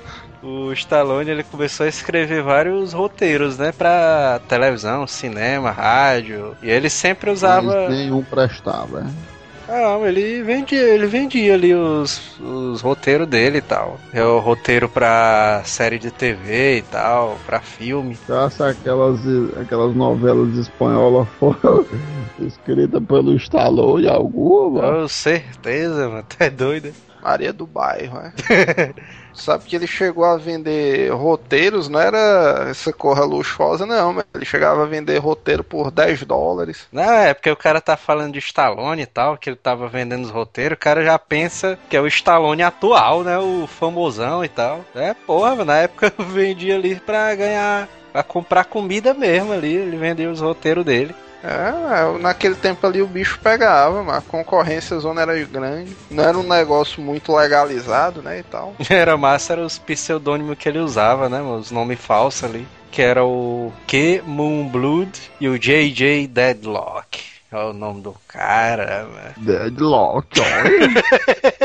O 0.43 0.73
Stallone 0.73 1.29
ele 1.31 1.43
começou 1.43 1.85
a 1.85 1.89
escrever 1.89 2.43
vários 2.43 2.91
roteiros, 2.91 3.57
né, 3.57 3.71
pra 3.71 4.41
televisão, 4.49 5.07
cinema, 5.07 5.71
rádio. 5.71 6.55
E 6.61 6.69
ele 6.69 6.89
sempre 6.89 7.29
usava. 7.31 7.87
mas 7.87 7.89
nenhum 7.89 8.21
prestava. 8.23 8.99
é. 9.01 9.33
Ah, 9.65 9.97
ele 10.05 10.43
vendia, 10.43 10.81
ele 10.81 11.07
vendia 11.07 11.53
ali 11.53 11.73
os, 11.73 12.37
os 12.41 12.81
roteiros 12.81 13.25
dele 13.25 13.59
e 13.59 13.61
tal. 13.61 13.97
É 14.13 14.21
o 14.21 14.39
roteiro 14.39 14.89
pra 14.89 15.61
série 15.63 15.97
de 15.97 16.11
TV 16.11 16.79
e 16.79 16.81
tal, 16.81 17.37
pra 17.45 17.61
filme. 17.61 18.17
Graças 18.27 18.59
aquelas, 18.59 19.21
aquelas 19.61 19.95
novelas 19.95 20.53
espanholas 20.57 21.27
foram 21.39 21.85
escritas 22.45 23.01
pelo 23.05 23.35
Stallone 23.37 24.09
alguma. 24.09 24.81
Com 24.81 25.07
certeza, 25.07 26.09
mano, 26.09 26.25
tá 26.37 26.49
doido. 26.49 26.93
Maria 27.23 27.53
do 27.53 27.65
Bairro, 27.65 28.19
né? 28.19 28.33
Sabe 29.33 29.63
que 29.63 29.75
ele 29.75 29.87
chegou 29.87 30.25
a 30.25 30.37
vender 30.37 31.11
roteiros, 31.11 31.89
não 31.89 31.99
era 31.99 32.67
essa 32.69 32.93
corra 32.93 33.23
luxuosa, 33.25 33.85
não, 33.85 34.13
mas 34.13 34.25
ele 34.33 34.45
chegava 34.45 34.83
a 34.83 34.85
vender 34.85 35.17
roteiro 35.17 35.63
por 35.63 35.89
10 35.89 36.23
dólares. 36.23 36.87
Não, 36.91 37.11
é 37.11 37.33
porque 37.33 37.49
o 37.49 37.55
cara 37.55 37.81
tá 37.81 37.97
falando 37.97 38.33
de 38.33 38.39
Stallone 38.39 39.01
e 39.01 39.07
tal, 39.07 39.37
que 39.37 39.49
ele 39.49 39.55
tava 39.55 39.87
vendendo 39.87 40.23
os 40.23 40.29
roteiros, 40.29 40.75
o 40.75 40.79
cara 40.79 41.03
já 41.03 41.17
pensa 41.17 41.79
que 41.89 41.97
é 41.97 42.01
o 42.01 42.07
Stallone 42.07 42.61
atual, 42.61 43.23
né? 43.23 43.39
O 43.39 43.65
famosão 43.65 44.45
e 44.45 44.49
tal. 44.49 44.85
É, 44.93 45.13
porra, 45.13 45.65
na 45.65 45.77
época 45.77 46.13
eu 46.17 46.25
vendia 46.25 46.75
ali 46.75 46.99
pra 46.99 47.33
ganhar, 47.33 47.89
pra 48.11 48.21
comprar 48.21 48.65
comida 48.65 49.13
mesmo 49.15 49.51
ali, 49.51 49.73
ele 49.73 49.97
vendia 49.97 50.29
os 50.29 50.41
roteiros 50.41 50.85
dele. 50.85 51.15
É, 51.43 52.17
naquele 52.19 52.55
tempo 52.55 52.87
ali 52.87 53.01
o 53.01 53.07
bicho 53.07 53.37
pegava, 53.43 54.01
mas 54.01 54.17
a 54.17 54.21
concorrência 54.21 54.97
zona 54.99 55.21
era 55.23 55.37
grande. 55.43 55.95
Não 56.09 56.23
era 56.23 56.37
um 56.37 56.47
negócio 56.47 57.01
muito 57.01 57.35
legalizado, 57.35 58.21
né, 58.21 58.39
e 58.39 58.43
tal. 58.43 58.73
Era 58.89 59.17
massa, 59.17 59.53
era 59.53 59.65
os 59.65 59.77
pseudônimos 59.77 60.57
que 60.57 60.69
ele 60.69 60.79
usava, 60.79 61.27
né? 61.27 61.41
Os 61.41 61.71
nomes 61.71 61.99
falsos 61.99 62.43
ali. 62.43 62.67
Que 62.91 63.01
era 63.01 63.25
o 63.25 63.73
Q 63.87 64.21
Moonblood 64.25 65.11
e 65.41 65.49
o 65.49 65.57
JJ 65.57 66.27
Deadlock. 66.27 67.19
É 67.51 67.57
o 67.57 67.73
nome 67.73 68.01
do 68.01 68.15
cara, 68.27 69.07
mano. 69.11 69.33
Deadlock, 69.37 70.27
olha. 70.39 71.03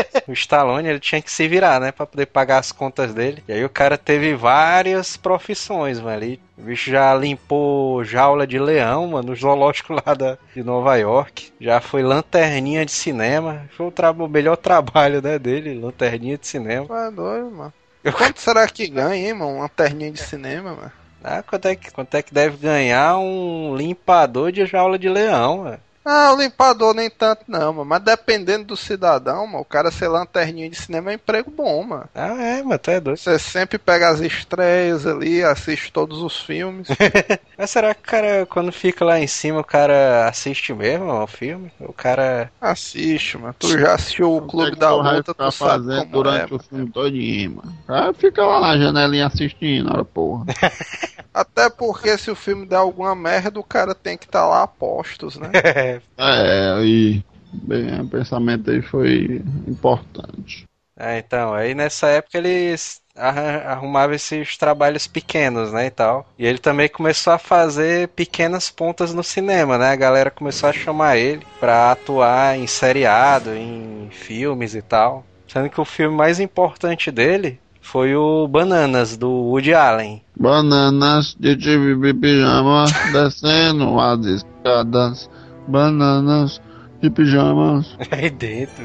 O 0.29 0.33
Stallone, 0.33 0.89
ele 0.89 1.01
tinha 1.01 1.23
que 1.23 1.33
se 1.33 1.49
virar, 1.49 1.81
né? 1.81 1.91
Pra 1.91 2.07
poder 2.07 2.27
pagar 2.27 2.59
as 2.59 2.71
contas 2.71 3.15
dele. 3.15 3.43
E 3.49 3.53
aí 3.53 3.65
o 3.65 3.71
cara 3.71 3.97
teve 3.97 4.35
várias 4.35 5.17
profissões, 5.17 5.99
mano. 5.99 6.17
Ali, 6.17 6.41
o 6.57 6.63
bicho 6.63 6.91
já 6.91 7.15
limpou 7.15 8.05
jaula 8.05 8.47
de 8.47 8.59
leão, 8.59 9.09
mano, 9.09 9.29
no 9.31 9.35
zoológico 9.37 9.95
lá 9.95 10.15
da, 10.15 10.37
de 10.55 10.63
Nova 10.63 10.97
York. 10.97 11.51
Já 11.61 11.81
foi 11.81 12.03
lanterninha 12.03 12.85
de 12.85 12.93
cinema. 12.93 13.67
Foi 13.77 13.87
o, 13.87 13.91
tra- 13.91 14.11
o 14.11 14.29
melhor 14.29 14.57
trabalho, 14.57 15.23
né, 15.23 15.39
dele, 15.39 15.81
lanterninha 15.81 16.37
de 16.37 16.47
cinema. 16.47 16.87
É 17.09 17.11
doido, 17.11 17.51
mano. 17.51 17.73
Quanto 18.17 18.41
será 18.41 18.67
que 18.69 18.89
ganha, 18.89 19.29
hein, 19.29 19.35
mano? 19.35 19.57
Uma 19.57 19.69
terninha 19.69 20.11
de 20.13 20.21
cinema, 20.21 20.75
mano. 20.75 20.93
Ah, 21.23 21.43
quanto 21.43 21.67
é, 21.67 21.75
que, 21.75 21.91
quanto 21.91 22.15
é 22.15 22.23
que 22.23 22.33
deve 22.33 22.57
ganhar 22.59 23.19
um 23.19 23.75
limpador 23.77 24.53
de 24.53 24.65
jaula 24.67 24.99
de 24.99 25.09
leão, 25.09 25.59
mano? 25.65 25.81
Ah, 26.05 26.33
o 26.33 26.41
limpador 26.41 26.95
nem 26.95 27.11
tanto 27.11 27.45
não, 27.47 27.73
mano. 27.73 27.85
Mas 27.85 28.03
dependendo 28.03 28.65
do 28.65 28.77
cidadão, 28.77 29.47
mano, 29.47 29.61
o 29.61 29.65
cara 29.65 29.91
ser 29.91 30.09
lanterninha 30.09 30.71
de 30.71 30.77
cinema 30.77 31.11
é 31.11 31.15
emprego 31.15 31.51
bom, 31.51 31.83
mano. 31.83 32.09
Ah, 32.15 32.35
é, 32.43 32.63
mano, 32.63 32.79
tu 32.79 32.91
é 32.91 33.01
doido. 33.01 33.19
Você 33.19 33.39
sempre 33.39 33.79
pega 33.79 34.09
as 34.09 34.21
estreias 34.21 35.07
ali, 35.07 35.43
assiste 35.45 35.93
todos 35.93 36.23
os 36.23 36.41
filmes. 36.41 36.89
Mas 37.59 37.71
será 37.71 37.95
que 37.95 38.01
o 38.01 38.05
cara, 38.05 38.47
quando 38.47 38.73
fica 38.73 39.05
lá 39.05 39.21
em 39.21 39.27
cima, 39.27 39.61
o 39.61 39.65
cara 39.65 40.29
assiste 40.29 40.73
mesmo 40.73 41.11
ao 41.11 41.27
filme? 41.27 41.71
O 41.81 41.93
cara. 41.93 42.51
Assiste, 42.61 43.37
mano. 43.37 43.55
Tu 43.59 43.79
já 43.79 43.95
assistiu 43.95 44.35
o 44.35 44.43
Clube 44.43 44.77
da 44.77 44.95
Luta, 44.95 45.35
tu 45.35 45.51
sabe 45.53 45.73
fazendo 45.73 46.01
como 46.01 46.13
durante 46.13 46.53
é. 46.53 46.57
o 46.57 46.59
filme 46.59 46.91
todinho, 46.91 47.57
mano. 47.57 47.79
Aí 47.87 48.15
fica 48.15 48.45
lá 48.45 48.61
na 48.61 48.79
janelinha 48.79 49.27
assistindo, 49.27 49.93
olha 49.93 50.05
porra. 50.05 50.47
Até 51.39 51.71
porque 51.71 52.19
se 52.19 52.31
o 52.31 52.35
filme 52.37 52.67
der 52.67 52.77
alguma 52.77 53.15
merda, 53.15 53.61
o 53.61 53.65
cara 53.65 53.95
tem 53.95 54.19
que 54.19 54.25
estar 54.25 54.45
lá 54.47 54.65
a 54.65 54.67
postos, 54.67 55.37
né? 55.37 55.51
É, 56.19 56.83
e 56.85 57.23
bem, 57.53 58.01
o 58.01 58.09
pensamento 58.09 58.71
aí 58.71 58.83
foi 58.83 59.41
importante. 59.69 60.65
É, 60.99 61.19
então, 61.19 61.55
aí 61.55 61.77
nessa 61.77 62.09
época 62.09 62.39
eles 62.39 63.01
arra- 63.15 63.73
arrumavam 63.73 64.17
esses 64.17 64.57
trabalhos 64.57 65.07
pequenos, 65.07 65.73
né, 65.73 65.87
e 65.87 65.91
tal. 65.91 66.27
E 66.37 66.45
ele 66.45 66.59
também 66.59 66.89
começou 66.89 67.33
a 67.33 67.39
fazer 67.39 68.09
pequenas 68.09 68.69
pontas 68.69 69.15
no 69.15 69.23
cinema, 69.23 69.79
né? 69.79 69.91
A 69.91 69.97
galera 69.97 70.31
começou 70.31 70.69
a 70.69 70.73
chamar 70.73 71.17
ele 71.17 71.47
pra 71.61 71.93
atuar 71.93 72.59
em 72.59 72.67
seriado, 72.67 73.55
em 73.55 74.09
filmes 74.11 74.75
e 74.75 74.83
tal. 74.83 75.25
Sendo 75.47 75.71
que 75.71 75.81
o 75.81 75.85
filme 75.85 76.17
mais 76.17 76.41
importante 76.41 77.11
dele 77.13 77.61
foi 77.89 78.15
o 78.15 78.47
Bananas, 78.47 79.17
do 79.17 79.31
Woody 79.31 79.73
Allen. 79.73 80.23
Bananas 80.39 81.35
de 81.41 81.57
de 81.57 82.15
pijama 82.15 82.85
descendo 83.13 83.99
as 83.99 84.27
escadas. 84.27 85.31
Bananas 85.67 86.61
de 87.01 87.09
pijamas. 87.09 87.97
Aí 88.13 88.29
dentro. 88.29 88.85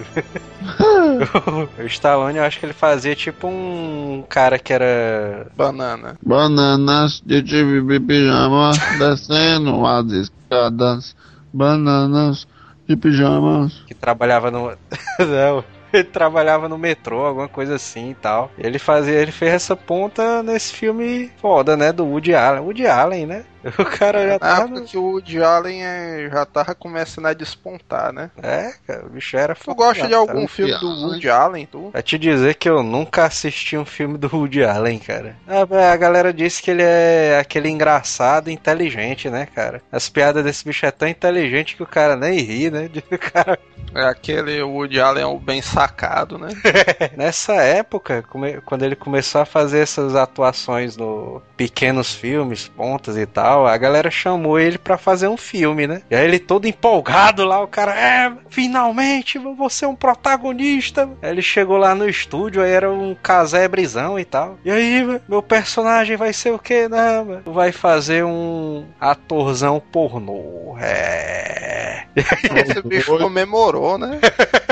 o 1.78 1.86
Stallone, 1.88 2.38
eu 2.38 2.46
acho 2.46 2.60
que 2.60 2.66
ele 2.66 2.74
fazia 2.74 3.14
tipo 3.14 3.48
um 3.48 4.24
cara 4.30 4.58
que 4.58 4.72
era 4.72 5.48
Banana. 5.58 6.16
Bananas 6.26 7.22
de 7.26 7.42
de 7.42 8.00
pijama 8.00 8.72
descendo 8.98 9.86
as 9.86 10.12
escadas. 10.14 11.14
Bananas 11.52 12.48
de 12.88 12.96
pijamas. 12.96 13.84
que 13.86 13.94
trabalhava 13.94 14.50
no. 14.50 14.72
Não, 15.20 15.64
ele 15.94 16.04
trabalhava 16.12 16.68
no 16.68 16.78
metrô, 16.78 17.26
alguma 17.26 17.48
coisa 17.48 17.76
assim 17.76 18.12
e 18.12 18.16
tal. 18.16 18.52
Ele 18.58 18.80
fazia, 18.80 19.14
ele 19.14 19.32
fez 19.32 19.54
essa 19.54 19.76
ponta 19.76 20.42
nesse 20.44 20.74
filme 20.74 21.32
foda, 21.38 21.78
né? 21.78 21.92
Do 21.92 22.06
Woody 22.06 22.34
Allen. 22.34 22.64
Woody 22.64 22.88
Allen, 22.88 23.26
né? 23.26 23.46
O 23.80 23.86
cara 23.86 24.24
já 24.28 24.34
Na 24.34 24.40
tava. 24.40 24.64
época 24.66 24.82
que 24.82 24.98
o 24.98 25.04
Woody 25.04 25.42
Allen 25.42 25.84
é, 25.84 26.30
já 26.32 26.46
tava 26.46 26.76
começando 26.76 27.26
a 27.28 27.34
despontar, 27.34 28.12
né? 28.12 28.30
É, 28.42 28.74
cara, 28.86 29.06
o 29.06 29.10
bicho 29.10 29.38
era 29.38 29.56
Tu 29.56 29.74
gosta 29.74 30.04
de 30.06 30.12
tá? 30.12 30.18
algum 30.18 30.48
filme 30.48 30.74
do 30.80 30.90
Woody 31.08 31.30
Allen, 31.30 31.66
tu? 31.66 31.90
Vai 31.92 32.04
te 32.04 32.18
dizer 32.18 32.56
que 32.56 32.70
eu 32.70 32.84
nunca 32.84 33.26
assisti 33.26 33.78
um 33.78 33.86
filme 33.86 34.18
do 34.18 34.30
Woody 34.34 34.64
Allen, 34.64 35.00
cara. 35.00 35.36
Ah, 35.48 35.92
A 35.92 35.96
galera 35.98 36.34
disse 36.34 36.62
que 36.62 36.72
ele 36.72 36.84
é 36.84 37.40
aquele 37.40 37.70
engraçado 37.70 38.50
e 38.50 38.54
inteligente, 38.54 39.30
né, 39.30 39.46
cara? 39.46 39.82
As 39.92 40.10
piadas 40.10 40.44
desse 40.44 40.66
bicho 40.66 40.86
é 40.86 40.92
tão 40.92 41.08
inteligente 41.08 41.76
que 41.76 41.84
o 41.84 41.88
cara 41.88 42.16
nem 42.16 42.40
ri, 42.40 42.70
né? 42.70 42.90
O 43.12 43.18
cara 43.18 43.58
É 43.96 44.06
aquele 44.06 44.62
Woody 44.64 45.00
Allen 45.00 45.24
é 45.24 45.26
o 45.28 45.40
bem 45.40 45.62
sacado, 45.62 46.38
né? 46.38 46.50
Nessa 47.16 47.54
época, 47.56 48.24
come- 48.24 48.60
quando 48.62 48.84
ele 48.84 48.96
começou 48.96 49.42
a 49.42 49.46
fazer 49.46 49.80
essas 49.80 50.16
atuações 50.16 50.98
no 50.98 51.42
pequenos 51.56 52.14
filmes, 52.14 52.68
pontas 52.68 53.16
e 53.18 53.26
tal, 53.26 53.53
a 53.54 53.78
galera 53.78 54.10
chamou 54.12 54.60
ele 54.60 54.78
pra 54.78 54.98
fazer 54.98 55.28
um 55.28 55.38
filme, 55.38 55.88
né? 55.88 56.02
E 56.10 56.16
aí 56.16 56.26
ele 56.26 56.40
todo 56.40 56.68
empolgado 56.68 57.46
lá, 57.46 57.62
o 57.62 57.68
cara, 57.68 57.94
é, 57.94 58.32
finalmente 58.50 59.38
vou 59.38 59.70
ser 59.70 59.86
um 59.86 59.96
protagonista. 59.96 61.10
Aí 61.22 61.32
ele 61.32 61.42
chegou 61.42 61.78
lá 61.78 61.94
no 61.96 62.08
estúdio, 62.08 62.62
aí 62.62 62.72
era 62.72 62.92
um 62.92 63.16
casebrizão 63.16 64.20
e 64.20 64.26
tal. 64.26 64.58
E 64.64 64.72
aí, 64.72 65.20
meu 65.28 65.42
personagem 65.42 66.18
vai 66.18 66.34
ser 66.34 66.52
o 66.52 66.60
quê? 66.60 66.88
Não, 66.88 67.42
vai 67.46 67.72
fazer 67.72 68.24
um 68.24 68.86
atorzão 69.00 69.82
pornô. 69.92 70.78
É. 70.80 72.04
Esse 72.16 72.82
bicho 72.88 73.18
comemorou, 73.18 73.98
né? 73.98 74.20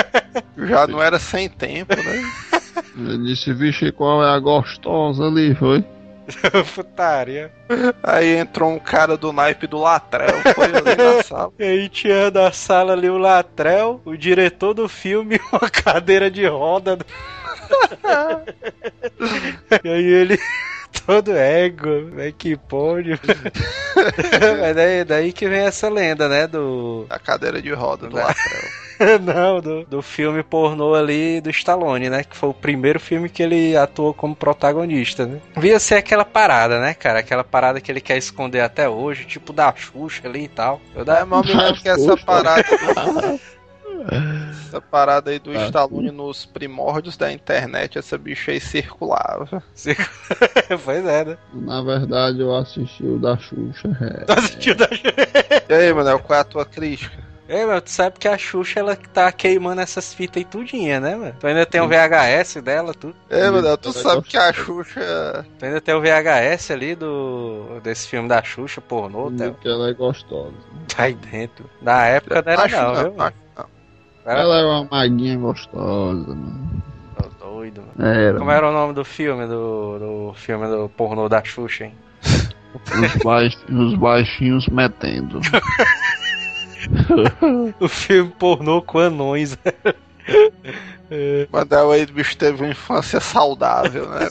Já 0.57 0.88
não 0.88 1.01
era 1.01 1.19
sem 1.19 1.49
tempo, 1.49 1.95
né? 1.95 2.32
Ele 2.95 3.25
disse, 3.25 3.53
vixe, 3.53 3.91
qual 3.91 4.23
é 4.23 4.29
a 4.29 4.39
gostosa 4.39 5.25
ali, 5.25 5.55
foi? 5.55 5.84
Putaria. 6.75 7.51
Aí 8.03 8.38
entrou 8.38 8.71
um 8.71 8.79
cara 8.79 9.17
do 9.17 9.32
naipe 9.32 9.67
do 9.67 9.77
Latrel, 9.77 10.41
foi 10.55 10.65
ali 10.65 10.95
na 10.95 11.23
sala. 11.23 11.53
E 11.59 11.63
aí 11.63 11.89
tinha 11.89 12.32
na 12.32 12.51
sala 12.51 12.93
ali 12.93 13.09
o 13.09 13.17
Latrel, 13.17 14.01
o 14.05 14.15
diretor 14.15 14.73
do 14.73 14.88
filme, 14.88 15.39
uma 15.51 15.69
cadeira 15.69 16.29
de 16.29 16.45
roda. 16.47 16.97
e 19.84 19.89
aí 19.89 20.05
ele 20.05 20.39
todo 21.06 21.36
ego, 21.36 22.06
velho, 22.12 22.34
que 22.34 22.56
pôde. 22.56 23.20
Mas 24.60 24.76
daí, 24.76 25.04
daí 25.04 25.34
que 25.34 25.47
vem 25.47 25.62
essa 25.62 25.89
lenda, 25.89 26.28
né, 26.28 26.47
do... 26.47 27.06
A 27.10 27.20
cadeira 27.20 27.62
de 27.62 27.72
roda 27.72 28.08
do 28.08 28.16
Latrel. 28.16 28.82
Não, 29.22 29.60
do, 29.60 29.84
do 29.86 30.02
filme 30.02 30.43
pornô 30.43 30.93
ali 30.93 31.41
do 31.41 31.49
Stallone, 31.49 32.10
né? 32.10 32.24
Que 32.24 32.38
foi 32.38 32.49
o 32.49 32.54
primeiro 32.54 32.99
filme 32.99 33.30
que 33.30 33.41
ele 33.41 33.76
atuou 33.76 34.14
como 34.14 34.36
protagonista, 34.36 35.26
né? 35.26 35.39
Via 35.58 35.80
ser 35.80 35.95
aquela 35.95 36.24
parada, 36.24 36.80
né, 36.80 36.93
cara? 36.93 37.20
Aquela 37.20 37.43
parada 37.43 37.82
que 37.82 37.91
ele 37.91 38.02
quer 38.02 38.18
esconder 38.18 38.62
até 38.62 38.88
hoje, 38.88 39.26
tipo 39.26 39.52
da 39.52 39.74
Xuxa 39.76 40.28
ali 40.28 40.43
e 40.43 40.47
tal. 40.47 40.80
Eu 40.95 41.04
da... 41.04 41.20
É, 41.20 41.26
mas 41.26 41.49
eu 41.49 41.56
me 41.56 41.62
lembro 41.62 41.82
que 41.82 41.89
essa 41.89 42.18
parada. 42.18 42.64
essa 44.72 44.82
parada 44.82 45.32
aí 45.32 45.39
do 45.39 45.53
Stallone 45.53 46.11
nos 46.11 46.45
primórdios 46.45 47.17
da 47.17 47.32
internet, 47.32 47.97
essa 47.97 48.17
bicha 48.17 48.51
aí 48.51 48.61
circulava. 48.61 49.61
pois 50.86 51.05
é, 51.05 51.26
né? 51.26 51.38
Na 51.53 51.82
verdade, 51.82 52.39
eu 52.39 52.55
assisti 52.55 53.03
o 53.03 53.19
da 53.19 53.38
Xuxa. 53.38 53.89
É. 54.01 54.26
Tu 54.32 54.32
assistiu 54.32 54.76
da 54.76 54.88
E 55.69 55.74
aí, 55.74 55.93
Manel, 55.93 56.19
qual 56.19 56.39
é 56.39 56.41
a 56.41 56.45
tua 56.45 56.65
crítica? 56.65 57.32
Ei, 57.51 57.65
meu, 57.65 57.82
tu 57.82 57.89
sabe 57.89 58.17
que 58.17 58.30
a 58.30 58.38
Xuxa 58.38 58.80
ela 58.80 58.95
tá 58.95 59.30
queimando 59.30 59.82
essas 59.82 60.13
fitas 60.13 60.38
aí 60.38 60.45
tudinha, 60.45 61.01
né, 61.01 61.17
mano? 61.17 61.36
Tu 61.38 61.45
ainda 61.45 61.65
tem 61.65 61.82
o 61.82 61.88
VHS 61.88 62.61
dela, 62.63 62.93
tudo. 62.93 63.13
É, 63.30 63.49
Manel, 63.49 63.78
tu 63.78 63.91
sabe 63.91 64.22
que 64.22 64.38
a 64.38 64.53
Xuxa. 64.53 65.45
Tu 65.59 65.65
ainda 65.65 65.82
tem 65.82 65.93
o 65.93 65.99
VHS 65.99 66.72
ali 66.72 66.95
do 66.95 67.82
desse 67.84 68.07
filme 68.07 68.30
da 68.30 68.41
Xuxa, 68.41 68.80
pornô, 68.80 69.30
Theo. 69.32 69.53
Que 69.55 69.67
ela 69.67 69.89
é 69.89 69.93
gostosa. 69.93 70.53
Tá 70.95 71.03
aí 71.03 71.13
dentro. 71.13 71.69
Na 71.82 72.05
época 72.05 72.41
não 72.41 72.53
era 72.53 72.61
Acho 72.63 72.76
não, 72.78 72.93
não, 72.93 73.03
viu? 73.03 73.13
não. 73.15 73.34
Era 74.26 74.41
Ela 74.41 74.59
é 74.59 74.65
uma 74.65 74.88
maguinha 74.89 75.38
gostosa, 75.38 76.28
mano. 76.28 76.84
Tô 77.15 77.45
doido, 77.45 77.82
mano. 77.82 78.11
Era. 78.11 78.38
Como 78.38 78.51
era 78.51 78.69
o 78.69 78.72
nome 78.72 78.93
do 78.93 79.03
filme, 79.03 79.47
do, 79.47 79.99
do 79.99 80.34
filme 80.36 80.67
do 80.67 80.89
pornô 80.89 81.28
da 81.28 81.43
Xuxa, 81.43 81.86
hein? 81.86 81.95
Os, 82.74 83.24
baix, 83.24 83.57
os 83.69 83.95
baixinhos 83.95 84.67
metendo. 84.67 85.41
o 87.80 87.88
filme 87.88 88.32
pornô 88.38 88.82
com 88.82 88.99
anões. 88.99 89.57
Manel 91.51 91.91
aí, 91.91 92.03
o 92.03 92.13
bicho 92.13 92.38
teve 92.38 92.63
uma 92.63 92.72
infância 92.72 93.19
saudável, 93.19 94.07
né? 94.09 94.28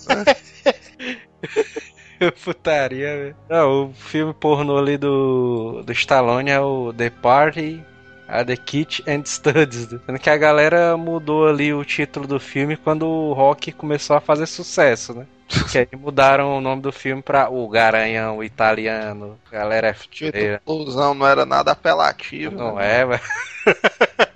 Putaria, 2.45 3.17
velho. 3.17 3.37
Não, 3.49 3.87
o 3.87 3.95
filme 3.95 4.35
pornô 4.35 4.79
ali 4.79 4.97
do, 4.97 5.83
do 5.85 5.93
Stallone 5.93 6.51
é 6.51 6.61
o 6.61 6.93
The 6.93 7.11
Party 7.11 7.85
a 8.31 8.45
The 8.45 8.57
Kit 8.57 9.05
and 9.09 9.25
Studies. 9.25 9.89
Sendo 9.89 10.19
que 10.19 10.31
a 10.31 10.37
galera 10.37 10.97
mudou 10.97 11.49
ali 11.49 11.75
o 11.75 11.85
título 11.85 12.27
do 12.27 12.39
filme 12.39 12.77
quando 12.77 13.07
o 13.07 13.33
rock 13.33 13.73
começou 13.73 14.17
a 14.17 14.21
fazer 14.21 14.47
sucesso, 14.47 15.13
né? 15.13 15.27
Que 15.71 15.79
aí 15.79 15.89
mudaram 15.99 16.57
o 16.57 16.61
nome 16.61 16.81
do 16.81 16.93
filme 16.93 17.21
pra 17.21 17.51
O 17.51 17.69
Garanhão 17.69 18.43
Italiano. 18.43 19.37
Galera 19.51 19.89
é 19.89 19.93
fudideira. 19.93 20.63
Ilusão 20.67 21.13
não 21.13 21.27
era 21.27 21.45
nada 21.45 21.73
apelativo. 21.73 22.57
Não 22.57 22.77
né? 22.77 23.01
é, 23.01 23.07
velho. 23.07 23.21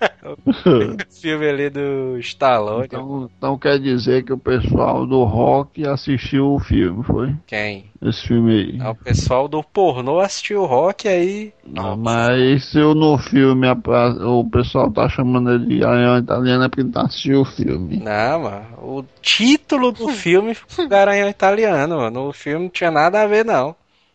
filme 1.20 1.48
ali 1.48 1.70
do 1.70 2.18
Stallone. 2.18 2.84
Então, 2.86 3.30
então 3.36 3.58
quer 3.58 3.78
dizer 3.78 4.24
que 4.24 4.32
o 4.32 4.38
pessoal 4.38 5.06
do 5.06 5.24
rock 5.24 5.86
assistiu 5.86 6.54
o 6.54 6.58
filme, 6.58 7.02
foi? 7.04 7.34
Quem? 7.46 7.86
Esse 8.02 8.26
filme 8.28 8.52
aí. 8.52 8.78
Ah, 8.80 8.90
O 8.90 8.94
pessoal 8.94 9.48
do 9.48 9.62
pornô 9.62 10.20
assistiu 10.20 10.62
o 10.62 10.66
rock 10.66 11.08
aí. 11.08 11.52
Não, 11.66 11.96
mas 11.96 12.66
se 12.66 12.78
eu 12.78 12.94
no 12.94 13.16
filme 13.16 13.66
o 13.70 14.44
pessoal 14.44 14.90
tá 14.90 15.08
chamando 15.08 15.52
ele 15.52 15.66
de 15.66 15.78
Garanhão 15.78 16.18
Italiano 16.18 16.64
é 16.64 16.68
porque 16.68 16.82
não 16.84 17.02
assistiu 17.06 17.40
o 17.40 17.44
filme. 17.44 17.96
Não, 17.96 18.40
mano. 18.40 18.66
O 18.78 19.04
título 19.22 19.90
do 19.90 20.08
filme 20.08 20.54
foi 20.54 20.86
Garanhão 20.86 21.28
Italiano, 21.28 21.96
mano. 21.96 22.28
O 22.28 22.32
filme 22.32 22.64
não 22.64 22.70
tinha 22.70 22.90
nada 22.90 23.22
a 23.22 23.26
ver, 23.26 23.44
não. 23.44 23.74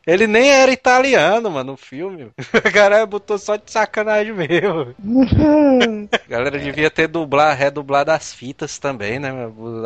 Ele 0.10 0.26
nem 0.26 0.50
era 0.50 0.72
italiano, 0.72 1.52
mano, 1.52 1.74
no 1.74 1.78
filme. 1.78 2.32
A 2.66 2.70
galera 2.70 3.06
botou 3.06 3.38
só 3.38 3.56
de 3.56 3.70
sacanagem 3.72 4.34
mesmo. 4.34 4.96
A 6.12 6.30
galera 6.30 6.58
devia 6.58 6.90
ter 6.90 7.08
dublar, 7.08 7.56
redublado 7.56 8.12
as 8.12 8.34
fitas 8.34 8.80
também, 8.80 9.20
né? 9.20 9.30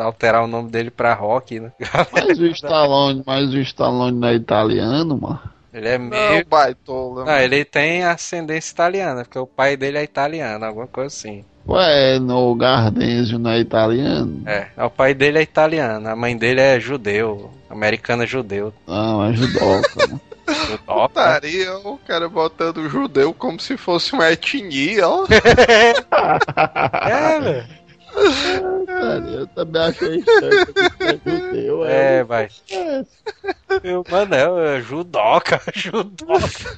Alterar 0.02 0.44
o 0.44 0.48
nome 0.48 0.70
dele 0.70 0.90
pra 0.90 1.14
rock, 1.14 1.60
né? 1.60 1.72
Mas 2.14 2.40
o 2.40 2.46
Stallone, 2.48 3.22
mas 3.26 3.54
o 3.54 3.60
Stallone 3.60 4.18
não 4.18 4.28
é 4.30 4.36
italiano, 4.36 5.18
mano. 5.20 5.42
Ele 5.74 5.88
é 5.90 5.98
Não, 5.98 6.08
meio. 6.10 6.46
baitola. 6.46 7.26
Ah, 7.28 7.44
ele 7.44 7.66
tem 7.66 8.04
ascendência 8.04 8.72
italiana, 8.72 9.24
porque 9.24 9.40
o 9.40 9.48
pai 9.48 9.76
dele 9.76 9.98
é 9.98 10.04
italiano, 10.04 10.64
alguma 10.64 10.88
coisa 10.88 11.08
assim. 11.08 11.44
Ué, 11.68 12.20
no 12.20 12.54
Gardensio 12.56 13.40
não 13.40 13.52
é 13.52 13.60
italiano? 13.60 14.44
É, 14.46 14.68
o 14.84 14.90
pai 14.90 15.14
dele 15.14 15.40
é 15.40 15.42
italiano, 15.42 16.10
a 16.10 16.16
mãe 16.16 16.36
dele 16.38 16.60
é 16.60 16.80
judeu, 16.80 17.52
americana 17.70 18.26
judeu. 18.28 18.74
Não, 18.86 19.26
é 19.26 19.34
judoca. 19.34 20.08
né? 20.08 20.20
Putaria, 20.86 21.74
o 21.78 21.98
cara 22.06 22.28
botando 22.28 22.90
judeu 22.90 23.34
como 23.34 23.60
se 23.62 23.78
fosse 23.78 24.12
uma 24.14 24.30
etnia, 24.32 25.08
ó. 25.08 25.26
É, 27.10 27.40
velho. 27.40 27.84
Sério, 28.86 29.30
eu 29.40 29.48
também 29.48 29.82
achei 29.82 30.18
estranho 30.18 30.66
que 30.68 31.30
é 31.30 31.32
judeu. 31.38 31.86
É, 31.86 32.24
vai. 32.24 32.48
É, 32.72 33.04
Eu, 33.84 34.04
mano, 34.12 34.36
é, 34.36 34.78
é 34.78 34.82
judoca, 34.82 35.62
judoca. 35.74 36.78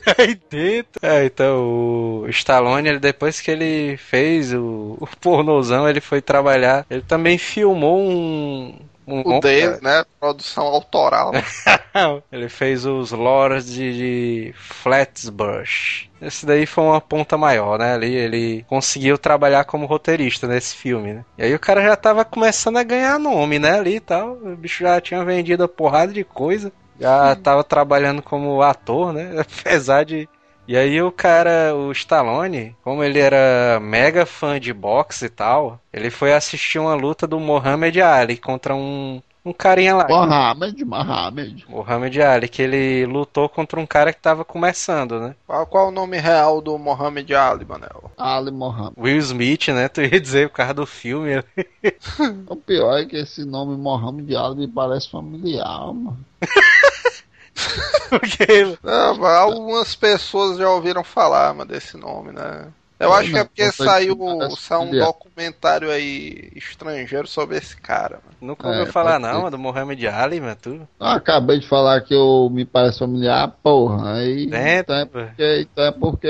Aí 0.18 0.38
dentro. 0.50 1.00
É, 1.02 1.24
então, 1.24 2.22
o 2.22 2.28
Stallone, 2.28 2.88
ele, 2.88 2.98
depois 2.98 3.40
que 3.40 3.50
ele 3.50 3.96
fez 3.96 4.52
o, 4.52 4.96
o 5.00 5.06
pornozão, 5.20 5.88
ele 5.88 6.00
foi 6.00 6.20
trabalhar. 6.20 6.86
Ele 6.90 7.02
também 7.02 7.38
filmou 7.38 8.00
um. 8.00 8.78
um 9.06 9.20
O 9.20 9.40
dele, 9.40 9.78
né? 9.82 10.04
Produção 10.18 10.64
autoral. 10.64 11.32
ele 12.32 12.48
fez 12.48 12.84
os 12.86 13.12
lores 13.12 13.66
de, 13.66 13.96
de 13.96 14.54
Flatsbush. 14.54 16.08
Esse 16.20 16.44
daí 16.44 16.66
foi 16.66 16.84
uma 16.84 17.00
ponta 17.00 17.38
maior, 17.38 17.78
né? 17.78 17.94
Ali 17.94 18.14
ele 18.14 18.64
conseguiu 18.68 19.16
trabalhar 19.16 19.64
como 19.64 19.86
roteirista 19.86 20.46
nesse 20.46 20.76
filme, 20.76 21.14
né? 21.14 21.24
E 21.38 21.44
aí 21.44 21.54
o 21.54 21.58
cara 21.58 21.82
já 21.82 21.96
tava 21.96 22.24
começando 22.24 22.76
a 22.76 22.82
ganhar 22.82 23.18
nome, 23.18 23.58
né? 23.58 23.78
Ali 23.78 23.96
e 23.96 24.00
tal. 24.00 24.32
O 24.32 24.56
bicho 24.56 24.84
já 24.84 25.00
tinha 25.00 25.24
vendido 25.24 25.64
a 25.64 25.68
porrada 25.68 26.12
de 26.12 26.22
coisa. 26.22 26.70
Já 27.00 27.34
tava 27.36 27.64
trabalhando 27.64 28.22
como 28.22 28.62
ator, 28.62 29.12
né? 29.12 29.32
Apesar 29.40 30.04
de. 30.04 30.28
E 30.68 30.76
aí 30.76 31.02
o 31.02 31.10
cara, 31.10 31.74
o 31.74 31.90
Stallone, 31.90 32.76
como 32.82 33.02
ele 33.02 33.18
era 33.18 33.80
mega 33.80 34.24
fã 34.24 34.60
de 34.60 34.72
boxe 34.72 35.24
e 35.26 35.28
tal, 35.28 35.80
ele 35.92 36.10
foi 36.10 36.32
assistir 36.32 36.78
uma 36.78 36.94
luta 36.94 37.26
do 37.26 37.40
Muhammad 37.40 37.96
Ali 37.98 38.36
contra 38.36 38.74
um, 38.74 39.20
um 39.44 39.52
carinha 39.52 39.96
lá. 39.96 40.06
Mohamed, 40.08 40.84
Mohamed. 40.84 41.66
Muhammad 41.68 42.16
Ali, 42.18 42.48
que 42.48 42.62
ele 42.62 43.06
lutou 43.06 43.48
contra 43.48 43.80
um 43.80 43.86
cara 43.86 44.12
que 44.12 44.20
tava 44.20 44.44
começando, 44.44 45.18
né? 45.18 45.34
Qual, 45.46 45.66
qual 45.66 45.88
o 45.88 45.90
nome 45.90 46.18
real 46.18 46.60
do 46.60 46.76
Mohamed 46.78 47.34
Ali, 47.34 47.64
Manel? 47.64 48.10
Ali 48.18 48.50
Mohamed. 48.50 48.94
Will 48.98 49.18
Smith, 49.18 49.68
né? 49.68 49.88
Tu 49.88 50.02
ia 50.02 50.20
dizer 50.20 50.48
por 50.50 50.56
causa 50.56 50.74
do 50.74 50.86
filme. 50.86 51.42
O 52.46 52.56
pior 52.56 52.98
é 52.98 53.06
que 53.06 53.16
esse 53.16 53.44
nome 53.44 53.76
Mohamed 53.76 54.36
Ali 54.36 54.56
me 54.56 54.68
parece 54.68 55.10
familiar, 55.10 55.92
mano. 55.92 56.18
Porque 58.10 58.78
Não, 58.82 59.16
mas 59.16 59.38
algumas 59.38 59.94
pessoas 59.94 60.58
já 60.58 60.68
ouviram 60.70 61.04
falar 61.04 61.54
mano, 61.54 61.70
desse 61.70 61.96
nome, 61.96 62.32
né? 62.32 62.68
Eu 63.00 63.14
É, 63.14 63.18
acho 63.18 63.30
que 63.30 63.38
é 63.38 63.44
porque 63.44 63.72
saiu, 63.72 64.18
saiu 64.58 64.82
um 64.82 64.90
documentário 64.90 65.90
aí 65.90 66.52
estrangeiro 66.54 67.26
sobre 67.26 67.56
esse 67.56 67.74
cara. 67.74 68.20
Mano. 68.22 68.36
nunca 68.42 68.68
É, 68.68 68.70
ouviu 68.78 68.92
falar 68.92 69.12
pode 69.12 69.22
não, 69.22 69.30
ser. 69.30 69.38
mano, 69.38 69.50
do 69.50 69.58
Muhammad 69.58 70.04
Ali, 70.04 70.38
mano, 70.40 70.56
tu. 70.60 70.88
Eu 71.00 71.06
acabei 71.06 71.58
de 71.60 71.66
falar 71.66 72.02
que 72.02 72.12
eu 72.14 72.50
me 72.52 72.66
parece 72.66 72.98
familiar, 72.98 73.48
porra. 73.62 74.16
Aí, 74.16 74.50
É, 74.52 74.78
então, 74.80 74.96
é 74.96 75.06
porque, 75.06 75.60
então 75.62 75.84
é 75.84 75.90
porque 75.92 76.28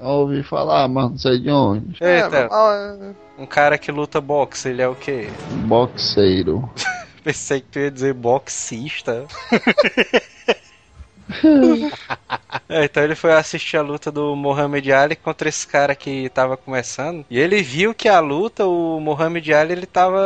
eu 0.00 0.06
ouvi 0.08 0.42
falar, 0.44 0.86
mas 0.86 1.10
não 1.10 1.18
sei 1.18 1.40
de 1.40 1.50
onde. 1.50 1.96
É, 2.00 2.18
Eita, 2.20 2.48
mas, 2.48 3.16
um 3.36 3.46
cara 3.46 3.76
que 3.76 3.90
luta 3.90 4.20
boxe, 4.20 4.68
ele 4.68 4.80
é 4.82 4.86
o 4.88 4.94
quê? 4.94 5.28
Boxeiro. 5.66 6.70
Pensei 7.24 7.60
que 7.60 7.68
tu 7.68 7.78
ia 7.80 7.90
dizer 7.90 8.14
boxista. 8.14 9.26
É, 12.68 12.84
então 12.84 13.02
ele 13.02 13.14
foi 13.14 13.32
assistir 13.32 13.76
a 13.76 13.82
luta 13.82 14.10
do 14.10 14.34
Muhammad 14.36 14.86
Ali 14.90 15.16
contra 15.16 15.48
esse 15.48 15.66
cara 15.66 15.94
que 15.94 16.28
tava 16.30 16.56
começando. 16.56 17.24
E 17.30 17.38
ele 17.38 17.62
viu 17.62 17.94
que 17.94 18.08
a 18.08 18.20
luta, 18.20 18.66
o 18.66 19.00
Muhammad 19.00 19.46
Ali, 19.50 19.72
ele 19.72 19.86
tava. 19.86 20.18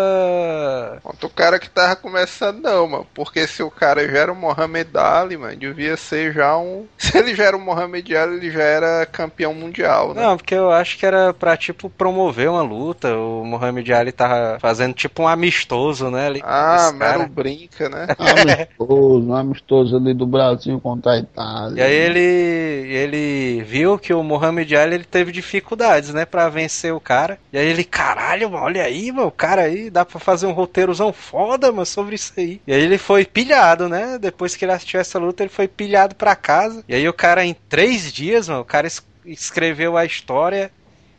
Contra 1.03 1.27
o 1.27 1.31
cara 1.31 1.59
que 1.59 1.69
tava 1.69 1.97
começando, 1.97 2.61
não, 2.61 2.87
mano. 2.89 3.07
Porque 3.15 3.47
se 3.47 3.63
o 3.63 3.71
cara 3.71 4.07
já 4.09 4.19
era 4.19 4.33
o 4.33 4.37
Mohamed 4.37 4.91
Ali, 4.97 5.37
mano, 5.37 5.57
devia 5.57 5.97
ser 5.97 6.33
já 6.33 6.57
um. 6.57 6.87
Se 6.99 7.17
ele 7.19 7.35
já 7.35 7.45
era 7.45 7.57
o 7.57 7.61
Mohamed 7.61 8.17
Ali, 8.17 8.37
ele 8.37 8.51
já 8.51 8.63
era 8.63 9.07
campeão 9.07 9.55
mundial, 9.55 10.15
né? 10.15 10.23
Não, 10.23 10.37
porque 10.37 10.55
eu 10.55 10.71
acho 10.71 10.99
que 10.99 11.07
era 11.07 11.33
pra, 11.35 11.57
tipo, 11.57 11.89
promover 11.91 12.49
uma 12.51 12.63
luta. 12.63 13.17
O 13.17 13.45
Muhammad 13.45 13.89
Ali 13.91 14.13
tava 14.13 14.59
fazendo, 14.61 14.95
tipo, 14.95 15.23
um 15.23 15.29
amistoso, 15.29 16.11
né? 16.11 16.27
Ali, 16.27 16.41
Ah, 16.45 16.93
mero 16.93 17.21
cara. 17.21 17.29
brinca, 17.29 17.89
né? 17.89 18.07
Amistoso, 18.19 19.33
amistoso 19.33 19.97
ali 19.97 20.15
do 20.15 20.27
Brasil 20.27 20.81
contra 20.87 21.13
a 21.15 21.19
Itália. 21.19 21.81
E 21.83 21.85
aí 21.85 21.93
ele, 21.93 22.21
ele 22.21 23.63
viu 23.65 23.99
que 23.99 24.15
o 24.15 24.23
Muhammad 24.23 24.71
Ali 24.73 24.95
ele 24.95 25.05
teve 25.05 25.33
dificuldades, 25.33 26.15
né, 26.15 26.25
Pra 26.25 26.49
vencer 26.49 26.95
o 26.95 27.01
cara. 27.01 27.41
E 27.53 27.59
aí 27.59 27.67
ele, 27.67 27.83
caralho, 27.83 28.49
mano, 28.51 28.65
olha 28.65 28.85
aí, 28.85 29.11
mano, 29.11 29.27
o 29.27 29.33
cara 29.33 29.63
aí 29.63 29.91
dá 29.91 30.05
pra 30.05 30.21
fazer 30.21 30.47
um 30.47 30.53
roteirozão 30.53 31.13
foda, 31.13 31.73
mano, 31.73 31.85
sobre 31.85 32.15
isso 32.15 32.33
aí. 32.37 32.61
E 32.65 32.73
aí 32.73 32.81
ele 32.83 32.99
foi 32.99 33.25
pilhado, 33.25 33.89
né? 33.89 34.17
Depois 34.17 34.55
que 34.55 34.65
ele 34.65 34.73
assistiu 34.73 35.01
essa 35.01 35.19
luta, 35.19 35.43
ele 35.43 35.51
foi 35.51 35.67
pilhado 35.67 36.15
pra 36.15 36.37
casa. 36.37 36.85
E 36.89 36.95
aí 36.95 37.09
o 37.09 37.13
cara, 37.13 37.45
em 37.45 37.57
três 37.69 38.13
dias, 38.13 38.49
mano, 38.49 38.61
o 38.61 38.65
cara 38.65 38.87
es- 38.87 39.03
escreveu 39.25 39.97
a 39.97 40.05
história 40.05 40.71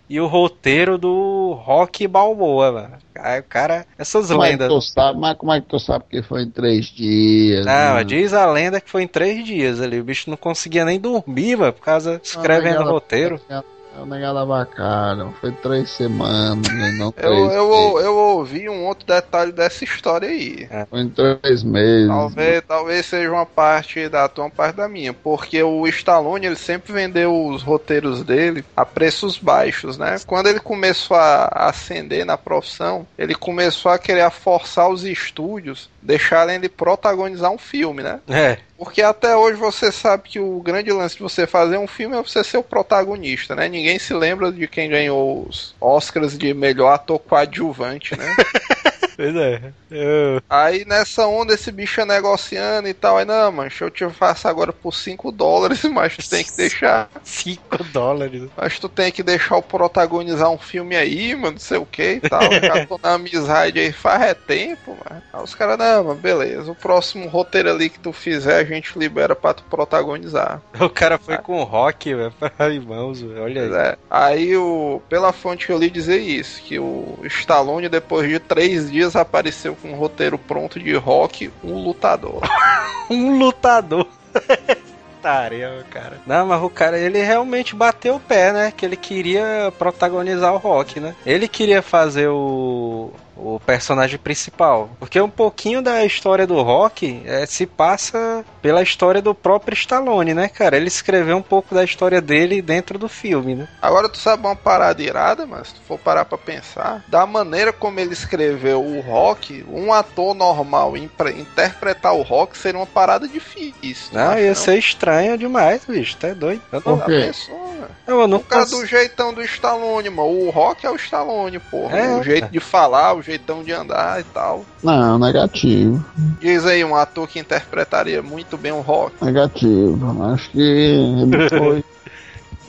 e 0.10 0.20
o 0.22 0.28
roteiro 0.28 0.98
do 0.98 1.54
Rock 1.64 2.08
Balboa, 2.08 2.72
mano. 2.72 2.94
Aí 3.20 3.40
o 3.40 3.44
cara, 3.44 3.86
essas 3.98 4.28
Como 4.28 4.44
é 4.44 4.48
que 4.48 4.52
lendas. 4.54 4.68
tu 4.70 4.82
sabe? 4.82 5.20
Mas 5.20 5.38
como 5.38 5.52
é 5.54 5.60
que 5.60 5.68
tu 5.68 5.80
sabe 5.80 6.06
que 6.10 6.22
foi 6.22 6.44
em 6.44 6.50
três 6.50 6.86
dias? 6.86 7.66
Não, 7.66 7.72
né? 7.74 7.94
mas 7.94 8.08
diz 8.08 8.34
a 8.34 8.46
lenda 8.46 8.80
que 8.80 8.90
foi 8.90 9.04
em 9.04 9.08
três 9.08 9.44
dias 9.46 9.82
ali. 9.82 10.00
O 10.00 10.04
bicho 10.04 10.30
não 10.30 10.38
conseguia 10.38 10.86
nem 10.86 11.00
dormir, 11.00 11.58
mano, 11.58 11.74
por 11.74 11.84
causa 11.84 12.22
escrevendo 12.24 12.74
negada- 12.80 12.92
roteiro. 12.92 13.42
É 13.50 13.62
o 14.02 14.06
negado 14.06 14.40
abacalho. 14.40 15.34
Foi 15.40 15.52
três 15.52 15.90
semanas, 15.90 16.68
né? 16.74 16.92
não 16.98 17.12
três 17.12 17.34
Eu, 17.34 17.52
eu, 17.52 18.00
eu 18.00 18.16
ouvi 18.16 18.70
um 18.70 18.86
outro 18.86 19.06
detalhe 19.06 19.52
dessa 19.52 19.84
história 19.84 20.30
aí. 20.30 20.68
Foi 20.90 21.02
em 21.02 21.10
três 21.10 21.64
meses. 21.64 22.08
Talvez, 22.08 22.64
talvez 22.68 23.06
seja 23.06 23.32
uma 23.32 23.46
parte 23.46 24.08
da 24.10 24.28
tua, 24.28 24.46
uma 24.46 24.52
parte 24.52 24.76
da 24.76 24.88
minha, 24.88 25.14
porque 25.14 25.62
o 25.62 25.88
Stallone 25.88 26.46
ele 26.46 26.56
sempre 26.56 26.94
vendeu 26.94 27.48
os 27.48 27.64
roteiros 27.64 28.24
dele 28.24 28.64
a 28.76 28.86
preços 28.86 29.38
baixos, 29.38 29.98
né? 29.98 30.18
Quando 30.26 30.48
ele 30.48 30.60
começou 30.60 31.18
a 31.18 31.48
ascender 31.68 32.26
na 32.26 32.38
profissão, 32.38 33.06
ele 33.18 33.36
começou 33.36 33.92
a 33.92 34.00
querer 34.00 34.30
forçar 34.32 34.90
os 34.90 35.04
estúdios 35.04 35.90
deixarem 36.08 36.56
ele 36.56 36.70
protagonizar 36.70 37.52
um 37.52 37.58
filme, 37.58 38.02
né? 38.02 38.22
É, 38.30 38.58
Porque 38.78 39.02
até 39.02 39.36
hoje 39.36 39.58
você 39.60 39.92
sabe 39.92 40.30
que 40.30 40.40
o 40.40 40.62
grande 40.62 40.90
lance 40.90 41.18
de 41.18 41.22
você 41.22 41.46
fazer 41.46 41.78
um 41.78 41.86
filme 41.86 42.16
é 42.16 42.22
você 42.22 42.44
ser 42.46 42.58
o 42.58 42.64
protagonista, 42.64 43.54
né? 43.54 43.68
Ninguém 43.68 44.00
se 44.00 44.14
lembra 44.14 44.50
de 44.50 44.68
quem 44.68 44.90
ganhou 44.90 45.46
os 45.48 45.76
Oscars 45.82 46.38
de 46.38 46.54
melhor 46.54 46.94
ator 46.94 47.20
coadjuvante, 47.20 48.18
né? 48.18 48.26
pois 49.18 49.36
é. 49.36 49.74
Eu- 49.92 50.42
Aí 50.50 50.86
nessa 50.86 51.28
onda 51.28 51.54
esse 51.54 51.72
bicho 51.72 52.00
é 52.02 52.06
negociando 52.06 52.88
e 52.88 52.94
tal. 52.94 53.18
Aí, 53.18 53.26
não, 53.26 53.52
mano, 53.52 53.70
eu 53.82 53.90
te 53.90 54.08
faço 54.10 54.48
agora 54.48 54.72
por 54.72 54.94
5 54.94 55.32
dólares, 55.32 55.84
mas 55.92 56.16
tu 56.16 56.30
tem 56.30 56.44
que 56.44 56.56
deixar. 56.56 57.10
5 57.24 57.84
dólares. 57.86 58.50
Mas 58.56 58.80
tu 58.80 58.88
tem 58.88 59.12
que 59.12 59.24
deixar 59.24 59.58
o 59.58 59.62
protagonizar 59.64 60.50
um 60.50 60.58
filme 60.58 60.96
aí, 60.96 61.36
mano, 61.36 61.54
não 61.54 61.60
sei 61.60 61.78
o 61.78 61.86
que 61.86 62.14
e 62.14 62.22
tal. 62.22 62.42
Já 62.52 62.86
tô 62.86 63.00
na 63.02 63.14
amizade 63.14 63.80
aí 63.80 63.92
faz 63.92 64.22
é 64.22 64.34
tempo, 64.34 64.92
mano. 64.92 65.24
Aí 65.34 65.44
os 65.44 65.56
caras, 65.56 65.78
não, 65.78 66.04
mano, 66.06 66.20
beleza. 66.20 66.72
O 66.72 66.76
próximo 66.76 67.28
roteiro 67.28 67.70
ali 67.70 67.90
que 67.90 68.00
tu 68.00 68.12
fizer, 68.14 68.58
a 68.60 68.64
gente 68.64 68.98
libera 68.98 69.36
pra 69.36 69.54
tu 69.54 69.64
protagonizar. 69.64 70.62
O 70.80 70.90
cara 70.90 71.18
foi 71.18 71.38
com 71.38 71.60
o 71.60 71.64
rock, 71.64 72.14
velho. 72.14 72.34
Ai, 72.60 72.80
mãos, 72.86 73.22
velho. 73.22 73.42
Olha 73.44 73.62
aí. 73.64 73.74
é. 73.74 73.98
Aí 74.10 74.58
o. 74.58 75.02
Pela 75.10 75.32
fonte 75.34 75.66
que 75.66 75.72
eu 75.72 75.78
li 75.78 75.90
dizer 75.90 76.18
isso, 76.20 76.62
que 76.62 76.80
o 76.80 77.20
Stallone, 77.24 77.90
depois 77.90 78.28
de 78.28 78.40
três 78.40 78.90
dias, 78.92 79.07
apareceu 79.16 79.76
com 79.76 79.92
um 79.92 79.96
roteiro 79.96 80.38
pronto 80.38 80.80
de 80.80 80.96
rock, 80.96 81.52
um 81.64 81.84
lutador. 81.84 82.42
Um 83.10 83.40
lutador. 83.40 84.06
Tarefa, 85.22 85.86
cara. 85.90 86.20
Não, 86.28 86.46
mas 86.46 86.62
o 86.62 86.70
cara, 86.70 87.00
ele 87.00 87.22
realmente 87.22 87.74
bateu 87.74 88.16
o 88.16 88.20
pé, 88.20 88.52
né? 88.52 88.74
Que 88.76 88.86
ele 88.86 88.98
queria 88.98 89.72
protagonizar 89.78 90.54
o 90.54 90.58
rock, 90.58 91.00
né? 91.00 91.16
Ele 91.26 91.48
queria 91.48 91.82
fazer 91.82 92.28
o. 92.28 93.12
O 93.40 93.60
personagem 93.66 94.18
principal. 94.18 94.90
Porque 95.00 95.20
um 95.22 95.30
pouquinho 95.30 95.82
da 95.82 96.04
história 96.04 96.46
do 96.48 96.62
rock 96.62 97.22
é, 97.26 97.46
se 97.46 97.66
passa 97.66 98.44
pela 98.62 98.82
história 98.82 99.22
do 99.22 99.34
próprio 99.36 99.74
Stallone, 99.76 100.34
né, 100.34 100.48
cara? 100.50 100.76
Ele 100.78 100.88
escreveu 100.88 101.38
um 101.38 101.42
pouco 101.42 101.74
da 101.76 101.84
história 101.84 102.20
dele 102.22 102.62
dentro 102.62 102.98
do 102.98 103.08
filme, 103.08 103.56
né? 103.56 103.68
Agora 103.82 104.10
tu 104.10 104.18
sabe 104.18 104.46
uma 104.46 104.56
parada 104.56 105.02
irada, 105.02 105.46
mas 105.46 105.68
se 105.70 105.76
tu 105.76 105.82
for 105.88 105.98
parar 106.00 106.26
pra 106.26 106.38
pensar, 106.38 107.04
da 107.08 107.26
maneira 107.26 107.72
como 107.72 108.00
ele 108.00 108.14
escreveu 108.14 108.84
o 108.84 109.00
rock, 109.02 109.64
um 109.72 109.94
ator 109.94 110.34
normal 110.34 110.96
interpretar 110.98 112.14
o 112.16 112.22
rock 112.22 112.58
seria 112.58 112.80
uma 112.80 112.86
parada 112.86 113.28
difícil. 113.28 114.10
tu 114.12 114.16
Não, 114.16 114.32
acha, 114.32 114.40
ia 114.42 114.56
ser 114.56 114.78
estranho 114.78 115.38
demais, 115.38 115.84
bicho. 115.86 116.18
Tá 116.18 116.30
doido. 116.34 116.62
Eu 116.72 116.82
não, 116.86 117.00
pensou, 117.00 117.58
mano? 117.60 117.88
eu 118.08 118.28
não 118.28 118.38
O 118.38 118.44
cara 118.44 118.62
cons- 118.66 118.72
do 118.72 118.86
jeitão 118.86 119.34
do 119.34 119.44
Stallone, 119.44 120.10
mano. 120.10 120.48
O 120.48 120.50
rock 120.50 120.86
é 120.86 120.90
o 120.90 120.96
Stallone, 120.96 121.60
porra. 121.60 121.98
É, 121.98 122.16
o 122.16 122.24
jeito 122.24 122.48
de 122.50 122.60
falar, 122.60 123.14
o 123.14 123.22
jeitão 123.28 123.64
de 123.64 123.72
andar 123.72 124.20
e 124.20 124.24
tal. 124.24 124.66
Não, 124.84 125.20
negativo. 125.20 126.04
Diz 126.40 126.66
aí 126.66 126.84
um 126.84 126.96
ator 126.96 127.28
que 127.28 127.40
interpretaria 127.40 128.22
muito 128.22 128.58
bem 128.58 128.72
o 128.72 128.82
rock. 128.82 129.24
Negativo. 129.24 130.24
Acho 130.34 130.50
que 130.52 130.60
ele 130.60 131.50
foi. 131.50 131.84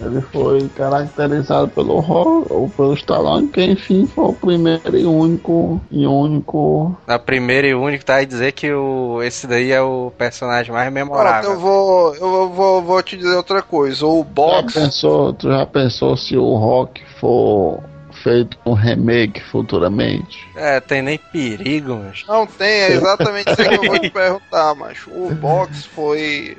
Ele 0.00 0.20
foi 0.20 0.68
caracterizado 0.76 1.66
pelo 1.68 1.98
Rock 1.98 2.52
ou 2.52 2.68
pelo 2.68 2.94
Stallone, 2.94 3.48
que 3.48 3.61
enfim 3.64 4.06
foi 4.06 4.26
o 4.26 4.32
primeiro 4.32 4.96
e 4.96 5.04
único 5.04 5.80
e 5.90 6.06
único. 6.06 6.96
Na 7.04 7.18
primeira 7.18 7.66
e 7.66 7.74
única, 7.74 8.04
tá? 8.04 8.22
E 8.22 8.26
dizer 8.26 8.52
que 8.52 8.72
o, 8.72 9.20
esse 9.22 9.46
daí 9.48 9.72
é 9.72 9.82
o 9.82 10.12
personagem 10.16 10.72
mais 10.72 10.86
Agora, 10.86 11.04
memorável. 11.04 11.50
eu 11.50 11.59
vou, 11.59 12.14
eu 12.14 12.48
vou, 12.50 12.82
vou 12.82 13.02
te 13.02 13.16
dizer 13.16 13.34
outra 13.34 13.61
coisa. 13.61 14.06
O 14.06 14.18
Já 14.18 14.24
box. 14.24 14.74
pensou, 14.74 15.32
tu 15.32 15.48
já 15.50 15.66
pensou 15.66 16.16
se 16.16 16.36
o 16.36 16.54
Rock 16.54 17.02
for 17.20 17.80
feito 18.23 18.59
um 18.64 18.73
remake 18.73 19.43
futuramente? 19.45 20.49
É, 20.55 20.81
tem 20.81 21.03
nem 21.03 21.19
perigo, 21.19 21.97
mas. 21.97 22.25
Não 22.27 22.47
tem, 22.47 22.69
é 22.69 22.93
exatamente 22.93 23.51
isso 23.51 23.69
que 23.69 23.75
eu 23.75 23.83
vou 23.83 23.99
te 23.99 24.11
perguntar, 24.11 24.75
macho. 24.75 25.11
O 25.11 25.35
boxe 25.35 25.89
foi, 25.89 26.59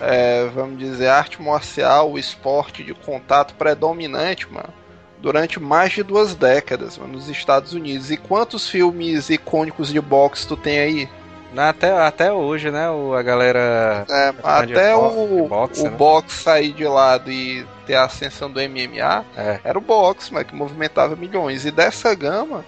é, 0.00 0.48
vamos 0.54 0.78
dizer, 0.78 1.08
arte 1.08 1.40
marcial, 1.40 2.12
o 2.12 2.18
esporte 2.18 2.82
de 2.82 2.94
contato 2.94 3.54
predominante, 3.54 4.50
mano, 4.50 4.72
durante 5.20 5.60
mais 5.60 5.92
de 5.92 6.02
duas 6.02 6.34
décadas, 6.34 6.98
mano, 6.98 7.14
nos 7.14 7.28
Estados 7.28 7.72
Unidos. 7.72 8.10
E 8.10 8.16
quantos 8.16 8.68
filmes 8.68 9.30
icônicos 9.30 9.92
de 9.92 10.00
boxe 10.00 10.46
tu 10.46 10.56
tem 10.56 10.78
aí? 10.78 11.08
Até, 11.56 11.90
até 11.90 12.32
hoje, 12.32 12.70
né? 12.70 12.90
O, 12.90 13.14
a 13.14 13.22
galera. 13.22 14.04
É, 14.08 14.32
Tá 14.32 14.64
de 14.64 14.72
até 14.74 14.94
o, 14.94 15.42
de 15.42 15.48
boxe, 15.48 15.80
o 15.80 15.84
né? 15.84 15.90
boxe 15.90 16.36
sair 16.42 16.72
de 16.72 16.84
lado 16.84 17.30
e 17.30 17.64
ter 17.86 17.94
a 17.94 18.04
ascensão 18.04 18.50
do 18.50 18.60
MMA, 18.60 19.24
É. 19.36 19.60
era 19.64 19.78
o 19.78 19.80
boxe, 19.80 20.32
mas 20.32 20.46
que 20.46 20.54
movimentava 20.54 21.14
milhões. 21.16 21.64
E 21.64 21.70
dessa 21.70 22.14
gama, 22.14 22.64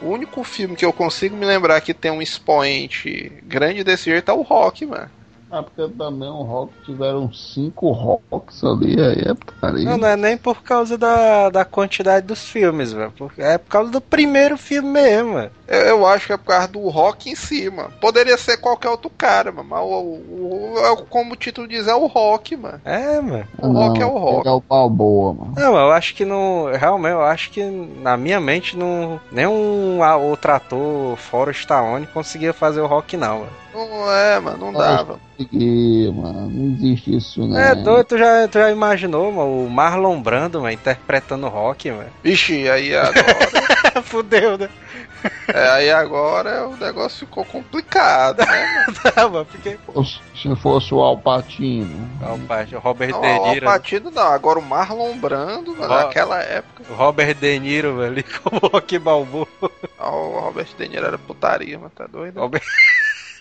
o 0.00 0.08
único 0.08 0.42
filme 0.42 0.74
que 0.76 0.84
eu 0.84 0.92
consigo 0.92 1.36
me 1.36 1.44
lembrar 1.46 1.80
que 1.80 1.94
tem 1.94 2.10
um 2.10 2.22
expoente 2.22 3.32
grande 3.44 3.84
desse 3.84 4.04
jeito 4.10 4.30
é 4.30 4.34
o 4.34 4.42
Rock, 4.42 4.86
mano. 4.86 5.10
Ah, 5.54 5.62
porque 5.62 5.86
também 5.98 6.30
o 6.30 6.42
rock 6.44 6.72
tiveram 6.82 7.30
cinco 7.30 7.90
rocks 7.92 8.64
ali, 8.64 8.98
aí 8.98 9.20
é 9.20 9.34
putaria. 9.34 9.84
Não, 9.84 9.98
não 9.98 10.08
é 10.08 10.16
nem 10.16 10.34
por 10.34 10.62
causa 10.62 10.96
da, 10.96 11.50
da 11.50 11.62
quantidade 11.62 12.26
dos 12.26 12.48
filmes, 12.48 12.90
velho. 12.94 13.12
É 13.36 13.58
por 13.58 13.68
causa 13.68 13.90
do 13.90 14.00
primeiro 14.00 14.56
filme 14.56 14.88
mesmo, 14.88 15.34
velho. 15.34 15.50
Eu, 15.68 15.80
eu 15.80 16.06
acho 16.06 16.26
que 16.26 16.32
é 16.32 16.38
por 16.38 16.46
causa 16.46 16.68
do 16.68 16.88
rock 16.88 17.28
em 17.28 17.34
si, 17.34 17.68
mano. 17.68 17.92
Poderia 18.00 18.38
ser 18.38 18.56
qualquer 18.56 18.88
outro 18.88 19.10
cara, 19.10 19.52
mano. 19.52 19.68
Mas 19.68 19.80
o, 19.82 19.84
o- 19.84 20.72
o- 20.74 20.78
é 20.78 20.90
o- 20.90 21.04
como 21.04 21.34
o 21.34 21.36
título 21.36 21.68
diz, 21.68 21.86
é 21.86 21.94
o 21.94 22.06
rock, 22.06 22.56
mano. 22.56 22.80
É, 22.82 23.20
mano. 23.20 23.46
O 23.58 23.72
rock 23.72 24.02
é 24.02 24.06
o 24.06 24.16
rock. 24.16 24.48
É 24.48 24.50
o 24.52 24.62
Balboa, 24.66 25.34
mano. 25.34 25.54
Não, 25.54 25.76
eu 25.76 25.92
acho 25.92 26.14
que 26.14 26.24
não. 26.24 26.72
Realmente, 26.72 27.12
eu 27.12 27.22
acho 27.22 27.50
que 27.50 27.62
na 27.62 28.16
minha 28.16 28.40
mente 28.40 28.74
não. 28.74 29.20
Nenhum 29.30 30.02
a- 30.02 30.16
outro 30.16 30.50
ator 30.50 31.14
fora 31.18 31.50
o 31.50 31.52
Stallone 31.52 32.06
conseguia 32.06 32.54
fazer 32.54 32.80
o 32.80 32.86
rock, 32.86 33.18
não, 33.18 33.40
mano. 33.40 33.62
Não 33.74 34.12
é, 34.12 34.38
mano, 34.38 34.58
não 34.58 34.72
dava. 34.72 35.18
Consegui, 35.46 36.12
mano. 36.12 36.48
Não 36.50 36.72
existe 36.74 37.16
isso, 37.16 37.46
né? 37.46 37.70
É 37.70 37.74
doido, 37.74 38.04
tu 38.06 38.18
já, 38.18 38.48
tu 38.48 38.58
já 38.58 38.70
imaginou, 38.70 39.30
mano, 39.32 39.66
o 39.66 39.70
Marlon 39.70 40.20
Brando, 40.20 40.60
mano, 40.60 40.72
interpretando 40.72 41.46
o 41.46 41.50
rock, 41.50 41.90
mano. 41.90 42.10
Vixe, 42.22 42.68
aí 42.68 42.94
agora. 42.94 44.02
Fudeu, 44.02 44.56
né? 44.56 44.68
é, 45.48 45.68
aí 45.70 45.90
agora 45.90 46.66
o 46.68 46.76
negócio 46.76 47.26
ficou 47.26 47.44
complicado, 47.44 48.38
né? 48.38 48.86
Tá, 49.14 49.28
mano, 49.28 49.46
porque. 49.50 49.78
Se 50.34 50.56
fosse 50.56 50.92
o 50.94 51.00
Alpatino. 51.00 52.08
Ó, 52.22 52.34
o 52.34 52.38
pai, 52.40 52.66
o 52.72 52.78
Robert 52.78 53.10
Não, 53.10 53.20
De 53.20 53.26
o 53.28 53.52
Niro. 53.52 53.68
Alpatino 53.68 54.10
não, 54.10 54.26
agora 54.28 54.58
o 54.58 54.62
Marlon 54.62 55.16
Brando, 55.18 55.76
mano, 55.76 55.92
Ó. 55.92 55.96
naquela 55.98 56.40
época, 56.40 56.82
O 56.90 56.94
Robert 56.94 57.34
De 57.34 57.58
Niro, 57.60 57.96
velho, 57.96 58.12
ali 58.12 58.22
como 58.42 58.58
Rock 58.72 58.98
Balboa. 58.98 59.46
o 60.00 60.40
Robert 60.40 60.68
De 60.76 60.88
Niro 60.88 61.06
era 61.06 61.18
putaria, 61.18 61.78
mas 61.78 61.92
tá 61.92 62.06
doido? 62.06 62.40
Robert- 62.40 62.62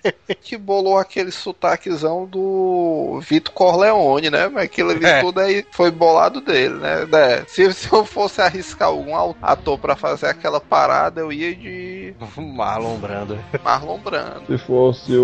que 0.41 0.57
bolou 0.57 0.97
aquele 0.97 1.31
sotaquezão 1.31 2.25
do 2.25 3.19
Vitor 3.27 3.53
Corleone, 3.53 4.29
né? 4.29 4.47
Mas 4.47 4.63
aquilo 4.65 4.91
ali 4.91 5.05
É. 5.05 5.21
tudo 5.21 5.39
aí 5.39 5.65
foi 5.71 5.91
bolado 5.91 6.41
dele, 6.41 6.75
né? 6.75 7.07
É, 7.11 7.43
se, 7.47 7.71
se 7.73 7.91
eu 7.91 8.03
fosse 8.05 8.41
arriscar 8.41 8.87
algum 8.89 9.13
ator 9.41 9.77
pra 9.77 9.95
fazer 9.95 10.27
aquela 10.27 10.59
parada, 10.59 11.21
eu 11.21 11.31
ia 11.31 11.53
de 11.55 12.13
Marlon 12.37 12.97
Brando. 12.97 13.37
Marlon 13.63 13.99
Brando. 13.99 14.45
Se 14.47 14.57
fosse 14.57 15.13
o, 15.15 15.23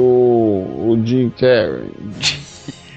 o 0.90 1.02
Jim 1.06 1.30
Carrey. 1.32 1.92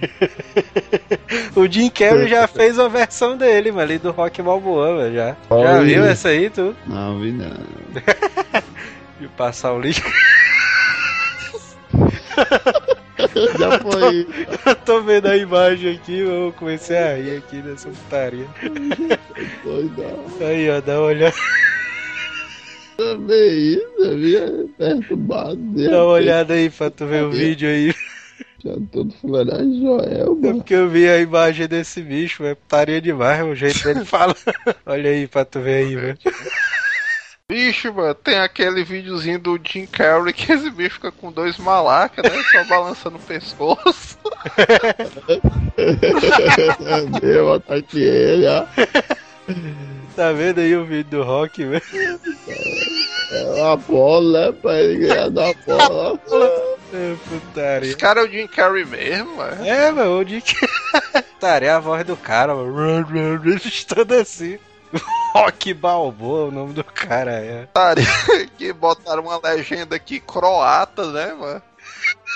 O 1.54 1.66
Jim 1.70 1.90
Carrey 1.90 2.26
já 2.28 2.48
fez 2.48 2.78
uma 2.78 2.88
versão 2.88 3.36
dele, 3.36 3.70
mano, 3.70 3.82
ali 3.82 3.98
do 3.98 4.10
Rock 4.10 4.40
Balboa, 4.40 4.96
velho, 4.96 5.14
já. 5.14 5.26
Já 5.30 5.36
Olha 5.54 5.82
viu 5.82 6.04
essa 6.04 6.28
aí, 6.28 6.48
tu? 6.48 6.74
Não, 6.86 7.20
vi 7.20 7.32
não. 7.32 7.50
De 9.20 9.28
passar 9.36 9.72
o 9.72 9.80
lixo. 9.80 10.02
Já 13.58 13.78
foi. 13.80 14.26
Eu 14.66 14.74
tô 14.76 15.02
vendo 15.02 15.26
a 15.26 15.36
imagem 15.36 15.94
aqui, 15.94 16.20
eu 16.20 16.52
comecei 16.58 16.96
a 16.96 17.14
rir 17.16 17.36
aqui 17.38 17.60
dessa 17.60 17.88
putaria. 17.88 18.46
Doidão. 19.62 20.24
Aí, 20.40 20.70
ó, 20.70 20.80
dá 20.80 20.98
uma 20.98 21.06
olhada, 21.08 21.34
Também 22.96 23.74
isso, 23.74 23.94
eu 23.98 24.18
via 24.18 24.66
perturbado. 24.76 25.56
dá 25.56 26.04
uma 26.04 26.12
olhada 26.12 26.54
aí 26.54 26.70
pra 26.70 26.90
tu 26.90 27.06
ver 27.06 27.24
o 27.24 27.30
vídeo 27.30 27.68
aí. 27.68 27.94
Já 28.62 28.72
todo 28.92 29.10
fuleiragem 29.20 29.80
Joel, 29.80 30.38
É 30.38 30.42
mano. 30.46 30.54
porque 30.56 30.74
eu 30.74 30.88
vi 30.88 31.08
a 31.08 31.18
imagem 31.18 31.66
desse 31.66 32.02
bicho, 32.02 32.44
é 32.44 32.54
putaria 32.54 33.00
demais, 33.00 33.42
o 33.44 33.54
jeito 33.54 33.82
dele 33.84 34.04
fala. 34.04 34.34
Olha 34.84 35.10
aí 35.10 35.26
pra 35.26 35.44
tu 35.46 35.60
ver 35.60 35.86
aí, 35.86 35.96
velho. 35.96 36.18
Vixe, 37.50 37.90
mano, 37.90 38.14
tem 38.14 38.38
aquele 38.38 38.84
videozinho 38.84 39.40
do 39.40 39.58
Jim 39.60 39.84
Carrey 39.84 40.32
que 40.32 40.52
esse 40.52 40.70
bicho 40.70 40.94
fica 40.94 41.10
com 41.10 41.32
dois 41.32 41.58
malacas, 41.58 42.22
né? 42.22 42.40
Só 42.52 42.62
balançando 42.68 43.16
o 43.16 43.22
pescoço. 43.22 44.16
Eu 47.20 47.54
ataquei 47.54 48.04
ele, 48.04 48.46
ó. 48.46 48.64
Tá 50.14 50.30
vendo 50.30 50.60
aí 50.60 50.76
o 50.76 50.84
vídeo 50.84 51.10
do 51.10 51.24
Rock, 51.24 51.64
velho? 51.64 51.82
É 53.32 53.44
uma 53.56 53.76
bola, 53.76 54.46
né? 54.46 54.52
Pra 54.62 54.80
ele 54.80 55.08
ganhar 55.08 55.28
da 55.30 55.52
bola. 55.66 56.20
É 56.94 57.16
putaria. 57.28 57.88
Esse 57.88 57.96
cara 57.96 58.20
é 58.20 58.24
o 58.26 58.30
Jim 58.30 58.46
Carrey 58.46 58.84
mesmo, 58.84 59.38
mano. 59.38 59.66
É, 59.66 59.90
mano, 59.90 60.20
o 60.20 60.24
Dick. 60.24 60.54
Putaria 61.34 61.74
a 61.74 61.80
voz 61.80 62.04
do 62.04 62.16
cara, 62.16 62.54
mano. 62.54 63.04
Todo 63.88 64.12
assim. 64.12 64.56
Rock 65.34 65.72
Balboa, 65.74 66.48
o 66.48 66.50
nome 66.50 66.72
do 66.72 66.84
cara 66.84 67.32
é. 67.32 67.64
Otário, 67.64 68.04
que 68.58 68.72
botaram 68.72 69.22
uma 69.22 69.40
legenda 69.42 69.96
aqui 69.96 70.20
croata, 70.20 71.10
né, 71.12 71.32
mano? 71.32 71.62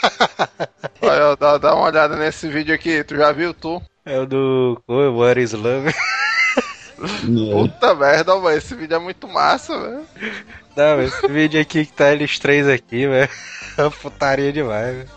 Olha, 1.02 1.36
dá, 1.36 1.58
dá 1.58 1.74
uma 1.74 1.86
olhada 1.86 2.16
nesse 2.16 2.48
vídeo 2.48 2.74
aqui, 2.74 3.02
tu 3.04 3.16
já 3.16 3.32
viu 3.32 3.52
tu? 3.52 3.82
É 4.04 4.18
o 4.18 4.26
do. 4.26 4.82
Oh, 4.86 5.20
What 5.20 5.40
is 5.40 5.52
Love? 5.52 5.94
Puta 7.52 7.94
merda, 7.94 8.36
mano, 8.36 8.56
esse 8.56 8.74
vídeo 8.74 8.96
é 8.96 8.98
muito 8.98 9.26
massa, 9.26 9.78
velho. 9.78 10.06
Não, 10.76 11.02
esse 11.02 11.26
vídeo 11.28 11.60
aqui 11.60 11.86
que 11.86 11.92
tá 11.92 12.12
eles 12.12 12.38
três 12.38 12.68
aqui, 12.68 13.06
velho. 13.06 13.30
É 13.76 13.82
uma 13.82 13.90
putaria 13.90 14.52
demais, 14.52 14.96
velho. 14.96 15.08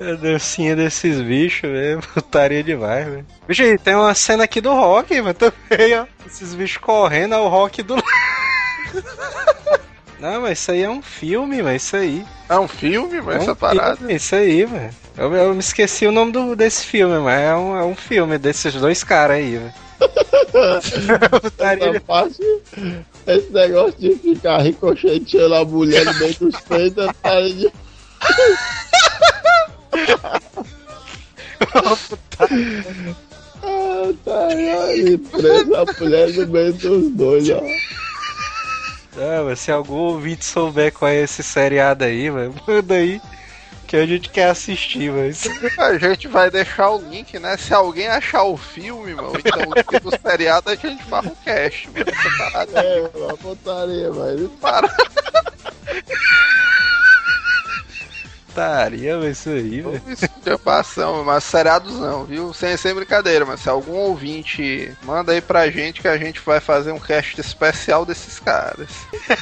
A 0.00 0.14
dancinha 0.14 0.76
desses 0.76 1.20
bichos, 1.20 1.70
velho. 1.70 2.00
Putaria 2.14 2.62
demais, 2.62 3.06
velho. 3.06 3.26
Bicho, 3.46 3.62
aí, 3.62 3.76
tem 3.78 3.94
uma 3.94 4.14
cena 4.14 4.44
aqui 4.44 4.60
do 4.60 4.72
rock, 4.72 5.20
mano, 5.20 5.34
também, 5.34 5.98
ó. 5.98 6.06
Esses 6.26 6.54
bichos 6.54 6.78
correndo, 6.78 7.34
é 7.34 7.38
o 7.38 7.48
rock 7.48 7.82
do. 7.82 7.96
Não, 10.20 10.40
mas 10.40 10.58
isso 10.58 10.72
aí 10.72 10.82
é 10.82 10.90
um 10.90 11.00
filme, 11.02 11.62
mas 11.62 11.82
isso 11.84 11.96
aí. 11.96 12.24
É 12.48 12.58
um 12.58 12.66
filme, 12.66 13.18
É 13.18 13.20
mas 13.20 13.38
um 13.38 13.42
essa 13.42 13.54
parada. 13.56 13.96
filme, 13.96 14.14
isso 14.14 14.34
aí, 14.34 14.64
velho. 14.64 14.90
Eu, 15.16 15.34
eu 15.34 15.52
me 15.54 15.60
esqueci 15.60 16.06
o 16.06 16.12
nome 16.12 16.32
do, 16.32 16.56
desse 16.56 16.84
filme, 16.86 17.18
mas 17.18 17.40
é 17.40 17.54
um, 17.54 17.76
é 17.76 17.84
um 17.84 17.94
filme 17.94 18.36
desses 18.38 18.74
dois 18.74 19.04
caras 19.04 19.36
aí, 19.36 19.56
velho. 19.58 19.74
Essa 21.58 22.00
parte, 22.00 22.40
esse 23.26 23.52
negócio 23.52 23.94
de 23.98 24.14
ficar 24.16 24.58
ricocheteando 24.62 25.54
a 25.54 25.64
mulher 25.64 26.04
no 26.04 26.14
meio 26.18 26.34
dos 26.40 26.60
peitos, 26.62 27.06
é 27.24 27.42
de. 27.42 27.72
Ah, 33.60 34.12
tá 34.24 34.46
aí, 34.46 35.18
presa 35.18 35.82
a 35.82 36.00
mulher 36.00 36.32
no 36.32 36.46
meio 36.46 36.72
dos 36.74 37.10
dois, 37.10 37.50
ó. 37.50 37.60
Ah, 39.16 39.42
mas 39.44 39.58
se 39.58 39.72
algum 39.72 39.96
ouvinte 39.96 40.44
souber 40.44 40.92
qual 40.92 41.10
é 41.10 41.22
esse 41.22 41.42
seriado 41.42 42.04
aí, 42.04 42.30
velho, 42.30 42.54
manda 42.66 42.94
aí 42.94 43.20
que 43.88 43.96
a 43.96 44.06
gente 44.06 44.28
quer 44.28 44.50
assistir, 44.50 45.10
mas. 45.10 45.48
A 45.78 45.98
gente 45.98 46.28
vai 46.28 46.50
deixar 46.50 46.90
o 46.90 47.00
link, 47.00 47.38
né? 47.38 47.56
Se 47.56 47.74
alguém 47.74 48.06
achar 48.06 48.44
o 48.44 48.56
filme, 48.56 49.14
mano, 49.14 49.32
então 49.38 49.62
o 49.62 49.74
link 49.74 50.00
do 50.00 50.10
seriado, 50.20 50.70
a 50.70 50.74
gente 50.74 51.02
faz 51.04 51.26
um 51.26 51.34
cast, 51.36 51.88
mano. 51.90 52.04
É, 52.76 53.10
uma 53.18 53.36
putaria, 53.36 54.10
mas 54.12 54.50
para. 54.60 54.94
Putaria, 58.58 59.16
mas 59.18 59.38
isso 59.38 59.50
aí, 59.50 59.80
velho. 59.80 60.02
Esculhambação, 60.08 61.40
seriados 61.40 61.96
não, 61.96 62.24
viu? 62.24 62.52
Sem, 62.52 62.76
sem 62.76 62.92
brincadeira, 62.92 63.46
mas 63.46 63.60
se 63.60 63.68
algum 63.68 63.92
ouvinte 63.92 64.92
manda 65.04 65.30
aí 65.30 65.40
pra 65.40 65.70
gente 65.70 66.00
que 66.00 66.08
a 66.08 66.18
gente 66.18 66.40
vai 66.40 66.58
fazer 66.58 66.90
um 66.90 66.98
cast 66.98 67.40
especial 67.40 68.04
desses 68.04 68.40
caras. 68.40 68.88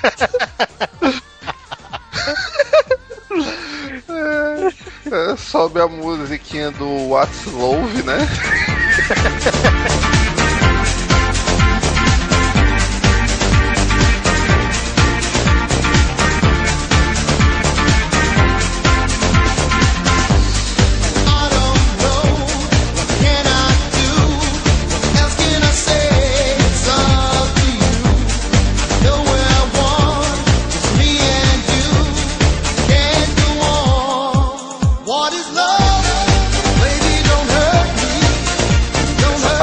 é, 4.07 5.33
é, 5.33 5.37
sobe 5.37 5.81
a 5.81 5.89
musiquinha 5.89 6.71
do 6.73 7.09
What's 7.09 7.47
Love, 7.47 8.03
né? 8.03 8.19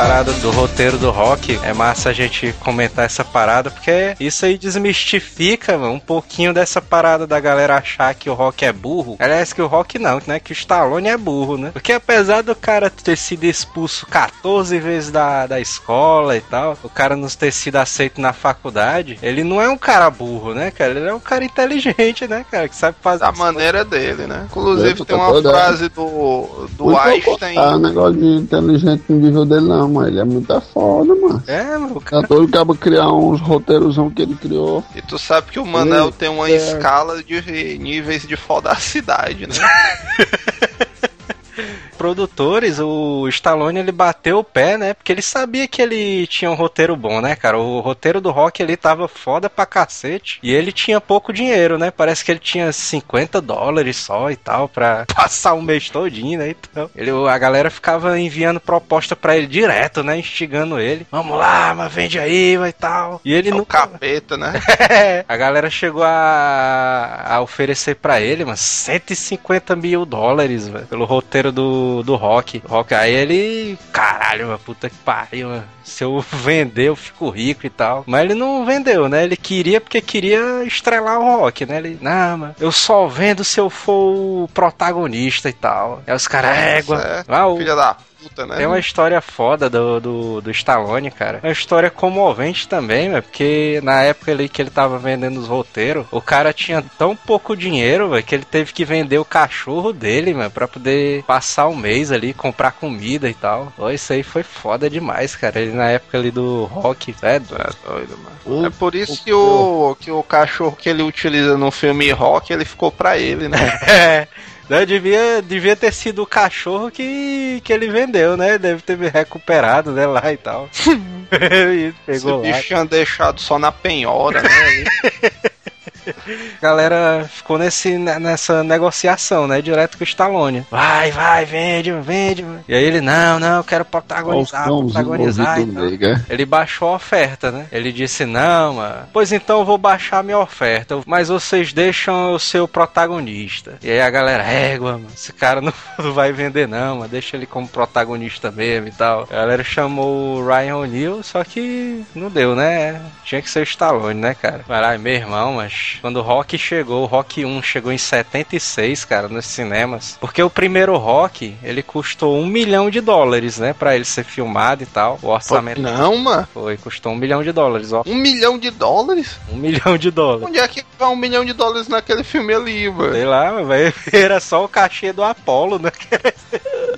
parada 0.04 0.34
do 0.34 0.52
roteiro 0.52 0.98
do 0.98 1.10
rock, 1.12 1.58
é 1.64 1.74
massa 1.74 2.10
a 2.10 2.14
gente 2.14 2.54
comentar 2.60 3.06
essa 3.06 3.24
parada, 3.24 3.72
porque 3.72 4.18
isso 4.20 4.46
aí 4.46 4.58
desmistifica 4.58 5.78
mano, 5.78 5.94
um 5.94 6.00
pouquinho 6.00 6.54
dessa 6.54 6.82
parada 6.82 7.26
da 7.26 7.40
galera 7.40 7.78
achar 7.78 8.14
que 8.14 8.30
o 8.30 8.34
rock 8.34 8.66
é 8.66 8.74
burro. 8.74 9.16
Aliás, 9.18 9.54
que 9.54 9.62
o 9.62 9.66
rock 9.66 9.98
não, 9.98 10.22
né? 10.28 10.42
Que 10.42 10.52
o 10.52 10.54
Stallone 10.54 11.08
é 11.08 11.16
burro, 11.16 11.58
né? 11.58 11.70
Porque 11.72 11.94
apesar 11.94 12.44
do 12.44 12.54
cara 12.54 12.90
ter 12.90 13.16
sido 13.16 13.46
expulso 13.46 14.06
14 14.08 14.78
vezes 14.78 15.10
da, 15.10 15.48
da 15.48 15.62
escola 15.62 16.36
e 16.36 16.42
tal, 16.42 16.78
o 16.84 16.90
cara 16.90 17.16
não 17.16 17.30
ter 17.30 17.54
sido 17.54 17.78
aceito 17.78 18.20
na 18.20 18.34
faculdade, 18.34 19.18
ele 19.24 19.42
não 19.42 19.62
é 19.62 19.70
um 19.70 19.78
cara 19.78 20.10
burro, 20.10 20.54
né, 20.54 20.70
cara? 20.70 20.92
Ele 20.92 21.08
é 21.08 21.14
um 21.14 21.20
cara 21.20 21.46
inteligente, 21.46 22.28
né, 22.28 22.46
cara? 22.52 22.68
Que 22.68 22.76
sabe 22.76 22.98
fazer. 23.02 23.22
Da 23.22 23.30
as 23.30 23.38
coisas. 23.38 23.56
maneira 23.56 23.86
dele, 23.86 24.28
né? 24.28 24.48
Inclusive 24.52 25.06
tem 25.06 25.16
uma 25.16 25.42
frase 25.42 25.88
do, 25.88 26.68
do 26.72 26.86
Não 26.88 26.92
vou 26.92 27.00
Einstein. 27.00 27.56
cortar 27.56 27.80
negócio 27.80 28.20
de 28.20 28.26
inteligente 28.26 29.04
no 29.08 29.16
nível 29.18 29.46
dele, 29.46 29.66
não, 29.66 29.93
mas 29.94 30.08
ele 30.08 30.20
é 30.20 30.24
muito 30.24 30.62
foda, 30.62 31.16
mano. 31.16 31.44
É, 31.48 31.78
mano, 31.78 31.98
o 31.98 32.02
cara. 32.02 32.24
Tá 32.24 32.36
doido 32.36 32.50
que 32.50 32.58
acaba 32.58 32.76
criar 32.76 33.12
uns 33.12 33.40
roteirosão 33.40 34.10
que 34.10 34.22
ele 34.22 34.36
criou. 34.36 34.84
E 34.96 35.02
tu 35.02 35.18
sabe 35.18 35.52
que 35.52 35.60
o 35.60 35.66
Manel 35.66 36.12
tem 36.12 36.30
uma 36.30 36.50
é. 36.50 36.56
escala 36.56 37.24
de 37.24 37.78
níveis 37.78 38.28
de 38.28 38.36
fodacidade, 38.36 39.48
né? 39.48 39.56
produtores, 42.04 42.80
o 42.82 43.26
Stallone 43.30 43.80
ele 43.80 43.92
bateu 43.94 44.40
o 44.40 44.44
pé, 44.44 44.78
né? 44.78 44.94
Porque 44.94 45.10
ele 45.10 45.22
sabia 45.22 45.70
que 45.70 45.82
ele 45.82 46.28
tinha 46.28 46.52
um 46.52 46.54
roteiro 46.54 46.98
bom, 46.98 47.22
né, 47.22 47.34
cara? 47.34 47.58
O 47.58 47.80
roteiro 47.80 48.20
do 48.20 48.30
Rock 48.30 48.62
ele 48.62 48.76
tava 48.76 49.08
foda 49.08 49.50
pra 49.50 49.66
cacete. 49.66 50.38
E 50.44 50.54
ele 50.54 50.74
tinha 50.74 51.00
pouco 51.00 51.32
dinheiro, 51.32 51.78
né? 51.78 51.92
Parece 51.92 52.26
que 52.26 52.30
ele 52.30 52.42
tinha 52.42 52.74
50 52.74 53.40
dólares 53.40 53.96
só 53.96 54.30
e 54.30 54.36
tal, 54.36 54.68
pra 54.68 55.06
passar 55.16 55.54
um 55.54 55.62
mês 55.62 55.90
todinho, 55.90 56.40
né? 56.40 56.50
Então, 56.50 56.90
ele, 56.94 57.10
a 57.12 57.38
galera 57.38 57.70
ficava 57.70 58.20
enviando 58.20 58.60
proposta 58.60 59.16
pra 59.16 59.38
ele 59.38 59.48
direto, 59.48 60.04
né? 60.04 60.18
Instigando 60.18 60.80
ele. 60.82 61.08
Vamos 61.10 61.38
lá, 61.38 61.74
mas 61.74 61.94
vende 61.94 62.20
aí, 62.20 62.58
vai 62.58 62.70
e 62.70 62.74
tal. 62.74 63.22
E 63.24 63.34
ele 63.34 63.48
É 63.50 63.54
o 63.54 63.58
nunca. 63.60 63.78
capeta, 63.88 64.36
né? 64.36 64.52
a 65.26 65.38
galera 65.38 65.70
chegou 65.70 66.04
a, 66.04 67.24
a 67.28 67.42
oferecer 67.42 67.96
pra 67.96 68.20
ele, 68.20 68.44
mas 68.44 68.60
150 68.60 69.74
mil 69.74 70.06
dólares, 70.06 70.68
velho, 70.68 70.86
pelo 70.88 71.06
roteiro 71.06 71.50
do, 71.50 71.93
do 72.02 72.16
Rock. 72.16 72.64
Rock. 72.68 72.94
Aí 72.96 73.14
ele, 73.14 73.78
caralho, 73.92 74.48
mano, 74.48 74.60
puta 74.60 74.90
que 74.90 74.96
pariu, 74.98 75.50
mano. 75.50 75.64
Se 75.84 76.04
eu 76.04 76.20
vender, 76.32 76.88
eu 76.88 76.96
fico 76.96 77.30
rico 77.30 77.66
e 77.66 77.70
tal. 77.70 78.04
Mas 78.08 78.24
ele 78.24 78.34
não 78.36 78.66
vendeu, 78.66 79.10
né? 79.10 79.24
Ele 79.26 79.36
queria 79.36 79.82
porque 79.82 80.00
queria 80.02 80.64
estrelar 80.64 81.20
o 81.20 81.40
Rock, 81.42 81.66
né? 81.66 81.78
Ele, 81.78 81.98
não, 82.02 82.38
mano, 82.38 82.56
eu 82.60 82.72
só 82.72 83.06
vendo 83.08 83.44
se 83.44 83.60
eu 83.60 83.70
for 83.70 84.44
o 84.44 84.50
protagonista 84.54 85.50
e 85.50 85.54
tal. 85.54 86.02
Aí 86.08 86.16
os 86.16 86.28
caras, 86.28 86.58
égua. 86.58 86.98
É, 87.02 87.24
Ah, 87.28 87.48
o- 87.48 87.58
Filha 87.58 87.76
da 87.76 87.98
puta, 88.24 88.46
né? 88.46 88.58
tem 88.58 88.66
uma 88.66 88.80
história 88.80 89.20
foda 89.22 89.70
do, 89.70 90.00
do, 90.00 90.42
do 90.42 90.52
Stallone, 90.52 91.12
cara. 91.12 91.40
Uma 91.44 91.52
história 91.52 91.90
comovente 91.90 92.68
também, 92.68 93.10
velho. 93.10 93.24
Porque 93.24 93.80
na 93.84 94.02
época 94.02 94.32
ali 94.32 94.50
que 94.50 94.62
ele 94.62 94.70
tava 94.70 94.98
vendendo 94.98 95.40
os 95.40 95.48
roteiros, 95.48 96.06
o 96.12 96.22
cara 96.22 96.54
tinha 96.54 96.84
tão 96.98 97.16
pouco 97.16 97.56
dinheiro, 97.56 98.10
velho, 98.10 98.24
que 98.24 98.36
ele 98.36 98.46
teve 98.46 98.74
que 98.74 98.86
vender 98.86 99.18
o 99.18 99.26
cachorro 99.26 99.92
dele, 99.92 100.34
mano, 100.34 100.52
pra 100.52 100.68
poder 100.68 101.24
passar 101.24 101.68
um 101.68 101.76
mês 101.76 102.12
ali, 102.12 102.34
comprar 102.34 102.72
comida 102.72 103.30
e 103.30 103.34
tal. 103.34 103.72
Pô, 103.76 103.90
isso 103.90 104.14
aí 104.14 104.24
foi 104.24 104.44
foda 104.44 104.90
demais, 104.90 105.36
cara. 105.36 105.60
Ele 105.60 105.74
na 105.74 105.90
época 105.90 106.18
ali 106.18 106.32
do 106.32 106.66
rock, 106.66 107.16
é 107.22 107.40
doido. 107.40 107.62
É 107.62 107.90
doido, 107.90 108.18
mano. 108.18 108.66
É 108.66 108.70
por 108.70 108.96
isso 108.96 109.24
que 109.24 109.34
o, 109.34 109.96
que 110.00 110.12
o 110.12 110.24
cachorro 110.24 110.76
que 110.76 110.90
ele 110.90 111.04
utiliza 111.04 111.58
no 111.58 111.72
filme 111.72 112.12
Rock, 112.12 112.52
ele 112.52 112.66
ficou 112.66 112.92
pra 112.92 113.18
ele, 113.18 113.48
né? 113.48 113.58
É. 113.94 114.28
Né, 114.74 114.88
devia, 114.88 115.40
devia 115.40 115.76
ter 115.76 115.94
sido 115.94 116.24
o 116.24 116.26
cachorro 116.26 116.90
que, 116.90 117.62
que 117.64 117.72
ele 117.72 117.92
vendeu, 117.92 118.36
né? 118.36 118.58
Deve 118.58 118.82
ter 118.82 118.98
me 118.98 119.08
recuperado, 119.08 119.92
né, 119.92 120.08
lá 120.08 120.34
e 120.34 120.38
tal. 120.38 120.68
e 121.32 121.94
Esse 122.08 122.26
pegou 122.26 122.38
lá. 122.38 122.42
bicho 122.42 122.68
tinha 122.68 122.84
deixado 122.84 123.40
só 123.40 123.60
na 123.60 123.72
penhora, 123.72 124.42
né? 124.42 124.50
A 126.08 126.62
galera 126.62 127.30
ficou 127.32 127.58
nesse, 127.58 127.98
nessa 127.98 128.64
negociação, 128.64 129.48
né? 129.48 129.62
Direto 129.62 129.98
com 129.98 130.04
o 130.04 130.08
Stallone. 130.08 130.66
Vai, 130.70 131.12
vai, 131.12 131.46
vende, 131.46 131.92
vende. 131.92 132.46
E 132.68 132.74
aí 132.74 132.84
ele, 132.84 133.02
não, 133.02 133.40
não, 133.40 133.58
eu 133.58 133.64
quero 133.64 133.86
protagonizar, 133.86 134.70
Olha 134.70 134.86
protagonizar. 134.86 135.60
e 135.60 135.66
nega. 135.66 136.26
Ele 136.30 136.46
baixou 136.46 136.90
a 136.90 136.96
oferta, 136.96 137.52
né? 137.52 137.68
Ele 137.72 137.92
disse, 137.92 138.26
não, 138.26 138.76
mano, 138.76 139.08
pois 139.12 139.32
então 139.32 139.60
eu 139.60 139.66
vou 139.66 139.78
baixar 139.78 140.24
minha 140.24 140.40
oferta, 140.40 141.00
mas 141.06 141.30
vocês 141.30 141.74
deixam 141.74 142.32
eu 142.32 142.40
ser 142.40 142.60
o 142.60 142.68
protagonista. 142.68 143.78
E 143.82 143.90
aí 143.90 144.02
a 144.02 144.10
galera, 144.10 144.44
égua, 144.44 144.94
mano, 144.94 145.08
esse 145.14 145.34
cara 145.34 145.62
não 145.62 145.74
vai 146.14 146.32
vender 146.32 146.68
não, 146.68 146.98
mano, 146.98 147.10
deixa 147.10 147.36
ele 147.38 147.46
como 147.46 147.68
protagonista 147.68 148.52
mesmo 148.52 148.88
e 148.88 148.92
tal. 148.92 149.28
A 149.30 149.36
galera 149.36 149.64
chamou 149.64 150.38
o 150.38 150.46
Ryan 150.46 150.78
O'Neal, 150.78 151.24
só 151.24 151.44
que 151.44 152.04
não 152.16 152.30
deu, 152.30 152.56
né? 152.56 153.02
Tinha 153.24 153.42
que 153.42 153.50
ser 153.50 153.60
o 153.62 153.64
Stallone, 153.64 154.20
né, 154.20 154.34
cara? 154.34 154.64
Caralho, 154.68 155.00
meu 155.00 155.14
irmão, 155.14 155.54
mas 155.54 155.93
quando 156.02 156.18
o 156.18 156.22
Rock 156.22 156.58
chegou, 156.58 157.04
o 157.04 157.06
Rock 157.06 157.46
1 157.46 157.62
chegou 157.64 157.92
em 157.92 157.98
76, 157.98 159.06
cara, 159.06 159.28
nos 159.28 159.46
cinemas. 159.46 160.18
Porque 160.20 160.42
o 160.42 160.50
primeiro 160.50 160.98
Rock, 160.98 161.56
ele 161.64 161.82
custou 161.84 162.38
um 162.38 162.46
milhão 162.46 162.90
de 162.90 163.02
dólares, 163.02 163.58
né? 163.60 163.74
Pra 163.74 163.96
ele 163.96 164.06
ser 164.06 164.24
filmado 164.24 164.84
e 164.84 164.86
tal. 164.86 165.20
O 165.22 165.28
orçamento 165.30 165.82
Não, 165.82 166.18
mano. 166.18 166.48
foi, 166.54 166.78
custou 166.78 167.12
um 167.12 167.16
milhão 167.16 167.44
de 167.44 167.52
dólares, 167.52 167.92
ó. 167.94 168.04
Um 168.06 168.16
milhão 168.16 168.58
de 168.58 168.70
dólares? 168.72 169.38
Um 169.52 169.58
milhão 169.58 169.98
de 169.98 170.12
dólares. 170.12 170.48
Onde 170.48 170.60
é 170.60 170.68
que 170.68 170.84
vai 170.98 171.10
um 171.10 171.16
milhão 171.16 171.44
de 171.46 171.54
dólares 171.54 171.88
naquele 171.88 172.24
filme 172.24 172.54
ali, 172.54 172.90
velho? 172.90 173.14
Sei 173.14 173.26
lá, 173.26 173.52
vai 173.64 173.94
era 174.12 174.40
só 174.40 174.64
o 174.64 174.70
cachê 174.70 175.12
do 175.14 175.24
Apollo, 175.24 175.80
né? 175.80 175.92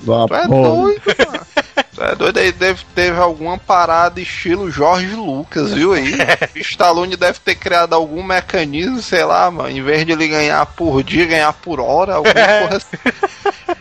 Do 0.02 0.28
Tu 0.28 0.34
é 0.36 0.44
Apolo. 0.44 0.84
doido, 0.84 1.02
mano. 1.32 1.46
É 1.98 2.16
doido 2.16 2.38
aí, 2.40 2.52
deve, 2.52 2.84
teve 2.94 3.18
alguma 3.18 3.58
parada 3.58 4.20
estilo 4.20 4.70
Jorge 4.70 5.16
Lucas, 5.16 5.72
viu 5.74 5.94
aí? 5.94 6.14
O 6.56 6.60
Stallone 6.60 7.16
deve 7.16 7.40
ter 7.40 7.56
criado 7.56 7.94
algum 7.94 8.24
mecanismo, 8.24 9.02
sei 9.02 9.24
lá, 9.24 9.50
mano. 9.50 9.70
Em 9.70 9.82
vez 9.82 10.06
de 10.06 10.12
ele 10.12 10.28
ganhar 10.28 10.66
por 10.66 11.04
dia, 11.04 11.26
ganhar 11.26 11.54
por 11.54 11.80
hora, 11.80 12.16
alguma 12.16 12.34
porra 12.34 12.78
assim. 12.78 12.98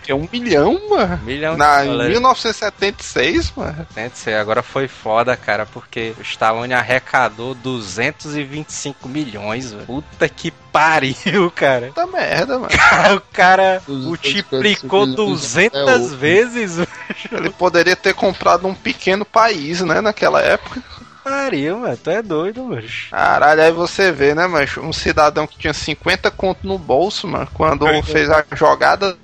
É 0.06 0.14
um 0.14 0.28
milhão, 0.30 0.80
mano. 0.88 1.20
Um 1.22 1.26
milhão 1.26 1.56
Na, 1.56 1.78
de 1.78 1.88
em 1.88 1.90
dólares. 1.90 2.12
1976, 2.12 3.52
mano. 3.56 3.86
Tem 3.94 4.08
de 4.08 4.18
ser. 4.18 4.34
Agora 4.34 4.62
foi 4.62 4.86
foda, 4.86 5.36
cara, 5.36 5.66
porque 5.66 6.14
o 6.18 6.22
Stallone 6.22 6.74
arrecadou 6.74 7.54
225 7.54 9.08
milhões, 9.08 9.72
velho. 9.72 9.86
Puta 9.86 10.28
que 10.28 10.50
pariu, 10.50 11.50
cara. 11.54 11.86
Puta 11.88 12.06
merda, 12.06 12.58
mano. 12.58 12.72
o 13.16 13.20
cara 13.32 13.82
225 13.86 14.06
multiplicou 14.06 15.06
milhões 15.06 15.56
até 15.56 15.68
200 15.70 16.00
hoje. 16.00 16.16
vezes, 16.16 16.76
velho. 16.76 16.88
Ele 17.32 17.50
poderia 17.50 17.96
ter 18.04 18.14
comprado 18.14 18.66
um 18.68 18.74
pequeno 18.74 19.24
país, 19.24 19.80
né, 19.80 20.00
naquela 20.02 20.40
época. 20.40 20.82
Pariu, 21.24 21.78
mano. 21.78 21.96
Tu 21.96 22.10
é 22.10 22.20
doido, 22.20 22.62
mano. 22.64 22.82
Caralho, 23.10 23.62
aí 23.62 23.72
você 23.72 24.12
vê, 24.12 24.34
né, 24.34 24.46
mas 24.46 24.76
um 24.76 24.92
cidadão 24.92 25.46
que 25.46 25.56
tinha 25.58 25.72
50 25.72 26.30
conto 26.30 26.66
no 26.66 26.78
bolso, 26.78 27.26
mano, 27.26 27.48
quando 27.54 27.86
fez 28.02 28.28
a 28.30 28.44
jogada 28.54 29.16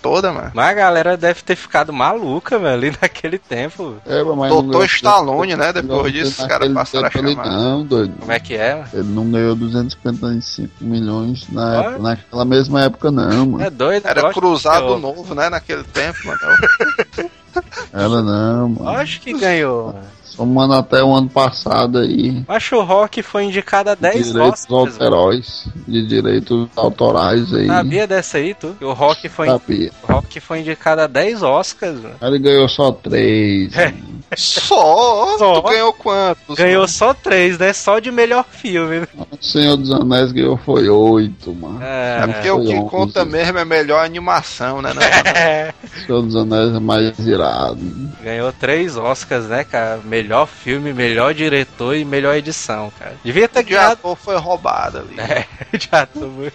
toda, 0.00 0.30
mano. 0.32 0.52
Mas 0.54 0.68
a 0.68 0.74
galera 0.74 1.16
deve 1.16 1.42
ter 1.42 1.56
ficado 1.56 1.92
maluca, 1.92 2.58
velho, 2.60 2.74
ali 2.74 2.96
naquele 3.02 3.38
tempo. 3.38 3.96
É, 4.06 4.22
mas 4.22 4.50
Doutor 4.50 4.84
Stallone, 4.84 5.56
né, 5.56 5.72
depois 5.72 6.12
disso, 6.12 6.42
os 6.42 6.46
caras 6.46 6.72
passaram 6.72 7.08
a 7.08 7.10
chamar. 7.10 7.46
Não, 7.46 7.84
doido. 7.84 8.14
Como 8.20 8.30
é 8.30 8.38
que 8.38 8.54
é? 8.54 8.84
Ele 8.92 9.08
não 9.08 9.28
ganhou 9.28 9.56
255 9.56 10.72
milhões 10.80 11.48
na 11.48 11.70
Ah. 11.70 11.74
época- 11.80 11.98
naquela 11.98 12.44
mesma 12.44 12.84
época, 12.84 13.10
não, 13.10 13.46
mano. 13.46 13.64
É 13.64 13.70
doido, 13.70 14.06
Era 14.06 14.32
cruzado 14.32 14.82
ganhou. 14.82 15.00
novo, 15.00 15.34
né, 15.34 15.48
naquele 15.50 15.82
tempo, 15.82 16.18
mano. 16.24 16.38
Ela 17.92 18.22
não, 18.22 18.68
mano. 18.68 18.84
Lógico 18.84 19.24
que 19.24 19.38
ganhou. 19.38 19.94
Mano. 20.38 20.52
Somando 20.54 20.74
até 20.74 21.02
o 21.02 21.12
ano 21.14 21.28
passado 21.28 21.98
aí. 21.98 22.42
Mas 22.46 22.70
o 22.72 22.82
Rock 22.82 23.22
foi 23.22 23.44
indicado 23.44 23.90
a 23.90 23.94
10 23.94 24.32
direitos 24.32 24.64
Oscars. 24.70 25.00
autorais. 25.00 25.68
De 25.86 26.06
direitos 26.06 26.68
autorais 26.76 27.52
aí. 27.54 27.66
Sabia 27.66 28.06
dessa 28.06 28.38
aí, 28.38 28.54
tu? 28.54 28.76
O 28.80 28.92
Rock 28.92 29.28
foi, 29.28 29.46
Sabia. 29.48 29.90
o 30.08 30.12
Rock 30.12 30.40
foi 30.40 30.60
indicado 30.60 31.00
a 31.02 31.06
10 31.06 31.42
Oscars, 31.42 31.94
mano. 32.00 32.14
Ele 32.20 32.38
ganhou 32.38 32.68
só 32.68 32.92
três. 32.92 33.76
É. 33.76 33.92
Só? 34.36 35.36
Só? 35.38 35.60
Tu 35.60 35.68
ganhou 35.68 35.92
quantos? 35.92 36.56
Ganhou 36.56 36.80
mano? 36.82 36.88
só 36.88 37.14
3, 37.14 37.58
né? 37.58 37.72
Só 37.72 37.98
de 37.98 38.10
melhor 38.10 38.44
filme. 38.44 39.06
O 39.30 39.36
Senhor 39.40 39.76
dos 39.76 39.90
Anéis 39.90 40.32
ganhou 40.32 40.56
foi 40.58 40.88
oito, 40.88 41.54
mano. 41.54 41.80
É 41.82 42.20
É, 42.22 42.26
porque 42.26 42.50
o 42.50 42.60
que 42.60 42.66
Foi 42.66 42.76
onze. 42.78 42.90
conta 42.90 43.24
mesmo 43.24 43.58
é 43.58 43.64
melhor 43.64 44.04
animação, 44.04 44.82
né? 44.82 44.92
né? 44.92 45.02
é. 45.34 45.74
O 45.82 46.06
Senhor 46.06 46.22
dos 46.22 46.36
Anéis 46.36 46.74
é 46.74 46.80
mais 46.80 47.18
irado. 47.20 47.78
Ganhou 48.22 48.52
3 48.52 48.96
Oscars, 48.98 49.46
né, 49.46 49.64
cara? 49.64 49.98
Melhor 50.04 50.27
filme, 50.46 50.92
melhor 50.92 51.32
diretor 51.34 51.94
e 51.96 52.04
melhor 52.04 52.34
edição, 52.36 52.92
cara. 52.98 53.14
Devia 53.24 53.48
ter 53.48 53.60
O 53.60 53.64
de 53.64 53.70
ganhado. 53.70 53.92
ator 53.92 54.16
foi 54.16 54.36
roubado 54.36 54.98
ali. 54.98 55.18
É, 55.20 55.46
já 55.78 56.06
tô 56.06 56.20
muito. 56.26 56.52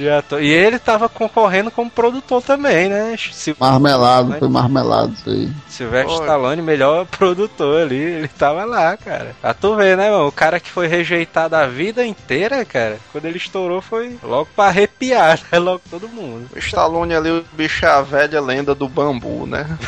já 0.00 0.22
tô. 0.22 0.38
E 0.40 0.48
ele 0.50 0.78
tava 0.78 1.08
concorrendo 1.08 1.70
como 1.70 1.88
produtor 1.88 2.42
também, 2.42 2.88
né? 2.88 3.14
Sil- 3.30 3.54
Marmelado, 3.60 4.34
foi 4.38 4.48
marmelado 4.48 5.12
isso 5.12 5.30
aí. 5.30 5.52
Silvestre. 5.68 6.14
Stallone, 6.14 6.62
melhor 6.62 7.06
produtor 7.06 7.82
ali, 7.82 7.94
ele 7.96 8.28
tava 8.28 8.64
lá, 8.64 8.96
cara. 8.96 9.36
Pra 9.40 9.54
tu 9.54 9.76
ver, 9.76 9.96
né, 9.96 10.10
mano? 10.10 10.26
O 10.26 10.32
cara 10.32 10.58
que 10.58 10.68
foi 10.70 10.88
rejeitado 10.88 11.54
a 11.54 11.66
vida 11.66 12.04
inteira, 12.04 12.64
cara, 12.64 12.98
quando 13.12 13.26
ele 13.26 13.36
estourou 13.38 13.80
foi 13.80 14.18
logo 14.22 14.48
pra 14.56 14.64
arrepiar, 14.66 15.38
né? 15.52 15.58
Logo 15.60 15.82
todo 15.88 16.08
mundo. 16.08 16.48
O 16.54 16.58
Stallone 16.58 17.14
ali, 17.14 17.30
o 17.30 17.44
bicho 17.52 17.84
é 17.86 17.88
a 17.88 18.02
velha 18.02 18.40
lenda 18.40 18.74
do 18.74 18.88
bambu, 18.88 19.46
né? 19.46 19.64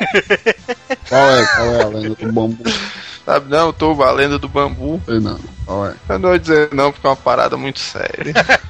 Qual 1.08 1.30
é? 1.30 1.46
Qual 1.46 1.66
é 1.66 1.82
a 1.82 1.88
lenda 1.88 2.14
do 2.14 2.32
bambu? 2.32 2.64
Sabe 3.24 3.50
não, 3.50 3.72
Tuba, 3.72 4.06
a 4.06 4.12
lenda 4.12 4.38
do 4.38 4.48
bambu. 4.48 5.00
Sei 5.04 5.20
não. 5.20 5.38
Qual 5.66 5.86
é? 5.86 5.94
Eu 6.08 6.18
não 6.18 6.30
vou 6.30 6.38
dizer 6.38 6.70
não, 6.72 6.92
porque 6.92 7.06
é 7.06 7.10
uma 7.10 7.16
parada 7.16 7.56
muito 7.56 7.78
séria. 7.78 8.34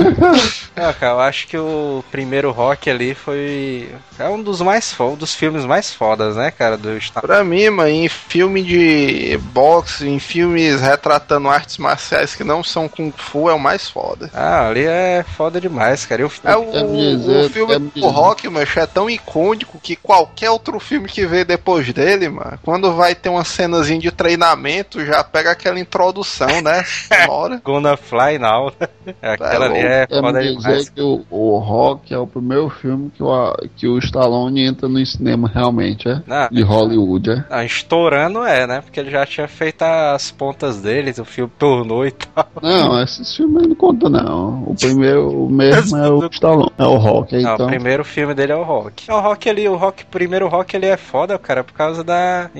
Ah, 0.76 0.94
cara, 0.94 1.12
eu 1.14 1.20
acho 1.20 1.46
que 1.46 1.58
o 1.58 2.02
primeiro 2.10 2.50
rock 2.52 2.88
ali 2.88 3.14
foi. 3.14 3.90
É 4.18 4.26
um 4.28 4.42
dos 4.42 4.62
mais 4.62 4.90
fo- 4.92 5.10
um 5.10 5.14
dos 5.16 5.34
filmes 5.34 5.66
mais 5.66 5.92
fodas, 5.92 6.36
né, 6.36 6.50
cara? 6.50 6.76
Do 6.76 6.98
Star 6.98 7.20
pra 7.22 7.44
mim, 7.44 7.68
mano, 7.68 7.90
em 7.90 8.08
filme 8.08 8.62
de 8.62 9.36
boxe, 9.52 10.08
em 10.08 10.18
filmes 10.18 10.80
retratando 10.80 11.48
artes 11.50 11.76
marciais 11.76 12.34
que 12.34 12.42
não 12.44 12.64
são 12.64 12.88
Kung 12.88 13.12
Fu, 13.14 13.50
é 13.50 13.52
o 13.52 13.58
mais 13.58 13.90
foda. 13.90 14.30
Ah, 14.32 14.68
ali 14.68 14.84
é 14.86 15.22
foda 15.36 15.60
demais, 15.60 16.06
cara. 16.06 16.22
Eu, 16.22 16.32
É 16.44 16.56
o, 16.56 16.70
dizer- 16.70 17.44
o 17.46 17.50
filme 17.50 17.78
do 17.78 18.08
Rock, 18.08 18.48
mano, 18.48 18.66
é 18.74 18.86
tão 18.86 19.10
icônico 19.10 19.78
que 19.82 19.96
qualquer 19.96 20.50
outro 20.50 20.80
filme 20.80 21.08
que 21.08 21.26
veio 21.26 21.44
depois 21.44 21.92
dele, 21.92 22.28
mano, 22.30 22.58
quando 22.62 22.94
vai 22.94 23.14
ter 23.14 23.28
uma 23.28 23.44
cenazinha 23.44 24.00
de 24.00 24.10
treinamento, 24.10 25.04
já 25.04 25.22
pega 25.22 25.50
aquela 25.50 25.78
introdução, 25.78 26.62
né? 26.62 26.84
Sonora. 27.26 27.60
Gonna 27.62 27.96
Fly 27.98 28.38
Now. 28.38 28.72
Aquela 29.20 29.66
ali 29.66 29.78
é 29.78 29.89
Quer 30.06 30.20
foda 30.20 30.40
me 30.40 30.56
dizer 30.56 30.90
que 30.90 31.00
o, 31.02 31.24
o 31.30 31.58
Rock 31.58 32.12
é 32.14 32.18
o 32.18 32.26
primeiro 32.26 32.68
filme 32.70 33.10
que 33.10 33.22
o, 33.22 33.54
que 33.76 33.86
o 33.88 33.98
Stallone 33.98 34.64
entra 34.64 34.88
no 34.88 35.04
cinema 35.04 35.50
realmente, 35.52 36.08
é? 36.08 36.22
Não, 36.26 36.48
De 36.50 36.62
Hollywood, 36.62 37.30
é? 37.30 37.44
Ah, 37.50 37.64
estourando 37.64 38.42
é, 38.44 38.66
né? 38.66 38.80
Porque 38.80 39.00
ele 39.00 39.10
já 39.10 39.24
tinha 39.26 39.48
feito 39.48 39.82
as 39.82 40.30
pontas 40.30 40.80
dele, 40.80 41.12
o 41.18 41.24
filme 41.24 41.50
tornou 41.58 42.06
e 42.06 42.10
tal. 42.10 42.46
Não, 42.62 43.02
esses 43.02 43.34
filmes 43.34 43.66
não 43.66 43.74
contam 43.74 44.08
não. 44.10 44.62
O 44.64 44.74
primeiro 44.74 45.48
mesmo 45.48 45.96
é 45.96 46.08
o 46.10 46.26
Stallone, 46.30 46.72
é 46.78 46.84
o 46.84 46.96
Rock, 46.96 47.34
Não, 47.34 47.54
então. 47.54 47.66
o 47.66 47.68
primeiro 47.68 48.04
filme 48.04 48.34
dele 48.34 48.52
é 48.52 48.56
o 48.56 48.62
Rock. 48.62 49.10
É 49.10 49.14
o 49.14 49.20
Rock 49.20 49.48
ali, 49.48 49.68
o 49.68 49.76
Rock, 49.76 50.04
primeiro 50.06 50.48
Rock 50.48 50.76
ele 50.76 50.86
é 50.86 50.96
foda, 50.96 51.38
cara, 51.38 51.64
por 51.64 51.72
causa 51.72 52.04
da. 52.04 52.50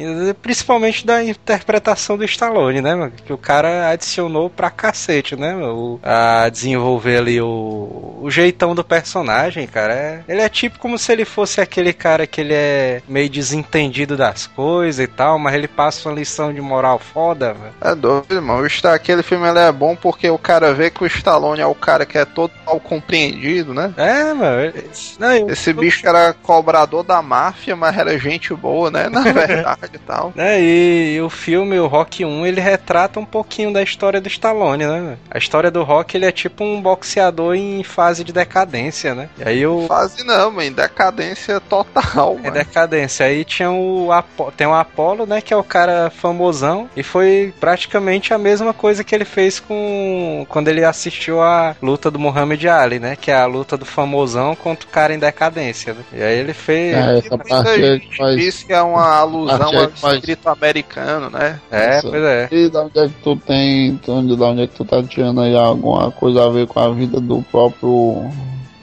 Principalmente 0.43 1.07
da 1.07 1.23
interpretação 1.23 2.16
do 2.16 2.24
Stallone, 2.24 2.81
né, 2.81 2.94
mano? 2.94 3.12
Que 3.24 3.32
o 3.32 3.39
cara 3.39 3.90
adicionou 3.90 4.48
pra 4.51 4.70
cacete, 4.70 5.36
né, 5.36 5.55
mano? 5.55 6.01
A 6.02 6.48
desenvolver 6.48 7.20
ali 7.21 7.41
o, 7.41 8.19
o 8.23 8.31
jeitão 8.31 8.75
do 8.75 8.83
personagem, 8.85 9.67
cara. 9.67 9.93
É... 9.95 10.21
Ele 10.29 10.41
é 10.41 10.49
tipo 10.49 10.79
como 10.79 10.99
se 10.99 11.13
ele 11.13 11.25
fosse 11.25 11.61
aquele 11.61 11.93
cara 11.93 12.27
que 12.27 12.41
ele 12.41 12.55
é 12.55 13.03
meio 13.09 13.29
desentendido 13.29 14.17
das 14.17 14.47
coisas 14.47 15.03
e 15.05 15.07
tal, 15.07 15.39
mas 15.39 15.55
ele 15.55 15.69
passa 15.69 16.09
uma 16.09 16.15
lição 16.15 16.53
de 16.53 16.61
moral 16.61 16.99
foda, 16.99 17.53
velho. 17.55 17.73
É 17.81 17.95
doido, 17.95 18.35
irmão. 18.35 18.59
O 18.61 18.67
Sta- 18.67 18.95
Aquele 18.95 19.23
filme 19.23 19.49
ele 19.49 19.59
é 19.59 19.71
bom 19.73 19.95
porque 19.97 20.29
o 20.29 20.39
cara 20.39 20.73
vê 20.75 20.91
que 20.91 21.03
o 21.03 21.07
Stallone 21.07 21.61
é 21.61 21.67
o 21.67 21.75
cara 21.75 22.05
que 22.05 22.19
é 22.19 22.25
todo 22.25 22.53
mal 22.67 22.79
compreendido, 22.81 23.73
né? 23.75 23.93
É, 23.97 24.33
mano. 24.35 24.73
Não, 25.19 25.33
eu- 25.33 25.49
Esse 25.51 25.73
bicho 25.73 26.07
era 26.07 26.33
cobrador 26.33 27.03
da 27.03 27.21
máfia, 27.23 27.75
mas 27.77 27.97
era 27.97 28.19
gente 28.19 28.53
boa, 28.55 28.91
né? 28.91 29.09
Na 29.09 29.21
verdade 29.33 29.91
e 29.95 29.99
tal. 29.99 30.33
É, 30.37 30.61
e, 30.61 31.15
e 31.17 31.21
o 31.21 31.31
filme, 31.31 31.79
o 31.79 31.87
Rock 31.87 32.25
1, 32.25 32.47
ele 32.47 32.61
retrata 32.61 33.19
um 33.21 33.25
pouquinho 33.25 33.73
da 33.73 33.83
história 33.83 34.21
do 34.21 34.29
Stallone, 34.29 34.85
né? 34.87 35.01
velho? 35.01 35.19
A 35.31 35.39
história 35.39 35.71
do 35.71 35.83
Rock, 35.83 36.17
ele 36.17 36.27
é 36.27 36.33
tipo 36.33 36.65
um 36.65 36.81
boxeador 37.15 37.55
em 37.57 37.82
fase 37.82 38.23
de 38.23 38.32
decadência, 38.32 39.15
né? 39.15 39.28
E 39.39 39.43
aí 39.49 39.66
o... 39.66 39.87
Fase 39.87 40.24
não, 40.24 40.51
mano. 40.51 40.70
Decadência 40.70 41.61
total, 41.61 42.37
É 42.39 42.43
mano. 42.43 42.53
decadência. 42.53 43.27
Aí 43.27 43.45
tinha 43.45 43.70
o 43.70 44.12
Apo- 44.12 44.53
tem 44.57 44.66
o 44.66 44.74
Apollo, 44.74 45.27
né, 45.27 45.41
que 45.41 45.53
é 45.53 45.57
o 45.57 45.65
cara 45.65 46.11
famosão 46.11 46.89
e 46.97 47.03
foi 47.03 47.53
praticamente 47.59 48.32
a 48.32 48.39
mesma 48.39 48.73
coisa 48.73 49.03
que 49.03 49.15
ele 49.15 49.24
fez 49.24 49.59
com 49.59 50.47
quando 50.49 50.69
ele 50.69 50.85
assistiu 50.85 51.41
a 51.43 51.74
luta 51.82 52.11
do 52.11 52.19
Muhammad 52.19 52.65
Ali, 52.66 52.99
né, 52.99 53.16
que 53.16 53.31
é 53.31 53.35
a 53.37 53.47
luta 53.47 53.77
do 53.77 53.85
famosão 53.85 54.55
contra 54.55 54.87
o 54.87 54.91
cara 54.91 55.12
em 55.15 55.19
decadência, 55.19 55.95
né? 55.95 56.01
E 56.12 56.23
aí 56.23 56.39
ele 56.39 56.53
fez 56.55 56.95
É, 56.97 57.19
essa 57.19 57.39
parte 57.39 57.81
gente 57.81 58.16
faz. 58.16 58.62
que 58.62 58.73
é 58.73 58.82
uma 58.82 59.16
alusão 59.19 59.66
ao 59.78 59.91
faz- 59.91 60.15
espírito 60.15 60.49
americano, 60.49 61.31
né? 61.31 61.59
É, 61.70 61.99
Isso. 61.99 62.11
pois 62.11 62.23
é. 62.23 62.49
E 62.53 62.69
da 62.69 62.82
onde 62.85 62.99
é 62.99 63.09
que 63.09 63.15
tu 63.23 63.37
tem, 63.37 63.95
de 63.97 64.11
onde 64.11 64.62
é 64.62 64.66
que 64.66 64.74
tu 64.74 64.85
tá 64.85 65.03
tirando 65.03 65.41
aí 65.41 65.57
alguma 65.57 66.11
coisa 66.11 66.45
a 66.47 66.51
ver 66.51 66.66
com 66.66 66.78
a 66.81 66.90
vida 66.93 67.21
do 67.21 67.43
próprio 67.43 68.31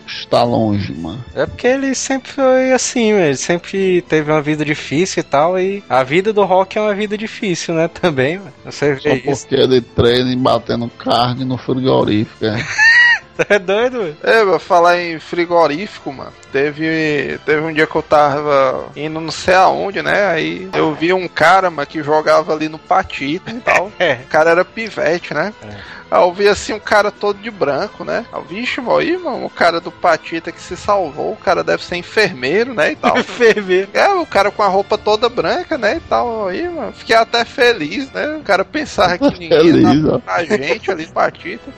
Stallone, 0.07 0.95
mano? 0.97 1.23
É 1.35 1.45
porque 1.45 1.67
ele 1.67 1.93
sempre 1.93 2.31
foi 2.31 2.71
assim, 2.71 3.11
ele 3.11 3.35
sempre 3.35 4.01
teve 4.03 4.31
uma 4.31 4.41
vida 4.41 4.63
difícil 4.63 5.19
e 5.19 5.23
tal, 5.23 5.59
e 5.59 5.83
a 5.89 6.03
vida 6.03 6.31
do 6.31 6.43
rock 6.43 6.77
é 6.77 6.81
uma 6.81 6.95
vida 6.95 7.17
difícil, 7.17 7.75
né, 7.75 7.87
também, 8.01 8.37
mano. 8.37 8.53
Você 8.65 8.95
Só 8.95 9.03
vê 9.03 9.15
isso. 9.15 9.47
porque 9.47 9.55
ele 9.61 9.81
treina 9.81 10.31
e 10.31 10.35
batendo 10.35 10.89
carne 10.97 11.43
no 11.43 11.57
frigorífico, 11.57 12.45
é. 12.45 12.57
É 13.49 13.59
doido, 13.59 13.99
mano. 13.99 14.17
É, 14.23 14.43
vou 14.43 14.59
falar 14.59 14.99
em 14.99 15.19
frigorífico, 15.19 16.11
mano. 16.11 16.33
Teve, 16.51 17.39
teve 17.45 17.61
um 17.61 17.71
dia 17.73 17.85
que 17.87 17.95
eu 17.95 18.01
tava 18.01 18.85
indo 18.95 19.19
não 19.21 19.31
sei 19.31 19.53
aonde, 19.53 20.01
né? 20.01 20.27
Aí 20.27 20.69
eu 20.73 20.93
vi 20.93 21.13
um 21.13 21.27
cara, 21.27 21.69
mano, 21.69 21.87
que 21.87 22.01
jogava 22.03 22.53
ali 22.53 22.67
no 22.67 22.79
patito 22.79 23.49
e 23.51 23.59
tal. 23.59 23.91
É. 23.99 24.19
O 24.25 24.27
cara 24.27 24.51
era 24.51 24.65
pivete, 24.65 25.33
né? 25.33 25.53
Aí 26.09 26.21
eu 26.21 26.31
vi 26.31 26.47
assim 26.47 26.71
um 26.73 26.79
cara 26.79 27.11
todo 27.11 27.39
de 27.39 27.49
branco, 27.51 28.03
né? 28.05 28.25
Aí 28.31 28.39
eu, 28.39 28.43
vixe, 28.43 28.79
mano, 28.79 28.99
aí, 28.99 29.17
mano, 29.17 29.45
o 29.45 29.49
cara 29.49 29.81
do 29.81 29.91
Patita 29.91 30.51
que 30.51 30.61
se 30.61 30.77
salvou, 30.77 31.33
o 31.33 31.37
cara 31.37 31.63
deve 31.63 31.83
ser 31.83 31.95
enfermeiro, 31.97 32.73
né? 32.73 32.91
E 32.91 32.95
tal. 32.95 33.17
Ferver. 33.23 33.89
É, 33.93 34.07
o 34.09 34.25
cara 34.25 34.51
com 34.51 34.63
a 34.63 34.67
roupa 34.67 34.97
toda 34.97 35.27
branca, 35.27 35.77
né? 35.77 35.97
E 35.97 35.99
tal. 36.01 36.47
Aí, 36.47 36.67
mano, 36.69 36.93
fiquei 36.93 37.15
até 37.15 37.43
feliz, 37.43 38.09
né? 38.11 38.37
O 38.39 38.43
cara 38.43 38.63
pensava 38.63 39.17
que 39.17 39.31
ninguém 39.39 39.49
ia 39.49 39.63
Feliz, 39.63 40.03
dar 40.03 40.15
ó. 40.15 40.19
pra 40.19 40.43
gente 40.43 40.91
ali, 40.91 41.07
Patita. 41.07 41.71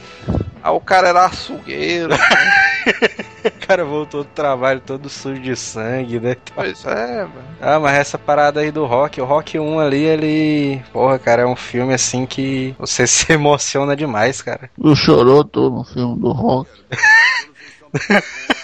Aí 0.69 0.75
o 0.75 0.79
cara 0.79 1.09
era 1.09 1.25
açougueiro. 1.25 2.13
O 3.39 3.67
cara 3.67 3.85
voltou 3.85 4.23
do 4.23 4.29
trabalho 4.29 4.81
todo 4.81 5.09
sujo 5.09 5.39
de 5.41 5.55
sangue, 5.55 6.19
né? 6.19 6.35
pois 6.53 6.83
é, 6.85 7.21
mano. 7.21 7.45
Ah, 7.61 7.79
mas 7.79 7.95
essa 7.95 8.17
parada 8.17 8.59
aí 8.59 8.69
do 8.69 8.85
Rock, 8.85 9.21
o 9.21 9.25
Rock 9.25 9.57
1 9.57 9.79
ali, 9.79 10.03
ele. 10.03 10.81
Porra, 10.91 11.17
cara, 11.17 11.43
é 11.43 11.45
um 11.45 11.55
filme 11.55 11.93
assim 11.93 12.25
que 12.25 12.75
você 12.77 13.05
se 13.07 13.31
emociona 13.31 13.95
demais, 13.95 14.41
cara. 14.41 14.69
Tu 14.81 14.95
chorou 14.95 15.43
tu 15.45 15.69
no 15.69 15.83
filme 15.85 16.19
do 16.19 16.31
Rock? 16.31 16.69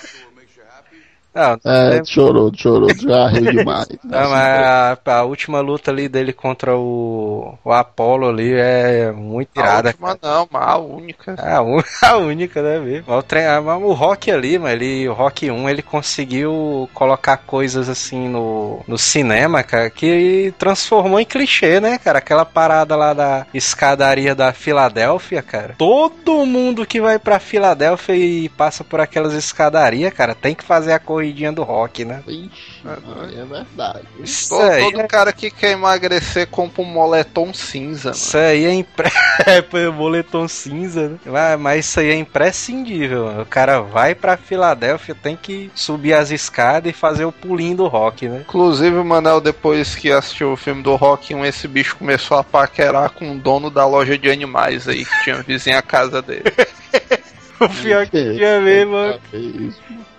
Não, 1.36 1.57
É, 1.64 1.99
tu 2.02 2.06
chorou, 2.06 2.52
chorou, 2.56 2.95
já 2.98 3.28
riu 3.28 3.48
demais. 3.49 3.88
Não, 4.03 4.30
mas 4.30 4.66
a, 4.66 4.98
a 5.20 5.24
última 5.24 5.60
luta 5.60 5.91
ali 5.91 6.07
dele 6.07 6.32
contra 6.34 6.78
o, 6.78 7.57
o 7.64 7.72
Apollo 7.74 8.30
ali 8.30 8.53
é 8.53 9.12
muito 9.12 9.57
A 9.57 9.60
irada. 9.60 9.95
última 9.95 10.18
não, 10.22 10.48
mas 10.49 10.62
a 10.68 10.78
única. 10.78 11.36
É 11.38 11.53
a, 11.53 11.62
un- 11.62 11.82
a 12.02 12.18
única, 12.18 12.62
né, 12.62 12.80
mesmo? 12.80 13.07
O, 13.07 13.22
trem- 13.22 13.45
ah, 13.45 13.62
mas 13.62 13.82
o 13.84 13.94
Rock 13.94 14.32
ali, 14.32 14.57
mas 14.57 14.74
ele, 14.74 15.07
o 15.07 15.14
Rock 15.14 15.49
1, 15.52 15.70
ele 15.70 15.82
conseguiu 15.84 16.90
colocar 16.94 17.38
coisas 17.38 17.88
assim 17.88 18.28
no, 18.28 18.82
no 18.88 18.98
cinema, 18.98 19.62
cara, 19.64 19.90
que 19.91 20.53
transformou 20.57 21.20
em 21.20 21.26
clichê, 21.26 21.80
né, 21.80 21.98
cara? 21.99 22.18
Aquela 22.20 22.45
parada 22.45 22.95
lá 22.95 23.14
da 23.14 23.45
escadaria 23.53 24.34
da 24.34 24.52
Filadélfia, 24.53 25.44
cara. 25.44 25.76
Todo 25.78 26.45
mundo 26.45 26.86
que 26.86 26.99
vai 26.99 27.20
pra 27.20 27.40
Filadélfia 27.40 28.16
e 28.16 28.49
passa 28.49 28.84
por 28.84 28.99
aquelas 28.99 29.34
escadarias, 29.34 30.12
cara, 30.14 30.34
tem 30.34 30.56
que 30.56 30.64
fazer 30.64 30.94
a 30.94 30.99
corridinha 31.26 31.52
do 31.52 31.64
Rock, 31.64 32.06
né? 32.06 32.24
Ixi, 32.28 32.82
aí 32.86 33.40
é 33.40 33.46
verdade. 33.46 34.06
Isso 34.20 34.50
Todo, 34.50 34.70
aí, 34.70 34.92
todo 34.92 35.08
cara 35.08 35.34
que 35.34 35.50
quer 35.50 35.72
emagrecer 35.72 36.48
compra 36.48 36.82
um 36.82 36.86
moletom 36.86 37.54
cinza, 37.54 38.10
mano. 38.10 38.16
Isso 38.16 38.38
aí 38.38 38.66
é 38.66 38.74
impre... 38.74 39.10
é 39.46 39.62
pô, 39.62 39.92
boletom 39.92 40.48
cinza, 40.48 41.10
né? 41.10 41.18
Mas, 41.26 41.60
mas 41.60 41.86
isso 41.86 42.00
aí 42.00 42.10
é 42.10 42.16
imprescindível. 42.16 43.26
mano. 43.26 43.42
O 43.42 43.46
cara 43.46 43.82
vai 43.82 44.14
pra 44.14 44.38
Filadélfia, 44.38 45.16
tem 45.16 45.36
que 45.36 45.72
subir 45.74 46.14
as 46.14 46.30
escadas 46.30 46.92
e 46.92 46.94
fazer 46.94 47.26
o 47.26 47.32
pulinho 47.32 47.78
do 47.78 47.88
rock, 47.88 48.28
né? 48.28 48.42
Inclusive, 48.48 48.96
Manel, 49.04 49.42
depois 49.42 49.96
que 49.96 50.12
assistiu 50.12 50.54
o 50.54 50.58
filme 50.58 50.84
do 50.84 50.96
Rock 50.96 51.34
1, 51.34 51.46
esse 51.46 51.68
bicho 51.68 51.96
começou 51.96 52.38
a 52.38 52.44
paquerar 52.44 53.10
com 53.12 53.32
o 53.32 53.40
dono 53.40 53.70
da 53.70 53.86
loja 53.86 54.18
de 54.18 54.30
animais 54.30 54.88
aí, 54.88 55.06
que 55.06 55.24
tinha 55.24 55.42
vizinho 55.42 55.78
a 55.78 55.82
casa 55.82 56.22
dele. 56.22 56.44
O 57.60 57.69
pior 57.69 58.07
que 58.07 58.34
tinha 58.34 58.60
mesmo, 58.60 58.91
mano. 58.94 59.19
É. 59.34 59.38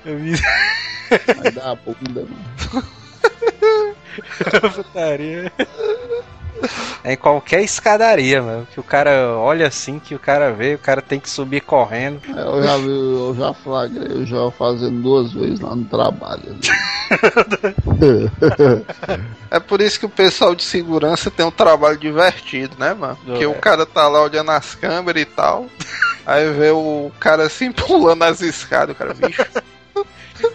Eu 0.07 0.19
vi 0.19 0.33
Vai 1.37 1.51
dar 1.53 1.73
a 1.73 1.75
bunda, 1.75 2.27
mano. 2.27 2.87
putaria. 4.75 5.53
É 7.05 7.13
em 7.13 7.17
qualquer 7.17 7.63
escadaria, 7.63 8.43
mano. 8.43 8.67
Que 8.73 8.81
o 8.81 8.83
cara 8.83 9.37
olha 9.39 9.67
assim, 9.67 9.99
que 9.99 10.15
o 10.15 10.19
cara 10.19 10.53
vê, 10.53 10.75
o 10.75 10.79
cara 10.79 11.01
tem 11.03 11.21
que 11.21 11.29
subir 11.31 11.61
correndo. 11.61 12.21
É, 12.37 12.41
Eu 12.43 12.63
já 12.63 12.77
vi, 12.77 12.89
eu 12.89 13.35
já 13.39 13.55
flagrei, 13.55 14.09
eu 14.19 14.27
já 14.27 14.51
fazendo 14.53 15.01
duas 15.03 15.33
vezes 15.33 15.61
lá 15.61 15.75
no 15.77 15.85
trabalho. 15.85 16.57
É 19.51 19.61
por 19.61 19.81
isso 19.81 19.99
que 19.99 20.07
o 20.07 20.11
pessoal 20.11 20.55
de 20.55 20.63
segurança 20.63 21.31
tem 21.31 21.47
um 21.47 21.51
trabalho 21.51 21.97
divertido, 21.97 22.77
né, 22.79 22.95
mano? 22.95 23.17
Porque 23.25 23.45
É. 23.45 23.47
o 23.47 23.55
cara 23.55 23.87
tá 23.87 24.09
lá 24.09 24.23
olhando 24.23 24.51
as 24.51 24.75
câmeras 24.75 25.23
e 25.23 25.25
tal. 25.25 25.67
Aí 26.27 26.51
vê 26.53 26.71
o 26.71 27.11
cara 27.21 27.45
assim 27.45 27.71
pulando 27.73 28.23
as 28.25 28.41
escadas, 28.41 28.95
o 28.95 28.99
cara, 28.99 29.15
bicho. 29.15 29.45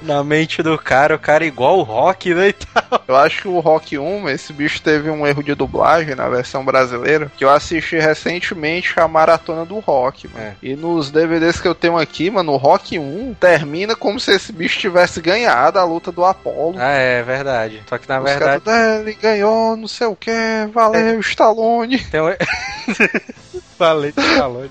Na 0.02 0.24
mente 0.24 0.62
do 0.64 0.78
cara, 0.78 1.16
o 1.16 1.20
cara 1.20 1.44
é 1.44 1.48
igual 1.48 1.78
o 1.80 1.84
rock, 1.84 2.34
né? 2.34 2.50
E 2.50 2.54
tal. 2.54 3.04
Eu 3.08 3.16
acho 3.16 3.42
que 3.44 3.48
o 3.48 3.60
Rock 3.60 3.98
1, 3.98 4.30
esse 4.30 4.52
bicho 4.54 4.82
teve 4.82 5.10
um 5.10 5.26
erro 5.28 5.44
de 5.44 5.54
dublagem 5.56 6.16
na 6.16 6.28
versão 6.30 6.64
brasileira, 6.66 7.32
que 7.38 7.44
eu 7.44 7.50
assisti 7.50 7.98
recentemente 7.98 9.00
a 9.00 9.08
maratona 9.08 9.66
do 9.66 9.80
Rock, 9.80 10.28
mano. 10.28 10.46
É. 10.46 10.54
E 10.62 10.76
nos 10.76 11.12
DVDs 11.12 11.60
que 11.60 11.68
eu 11.68 11.76
tenho 11.76 11.98
aqui, 11.98 12.30
mano, 12.30 12.54
o 12.54 12.58
Rock 12.58 12.98
1 12.98 13.36
termina 13.40 13.96
como 13.96 14.20
se 14.20 14.32
esse 14.32 14.52
bicho 14.52 14.80
tivesse 14.80 15.22
ganhado 15.22 15.78
a 15.80 15.84
luta 15.84 16.12
do 16.12 16.24
Apollo. 16.26 16.76
Ah, 16.80 16.92
é 16.92 17.22
verdade. 17.22 17.82
Só 17.88 17.98
que 17.98 18.08
na 18.08 18.20
Os 18.20 18.24
verdade. 18.24 18.64
caras, 18.64 18.82
"É, 18.82 19.00
ele 19.02 19.14
ganhou, 19.14 19.76
não 19.78 19.88
sei 19.88 20.08
o 20.08 20.16
que, 20.16 20.32
valeu, 20.74 21.20
Stallone. 21.20 22.00
Tem 22.00 22.22
um... 22.22 22.30
Falei, 23.78 24.12
falou. 24.12 24.68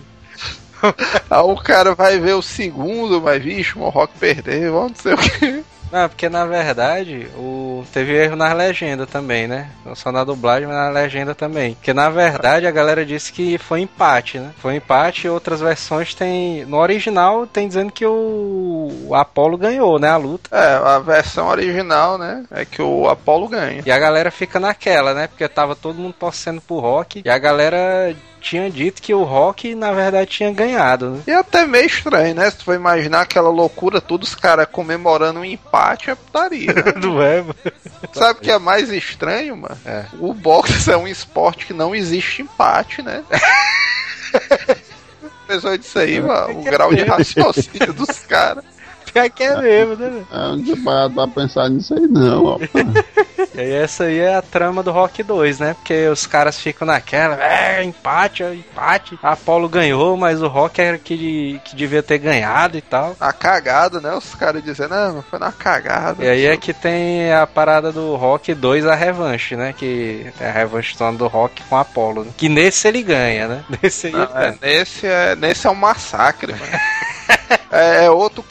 Aí 1.31 1.41
o 1.41 1.57
cara 1.57 1.95
vai 1.95 2.19
ver 2.19 2.35
o 2.35 2.43
segundo, 2.43 3.21
mas 3.21 3.43
vixe, 3.43 3.79
o 3.79 3.89
Rock 3.89 4.15
perdeu, 4.19 4.73
não 4.73 4.95
sei 4.95 5.15
o 5.15 5.19
que. 5.19 5.65
Não, 5.91 6.09
porque 6.09 6.29
na 6.29 6.47
verdade 6.47 7.27
o... 7.37 7.85
teve 7.93 8.15
erro 8.15 8.37
na 8.37 8.53
legenda 8.53 9.07
também, 9.07 9.49
né? 9.49 9.71
Não 9.85 9.95
só 9.95 10.13
na 10.13 10.23
dublagem, 10.23 10.69
mas 10.69 10.77
na 10.77 10.89
legenda 10.89 11.35
também. 11.35 11.75
Porque 11.75 11.93
na 11.93 12.09
verdade 12.09 12.67
a 12.67 12.71
galera 12.71 13.05
disse 13.05 13.33
que 13.33 13.59
foi 13.59 13.81
empate, 13.81 14.39
né? 14.39 14.53
Foi 14.59 14.77
empate 14.77 15.27
e 15.27 15.31
outras 15.31 15.61
versões 15.61 16.15
tem. 16.15 16.65
No 16.65 16.77
original 16.77 17.47
tem 17.47 17.67
dizendo 17.67 17.91
que 17.91 18.07
o, 18.07 18.80
o 19.07 19.15
Apollo 19.15 19.57
ganhou, 19.57 19.99
né? 19.99 20.09
A 20.09 20.17
luta. 20.17 20.49
É, 20.57 20.75
a 20.77 20.99
versão 20.99 21.49
original, 21.49 22.19
né, 22.19 22.45
é 22.51 22.65
que 22.65 22.83
o 22.83 23.09
Apollo 23.09 23.49
ganha. 23.49 23.83
E 23.85 23.91
a 23.91 23.99
galera 23.99 24.31
fica 24.31 24.59
naquela, 24.61 25.15
né? 25.15 25.27
Porque 25.27 25.47
tava 25.49 25.75
todo 25.77 25.99
mundo 25.99 26.15
torcendo 26.19 26.61
pro 26.61 26.79
Rock. 26.79 27.23
E 27.25 27.31
a 27.31 27.39
galera 27.39 28.15
tinha 28.41 28.71
dito 28.71 29.03
que 29.03 29.13
o 29.15 29.23
Rock, 29.23 29.75
na 29.75 29.93
verdade, 29.93 30.31
tinha 30.31 30.51
ganhado, 30.53 31.11
né? 31.11 31.23
E 31.27 31.33
até 31.33 31.67
meio 31.67 31.87
estranho, 31.87 32.35
né? 32.35 32.51
Se 32.51 32.59
tu 32.59 32.65
for 32.65 32.75
imaginar 32.75 33.21
aquela 33.23 33.51
loucura, 33.51 34.01
todos 34.01 34.31
os 34.31 34.35
caras 34.35 34.67
comemorando 34.71 35.41
um 35.41 35.45
empate, 35.45 36.11
é 36.11 36.15
putaria. 36.15 36.73
né? 36.73 36.83
Não 37.01 37.23
é, 37.23 37.43
mano? 37.43 37.55
Sabe 38.13 38.39
o 38.39 38.43
que 38.43 38.51
é 38.51 38.59
mais 38.59 38.91
estranho, 38.91 39.57
mano? 39.57 39.77
É. 39.85 40.05
O 40.19 40.33
boxe 40.33 40.91
é 40.91 40.97
um 40.97 41.07
esporte 41.07 41.67
que 41.67 41.73
não 41.75 41.95
existe 41.95 42.43
empate, 42.43 43.03
né? 43.03 43.23
Apesar 45.45 45.77
disso 45.77 45.99
aí, 45.99 46.21
mano, 46.21 46.61
o 46.61 46.63
grau 46.63 46.95
de 46.95 47.03
raciocínio 47.03 47.93
dos 47.93 48.21
caras. 48.21 48.65
Pior 49.13 49.31
que 49.31 49.43
é 49.43 49.61
mesmo, 49.61 49.97
né? 49.97 50.25
É, 50.31 50.37
não 50.37 50.63
tinha 50.63 50.77
parado 50.83 51.15
pra 51.15 51.29
pensar 51.29 51.69
nisso 51.69 51.95
aí, 51.95 52.07
não, 52.07 52.45
ó. 52.45 52.59
E 53.55 53.73
essa 53.73 54.05
aí 54.05 54.19
é 54.19 54.37
a 54.37 54.43
trama 54.43 54.83
do 54.83 54.91
Rock 54.91 55.23
2, 55.23 55.59
né? 55.59 55.75
Porque 55.75 56.07
os 56.09 56.27
caras 56.27 56.59
ficam 56.59 56.87
naquela, 56.87 57.43
é, 57.43 57.83
empate, 57.83 58.43
empate. 58.43 59.19
A 59.23 59.33
Apollo 59.33 59.69
ganhou, 59.69 60.17
mas 60.17 60.43
o 60.43 60.49
Rock 60.49 60.81
era 60.81 60.99
que, 60.99 61.61
que 61.65 61.77
devia 61.77 62.03
ter 62.03 62.19
ganhado 62.19 62.79
e 62.79 62.81
tal. 62.81 63.17
A 63.19 63.33
cagada, 63.33 64.01
né? 64.01 64.13
Os 64.15 64.35
caras 64.35 64.63
dizendo, 64.63 64.95
não, 64.95 65.23
foi 65.23 65.39
na 65.39 65.53
cagada. 65.53 66.25
E 66.25 66.29
aí 66.29 66.47
é 66.47 66.57
que 66.57 66.73
tem 66.73 67.33
a 67.33 67.47
parada 67.47 67.91
do 67.91 68.15
Rock 68.17 68.55
2, 68.55 68.87
a 68.87 68.95
revanche, 68.95 69.57
né? 69.57 69.75
Que 69.77 70.33
é 70.41 70.49
a 70.49 70.53
revanche 70.53 70.97
do 71.17 71.27
Rock 71.27 71.63
com 71.65 71.77
a 71.77 71.81
Apollo. 71.81 72.25
Né? 72.25 72.31
Que 72.37 72.49
nesse 72.49 72.87
ele 72.87 73.03
ganha, 73.03 73.49
né? 73.49 73.65
Nesse 73.83 74.09
aí 74.09 74.13
Não, 74.13 74.23
é, 74.23 74.55
nesse, 74.61 75.07
é, 75.07 75.37
nesse 75.37 75.67
é 75.67 75.71
um 75.71 75.75
massacre, 75.75 76.53
mano. 76.53 76.65
É, 77.71 78.07
é 78.07 78.11
outro 78.11 78.43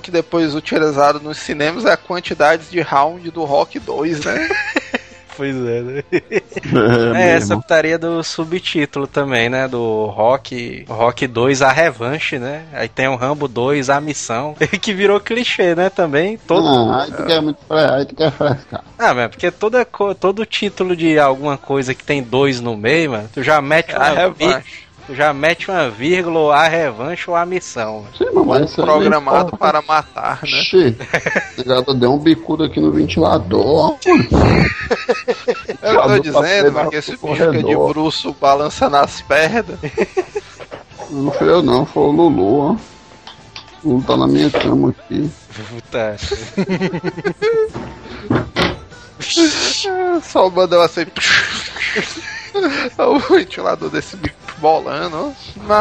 que 0.00 0.10
depois 0.10 0.54
utilizado 0.54 1.20
nos 1.20 1.38
cinemas 1.38 1.84
é 1.84 1.92
a 1.92 1.96
quantidade 1.96 2.66
de 2.70 2.80
round 2.80 3.30
do 3.30 3.44
Rock 3.44 3.78
2, 3.78 4.24
né? 4.24 4.48
Pois 5.36 5.54
é, 5.54 5.82
né? 5.82 6.02
É, 6.10 7.22
É, 7.22 7.36
essa 7.36 7.54
putaria 7.54 7.98
do 7.98 8.24
subtítulo 8.24 9.06
também, 9.06 9.50
né? 9.50 9.68
Do 9.68 10.06
Rock, 10.06 10.86
Rock 10.88 11.26
2, 11.26 11.60
a 11.60 11.70
revanche, 11.70 12.38
né? 12.38 12.64
Aí 12.72 12.88
tem 12.88 13.06
o 13.06 13.16
Rambo 13.16 13.46
2, 13.46 13.90
a 13.90 14.00
missão, 14.00 14.56
que 14.80 14.94
virou 14.94 15.20
clichê, 15.20 15.74
né? 15.74 15.90
Também. 15.90 16.38
Todo... 16.38 16.64
Não, 16.64 16.92
aí 16.92 17.12
tu 17.12 17.22
quer 17.24 17.42
muito 17.42 17.58
aí 17.68 18.06
tu 18.06 18.14
quer 18.14 18.32
frescar. 18.32 18.82
Ah, 18.98 19.12
mas 19.12 19.28
porque 19.28 19.50
toda, 19.50 19.84
todo 20.18 20.46
título 20.46 20.96
de 20.96 21.18
alguma 21.18 21.58
coisa 21.58 21.94
que 21.94 22.02
tem 22.02 22.22
dois 22.22 22.60
no 22.60 22.74
meio, 22.74 23.10
mano, 23.10 23.28
tu 23.32 23.42
já 23.42 23.60
mete 23.60 23.94
A 23.94 24.08
revanche. 24.08 24.85
Tu 25.06 25.14
já 25.14 25.32
mete 25.32 25.70
uma 25.70 25.88
vírgula, 25.88 26.38
ou 26.38 26.50
a 26.50 26.66
revanche 26.66 27.30
ou 27.30 27.36
a 27.36 27.46
missão. 27.46 28.04
Sim, 28.16 28.26
mas 28.44 28.74
Programado 28.74 29.56
para 29.56 29.80
matar, 29.82 30.40
né? 30.42 30.62
Xê, 30.62 30.88
o 30.88 31.58
negado 31.58 31.94
deu 31.94 32.12
um 32.12 32.18
bicudo 32.18 32.64
aqui 32.64 32.80
no 32.80 32.90
ventilador. 32.90 33.96
Eu 35.82 36.02
tô 36.02 36.18
dizendo, 36.18 36.72
mano, 36.72 36.90
que 36.90 36.96
esse 36.96 37.12
bicho 37.12 37.26
fica 37.28 37.52
de 37.52 37.62
corredor. 37.62 37.88
bruxo 37.92 38.34
balançando 38.40 38.96
as 38.96 39.20
pernas. 39.22 39.78
Não 41.10 41.30
fui 41.30 41.48
eu 41.48 41.62
não, 41.62 41.86
foi 41.86 42.02
o 42.02 42.10
Lulu, 42.10 42.58
ó. 42.58 42.76
O 43.84 43.88
Lulu 43.88 44.02
tá 44.02 44.16
na 44.16 44.26
minha 44.26 44.50
cama 44.50 44.90
aqui. 44.90 45.30
Puta. 45.70 46.16
Só 50.22 50.50
mandou 50.50 50.82
assim. 50.82 51.06
o 52.98 53.18
ventilador 53.18 53.88
desse 53.88 54.16
bicho 54.16 54.45
bolando. 54.58 55.34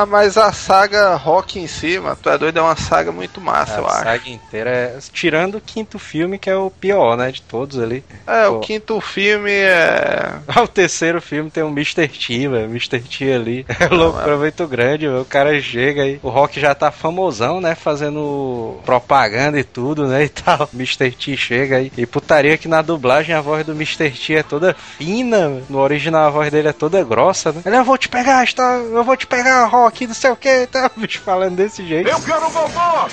Mas, 0.07 0.37
a 0.37 0.51
saga 0.51 1.15
Rock 1.15 1.59
em 1.59 1.67
si, 1.67 1.99
mano, 1.99 2.17
tu 2.21 2.29
é 2.29 2.37
doido, 2.37 2.57
é 2.59 2.61
uma 2.61 2.75
saga 2.75 3.11
muito 3.11 3.39
massa, 3.39 3.77
eu 3.77 3.85
a 3.85 3.91
acho. 3.91 4.03
saga 4.03 4.29
inteira 4.29 4.69
é... 4.69 4.97
Tirando 5.11 5.55
o 5.55 5.61
quinto 5.61 5.97
filme, 5.99 6.37
que 6.37 6.49
é 6.49 6.55
o 6.55 6.69
pior, 6.69 7.17
né? 7.17 7.31
De 7.31 7.41
todos 7.41 7.79
ali. 7.79 8.03
É, 8.27 8.47
Pô. 8.47 8.55
o 8.55 8.59
quinto 8.59 8.99
filme 9.01 9.51
é. 9.51 10.33
O 10.61 10.67
terceiro 10.67 11.21
filme 11.21 11.49
tem 11.49 11.63
um 11.63 11.69
Mr. 11.69 12.07
T, 12.07 12.47
velho. 12.47 12.65
Mr. 12.65 12.99
T 12.99 13.33
ali. 13.33 13.65
É 13.85 13.87
loucura 13.87 14.37
muito 14.37 14.65
grande, 14.67 15.07
velho. 15.07 15.21
O 15.21 15.25
cara 15.25 15.59
chega 15.61 16.03
aí. 16.03 16.19
O 16.23 16.29
Rock 16.29 16.59
já 16.59 16.73
tá 16.73 16.89
famosão, 16.91 17.61
né? 17.61 17.75
Fazendo 17.75 18.79
propaganda 18.85 19.59
e 19.59 19.63
tudo, 19.63 20.07
né? 20.07 20.25
E 20.25 20.29
tal. 20.29 20.69
O 20.73 20.75
Mr. 20.75 21.11
T 21.11 21.37
chega 21.37 21.77
aí. 21.77 21.91
E 21.95 22.05
putaria 22.05 22.57
que 22.57 22.67
na 22.67 22.81
dublagem 22.81 23.35
a 23.35 23.41
voz 23.41 23.65
do 23.65 23.73
Mr. 23.73 24.09
T 24.09 24.35
é 24.35 24.43
toda 24.43 24.73
fina. 24.73 25.61
No 25.69 25.79
original 25.79 26.27
a 26.27 26.29
voz 26.29 26.51
dele 26.51 26.69
é 26.69 26.73
toda 26.73 27.03
grossa, 27.03 27.51
né? 27.51 27.61
Ele, 27.65 27.77
eu 27.77 27.83
vou 27.83 27.97
te 27.97 28.09
pegar, 28.09 28.43
está... 28.43 28.64
eu 28.73 29.03
vou 29.03 29.15
te 29.15 29.27
pegar, 29.27 29.65
Rock, 29.65 30.07
não 30.07 30.13
sei 30.13 30.31
o 30.31 30.35
que. 30.35 30.67
Tá 30.67 30.89
bicho 30.95 31.21
falando 31.21 31.55
desse 31.55 31.85
jeito. 31.85 32.09
Eu 32.09 32.21
quero 32.21 32.47
o 32.47 32.51
Balboa! 32.51 33.09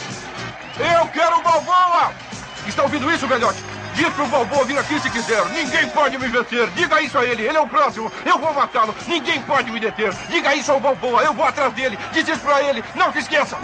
Eu 0.78 1.06
quero 1.08 1.38
o 1.38 1.42
Balboa! 1.42 2.12
Está 2.66 2.82
ouvindo 2.82 3.10
isso, 3.10 3.26
velhote? 3.26 3.62
Diz 3.94 4.08
pro 4.14 4.26
Balboa 4.26 4.64
vir 4.64 4.78
aqui 4.78 4.98
se 5.00 5.10
quiser. 5.10 5.44
Ninguém 5.50 5.88
pode 5.88 6.18
me 6.18 6.28
vencer. 6.28 6.68
Diga 6.74 7.00
isso 7.02 7.18
a 7.18 7.24
ele. 7.24 7.42
Ele 7.42 7.56
é 7.56 7.60
o 7.60 7.66
próximo. 7.68 8.10
Eu 8.24 8.38
vou 8.38 8.52
matá-lo. 8.54 8.94
Ninguém 9.06 9.40
pode 9.42 9.70
me 9.70 9.78
deter. 9.78 10.12
Diga 10.30 10.54
isso 10.54 10.72
ao 10.72 10.80
Balboa. 10.80 11.22
Eu 11.22 11.32
vou 11.34 11.44
atrás 11.44 11.72
dele. 11.74 11.98
Diz 12.12 12.26
isso 12.26 12.40
pra 12.40 12.62
ele. 12.62 12.82
Não 12.94 13.12
se 13.12 13.18
esqueça. 13.20 13.56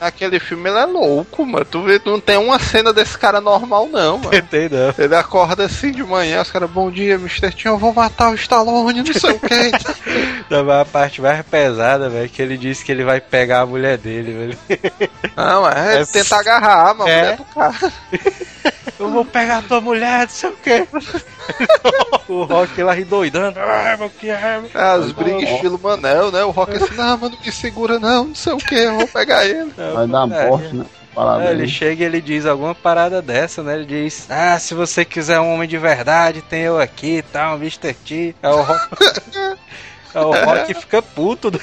Naquele 0.00 0.40
filme 0.40 0.68
ele 0.68 0.78
é 0.78 0.84
louco, 0.86 1.46
mano. 1.46 1.64
Tu 1.64 1.82
vê, 1.82 2.00
não 2.04 2.20
tem 2.20 2.36
uma 2.36 2.58
cena 2.58 2.92
desse 2.92 3.16
cara 3.16 3.40
normal, 3.40 3.86
não, 3.88 4.18
mano. 4.18 4.30
Tem 4.50 4.68
não. 4.68 4.92
Ele 4.98 5.14
acorda 5.14 5.64
assim 5.66 5.92
de 5.92 6.02
manhã, 6.02 6.42
os 6.42 6.50
caras, 6.50 6.68
bom 6.70 6.90
dia, 6.90 7.14
Mr. 7.14 7.52
T, 7.52 7.68
eu 7.68 7.78
vou 7.78 7.92
matar 7.94 8.30
o 8.30 8.34
Stallone, 8.34 9.02
não 9.02 9.12
sei 9.14 9.30
o 9.32 9.38
que. 9.40 9.70
Não, 10.50 10.68
a 10.68 10.84
parte 10.84 11.20
mais 11.22 11.46
pesada, 11.46 12.08
velho, 12.10 12.28
que 12.28 12.42
ele 12.42 12.58
disse 12.58 12.84
que 12.84 12.90
ele 12.90 13.04
vai 13.04 13.20
pegar 13.20 13.60
a 13.60 13.66
mulher 13.66 13.96
dele, 13.96 14.32
velho. 14.66 14.80
Não, 15.36 15.68
é, 15.68 15.94
É 15.94 15.96
ele 15.98 16.06
tenta 16.06 16.36
agarrar, 16.36 16.94
mano, 16.96 17.08
É. 17.08 17.20
mulher 17.22 17.36
do 17.36 17.44
cara. 17.44 17.92
Eu 18.98 19.10
vou 19.10 19.24
pegar 19.24 19.58
a 19.58 19.62
tua 19.62 19.80
mulher, 19.80 20.22
não 20.22 20.28
sei 20.28 20.50
o 20.50 20.56
quê. 20.56 20.86
o 22.28 22.44
Rock 22.44 22.82
lá 22.82 22.92
ri 22.94 23.04
doidando. 23.04 23.58
Ah, 23.58 23.96
meu 23.98 24.10
que 24.10 24.30
é? 24.30 24.62
É, 24.74 24.82
as 24.82 25.12
brigas 25.12 25.42
estilo 25.50 25.78
Manel, 25.78 26.30
né? 26.30 26.42
O 26.44 26.50
Rock 26.50 26.76
assim, 26.76 26.94
não, 26.94 27.16
mano, 27.18 27.36
não 27.36 27.44
me 27.44 27.52
segura 27.52 27.98
não, 27.98 28.26
não 28.26 28.34
sei 28.34 28.52
o 28.52 28.58
que, 28.58 28.74
eu 28.74 28.96
vou 28.96 29.08
pegar 29.08 29.44
ele. 29.44 29.72
Vai 29.76 30.06
dar 30.06 30.30
É. 30.32 30.48
morte, 30.48 30.74
né? 30.74 30.84
É, 31.44 31.50
ele 31.50 31.66
chega 31.66 32.04
e 32.04 32.06
ele 32.06 32.20
diz 32.20 32.46
alguma 32.46 32.74
parada 32.74 33.20
dessa, 33.20 33.62
né? 33.62 33.74
Ele 33.74 33.84
diz: 33.84 34.26
Ah, 34.30 34.58
se 34.58 34.74
você 34.74 35.04
quiser 35.04 35.40
um 35.40 35.52
homem 35.52 35.68
de 35.68 35.76
verdade, 35.76 36.40
tem 36.40 36.62
eu 36.62 36.78
aqui 36.78 37.16
e 37.18 37.22
tal, 37.22 37.56
Mr. 37.56 37.92
T. 37.92 38.34
É 38.42 38.48
o 38.48 38.62
Rock. 38.62 38.88
É 40.12 40.20
o 40.20 40.32
Rock 40.32 40.74
fica 40.74 41.00
puto 41.00 41.52
do 41.52 41.60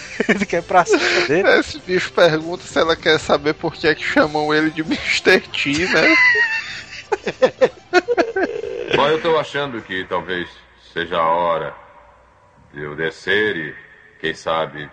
que 0.47 0.55
é 0.55 0.61
pra 0.61 0.85
cima 0.85 1.27
dele. 1.27 1.49
Esse 1.59 1.79
bicho 1.79 2.13
pergunta 2.13 2.63
se 2.63 2.79
ela 2.79 2.95
quer 2.95 3.19
saber 3.19 3.53
por 3.53 3.73
que 3.73 3.87
é 3.87 3.93
que 3.93 4.03
chamam 4.03 4.53
ele 4.53 4.69
de 4.69 4.81
Mr. 4.83 5.41
T, 5.41 5.85
né? 5.93 6.15
Mas 8.97 9.11
eu 9.11 9.21
tô 9.21 9.37
achando 9.37 9.81
que 9.81 10.05
talvez 10.05 10.49
seja 10.93 11.17
a 11.17 11.27
hora 11.27 11.73
de 12.73 12.81
eu 12.81 12.95
descer 12.95 13.55
e, 13.55 13.75
quem 14.19 14.33
sabe, 14.33 14.89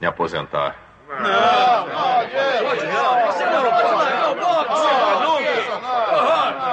me 0.00 0.06
aposentar. 0.06 0.76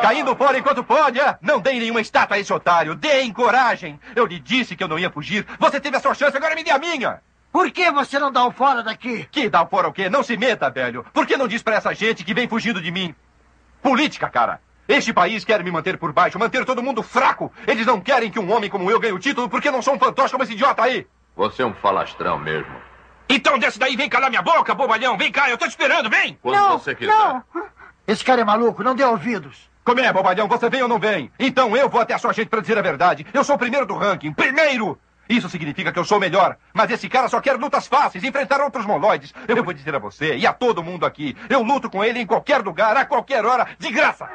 Caindo 0.01 0.35
fora 0.35 0.57
enquanto 0.57 0.83
pode, 0.83 1.19
é? 1.19 1.37
Não 1.41 1.59
deem 1.59 1.79
nenhuma 1.79 2.01
estátua 2.01 2.37
a 2.37 2.39
esse 2.39 2.51
otário. 2.51 2.95
Deem 2.95 3.31
coragem. 3.31 3.99
Eu 4.15 4.25
lhe 4.25 4.39
disse 4.39 4.75
que 4.75 4.83
eu 4.83 4.87
não 4.87 4.97
ia 4.97 5.11
fugir. 5.11 5.45
Você 5.59 5.79
teve 5.79 5.97
a 5.97 5.99
sua 5.99 6.13
chance, 6.13 6.35
agora 6.35 6.55
me 6.55 6.63
dê 6.63 6.71
a 6.71 6.79
minha. 6.79 7.21
Por 7.51 7.69
que 7.69 7.91
você 7.91 8.17
não 8.17 8.31
dá 8.31 8.45
um 8.45 8.51
fora 8.51 8.81
daqui? 8.81 9.27
Que 9.29 9.49
dá 9.49 9.65
fora 9.65 9.89
o 9.89 9.93
quê? 9.93 10.09
Não 10.09 10.23
se 10.23 10.37
meta, 10.37 10.69
velho. 10.69 11.05
Por 11.13 11.27
que 11.27 11.37
não 11.37 11.47
diz 11.47 11.61
pra 11.61 11.75
essa 11.75 11.93
gente 11.93 12.23
que 12.23 12.33
vem 12.33 12.47
fugindo 12.47 12.81
de 12.81 12.91
mim? 12.91 13.13
Política, 13.81 14.29
cara. 14.29 14.61
Este 14.87 15.13
país 15.13 15.45
quer 15.45 15.63
me 15.63 15.71
manter 15.71 15.97
por 15.97 16.11
baixo, 16.11 16.37
manter 16.37 16.65
todo 16.65 16.83
mundo 16.83 17.01
fraco. 17.01 17.51
Eles 17.65 17.85
não 17.85 18.01
querem 18.01 18.29
que 18.29 18.39
um 18.39 18.51
homem 18.51 18.69
como 18.69 18.89
eu 18.91 18.99
ganhe 18.99 19.13
o 19.13 19.19
título 19.19 19.47
porque 19.49 19.71
não 19.71 19.81
sou 19.81 19.95
um 19.95 19.99
fantoche 19.99 20.31
como 20.31 20.43
esse 20.43 20.53
idiota 20.53 20.83
aí. 20.83 21.07
Você 21.35 21.61
é 21.61 21.65
um 21.65 21.73
falastrão 21.73 22.37
mesmo. 22.37 22.75
Então 23.29 23.57
desce 23.57 23.79
daí, 23.79 23.95
vem 23.95 24.09
calar 24.09 24.29
minha 24.29 24.41
boca, 24.41 24.75
bobalhão. 24.75 25.17
Vem 25.17 25.31
cá, 25.31 25.49
eu 25.49 25.57
tô 25.57 25.65
te 25.65 25.71
esperando, 25.71 26.09
vem. 26.09 26.37
Quando 26.41 26.55
não, 26.55 26.77
você 26.77 26.93
quiser. 26.93 27.11
não. 27.11 27.43
Esse 28.05 28.23
cara 28.25 28.41
é 28.41 28.43
maluco, 28.43 28.83
não 28.83 28.93
dê 28.95 29.05
ouvidos. 29.05 29.69
Como 29.83 29.99
é, 29.99 30.11
bobalhão? 30.11 30.47
Você 30.47 30.69
vem 30.69 30.83
ou 30.83 30.89
não 30.89 30.99
vem? 30.99 31.31
Então 31.39 31.75
eu 31.75 31.87
vou 31.89 32.01
até 32.01 32.13
a 32.13 32.19
sua 32.19 32.33
gente 32.33 32.49
pra 32.49 32.59
dizer 32.61 32.77
a 32.77 32.81
verdade. 32.81 33.25
Eu 33.33 33.43
sou 33.43 33.55
o 33.55 33.59
primeiro 33.59 33.85
do 33.85 33.95
ranking. 33.95 34.33
Primeiro! 34.33 34.99
Isso 35.31 35.47
significa 35.47 35.93
que 35.93 35.97
eu 35.97 36.03
sou 36.03 36.19
melhor. 36.19 36.57
Mas 36.73 36.91
esse 36.91 37.07
cara 37.07 37.29
só 37.29 37.39
quer 37.39 37.55
lutas 37.57 37.87
fáceis, 37.87 38.21
enfrentar 38.21 38.59
outros 38.59 38.85
mongoloides. 38.85 39.33
Eu 39.47 39.63
vou 39.63 39.73
dizer 39.73 39.95
a 39.95 39.99
você 39.99 40.35
e 40.35 40.45
a 40.45 40.51
todo 40.51 40.83
mundo 40.83 41.05
aqui. 41.05 41.37
Eu 41.49 41.63
luto 41.63 41.89
com 41.89 42.03
ele 42.03 42.19
em 42.19 42.25
qualquer 42.27 42.61
lugar, 42.61 42.97
a 42.97 43.05
qualquer 43.05 43.45
hora, 43.45 43.65
de 43.79 43.89
graça. 43.89 44.29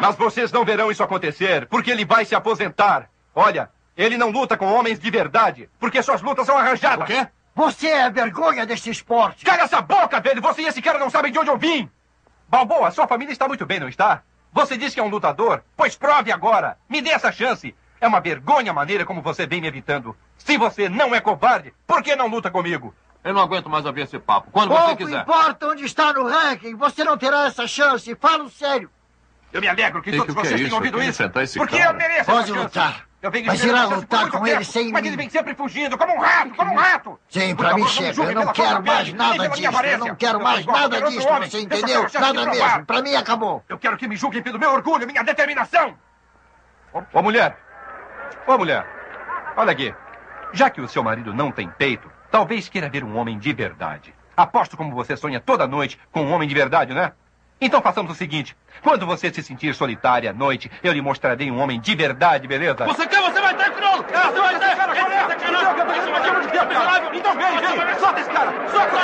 Mas 0.00 0.16
vocês 0.16 0.50
não 0.50 0.64
verão 0.64 0.90
isso 0.90 1.04
acontecer, 1.04 1.66
porque 1.66 1.92
ele 1.92 2.04
vai 2.04 2.24
se 2.24 2.34
aposentar. 2.34 3.08
Olha, 3.32 3.70
ele 3.96 4.18
não 4.18 4.30
luta 4.30 4.56
com 4.56 4.66
homens 4.66 4.98
de 4.98 5.08
verdade, 5.08 5.70
porque 5.78 6.02
suas 6.02 6.20
lutas 6.20 6.44
são 6.44 6.58
arranjadas. 6.58 7.04
O 7.04 7.06
quê? 7.06 7.28
Você 7.54 7.86
é 7.86 8.02
a 8.02 8.08
vergonha 8.08 8.66
deste 8.66 8.90
esporte. 8.90 9.44
Cala 9.44 9.62
essa 9.62 9.80
boca, 9.80 10.20
velho! 10.20 10.42
Você 10.42 10.62
e 10.62 10.66
esse 10.66 10.82
cara 10.82 10.98
não 10.98 11.10
sabem 11.10 11.30
de 11.30 11.38
onde 11.38 11.50
eu 11.50 11.56
vim! 11.56 11.88
Balboa, 12.48 12.90
sua 12.90 13.06
família 13.06 13.32
está 13.32 13.46
muito 13.46 13.64
bem, 13.64 13.78
não 13.78 13.88
está? 13.88 14.24
Você 14.52 14.76
diz 14.76 14.92
que 14.94 15.00
é 15.00 15.02
um 15.02 15.08
lutador? 15.08 15.62
Pois 15.76 15.96
prove 15.96 16.30
agora! 16.30 16.76
Me 16.88 17.00
dê 17.00 17.10
essa 17.10 17.32
chance! 17.32 17.74
É 18.00 18.06
uma 18.06 18.20
vergonha 18.20 18.70
a 18.70 18.74
maneira 18.74 19.04
como 19.06 19.22
você 19.22 19.46
vem 19.46 19.60
me 19.60 19.68
evitando. 19.68 20.16
Se 20.36 20.58
você 20.58 20.88
não 20.88 21.14
é 21.14 21.20
covarde, 21.20 21.72
por 21.86 22.02
que 22.02 22.16
não 22.16 22.26
luta 22.26 22.50
comigo? 22.50 22.92
Eu 23.24 23.32
não 23.32 23.40
aguento 23.40 23.70
mais 23.70 23.86
ouvir 23.86 24.02
esse 24.02 24.18
papo. 24.18 24.50
Quando 24.50 24.70
Pouco 24.70 24.84
você 24.88 24.96
quiser. 24.96 25.20
importa 25.22 25.68
onde 25.68 25.84
está 25.84 26.12
no 26.12 26.26
ranking, 26.28 26.74
você 26.74 27.04
não 27.04 27.16
terá 27.16 27.46
essa 27.46 27.66
chance. 27.68 28.12
Falo 28.16 28.50
sério. 28.50 28.90
Eu 29.52 29.60
me 29.60 29.68
alegro 29.68 30.02
que 30.02 30.10
todos 30.10 30.34
que 30.34 30.40
é 30.40 30.44
vocês 30.44 30.60
isso? 30.60 30.64
tenham 30.64 30.76
ouvido 30.78 31.00
isso. 31.02 31.22
Porque 31.58 31.78
cara. 31.78 31.90
eu 31.90 31.94
mereço 31.96 32.24
Pode 32.24 32.38
essa 32.38 32.46
chance. 32.48 32.62
lutar. 32.64 32.92
Venho 32.92 33.11
Mas 33.46 33.62
irá 33.62 33.84
lutar 33.84 34.30
com 34.30 34.44
ele 34.44 34.64
sem 34.64 34.90
Mas 34.90 35.02
mim. 35.02 35.08
ele 35.08 35.16
vem 35.16 35.30
sempre 35.30 35.54
fugindo, 35.54 35.96
como 35.96 36.12
um 36.12 36.18
rato, 36.18 36.54
como 36.56 36.72
um 36.72 36.76
rato. 36.76 37.20
Sim, 37.28 37.54
pra 37.54 37.74
mim 37.74 37.86
chega. 37.86 38.20
Eu 38.20 38.34
não 38.34 38.52
quero 38.52 38.82
mais 38.82 39.12
nada 39.12 39.48
disso. 39.48 39.70
Eu 39.84 39.98
não 39.98 40.14
quero 40.16 40.42
mais 40.42 40.66
nada 40.66 41.02
disso. 41.02 41.28
Você 41.28 41.60
entendeu? 41.60 42.06
Nada 42.12 42.46
mesmo. 42.46 42.84
Pra 42.84 43.00
mim 43.00 43.14
acabou. 43.14 43.62
Eu 43.68 43.78
quero 43.78 43.96
que 43.96 44.08
me 44.08 44.16
julguem 44.16 44.42
pelo 44.42 44.58
meu 44.58 44.72
orgulho, 44.72 45.06
minha 45.06 45.22
determinação. 45.22 45.96
Ô, 47.12 47.22
mulher. 47.22 47.56
Ô, 48.46 48.58
mulher. 48.58 48.84
Olha 49.56 49.70
aqui. 49.70 49.94
Já 50.52 50.68
que 50.68 50.80
o 50.80 50.88
seu 50.88 51.02
marido 51.04 51.32
não 51.32 51.52
tem 51.52 51.68
peito, 51.68 52.10
talvez 52.30 52.68
queira 52.68 52.90
ver 52.90 53.04
um 53.04 53.16
homem 53.16 53.38
de 53.38 53.52
verdade. 53.52 54.12
Aposto 54.36 54.76
como 54.76 54.94
você 54.94 55.16
sonha 55.16 55.38
toda 55.38 55.66
noite 55.66 55.98
com 56.10 56.22
um 56.22 56.32
homem 56.32 56.48
de 56.48 56.54
verdade, 56.54 56.92
né? 56.92 57.12
Então 57.64 57.80
façamos 57.80 58.10
o 58.10 58.14
seguinte. 58.16 58.56
Quando 58.82 59.06
você 59.06 59.32
se 59.32 59.40
sentir 59.40 59.72
solitária 59.72 60.30
à 60.30 60.32
noite, 60.32 60.68
eu 60.82 60.92
lhe 60.92 61.00
mostrarei 61.00 61.48
um 61.48 61.60
homem 61.60 61.80
de 61.80 61.94
verdade, 61.94 62.48
beleza? 62.48 62.84
Você 62.86 63.06
quer, 63.06 63.20
você 63.22 63.40
vai 63.40 63.56
ter, 63.56 63.70
crioulo! 63.70 64.04
Ah, 64.12 64.32
você 64.32 64.40
vai 64.40 64.58
ter! 64.58 64.76
Cara, 64.76 64.92
qual 64.96 65.10
é? 65.12 65.22
Então 67.16 67.36
vem, 67.36 67.86
vem! 67.86 67.98
Solta 68.00 68.20
esse 68.20 68.30
cara! 68.30 68.50
Solta! 68.68 68.96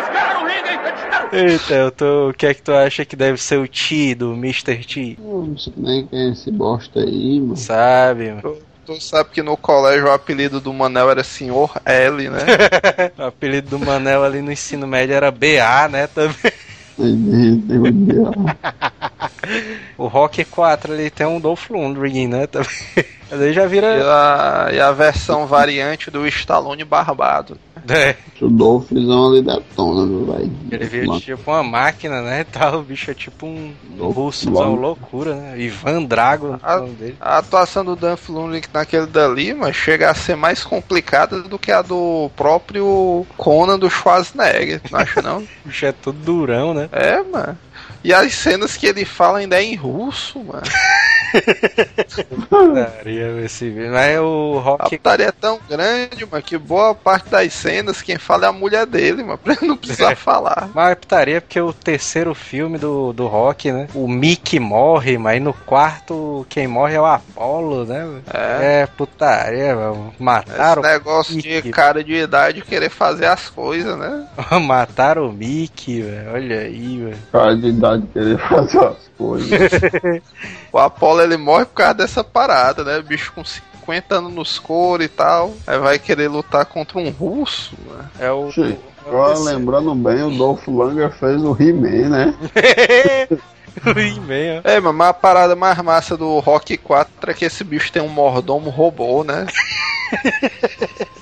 Esse 0.00 0.10
cara 0.10 0.40
no 0.40 0.46
ringue, 0.46 0.70
hein? 0.70 0.80
Eita, 1.50 1.74
eu 1.74 1.90
tô... 1.90 2.30
o 2.30 2.32
que 2.32 2.46
é 2.46 2.54
que 2.54 2.62
tu 2.62 2.72
acha 2.72 3.04
que 3.04 3.14
deve 3.14 3.36
ser 3.36 3.58
o 3.58 3.68
T 3.68 4.14
do 4.14 4.32
Mr. 4.32 4.82
T? 4.82 5.18
Eu 5.20 5.44
não 5.46 5.58
sei 5.58 5.74
nem 5.76 6.06
quem 6.06 6.28
é 6.28 6.30
esse 6.30 6.50
bosta 6.50 7.00
aí, 7.00 7.38
mano. 7.38 7.56
Sabe, 7.58 8.32
mano? 8.32 8.56
Tu 8.86 8.98
sabe 8.98 9.28
que 9.28 9.42
no 9.42 9.58
colégio 9.58 10.06
o 10.06 10.10
apelido 10.10 10.58
do 10.58 10.72
Manel 10.72 11.10
era 11.10 11.22
Senhor 11.22 11.78
L, 11.84 12.30
né? 12.30 12.40
O 13.18 13.24
apelido 13.24 13.68
do 13.68 13.78
Manel 13.78 14.24
ali 14.24 14.40
no 14.40 14.50
ensino 14.50 14.86
médio 14.86 15.14
era 15.14 15.30
BA, 15.30 15.86
né? 15.90 16.06
Também. 16.06 16.50
O 19.96 20.06
Rock 20.06 20.44
4 20.44 20.92
ali 20.92 21.10
tem 21.10 21.26
um 21.26 21.40
Dolph 21.40 21.70
Lundgren, 21.70 22.28
né? 22.28 22.46
Também. 22.46 22.68
Mas 23.30 23.40
aí 23.40 23.52
já 23.52 23.64
E 23.64 23.68
vira. 23.68 23.88
a, 24.02 24.68
e 24.72 24.80
a 24.80 24.90
versão 24.92 25.46
variante 25.46 26.10
do 26.10 26.26
Stallone 26.26 26.84
barbado. 26.84 27.56
É, 27.88 28.16
O 28.40 28.48
Dolphzão 28.48 29.28
ali 29.32 29.42
detona, 29.42 30.06
meu 30.06 30.24
velho. 30.26 30.50
ele 30.70 30.84
vira 30.86 31.18
tipo 31.20 31.50
uma 31.50 31.62
máquina, 31.62 32.20
né? 32.22 32.40
E 32.40 32.44
tal, 32.44 32.80
o 32.80 32.82
bicho 32.82 33.10
é 33.10 33.14
tipo 33.14 33.46
um 33.46 33.72
Dolph 33.96 34.16
russozão 34.16 34.52
Lundgren. 34.70 34.80
loucura, 34.80 35.34
né? 35.34 35.60
Ivan 35.60 36.04
Drago, 36.04 36.58
dele. 36.98 37.16
A 37.20 37.38
atuação 37.38 37.84
do 37.84 37.96
Dan 37.96 38.16
Flundrick 38.16 38.68
naquele 38.72 39.06
dali, 39.06 39.52
mas 39.54 39.76
chega 39.76 40.10
a 40.10 40.14
ser 40.14 40.36
mais 40.36 40.64
complicada 40.64 41.42
do 41.42 41.58
que 41.58 41.70
a 41.72 41.82
do 41.82 42.30
próprio 42.36 43.26
Conan 43.36 43.78
do 43.78 43.88
Schwarzenegger, 43.90 44.80
não 44.90 44.98
acha 45.00 45.20
não? 45.22 45.38
O 45.64 45.68
bicho 45.68 45.86
é 45.86 45.92
todo 45.92 46.16
durão, 46.18 46.72
né? 46.74 46.88
É, 46.92 47.22
mano. 47.22 47.56
E 48.02 48.12
as 48.14 48.32
cenas 48.34 48.76
que 48.76 48.86
ele 48.86 49.04
fala 49.04 49.38
ainda 49.38 49.56
é 49.56 49.62
em 49.62 49.74
russo, 49.76 50.38
mano. 50.38 50.62
Daria 52.74 53.40
esse 53.44 53.68
vídeo. 53.70 53.92
Mas 53.92 54.18
o 54.18 54.58
A 54.58 54.62
Rock. 54.62 54.96
putaria 54.96 55.26
é 55.26 55.32
tão 55.32 55.58
grande, 55.68 56.26
mano, 56.30 56.42
que 56.42 56.58
boa 56.58 56.94
parte 56.94 57.28
das 57.30 57.52
cenas 57.52 58.02
quem 58.02 58.18
fala 58.18 58.46
é 58.46 58.48
a 58.48 58.52
mulher 58.52 58.86
dele, 58.86 59.22
mano, 59.22 59.38
pra 59.42 59.54
ele 59.54 59.66
não 59.68 59.76
precisar 59.76 60.16
falar. 60.16 60.68
Mas 60.74 60.90
é 60.90 60.94
putaria 60.94 61.40
porque 61.40 61.60
o 61.60 61.72
terceiro 61.72 62.34
filme 62.34 62.78
do, 62.78 63.12
do 63.12 63.26
Rock, 63.26 63.70
né? 63.72 63.88
O 63.94 64.08
Mickey 64.08 64.58
morre, 64.58 65.18
mas 65.18 65.40
no 65.40 65.52
quarto 65.52 66.46
quem 66.48 66.66
morre 66.66 66.94
é 66.94 67.00
o 67.00 67.06
Apollo, 67.06 67.84
né? 67.84 68.20
É. 68.32 68.80
É 68.82 68.86
putaria, 68.86 69.74
mano. 69.74 70.10
Esse 70.12 70.22
Mataram, 70.22 70.82
negócio 70.82 71.34
Mickey. 71.36 71.62
de 71.62 71.70
cara 71.70 72.02
de 72.04 72.14
idade 72.14 72.62
querer 72.62 72.88
fazer 72.90 73.26
as 73.26 73.48
coisas, 73.48 73.96
né? 73.98 74.26
mataram 74.60 75.28
o 75.28 75.32
Mickey, 75.32 76.02
velho. 76.02 76.32
Olha 76.32 76.58
aí, 76.60 76.98
velho. 77.04 77.18
Cara 77.32 77.56
de 77.56 77.68
idade 77.68 78.06
querer 78.12 78.38
fazer 78.48 78.78
as 78.78 79.10
coisas. 79.16 79.50
O 80.72 80.78
Apollo 80.78 81.19
ele 81.22 81.36
morre 81.36 81.64
por 81.64 81.74
causa 81.74 81.94
dessa 81.94 82.24
parada, 82.24 82.84
né? 82.84 83.00
Bicho 83.02 83.32
com 83.32 83.44
50 83.44 84.16
anos 84.16 84.32
nos 84.32 84.58
couro 84.58 85.02
e 85.02 85.08
tal. 85.08 85.54
Aí 85.66 85.78
vai 85.78 85.98
querer 85.98 86.28
lutar 86.28 86.64
contra 86.66 86.98
um 86.98 87.10
russo, 87.10 87.74
mano. 87.86 88.10
É 88.18 88.30
o. 88.30 88.50
Che, 88.50 88.78
Agora, 89.06 89.38
lembrando 89.38 89.94
bem, 89.94 90.22
o 90.22 90.30
Dolph 90.30 90.68
Langer 90.68 91.10
fez 91.10 91.42
o 91.42 91.56
He-Man, 91.58 92.10
né? 92.10 92.34
o 93.86 93.98
He-Man, 93.98 94.60
ó. 94.64 94.68
É, 94.68 94.78
mas 94.78 95.08
a 95.08 95.14
parada 95.14 95.56
mais 95.56 95.78
massa 95.78 96.16
do 96.16 96.38
Rock 96.38 96.76
4 96.76 97.30
é 97.30 97.34
que 97.34 97.44
esse 97.44 97.64
bicho 97.64 97.90
tem 97.90 98.02
um 98.02 98.08
mordomo 98.08 98.70
robô, 98.70 99.24
né? 99.24 99.46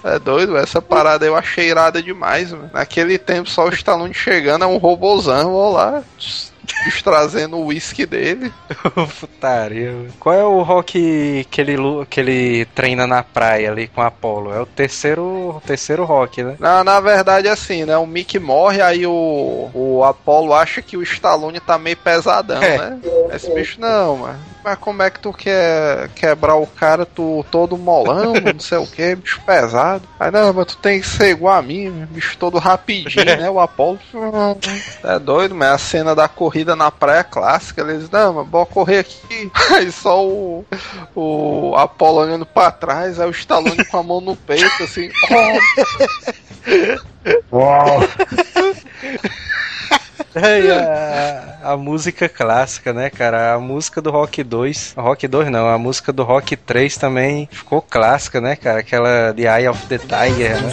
É 0.04 0.18
doido, 0.18 0.56
essa 0.56 0.80
parada 0.80 1.26
eu 1.26 1.36
achei 1.36 1.68
irada 1.68 2.02
demais, 2.02 2.52
mano. 2.52 2.70
Naquele 2.72 3.18
tempo 3.18 3.50
só 3.50 3.66
o 3.66 3.72
Stallone 3.72 4.14
chegando 4.14 4.64
é 4.64 4.66
um 4.66 4.78
robôzão, 4.78 5.52
ó 5.52 5.70
lá. 5.70 6.02
Trazendo 7.02 7.56
o 7.56 7.66
uísque 7.66 8.06
dele. 8.06 8.52
Putaria. 9.20 9.94
Qual 10.20 10.34
é 10.34 10.44
o 10.44 10.62
rock 10.62 11.46
que 11.50 11.60
ele, 11.60 11.76
que 12.08 12.20
ele 12.20 12.64
treina 12.66 13.06
na 13.06 13.22
praia 13.22 13.70
ali 13.70 13.88
com 13.88 14.00
a 14.00 14.06
Apollo? 14.06 14.52
É 14.54 14.60
o 14.60 14.66
terceiro, 14.66 15.22
o 15.56 15.62
terceiro 15.66 16.04
rock, 16.04 16.42
né? 16.42 16.56
Na, 16.58 16.84
na 16.84 17.00
verdade, 17.00 17.48
assim, 17.48 17.84
né? 17.84 17.96
O 17.96 18.06
Mickey 18.06 18.38
morre, 18.38 18.80
aí 18.80 19.06
o, 19.06 19.70
o 19.74 20.04
Apollo 20.04 20.54
acha 20.54 20.82
que 20.82 20.96
o 20.96 21.02
Stallone 21.02 21.60
tá 21.60 21.78
meio 21.78 21.96
pesadão, 21.96 22.62
É. 22.62 22.78
né? 22.78 22.98
Esse 23.34 23.52
bicho, 23.52 23.80
não, 23.80 24.16
mano. 24.18 24.38
Mas 24.68 24.78
como 24.80 25.02
é 25.02 25.08
que 25.08 25.18
tu 25.18 25.32
quer 25.32 26.10
quebrar 26.10 26.56
o 26.56 26.66
cara, 26.66 27.06
tu 27.06 27.42
todo 27.50 27.78
molão, 27.78 28.34
não 28.34 28.60
sei 28.60 28.76
o 28.76 28.86
que, 28.86 29.14
bicho 29.14 29.40
pesado. 29.46 30.06
Aí, 30.20 30.30
não, 30.30 30.52
mas 30.52 30.66
tu 30.66 30.76
tem 30.76 31.00
que 31.00 31.06
ser 31.06 31.30
igual 31.30 31.54
a 31.54 31.62
mim, 31.62 32.06
bicho 32.10 32.36
todo 32.36 32.58
rapidinho, 32.58 33.24
né? 33.24 33.48
O 33.48 33.58
Apollo. 33.58 33.98
É 35.02 35.18
doido, 35.18 35.54
mas 35.54 35.70
a 35.70 35.78
cena 35.78 36.14
da 36.14 36.28
corrida 36.28 36.76
na 36.76 36.90
praia 36.90 37.24
clássica, 37.24 37.80
eles, 37.80 38.10
não, 38.10 38.34
mas 38.34 38.46
bora 38.46 38.66
correr 38.66 38.98
aqui. 38.98 39.50
Aí 39.74 39.90
só 39.90 40.22
o, 40.22 40.66
o 41.14 41.74
Apollo 41.74 42.18
olhando 42.18 42.44
pra 42.44 42.70
trás, 42.70 43.18
aí 43.18 43.26
o 43.26 43.30
Stallone 43.30 43.86
com 43.86 43.96
a 43.96 44.02
mão 44.02 44.20
no 44.20 44.36
peito, 44.36 44.82
assim. 44.82 45.10
Uau! 47.50 48.00
E 50.38 50.70
a, 50.70 51.72
a 51.72 51.76
música 51.76 52.28
clássica, 52.28 52.92
né, 52.92 53.10
cara? 53.10 53.54
A 53.54 53.58
música 53.58 54.00
do 54.00 54.10
Rock 54.10 54.42
2. 54.42 54.94
Rock 54.96 55.26
2 55.26 55.50
não, 55.50 55.68
a 55.68 55.78
música 55.78 56.12
do 56.12 56.22
Rock 56.22 56.56
3 56.56 56.96
também 56.96 57.48
ficou 57.50 57.82
clássica, 57.82 58.40
né, 58.40 58.56
cara? 58.56 58.80
Aquela 58.80 59.32
The 59.34 59.42
Eye 59.42 59.68
of 59.68 59.86
the 59.86 59.98
Tiger, 59.98 60.62
né? 60.62 60.72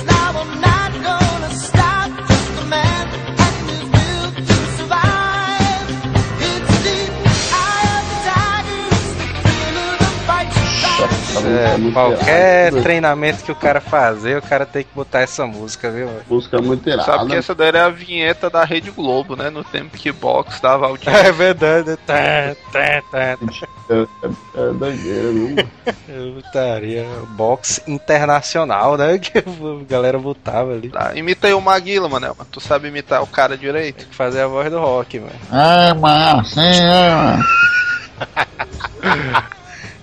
É, 11.46 11.78
muito 11.78 11.94
qualquer 11.94 12.72
treinamento 12.82 13.44
que 13.44 13.52
o 13.52 13.56
cara 13.56 13.80
fazer, 13.80 14.38
o 14.38 14.42
cara 14.42 14.66
tem 14.66 14.84
que 14.84 14.90
botar 14.94 15.22
essa 15.22 15.46
música, 15.46 15.92
viu? 15.92 16.10
Música 16.30 16.62
muito 16.62 16.88
irada. 16.88 17.04
Sabe 17.04 17.32
que 17.32 17.36
essa 17.36 17.54
daí 17.54 17.68
era 17.68 17.86
a 17.86 17.90
vinheta 17.90 18.50
da 18.50 18.64
Rede 18.64 18.92
Globo, 18.92 19.36
né? 19.36 19.50
No 19.50 19.64
tempo 19.64 19.98
que 19.98 20.12
box 20.12 20.60
dava 20.60 20.88
audiência. 20.88 21.16
É 21.26 21.32
verdade. 21.32 21.98
Tá, 22.06 22.56
tá, 22.72 23.02
tá. 23.12 23.18
É, 23.20 23.38
é, 23.94 24.06
é 24.58 24.74
doideira, 24.74 25.32
viu? 25.32 25.56
Eu 26.08 26.34
botaria 26.34 27.06
box 27.30 27.82
internacional, 27.88 28.98
né? 28.98 29.18
Que 29.26 29.40
a 29.40 29.44
galera 29.90 30.20
botava 30.20 30.74
ali. 30.74 30.90
Tá, 30.90 31.14
imita 31.16 31.48
aí 31.48 31.54
o 31.54 31.62
Maguila, 31.62 32.08
mano. 32.08 32.36
Tu 32.52 32.60
sabe 32.60 32.88
imitar 32.90 33.24
o 33.24 33.28
cara 33.28 33.58
direito? 33.58 33.98
Tem 33.98 34.08
que 34.08 34.16
fazer 34.16 34.42
a 34.42 34.48
voz 34.48 34.70
do 34.70 34.80
rock, 34.80 35.20
mano. 35.20 35.34
É, 35.52 35.94
mano, 35.94 36.46
sim, 36.46 36.60
é, 36.62 37.16
mano. 37.16 37.46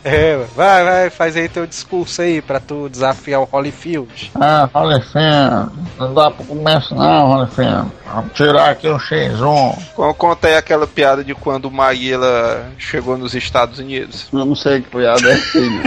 É, 0.04 0.44
vai, 0.56 0.84
vai, 0.84 1.10
faz 1.10 1.36
aí 1.36 1.48
teu 1.48 1.66
discurso 1.66 2.22
aí 2.22 2.42
pra 2.42 2.58
tu 2.58 2.88
desafiar 2.88 3.40
o 3.40 3.48
Holyfield. 3.50 4.32
Ah, 4.34 4.68
Holyfield, 4.74 5.70
não 5.98 6.12
dá 6.14 6.30
pra 6.30 6.44
começar 6.44 6.94
não, 6.94 7.30
Holyfield. 7.30 7.90
Vamos 8.12 8.32
tirar 8.34 8.70
aqui 8.70 8.88
o 8.88 8.98
X1. 8.98 9.78
Con- 9.94 10.14
Conta 10.14 10.48
aí 10.48 10.56
aquela 10.56 10.86
piada 10.86 11.22
de 11.24 11.34
quando 11.34 11.66
o 11.66 11.70
Maguila 11.70 12.66
chegou 12.78 13.16
nos 13.16 13.34
Estados 13.34 13.78
Unidos. 13.78 14.26
Eu 14.32 14.44
não 14.44 14.54
sei 14.56 14.80
que 14.82 14.88
piada 14.90 15.28
é 15.28 15.32
essa, 15.34 15.60
né? 15.60 15.82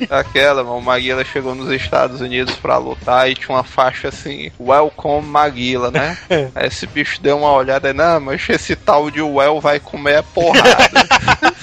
Aquela, 0.10 0.64
mano, 0.64 0.78
o 0.78 0.82
Maguila 0.82 1.24
chegou 1.24 1.54
nos 1.54 1.70
Estados 1.70 2.20
Unidos 2.20 2.54
pra 2.56 2.76
lutar 2.78 3.30
e 3.30 3.34
tinha 3.34 3.54
uma 3.54 3.64
faixa 3.64 4.08
assim, 4.08 4.50
Welcome 4.58 5.26
Maguila, 5.26 5.90
né? 5.90 6.16
Aí 6.54 6.66
esse 6.66 6.86
bicho 6.86 7.20
deu 7.22 7.38
uma 7.38 7.52
olhada 7.52 7.90
e, 7.90 7.92
não, 7.92 8.18
mas 8.20 8.46
esse 8.48 8.74
tal 8.74 9.10
de 9.10 9.20
Well 9.22 9.60
vai 9.60 9.78
comer 9.78 10.16
a 10.16 10.22
porrada. 10.22 11.08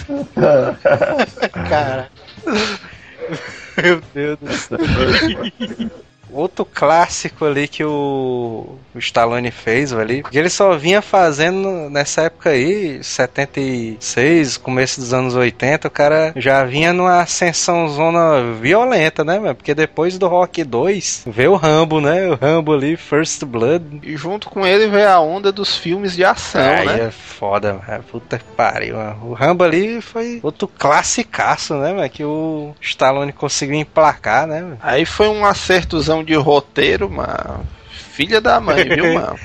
Cara. 1.68 2.12
Meu 3.78 4.02
Deus 4.14 4.38
do 4.40 4.50
céu. 4.50 4.78
Outro 6.32 6.66
clássico 6.66 7.46
ali 7.46 7.68
que 7.68 7.84
o, 7.84 8.78
o 8.94 9.00
Stallone 9.00 9.52
fez 9.52 9.94
ali, 9.94 10.22
porque 10.22 10.38
ele 10.38 10.50
só 10.50 10.76
vinha 10.76 11.02
fazendo 11.02 11.90
nessa 11.90 12.24
época 12.24 12.50
aí, 12.50 13.02
76, 13.04 14.58
começo 14.58 15.00
dos 15.00 15.14
anos 15.14 15.36
80, 15.36 15.88
o 15.88 15.92
cara 15.92 16.34
já 16.36 16.64
vinha 16.64 16.94
numa 16.94 17.22
ascensão 17.22 17.88
zona 17.90 18.54
violenta, 18.60 19.24
né, 19.24 19.40
mano? 19.40 19.56
Porque 19.56 19.74
depois 19.74 20.18
do 20.18 20.28
Rock 20.28 20.64
2 20.64 21.24
veio 21.28 21.54
o 21.54 21.56
Rambo, 21.56 22.02
né? 22.02 22.28
O 22.28 22.36
Rambo 22.36 22.74
ali, 22.74 22.96
First 22.98 23.44
Blood. 23.46 24.02
e 24.04 24.16
junto 24.18 24.50
com 24.50 24.66
ele 24.66 24.88
veio 24.88 25.10
a 25.10 25.20
onda 25.20 25.52
dos 25.52 25.76
filmes 25.78 26.14
de 26.16 26.24
ação, 26.24 26.62
Aí 26.62 26.86
né? 26.86 27.00
é 27.08 27.12
foda, 27.12 27.82
mano. 27.88 28.04
Puta 28.12 28.38
que 28.38 28.46
pariu, 28.56 28.96
mano. 28.98 29.30
O 29.30 29.34
Rambo 29.34 29.64
ali 29.64 30.02
foi 30.02 30.40
outro 30.44 30.68
classicaço, 30.68 31.76
né, 31.76 31.94
mano? 31.94 32.10
Que 32.10 32.24
o 32.24 32.74
Stallone 32.82 33.32
conseguiu 33.32 33.76
emplacar, 33.76 34.48
né, 34.48 34.62
mano? 34.62 34.78
Aí 34.82 35.06
foi 35.06 35.28
um 35.28 35.46
acertozão 35.46 36.15
de 36.24 36.36
roteiro, 36.36 37.10
mano. 37.10 37.66
Filha 37.90 38.40
da 38.42 38.60
mãe, 38.60 38.84
viu, 38.84 39.14
mano? 39.16 39.36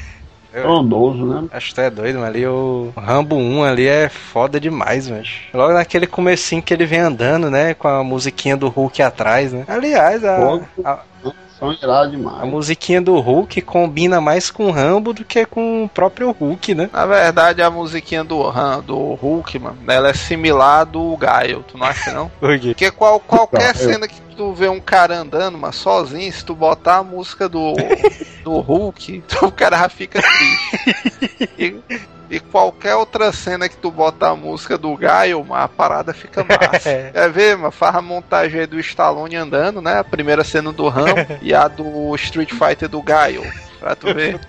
Trondoso, 0.53 1.25
né? 1.27 1.49
Acho 1.53 1.69
que 1.69 1.75
tu 1.77 1.81
é 1.81 1.89
doido, 1.91 2.19
mas 2.19 2.29
ali 2.29 2.45
o 2.45 2.93
Rambo 2.97 3.37
1 3.37 3.63
ali 3.63 3.87
é 3.87 4.09
foda 4.09 4.59
demais, 4.59 5.09
mas 5.09 5.29
Logo 5.55 5.73
naquele 5.73 6.09
comecinho 6.09 6.61
que 6.63 6.75
ele 6.75 6.85
vem 6.87 6.99
andando, 6.99 7.49
né? 7.51 7.73
Com 7.75 7.87
a 7.87 8.03
musiquinha 8.03 8.57
do 8.57 8.69
Hulk 8.69 9.01
atrás, 9.01 9.53
né? 9.53 9.65
Aliás, 9.69 10.25
a, 10.25 10.59
a, 10.85 10.99
São 11.57 11.73
irados 11.73 12.21
a 12.41 12.45
musiquinha 12.47 13.01
do 13.01 13.17
Hulk 13.21 13.61
combina 13.63 14.21
mais 14.21 14.51
com 14.51 14.67
o 14.67 14.71
Rambo 14.73 15.13
do 15.13 15.25
que 15.25 15.47
com 15.47 15.85
o 15.85 15.89
próprio 15.89 16.33
Hulk, 16.33 16.75
né? 16.75 16.91
Na 16.93 17.07
verdade, 17.07 17.63
a 17.63 17.71
musiquinha 17.71 18.25
do, 18.25 18.45
Han- 18.49 18.81
do 18.81 18.97
Hulk, 19.15 19.57
mano, 19.61 19.79
ela 19.87 20.09
é 20.09 20.15
similar 20.15 20.85
do 20.85 21.17
Gaio, 21.17 21.63
tu 21.69 21.79
não 21.79 21.87
acha 21.87 22.11
não? 22.13 22.29
Por 22.41 22.59
quê? 22.59 22.69
Porque 22.71 22.91
qual, 22.91 23.21
qualquer 23.21 23.73
Não, 23.73 23.81
eu- 23.83 23.89
cena 23.93 24.09
que 24.09 24.21
tu 24.41 24.55
vê 24.55 24.71
um 24.71 24.81
cara 24.81 25.19
andando, 25.19 25.59
mas 25.59 25.77
sozinho, 25.77 26.33
se 26.33 26.43
tu 26.43 26.55
botar 26.55 26.97
a 26.97 27.05
música 27.05 27.47
do, 27.47 27.75
do 28.43 28.59
Hulk, 28.59 29.23
o 29.43 29.53
cara 29.53 29.77
já 29.77 29.89
fica 29.91 30.23
triste. 30.23 31.51
E, 31.59 31.77
e 32.31 32.41
qualquer 32.41 32.95
outra 32.95 33.33
cena 33.33 33.69
que 33.69 33.77
tu 33.77 33.91
botar 33.91 34.31
a 34.31 34.37
música 34.37 34.79
do 34.79 34.97
Gaio, 34.97 35.47
a 35.51 35.69
parada 35.69 36.15
fica 36.15 36.43
massa. 36.43 36.89
É. 36.89 37.11
Quer 37.11 37.31
ver, 37.31 37.57
mano? 37.59 37.71
Faz 37.71 37.95
a 37.95 38.01
montagem 38.01 38.61
aí 38.61 38.67
do 38.67 38.81
Stallone 38.81 39.37
andando, 39.37 39.83
né? 39.83 39.99
A 39.99 40.05
primeira 40.05 40.43
cena 40.43 40.73
do 40.73 40.89
Rambo 40.89 41.21
e 41.43 41.53
a 41.53 41.69
do 41.69 42.15
Street 42.15 42.51
Fighter 42.51 42.89
do 42.89 43.03
Gaio. 43.03 43.43
Pra 43.79 43.95
tu 43.95 44.15
ver. 44.15 44.41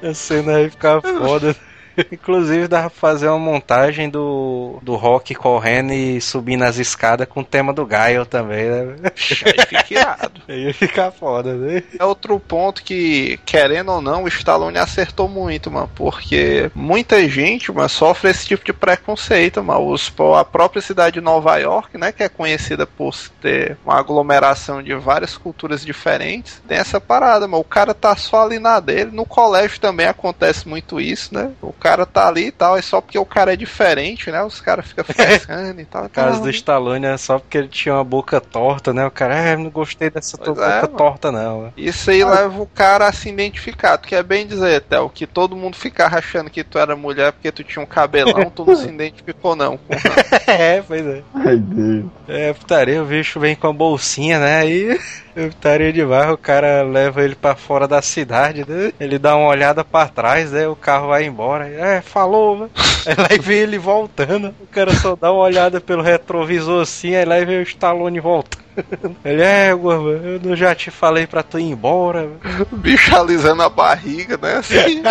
A 0.00 0.14
cena 0.14 0.56
aí 0.56 0.70
ficava 0.70 1.02
foda. 1.02 1.56
Inclusive 2.10 2.68
dava 2.68 2.90
pra 2.90 2.98
fazer 2.98 3.28
uma 3.28 3.38
montagem 3.38 4.08
do, 4.08 4.78
do 4.82 4.94
Rock 4.94 5.34
correndo 5.34 5.92
e 5.92 6.20
subindo 6.20 6.62
as 6.64 6.78
escadas 6.78 7.26
com 7.28 7.40
o 7.40 7.44
tema 7.44 7.72
do 7.72 7.86
Gaio 7.86 8.24
também, 8.24 8.64
né? 8.64 8.96
Aí 9.04 9.66
fica 9.66 9.84
irado. 9.90 10.42
Aí 10.48 10.64
ia 10.66 10.74
ficar 10.74 11.10
foda, 11.10 11.54
né? 11.54 11.82
É 11.98 12.04
outro 12.04 12.38
ponto 12.38 12.82
que, 12.82 13.38
querendo 13.44 13.92
ou 13.92 14.00
não, 14.00 14.24
o 14.24 14.28
Stallone 14.28 14.78
acertou 14.78 15.28
muito, 15.28 15.70
mano. 15.70 15.90
Porque 15.94 16.70
muita 16.74 17.28
gente, 17.28 17.70
mano, 17.72 17.88
sofre 17.88 18.30
esse 18.30 18.46
tipo 18.46 18.64
de 18.64 18.72
preconceito, 18.72 19.62
mano. 19.62 19.88
Os, 19.90 20.12
a 20.38 20.44
própria 20.44 20.82
cidade 20.82 21.14
de 21.14 21.20
Nova 21.20 21.56
York, 21.56 21.98
né, 21.98 22.12
que 22.12 22.22
é 22.22 22.28
conhecida 22.28 22.86
por 22.86 23.12
ter 23.40 23.76
uma 23.84 23.98
aglomeração 23.98 24.82
de 24.82 24.94
várias 24.94 25.36
culturas 25.36 25.84
diferentes, 25.84 26.62
tem 26.66 26.78
essa 26.78 27.00
parada, 27.00 27.46
mano. 27.46 27.60
O 27.60 27.64
cara 27.64 27.92
tá 27.92 28.16
só 28.16 28.44
ali 28.44 28.58
na 28.58 28.80
dele. 28.80 29.10
No 29.12 29.26
colégio 29.26 29.80
também 29.80 30.06
acontece 30.06 30.68
muito 30.68 31.00
isso, 31.00 31.34
né? 31.34 31.52
O 31.60 31.72
cara 31.82 32.06
tá 32.06 32.28
ali 32.28 32.46
e 32.46 32.52
tal, 32.52 32.76
é 32.76 32.82
só 32.82 33.00
porque 33.00 33.18
o 33.18 33.24
cara 33.24 33.52
é 33.52 33.56
diferente, 33.56 34.30
né? 34.30 34.42
Os 34.44 34.60
caras 34.60 34.86
ficam 34.86 35.04
frescando 35.04 35.80
e 35.80 35.84
tal. 35.84 36.02
No 36.02 36.08
caso 36.08 36.30
Então, 36.30 36.42
do 36.42 36.50
Stallone 36.50 37.06
é 37.06 37.16
só 37.16 37.38
porque 37.38 37.58
ele 37.58 37.68
tinha 37.68 37.94
uma 37.94 38.04
boca 38.04 38.40
torta, 38.40 38.92
né? 38.92 39.06
O 39.06 39.10
cara, 39.10 39.34
é, 39.36 39.56
não 39.56 39.70
gostei 39.70 40.10
dessa 40.10 40.36
tua 40.36 40.52
é, 40.52 40.56
boca 40.56 40.82
mano. 40.82 40.96
torta, 40.96 41.32
não. 41.32 41.72
Isso 41.76 42.10
aí 42.10 42.24
leva 42.24 42.60
o 42.60 42.66
cara 42.66 43.06
a 43.08 43.12
se 43.12 43.28
identificar. 43.28 43.98
Tu 43.98 44.08
quer 44.08 44.22
bem 44.22 44.46
dizer, 44.46 44.80
Théo, 44.82 45.08
que 45.08 45.26
todo 45.26 45.56
mundo 45.56 45.76
ficava 45.76 46.18
achando 46.18 46.50
que 46.50 46.64
tu 46.64 46.78
era 46.78 46.96
mulher 46.96 47.32
porque 47.32 47.52
tu 47.52 47.62
tinha 47.64 47.82
um 47.82 47.86
cabelão, 47.86 48.50
tu 48.50 48.64
não 48.64 48.74
se 48.76 48.88
identificou 48.88 49.54
não. 49.56 49.76
Com... 49.76 49.94
é, 50.50 50.82
pois 50.82 51.06
é. 51.06 51.22
Ai, 51.34 51.56
Deus. 51.56 52.04
É, 52.28 52.52
putaria, 52.52 53.02
o 53.02 53.06
bicho 53.06 53.38
vem 53.40 53.54
com 53.54 53.66
a 53.68 53.72
bolsinha, 53.72 54.38
né? 54.38 54.58
Aí, 54.58 54.90
é 54.90 54.98
putaria 55.34 55.92
demais, 55.92 56.30
o 56.30 56.36
cara 56.36 56.82
leva 56.82 57.22
ele 57.22 57.34
pra 57.34 57.54
fora 57.54 57.88
da 57.88 58.02
cidade, 58.02 58.64
né? 58.68 58.92
Ele 58.98 59.18
dá 59.18 59.36
uma 59.36 59.48
olhada 59.48 59.84
pra 59.84 60.08
trás, 60.08 60.52
né? 60.52 60.66
O 60.68 60.76
carro 60.76 61.08
vai 61.08 61.24
embora. 61.24 61.68
É, 61.68 62.00
falou, 62.00 62.58
né? 62.58 62.68
Aí 63.06 63.14
lá 63.16 63.28
vem 63.42 63.58
ele 63.58 63.78
voltando. 63.78 64.54
O 64.60 64.66
cara 64.66 64.94
só 64.94 65.16
dá 65.16 65.32
uma 65.32 65.42
olhada 65.42 65.80
pelo 65.80 66.02
retrovisor 66.02 66.82
assim, 66.82 67.16
aí 67.16 67.24
lá 67.24 67.44
vem 67.44 67.58
o 67.58 67.62
Stallone 67.62 68.20
voltando. 68.20 68.62
Ele 69.24 69.42
é, 69.42 69.74
Gorba, 69.74 70.10
eu 70.10 70.40
não 70.42 70.56
já 70.56 70.74
te 70.74 70.90
falei 70.90 71.26
pra 71.26 71.42
tu 71.42 71.58
ir 71.58 71.64
embora. 71.64 72.28
O 72.72 72.76
bicho 72.76 73.14
alisando 73.14 73.62
a 73.62 73.68
barriga, 73.68 74.38
né? 74.40 74.56
Assim. 74.56 75.02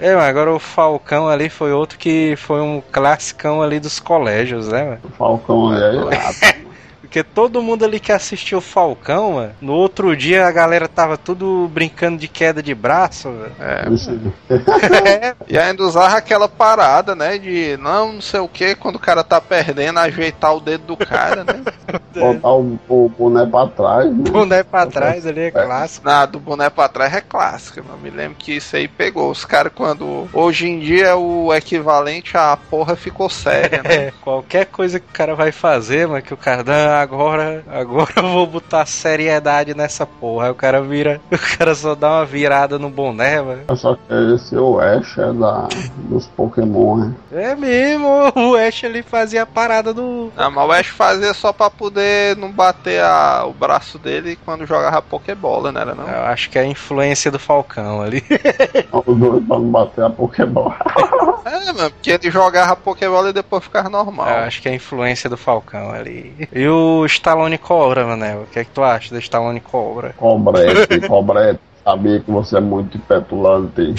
É, 0.00 0.14
mas 0.16 0.24
agora 0.24 0.52
o 0.52 0.58
Falcão 0.58 1.28
ali 1.28 1.48
foi 1.48 1.72
outro 1.72 1.98
que 1.98 2.34
foi 2.36 2.60
um 2.60 2.82
classicão 2.90 3.62
ali 3.62 3.78
dos 3.78 4.00
colégios, 4.00 4.68
né, 4.68 4.84
mano? 4.84 5.00
O 5.04 5.08
Falcão 5.10 5.74
é 5.74 5.94
irado. 5.94 6.64
Porque 7.14 7.22
todo 7.22 7.62
mundo 7.62 7.84
ali 7.84 8.00
que 8.00 8.10
assistiu 8.10 8.58
o 8.58 8.60
Falcão, 8.60 9.34
mano, 9.34 9.52
no 9.60 9.72
outro 9.72 10.16
dia 10.16 10.48
a 10.48 10.50
galera 10.50 10.88
tava 10.88 11.16
tudo 11.16 11.70
brincando 11.72 12.18
de 12.18 12.26
queda 12.26 12.60
de 12.60 12.74
braço, 12.74 13.30
velho. 13.30 13.52
É. 13.60 13.94
Esse- 13.94 14.20
E 15.46 15.56
ainda 15.56 15.84
usava 15.84 16.16
aquela 16.16 16.48
parada, 16.48 17.14
né? 17.14 17.38
De 17.38 17.76
não, 17.76 18.14
não 18.14 18.20
sei 18.20 18.40
o 18.40 18.48
que, 18.48 18.74
quando 18.74 18.96
o 18.96 18.98
cara 18.98 19.22
tá 19.22 19.40
perdendo, 19.40 20.00
ajeitar 20.00 20.56
o 20.56 20.60
dedo 20.60 20.86
do 20.86 20.96
cara, 20.96 21.44
né? 21.44 21.62
Botar 22.14 22.52
o, 22.52 22.78
o 22.88 23.08
boné 23.08 23.46
pra 23.46 23.66
trás, 23.68 24.06
né? 24.06 24.30
Boné 24.30 24.62
pra 24.64 24.86
trás 24.86 25.24
ali 25.26 25.40
é 25.42 25.50
clássico. 25.50 26.06
Nada, 26.06 26.32
do 26.32 26.40
boné 26.40 26.68
pra 26.70 26.88
trás 26.88 27.12
é 27.14 27.20
clássica, 27.20 27.82
mano. 27.82 27.98
Me 28.02 28.10
lembro 28.10 28.36
que 28.36 28.56
isso 28.56 28.74
aí 28.74 28.88
pegou. 28.88 29.30
Os 29.30 29.44
caras, 29.44 29.72
quando. 29.74 30.28
Hoje 30.32 30.68
em 30.68 30.80
dia 30.80 31.08
é 31.08 31.14
o 31.14 31.52
equivalente 31.54 32.36
a 32.36 32.56
porra 32.56 32.96
ficou 32.96 33.28
séria, 33.28 33.82
né? 33.82 33.94
É, 33.94 34.12
qualquer 34.22 34.66
coisa 34.66 34.98
que 34.98 35.06
o 35.06 35.12
cara 35.12 35.34
vai 35.34 35.52
fazer, 35.52 36.08
mas 36.08 36.24
que 36.24 36.32
o 36.34 36.36
cara 36.36 36.62
dá 36.64 37.03
agora, 37.04 37.62
agora 37.70 38.12
eu 38.16 38.22
vou 38.28 38.46
botar 38.46 38.84
seriedade 38.86 39.74
nessa 39.74 40.04
porra. 40.06 40.46
Aí 40.46 40.50
o 40.50 40.54
cara 40.54 40.82
vira, 40.82 41.20
o 41.30 41.56
cara 41.58 41.74
só 41.74 41.94
dá 41.94 42.10
uma 42.18 42.24
virada 42.26 42.78
no 42.78 42.90
boné, 42.90 43.40
mano. 43.40 43.62
Só 43.76 43.94
que 43.94 44.00
esse 44.34 44.56
o 44.56 44.80
Ash 44.80 45.16
é 45.18 45.32
da, 45.32 45.68
dos 46.08 46.26
Pokémon, 46.26 46.96
né? 46.96 47.14
É 47.32 47.54
mesmo, 47.54 48.08
o 48.34 48.56
Ash 48.56 48.84
ali 48.84 49.02
fazia 49.02 49.42
a 49.42 49.46
parada 49.46 49.92
do. 49.94 50.32
Não, 50.36 50.50
mas 50.50 50.68
o 50.68 50.72
Ash 50.72 50.86
fazia 50.88 51.32
só 51.34 51.52
pra 51.52 51.70
poder 51.70 52.36
não 52.36 52.50
bater 52.50 53.00
a- 53.02 53.44
o 53.46 53.52
braço 53.52 53.98
dele 53.98 54.38
quando 54.44 54.66
jogava 54.66 55.00
Pokébola, 55.02 55.70
né? 55.70 55.80
Era 55.80 55.94
não? 55.94 56.08
Eu 56.08 56.22
acho 56.24 56.48
que 56.50 56.58
é 56.58 56.62
a 56.62 56.66
influência 56.66 57.30
do 57.30 57.38
Falcão 57.38 58.00
ali. 58.02 58.24
Os 59.06 59.16
dois 59.18 59.44
pra 59.46 59.58
não 59.58 59.70
bater 59.70 60.04
a 60.04 60.10
Pokébola. 60.10 60.74
É, 61.46 61.72
mano, 61.72 61.90
porque 61.90 62.10
ele 62.10 62.30
jogava 62.30 62.74
Pokébola 62.74 63.28
e 63.28 63.32
depois 63.32 63.62
ficava 63.62 63.88
normal. 63.90 64.26
Eu 64.28 64.38
acho 64.44 64.62
que 64.62 64.68
é 64.68 64.72
a 64.72 64.74
influência 64.74 65.28
do 65.28 65.36
Falcão 65.36 65.90
ali. 65.92 66.48
E 66.52 66.66
o 66.66 66.93
Stallone 67.06 67.58
Cobra, 67.58 68.06
Manel? 68.06 68.42
O 68.42 68.46
que 68.46 68.58
é 68.58 68.64
que 68.64 68.70
tu 68.70 68.82
acha 68.82 69.14
do 69.14 69.18
Stallone 69.18 69.60
Cobra? 69.60 70.14
Cobrete, 70.16 71.00
cobrete. 71.06 71.60
Sabia 71.84 72.20
que 72.20 72.30
você 72.30 72.56
é 72.56 72.60
muito 72.60 72.98
petulante. 72.98 73.94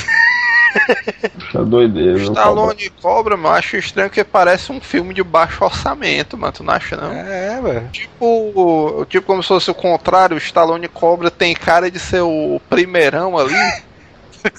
Isso 1.37 1.57
é 1.57 1.63
doideira. 1.63 2.17
Stallone 2.17 2.89
Cobra, 3.01 3.37
mano, 3.37 3.49
eu 3.49 3.59
acho 3.59 3.77
estranho 3.77 4.09
que 4.09 4.23
parece 4.23 4.71
um 4.71 4.81
filme 4.81 5.13
de 5.13 5.23
baixo 5.23 5.63
orçamento, 5.63 6.37
mano. 6.37 6.53
Tu 6.53 6.63
não 6.63 6.73
acha, 6.73 6.97
não? 6.97 7.11
É, 7.11 7.61
velho. 7.61 7.89
Tipo, 7.91 9.05
tipo 9.09 9.25
como 9.25 9.41
se 9.41 9.49
fosse 9.49 9.71
o 9.71 9.75
contrário, 9.75 10.35
o 10.35 10.39
Stallone 10.39 10.87
Cobra 10.87 11.31
tem 11.31 11.53
cara 11.55 11.89
de 11.89 11.99
ser 11.99 12.21
o 12.21 12.59
primeirão 12.69 13.37
ali. 13.37 13.55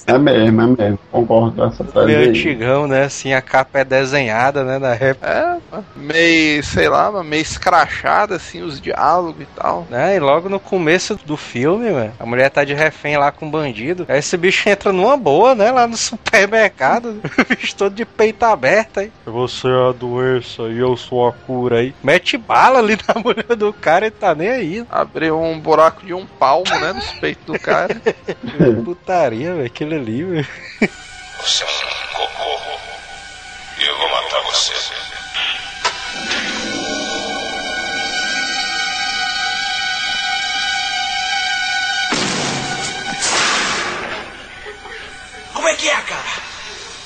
É 0.07 0.19
mesmo, 0.19 0.61
é 0.63 0.67
mesmo. 0.67 0.99
Concordo 1.11 1.57
com 1.57 1.65
essa 1.65 1.85
tese 1.85 2.07
Meio 2.07 2.19
aí. 2.19 2.29
antigão, 2.29 2.87
né? 2.87 3.05
Assim, 3.05 3.33
a 3.33 3.43
capa 3.43 3.81
é 3.81 3.85
desenhada, 3.85 4.65
né? 4.65 4.79
Na 4.79 4.95
época. 4.95 5.29
É, 5.29 5.57
meio, 5.95 6.63
sei 6.65 6.89
lá, 6.89 7.11
mas 7.11 7.27
meio 7.27 7.43
escrachada, 7.43 8.37
assim, 8.37 8.63
os 8.63 8.81
diálogos 8.81 9.43
e 9.43 9.47
tal. 9.57 9.87
Né? 9.91 10.17
E 10.17 10.21
logo 10.21 10.49
no 10.49 10.61
começo 10.61 11.17
do 11.25 11.37
filme, 11.37 11.91
mano, 11.91 12.13
a 12.19 12.27
mulher 12.27 12.51
tá 12.51 12.65
de 12.65 12.75
refém 12.75 13.17
lá 13.17 13.31
com 13.33 13.47
o 13.47 13.51
bandido. 13.51 14.05
Aí 14.09 14.19
esse 14.19 14.37
bicho 14.37 14.69
entra 14.69 14.93
numa 14.93 15.17
boa, 15.17 15.55
né? 15.55 15.71
Lá 15.71 15.87
no 15.87 15.97
supermercado. 15.99 17.21
O 17.39 17.45
bicho 17.45 17.75
todo 17.77 17.95
de 17.95 18.05
peito 18.05 18.45
aberto 18.45 19.01
aí. 19.01 19.13
Você 19.25 19.69
é 19.69 19.89
a 19.89 19.93
doença 19.93 20.63
e 20.63 20.79
eu 20.79 20.97
sou 20.97 21.27
a 21.29 21.33
cura 21.33 21.79
aí. 21.79 21.95
Mete 22.03 22.37
bala 22.37 22.79
ali 22.79 22.99
na 23.09 23.21
mulher 23.23 23.57
do 23.57 23.73
cara 23.73 24.07
e 24.07 24.11
tá 24.11 24.35
nem 24.35 24.49
aí. 24.49 24.87
Abriu 24.91 25.39
um 25.41 25.59
buraco 25.59 26.05
de 26.05 26.15
um 26.15 26.27
palmo, 26.27 26.71
né, 26.81 26.93
nos 26.93 27.11
peitos 27.13 27.45
do 27.45 27.59
cara. 27.59 27.97
Putaria, 28.85 29.55
velho. 29.55 29.71
Aquilo 29.77 29.95
ali, 29.95 30.25
velho. 30.25 30.49
Você 31.39 31.63
é 31.63 31.67
um 31.67 32.15
cocô. 32.15 32.81
E 33.77 33.85
eu 33.85 33.99
vou 33.99 34.09
matar 34.09 34.41
você. 34.41 34.73
Como 45.53 45.69
é 45.69 45.75
que 45.75 45.91
é, 45.91 46.01
cara? 46.01 46.23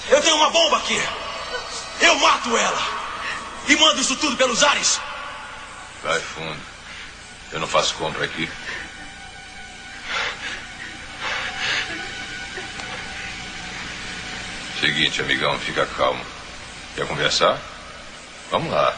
Eu 0.08 0.22
tenho 0.22 0.36
uma 0.36 0.50
bomba 0.50 0.76
aqui. 0.76 1.02
Eu 2.00 2.14
mato 2.20 2.56
ela. 2.56 2.86
E 3.66 3.74
mando 3.74 4.00
isso 4.00 4.14
tudo 4.14 4.36
pelos 4.36 4.62
ares. 4.62 5.00
Vai 6.04 6.20
fundo. 6.20 6.60
Eu 7.50 7.58
não 7.58 7.66
faço 7.66 7.96
compra 7.96 8.26
aqui. 8.26 8.48
Seguinte, 14.80 15.20
amigão, 15.20 15.58
fica 15.58 15.84
calmo. 15.84 16.24
Quer 16.96 17.06
conversar? 17.06 17.58
Vamos 18.50 18.72
lá. 18.72 18.96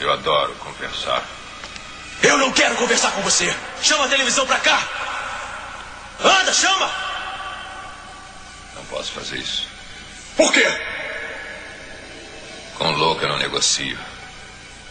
Eu 0.00 0.10
adoro 0.10 0.54
conversar. 0.54 1.22
Eu 2.22 2.38
não 2.38 2.50
quero 2.50 2.74
conversar 2.76 3.10
com 3.12 3.20
você. 3.20 3.54
Chama 3.82 4.06
a 4.06 4.08
televisão 4.08 4.46
pra 4.46 4.58
cá. 4.58 4.82
Anda, 6.24 6.54
chama. 6.54 6.90
Não 8.74 8.84
posso 8.86 9.12
fazer 9.12 9.36
isso. 9.36 9.68
Por 10.34 10.50
quê? 10.50 10.66
Com 12.78 12.92
louco 12.92 13.22
eu 13.22 13.28
não 13.28 13.38
negocio. 13.38 13.98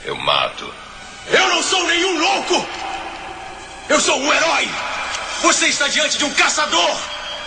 Eu 0.06 0.15
mato. 0.18 0.72
Eu 1.30 1.48
não 1.48 1.64
sou 1.64 1.84
nenhum 1.88 2.19
louco. 2.19 2.68
Eu 3.89 3.99
sou 3.99 4.19
um 4.19 4.31
herói. 4.31 4.69
Você 5.41 5.65
está 5.65 5.88
diante 5.88 6.19
de 6.19 6.26
um 6.26 6.34
caçador. 6.35 6.95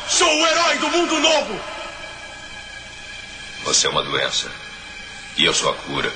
Sou 0.09 0.29
o 0.29 0.47
herói 0.47 0.79
do 0.79 0.89
mundo 0.89 1.21
novo. 1.21 1.74
Você 3.65 3.87
é 3.87 3.91
uma 3.91 4.03
doença. 4.03 4.51
E 5.39 5.45
eu 5.45 5.55
sou 5.55 5.71
a 5.71 5.75
cura. 5.75 6.13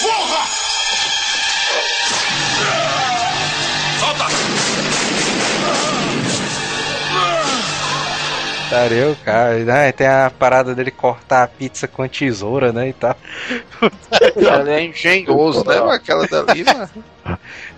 Morra! 0.00 0.46
Solta! 3.98 4.24
Putaria, 8.62 9.08
o 9.10 9.16
cara. 9.16 9.58
Né? 9.58 9.92
Tem 9.92 10.06
a 10.06 10.30
parada 10.30 10.72
dele 10.72 10.92
cortar 10.92 11.42
a 11.42 11.48
pizza 11.48 11.88
com 11.88 12.02
a 12.02 12.08
tesoura, 12.08 12.72
né? 12.72 12.90
E 12.90 12.92
tal. 12.92 13.16
Ele 14.36 14.70
é 14.70 14.84
engenhoso, 14.84 15.64
né? 15.66 15.78
Aquela 15.92 16.26
dali, 16.28 16.62
mano. 16.62 16.90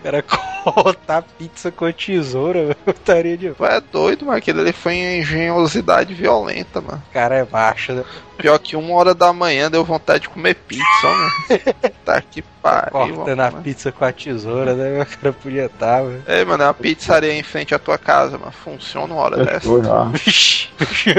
Cara 0.03 0.23
cortar 0.65 1.19
a 1.19 1.23
pizza 1.23 1.71
com 1.71 1.85
a 1.85 1.93
tesoura, 1.93 2.63
velho. 2.67 2.77
Putaria 2.77 3.37
de. 3.37 3.49
É 3.49 3.81
doido, 3.93 4.27
mas 4.27 4.37
aquele 4.37 4.61
ali 4.61 4.73
foi 4.73 4.95
em 4.95 5.21
engenhosidade 5.21 6.15
violenta, 6.15 6.81
mano. 6.81 7.03
O 7.11 7.13
cara 7.13 7.37
é 7.37 7.47
macho, 7.51 7.93
né? 7.93 8.05
Pior 8.37 8.59
que 8.59 8.75
uma 8.75 8.95
hora 8.95 9.15
da 9.15 9.33
manhã 9.33 9.71
deu 9.71 9.85
vontade 9.85 10.23
de 10.23 10.29
comer 10.29 10.55
pizza, 10.55 10.85
ó, 11.05 11.09
mano. 11.15 11.31
Tá 12.05 12.21
que 12.21 12.43
pariu. 12.61 13.17
Cortando 13.17 13.41
a 13.41 13.51
mano. 13.51 13.63
pizza 13.63 13.93
com 13.93 14.05
a 14.05 14.13
tesoura, 14.13 14.75
né? 14.75 15.03
O 15.03 15.07
cara 15.07 15.33
podia 15.33 15.67
estar, 15.67 16.03
velho. 16.03 16.23
Ei, 16.27 16.45
mano, 16.45 16.63
é 16.63 16.67
uma 16.67 16.75
pizzaria 16.75 17.33
em 17.33 17.43
frente 17.43 17.75
à 17.75 17.79
tua 17.79 17.97
casa, 17.97 18.39
mano. 18.39 18.51
Funciona 18.53 19.15
uma 19.15 19.23
hora 19.23 19.37
dessa. 19.45 19.61
Fechou 19.61 19.85
já. 19.85 20.05
Vixe, 20.05 20.69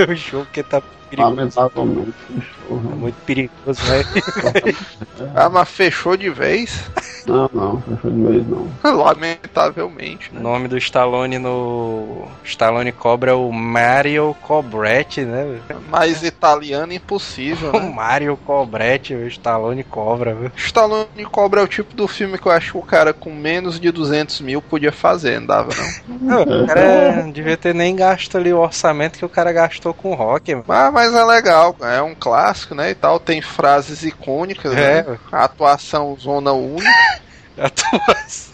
o 0.09 0.15
jogo 0.15 0.47
que 0.51 0.61
tá 0.63 0.81
perigoso. 1.09 1.35
Lamentavelmente, 1.35 2.13
fechou. 2.77 2.91
É 2.91 2.93
né? 2.93 2.95
muito 2.95 3.15
perigoso, 3.25 3.81
né? 3.85 4.73
Ah, 5.35 5.49
mas 5.49 5.69
fechou 5.69 6.17
de 6.17 6.29
vez? 6.29 6.83
Não, 7.25 7.49
não, 7.53 7.81
fechou 7.81 8.11
de 8.11 8.21
vez 8.23 8.47
não. 8.47 8.67
Lamentavelmente, 8.83 10.29
O 10.31 10.35
né? 10.35 10.41
nome 10.41 10.67
do 10.67 10.77
Stallone 10.77 11.39
no. 11.39 12.27
Stallone 12.43 12.91
Cobra 12.91 13.31
é 13.31 13.33
o 13.33 13.51
Mario 13.51 14.35
Cobretti, 14.41 15.21
né? 15.21 15.43
velho? 15.67 15.81
Mais 15.89 16.23
italiano 16.23 16.93
impossível, 16.93 17.69
O 17.69 17.79
né? 17.79 17.89
Mario 17.89 18.37
Cobretti, 18.37 19.13
o 19.13 19.27
Stallone 19.27 19.83
Cobra, 19.83 20.35
viu? 20.35 20.51
Stallone 20.55 21.25
Cobra 21.31 21.61
é 21.61 21.63
o 21.63 21.67
tipo 21.67 21.95
do 21.95 22.07
filme 22.07 22.37
que 22.37 22.47
eu 22.47 22.51
acho 22.51 22.73
que 22.73 22.77
o 22.77 22.81
cara 22.81 23.13
com 23.13 23.31
menos 23.33 23.79
de 23.79 23.91
200 23.91 24.41
mil 24.41 24.61
podia 24.61 24.91
fazer, 24.91 25.39
não 25.39 25.47
dava 25.47 25.69
não. 25.75 26.13
Não, 26.23 26.63
o 26.63 26.67
cara 26.67 27.21
não 27.23 27.31
devia 27.31 27.57
ter 27.57 27.75
nem 27.75 27.95
gasto 27.95 28.37
ali 28.37 28.53
o 28.53 28.59
orçamento 28.59 29.17
que 29.19 29.25
o 29.25 29.29
cara 29.29 29.51
gastou 29.51 29.93
com 29.93 30.11
o 30.11 30.15
rock, 30.15 30.53
mano. 30.53 30.65
Mas, 30.67 30.93
mas 30.93 31.13
é 31.13 31.23
legal, 31.23 31.75
é 31.81 32.01
um 32.01 32.15
clássico, 32.15 32.62
né? 32.71 32.91
E 32.91 32.95
tal, 32.95 33.19
tem 33.19 33.41
frases 33.41 34.03
icônicas, 34.03 34.73
É. 34.73 35.03
né? 35.03 35.17
A 35.31 35.43
atuação 35.45 36.15
zona 36.19 36.51
única. 36.53 36.89
Atuação. 37.55 38.53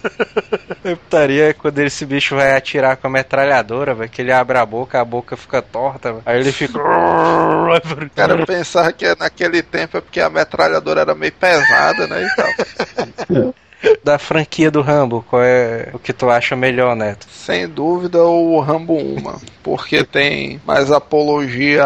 Putaria 0.83 1.49
é 1.49 1.53
quando 1.53 1.79
esse 1.79 2.05
bicho 2.05 2.35
vai 2.35 2.53
atirar 2.57 2.97
com 2.97 3.07
a 3.07 3.09
metralhadora, 3.09 3.93
velho, 3.93 4.09
que 4.09 4.21
ele 4.21 4.31
abre 4.31 4.57
a 4.57 4.65
boca, 4.65 4.99
a 4.99 5.05
boca 5.05 5.37
fica 5.37 5.61
torta, 5.61 6.11
véio. 6.11 6.23
aí 6.25 6.39
ele 6.39 6.51
fica. 6.51 6.77
O 6.79 8.09
cara 8.13 8.45
pensava 8.45 8.91
que 8.91 9.05
naquele 9.17 9.61
tempo 9.63 9.97
é 9.97 10.01
porque 10.01 10.19
a 10.19 10.29
metralhadora 10.29 11.01
era 11.01 11.15
meio 11.15 11.31
pesada, 11.31 12.07
né? 12.07 12.23
E 12.25 12.35
tal. 12.35 13.53
Da 14.03 14.17
franquia 14.17 14.69
do 14.69 14.81
Rambo, 14.81 15.23
qual 15.29 15.41
é 15.41 15.89
o 15.93 15.99
que 15.99 16.11
tu 16.11 16.29
acha 16.29 16.55
melhor, 16.55 16.95
Neto? 16.95 17.25
Sem 17.31 17.67
dúvida 17.67 18.21
o 18.23 18.59
Rambo 18.59 18.93
1, 18.97 19.21
mano, 19.21 19.41
porque 19.63 20.03
tem 20.03 20.59
mais 20.65 20.91
apologia 20.91 21.85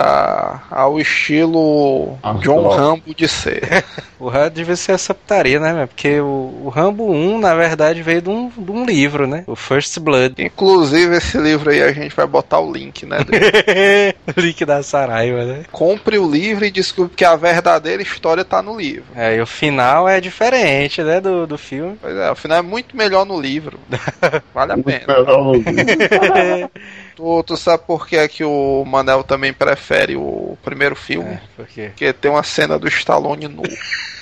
ao 0.71 0.99
estilo 0.99 2.17
Ah, 2.23 2.33
John 2.33 2.63
claro. 2.63 2.81
Rambo 2.81 3.13
de 3.15 3.27
ser. 3.27 3.83
O 4.19 4.29
Rambo 4.29 4.51
devia 4.51 4.77
ser 4.77 4.93
essa 4.93 5.13
putaria, 5.13 5.59
né, 5.59 5.73
meu? 5.73 5.85
Porque 5.85 6.17
o, 6.21 6.61
o 6.63 6.69
Rambo 6.73 7.11
1, 7.11 7.39
na 7.39 7.53
verdade, 7.53 8.01
veio 8.01 8.21
de 8.21 8.29
um, 8.29 8.49
de 8.57 8.71
um 8.71 8.85
livro, 8.85 9.27
né? 9.27 9.43
O 9.45 9.53
First 9.53 9.99
Blood. 9.99 10.35
Inclusive 10.41 11.17
esse 11.17 11.37
livro 11.37 11.69
aí 11.69 11.83
a 11.83 11.91
gente 11.91 12.15
vai 12.15 12.25
botar 12.25 12.61
o 12.61 12.71
link, 12.71 13.05
né? 13.05 13.17
link 14.37 14.63
da 14.63 14.81
Saraiva, 14.81 15.43
né? 15.43 15.65
Compre 15.73 16.17
o 16.17 16.29
livro 16.31 16.63
e 16.63 16.71
descubra 16.71 17.11
que 17.13 17.25
a 17.25 17.35
verdadeira 17.35 18.01
história 18.01 18.45
tá 18.45 18.61
no 18.61 18.77
livro. 18.77 19.03
É, 19.13 19.35
e 19.35 19.41
o 19.41 19.45
final 19.45 20.07
é 20.07 20.21
diferente, 20.21 21.03
né, 21.03 21.19
do, 21.19 21.45
do 21.45 21.57
filme. 21.57 21.82
Pois 22.01 22.15
é, 22.15 22.31
o 22.31 22.35
final 22.35 22.57
é 22.59 22.61
muito 22.61 22.95
melhor 22.95 23.25
no 23.25 23.39
livro. 23.39 23.79
Vale 24.53 24.73
a 24.73 24.77
pena. 24.77 25.05
Melhor 25.07 25.43
no 25.43 25.53
Tu, 27.15 27.43
tu 27.43 27.57
sabe 27.57 27.83
por 27.85 28.07
que, 28.07 28.15
é 28.15 28.27
que 28.27 28.43
o 28.43 28.83
Manel 28.85 29.23
também 29.23 29.53
prefere 29.53 30.15
o 30.15 30.57
primeiro 30.63 30.95
filme? 30.95 31.33
É, 31.33 31.41
por 31.55 31.67
quê? 31.67 31.89
Porque 31.89 32.11
tem 32.11 32.31
uma 32.31 32.43
cena 32.43 32.79
do 32.79 32.87
Stallone 32.87 33.47
nu. 33.47 33.63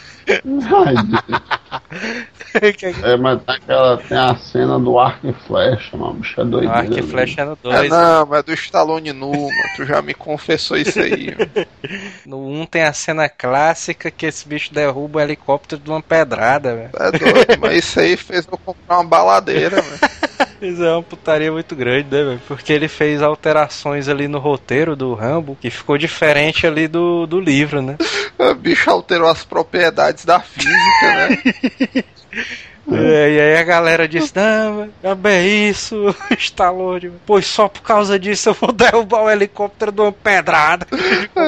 É, 3.03 3.17
mas 3.17 3.41
tem, 3.43 3.55
aquela, 3.55 3.97
tem 3.97 4.17
a 4.17 4.35
cena 4.35 4.77
do 4.79 4.99
arco 4.99 5.27
e 5.27 5.33
flecha, 5.33 5.95
mano. 5.95 6.15
Bicho 6.15 6.39
é 6.39 6.43
O 6.43 6.47
doideira. 6.47 6.77
Arco 6.77 6.99
e. 6.99 7.01
Flecha 7.01 7.41
é 7.41 7.45
no 7.45 7.53
É, 7.53 7.57
2. 7.61 7.89
não, 7.89 8.25
mas 8.25 8.39
é 8.39 8.43
do 8.43 8.53
Stallone 8.53 9.13
nu, 9.13 9.31
mano. 9.31 9.51
Tu 9.75 9.85
já 9.85 10.01
me 10.01 10.13
confessou 10.13 10.77
isso 10.77 10.99
aí. 10.99 11.35
mano. 11.37 11.67
No 12.25 12.47
1 12.61 12.65
tem 12.65 12.83
a 12.83 12.93
cena 12.93 13.29
clássica 13.29 14.11
que 14.11 14.25
esse 14.25 14.47
bicho 14.47 14.73
derruba 14.73 15.19
o 15.19 15.21
helicóptero 15.21 15.81
de 15.81 15.89
uma 15.89 16.01
pedrada, 16.01 16.75
velho. 16.75 16.89
É 16.93 17.11
doido, 17.11 17.59
mas 17.61 17.77
isso 17.85 17.99
aí 17.99 18.17
fez 18.17 18.47
eu 18.51 18.57
comprar 18.57 18.97
uma 18.97 19.05
baladeira, 19.05 19.77
mano. 19.77 20.11
Isso 20.61 20.83
é 20.83 20.91
uma 20.91 21.01
putaria 21.01 21.51
muito 21.51 21.75
grande, 21.75 22.07
né, 22.11 22.23
velho? 22.23 22.41
Porque 22.47 22.71
ele 22.71 22.87
fez 22.87 23.21
alterações 23.21 24.07
ali 24.07 24.27
no 24.27 24.37
roteiro 24.37 24.95
do 24.95 25.13
Rambo 25.15 25.57
que 25.59 25.71
ficou 25.71 25.97
diferente 25.97 26.67
ali 26.67 26.87
do, 26.87 27.25
do 27.25 27.39
livro, 27.39 27.81
né? 27.81 27.95
O 28.49 28.55
bicho 28.55 28.89
alterou 28.89 29.29
as 29.29 29.43
propriedades 29.43 30.25
da 30.25 30.39
física, 30.39 30.73
né? 31.03 32.03
É, 32.91 33.31
e 33.31 33.39
aí 33.39 33.57
a 33.57 33.63
galera 33.63 34.07
disse: 34.07 34.31
Não, 34.35 34.89
é 35.03 35.15
bem 35.15 35.69
isso, 35.69 36.15
Stallone. 36.37 37.11
Pois 37.25 37.45
só 37.45 37.67
por 37.67 37.81
causa 37.81 38.19
disso 38.19 38.49
eu 38.49 38.53
vou 38.53 38.71
derrubar 38.71 39.23
o 39.23 39.29
helicóptero 39.29 39.91
de 39.91 40.01
uma 40.01 40.11
pedrada. 40.11 40.85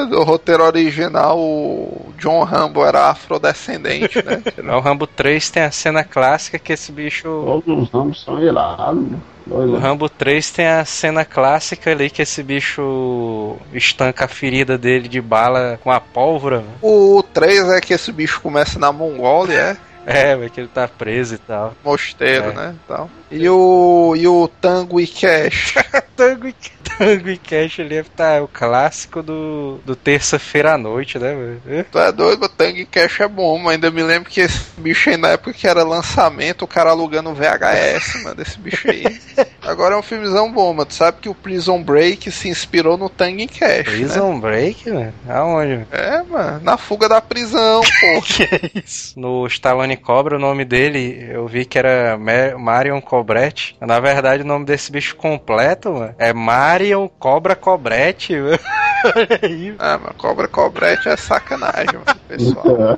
No 0.10 0.24
roteiro 0.24 0.64
original, 0.64 1.38
o 1.40 2.14
John 2.20 2.44
Rambo 2.44 2.86
era 2.86 3.10
afrodescendente, 3.10 4.24
né? 4.24 4.42
No 4.64 4.80
Rambo 4.80 5.06
3 5.06 5.50
tem 5.50 5.64
a 5.64 5.72
cena 5.72 6.04
clássica 6.04 6.58
que 6.58 6.74
esse 6.74 6.92
bicho. 6.92 7.24
Todos 7.46 7.84
os 7.84 7.90
ramos 7.92 8.24
são 8.24 8.42
irados, 8.42 8.96
mano. 8.96 9.22
Doido. 9.46 9.74
No 9.74 9.78
Rambo 9.78 10.08
3 10.08 10.52
tem 10.52 10.66
a 10.68 10.86
cena 10.86 11.26
clássica 11.26 11.92
ali 11.92 12.10
que 12.10 12.22
esse 12.22 12.42
bicho 12.42 13.58
estanca 13.74 14.24
a 14.24 14.28
ferida 14.30 14.78
dele 14.78 15.10
de 15.10 15.20
bala 15.20 15.78
com 15.84 15.92
a 15.92 16.00
pólvora. 16.00 16.60
né? 16.60 16.68
O 16.82 17.22
3 17.34 17.70
é 17.72 17.82
que 17.82 17.94
esse 17.94 18.10
bicho 18.12 18.40
começa 18.42 18.80
na 18.80 18.94
Mongólia, 18.94 19.54
é? 19.60 19.78
É, 20.06 20.36
velho, 20.36 20.50
que 20.50 20.60
ele 20.62 20.68
tá 20.68 20.88
preso 20.88 21.36
e 21.36 21.38
tal. 21.38 21.74
Mosteiro, 21.84 22.50
É. 22.50 22.54
né? 22.54 22.76
Tal. 22.88 23.10
E 23.32 23.48
o, 23.50 24.14
e 24.18 24.28
o 24.28 24.48
Tango 24.60 25.00
e 25.00 25.08
Cash. 25.08 25.76
Tango 26.16 26.48
e, 26.48 26.56
Tango 26.98 27.30
e 27.30 27.38
Cash 27.38 27.80
ali 27.80 28.04
tá 28.04 28.42
o 28.42 28.48
clássico 28.48 29.22
do, 29.24 29.80
do 29.86 29.96
terça-feira 29.96 30.74
à 30.74 30.78
noite, 30.78 31.18
né, 31.20 31.34
velho? 31.66 31.86
Tu 31.92 32.00
é 32.00 32.12
doido, 32.12 32.44
o 32.46 32.50
Tango 32.50 32.86
Cash 32.88 33.22
é 33.22 33.28
bom, 33.28 33.58
mas 33.58 33.74
ainda 33.74 33.92
me 33.92 34.04
lembro 34.04 34.30
que 34.30 34.42
esse 34.42 34.60
bicho 34.78 35.10
aí 35.10 35.18
na 35.18 35.30
época 35.30 35.54
que 35.54 35.68
era 35.68 35.84
lançamento, 35.84 36.64
o 36.64 36.68
cara 36.68 36.92
alugando 36.92 37.34
VHS, 37.34 38.24
mano, 38.24 38.36
desse 38.36 38.60
bicho 38.60 38.90
aí. 38.90 39.04
Agora 39.64 39.96
é 39.96 39.98
um 39.98 40.02
filmezão 40.04 40.52
bom, 40.52 40.74
mano. 40.74 40.86
Tu 40.86 40.94
sabe 40.94 41.18
que 41.22 41.30
o 41.30 41.36
Prison 41.36 41.82
Break 41.82 42.30
se 42.32 42.50
inspirou 42.50 42.98
no 42.98 43.10
Tango 43.10 43.48
Cash. 43.48 43.60
né? 43.78 43.84
Prison 43.84 44.40
Break, 44.40 44.90
velho? 44.90 45.14
Aonde? 45.30 45.88
É, 45.92 46.22
mano, 46.24 46.60
na 46.64 46.78
fuga 46.78 47.08
da 47.10 47.22
prisão, 47.22 47.82
pô. 48.02 48.22
que 48.22 48.44
é 48.44 48.60
isso? 48.84 49.20
No 49.20 49.48
Stallone 49.48 49.96
Cobra, 49.98 50.36
o 50.36 50.40
nome 50.40 50.66
dele, 50.66 51.28
eu 51.32 51.48
vi 51.48 51.66
que 51.66 51.78
era 51.80 52.18
Ma- 52.18 52.58
Marion 52.58 53.00
Cobretti. 53.02 53.76
Na 53.82 54.00
verdade, 54.00 54.44
o 54.44 54.46
nome 54.46 54.66
desse 54.66 54.92
bicho 54.92 55.16
completo, 55.16 55.92
mano, 55.94 56.16
é 56.18 56.34
Marion 56.34 56.83
Cobra 57.20 57.56
mano. 57.56 58.60
Olha 59.16 59.40
aí, 59.42 59.76
Ah, 59.80 59.98
mano, 59.98 60.14
cobra 60.18 60.48
cobrete 60.48 61.10
é 61.10 61.18
sacanagem, 61.18 62.00
mano, 62.06 62.20
pessoal. 62.28 62.98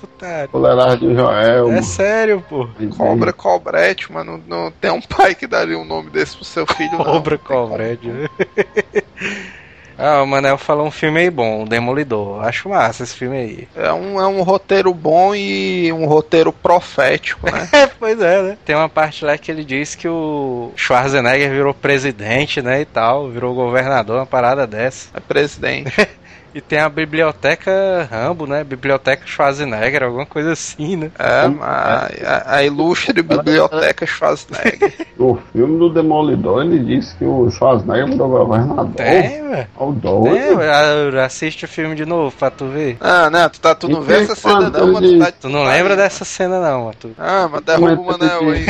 Puta. 0.00 0.48
Fuleiragem 0.50 1.08
de 1.08 1.14
Joel. 1.14 1.72
É 1.72 1.82
sério, 1.82 2.44
pô. 2.48 2.68
Cobra 2.96 3.32
cobrete, 3.32 4.12
mano, 4.12 4.42
não, 4.46 4.64
não 4.64 4.70
tem 4.72 4.90
um 4.90 5.00
pai 5.00 5.34
que 5.34 5.46
daria 5.46 5.78
um 5.78 5.84
nome 5.84 6.10
desse 6.10 6.36
pro 6.36 6.44
seu 6.44 6.66
filho, 6.66 6.92
não. 6.92 7.04
Cobra 7.04 7.38
Cobretti. 7.38 8.10
Ah, 9.98 10.22
o 10.22 10.26
Manel 10.26 10.58
falou 10.58 10.86
um 10.86 10.90
filme 10.90 11.20
aí 11.20 11.30
bom, 11.30 11.62
o 11.62 11.68
Demolidor. 11.68 12.44
Acho 12.44 12.68
massa 12.68 13.02
esse 13.02 13.14
filme 13.14 13.36
aí. 13.36 13.68
É 13.76 13.92
um, 13.92 14.20
é 14.20 14.26
um 14.26 14.42
roteiro 14.42 14.92
bom 14.92 15.34
e 15.34 15.92
um 15.92 16.06
roteiro 16.06 16.52
profético, 16.52 17.50
né? 17.50 17.68
Pois 17.98 18.20
é, 18.20 18.42
né? 18.42 18.58
Tem 18.64 18.74
uma 18.74 18.88
parte 18.88 19.24
lá 19.24 19.38
que 19.38 19.50
ele 19.50 19.64
diz 19.64 19.94
que 19.94 20.08
o 20.08 20.72
Schwarzenegger 20.76 21.50
virou 21.50 21.72
presidente, 21.72 22.60
né, 22.60 22.80
e 22.80 22.84
tal, 22.84 23.28
virou 23.28 23.54
governador, 23.54 24.16
uma 24.16 24.26
parada 24.26 24.66
dessa. 24.66 25.08
É 25.14 25.20
presidente. 25.20 25.92
E 26.54 26.60
tem 26.60 26.78
a 26.78 26.88
biblioteca 26.88 28.08
Rambo, 28.10 28.46
né? 28.46 28.62
Biblioteca 28.62 29.22
Schwarzenegger, 29.26 30.02
alguma 30.02 30.26
coisa 30.26 30.52
assim, 30.52 30.96
né? 30.96 31.10
É, 31.18 31.50
a, 31.60 32.08
a, 32.26 32.56
a 32.56 32.64
ilustre 32.64 33.22
biblioteca 33.22 34.04
Schwarzenegger. 34.06 34.92
No 35.18 35.40
filme 35.52 35.78
do 35.78 35.88
Demolidor, 35.88 36.62
ele 36.64 36.78
disse 36.80 37.14
que 37.16 37.24
o 37.24 37.50
Schwarzenegger 37.50 38.08
virou 38.08 38.28
governador. 38.28 38.90
Tem, 38.94 39.48
velho. 39.48 39.66
O. 39.76 39.92
Tem, 40.24 40.42
ah, 40.70 41.24
assiste 41.24 41.64
o 41.64 41.68
filme 41.68 41.94
de 41.94 42.04
novo 42.04 42.34
pra 42.36 42.50
tu 42.50 42.66
ver. 42.66 42.96
Ah, 43.00 43.30
né? 43.30 43.48
Tu, 43.48 43.60
tá, 43.60 43.74
tu 43.74 43.88
não 43.88 44.02
E 44.02 44.04
vê 44.04 44.14
essa 44.22 44.34
cena 44.34 44.70
não, 44.70 44.92
mas 44.92 45.02
tu 45.02 45.18
tá... 45.18 45.32
Tu 45.32 45.48
não 45.48 45.64
lembra 45.64 45.96
dessa 45.96 46.24
cena 46.24 46.60
não, 46.60 46.88
Arthur. 46.88 47.10
Ah, 47.18 47.48
mas 47.50 47.62
derruba 47.62 48.00
o 48.00 48.04
Manel 48.06 48.50
aí. 48.50 48.66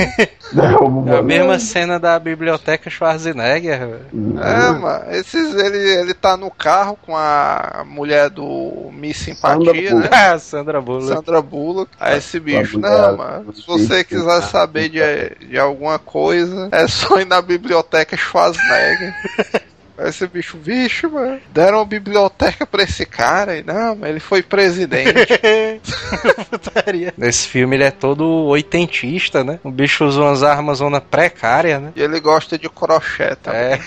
Derruba 0.53 1.01
o 1.01 1.09
É 1.09 1.19
a 1.19 1.23
Manel. 1.23 1.25
mesma 1.25 1.59
cena 1.59 1.99
da 1.99 2.19
biblioteca 2.19 2.89
Schwarzenegger, 2.91 3.79
velho. 3.81 4.39
É, 4.41 4.71
mano, 4.71 5.05
esses, 5.13 5.55
ele, 5.55 5.79
ele 6.01 6.15
tá 6.15 6.37
no 6.37 6.51
carro 6.51 6.97
com 7.05 7.17
a 7.17 7.72
mulher 7.85 8.29
do 8.29 8.91
Miss 8.93 9.19
Simpatia, 9.19 9.95
né? 9.95 10.09
Ah, 10.11 10.39
Sandra 10.41 10.81
Bullock. 10.81 11.15
Sandra 11.15 11.43
Bullock. 11.43 11.91
Aí 11.99 12.19
esse 12.19 12.39
bicho, 12.39 12.79
não, 12.79 13.13
do 13.13 13.19
mano, 13.19 13.55
se 13.55 13.67
você 13.67 14.05
quiser 14.05 14.43
saber 14.43 14.89
de, 14.89 15.47
de 15.47 15.59
alguma 15.59 15.99
coisa, 15.99 16.69
é 16.71 16.87
só 16.87 17.21
ir 17.21 17.27
na 17.27 17.41
biblioteca 17.41 18.17
Schwarzenegger. 18.17 19.15
Aí 19.97 20.09
esse 20.09 20.27
bicho, 20.27 20.57
bicho, 20.57 21.11
mano, 21.11 21.39
deram 21.53 21.79
uma 21.79 21.85
biblioteca 21.85 22.67
pra 22.67 22.83
esse 22.83 23.05
cara 23.05 23.57
e 23.59 23.63
não, 23.63 23.95
mas 23.95 24.11
ele 24.11 24.21
foi 24.21 24.43
presidente. 24.43 25.13
Putaria. 26.51 27.13
Nesse 27.17 27.47
filme 27.47 27.77
ele 27.77 27.85
é 27.85 27.91
todo 27.91 28.25
oitentista, 28.47 29.45
né? 29.45 29.61
O 29.63 29.71
bicho 29.71 30.05
usa 30.05 30.21
umas 30.21 30.43
armas 30.43 30.79
zona 30.79 31.01
precária, 31.01 31.79
né? 31.79 31.93
e 31.95 32.03
ele 32.03 32.19
gosta 32.21 32.59
de 32.59 32.69
crochê 32.69 33.37
também. 33.37 33.61
É. 33.61 33.81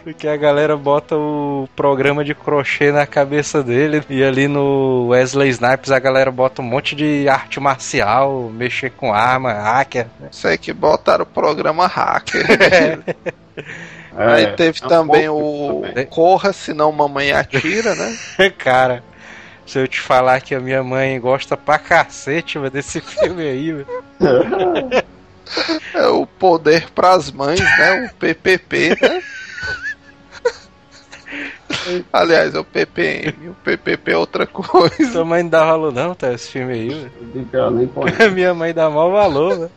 Porque 0.04 0.26
a 0.26 0.36
galera 0.36 0.76
bota 0.76 1.16
o 1.16 1.68
programa 1.76 2.24
de 2.24 2.34
crochê 2.34 2.90
na 2.90 3.06
cabeça 3.06 3.62
dele. 3.62 4.02
E 4.08 4.24
ali 4.24 4.48
no 4.48 5.08
Wesley 5.08 5.50
Snipes 5.50 5.90
a 5.90 5.98
galera 5.98 6.30
bota 6.30 6.62
um 6.62 6.64
monte 6.64 6.94
de 6.94 7.28
arte 7.28 7.60
marcial, 7.60 8.50
mexer 8.52 8.90
com 8.90 9.12
arma, 9.12 9.52
hacker. 9.52 10.06
Sei 10.30 10.56
que 10.56 10.72
botaram 10.72 11.24
o 11.24 11.26
programa 11.26 11.86
hacker. 11.86 12.46
É, 14.16 14.32
Aí 14.32 14.46
teve 14.56 14.80
é 14.82 14.86
um 14.86 14.88
também 14.88 15.28
pouco 15.28 15.78
o 15.78 15.82
também. 15.82 16.06
Corra, 16.06 16.52
senão 16.52 16.90
mamãe 16.90 17.30
atira, 17.30 17.94
né? 17.94 18.16
Cara, 18.58 19.04
se 19.64 19.78
eu 19.78 19.86
te 19.86 20.00
falar 20.00 20.40
que 20.40 20.52
a 20.52 20.60
minha 20.60 20.82
mãe 20.82 21.18
gosta 21.20 21.56
pra 21.56 21.78
cacete 21.78 22.58
velho, 22.58 22.70
desse 22.70 23.00
filme 23.00 23.42
aí, 23.42 23.72
velho. 23.72 23.86
É 25.94 26.06
o 26.08 26.26
poder 26.26 26.90
pras 26.90 27.30
mães, 27.30 27.60
né? 27.60 28.10
O 28.10 28.14
PPP, 28.16 28.98
né? 29.00 29.22
Aliás, 32.12 32.54
é 32.54 32.58
o 32.58 32.64
PPM. 32.64 33.50
O 33.50 33.54
PPP 33.54 34.12
é 34.12 34.16
outra 34.16 34.46
coisa. 34.46 35.12
Sua 35.12 35.24
mãe 35.24 35.42
não 35.42 35.50
dá 35.50 35.64
valor 35.64 35.92
não, 35.92 36.14
tá? 36.14 36.32
Esse 36.32 36.50
filme 36.50 36.72
aí, 36.72 36.88
velho. 36.88 37.12
Nem 37.34 37.86
conhece. 37.88 38.30
Minha 38.30 38.54
mãe 38.54 38.72
dá 38.74 38.90
mau 38.90 39.10
valor, 39.10 39.56
velho. 39.58 39.70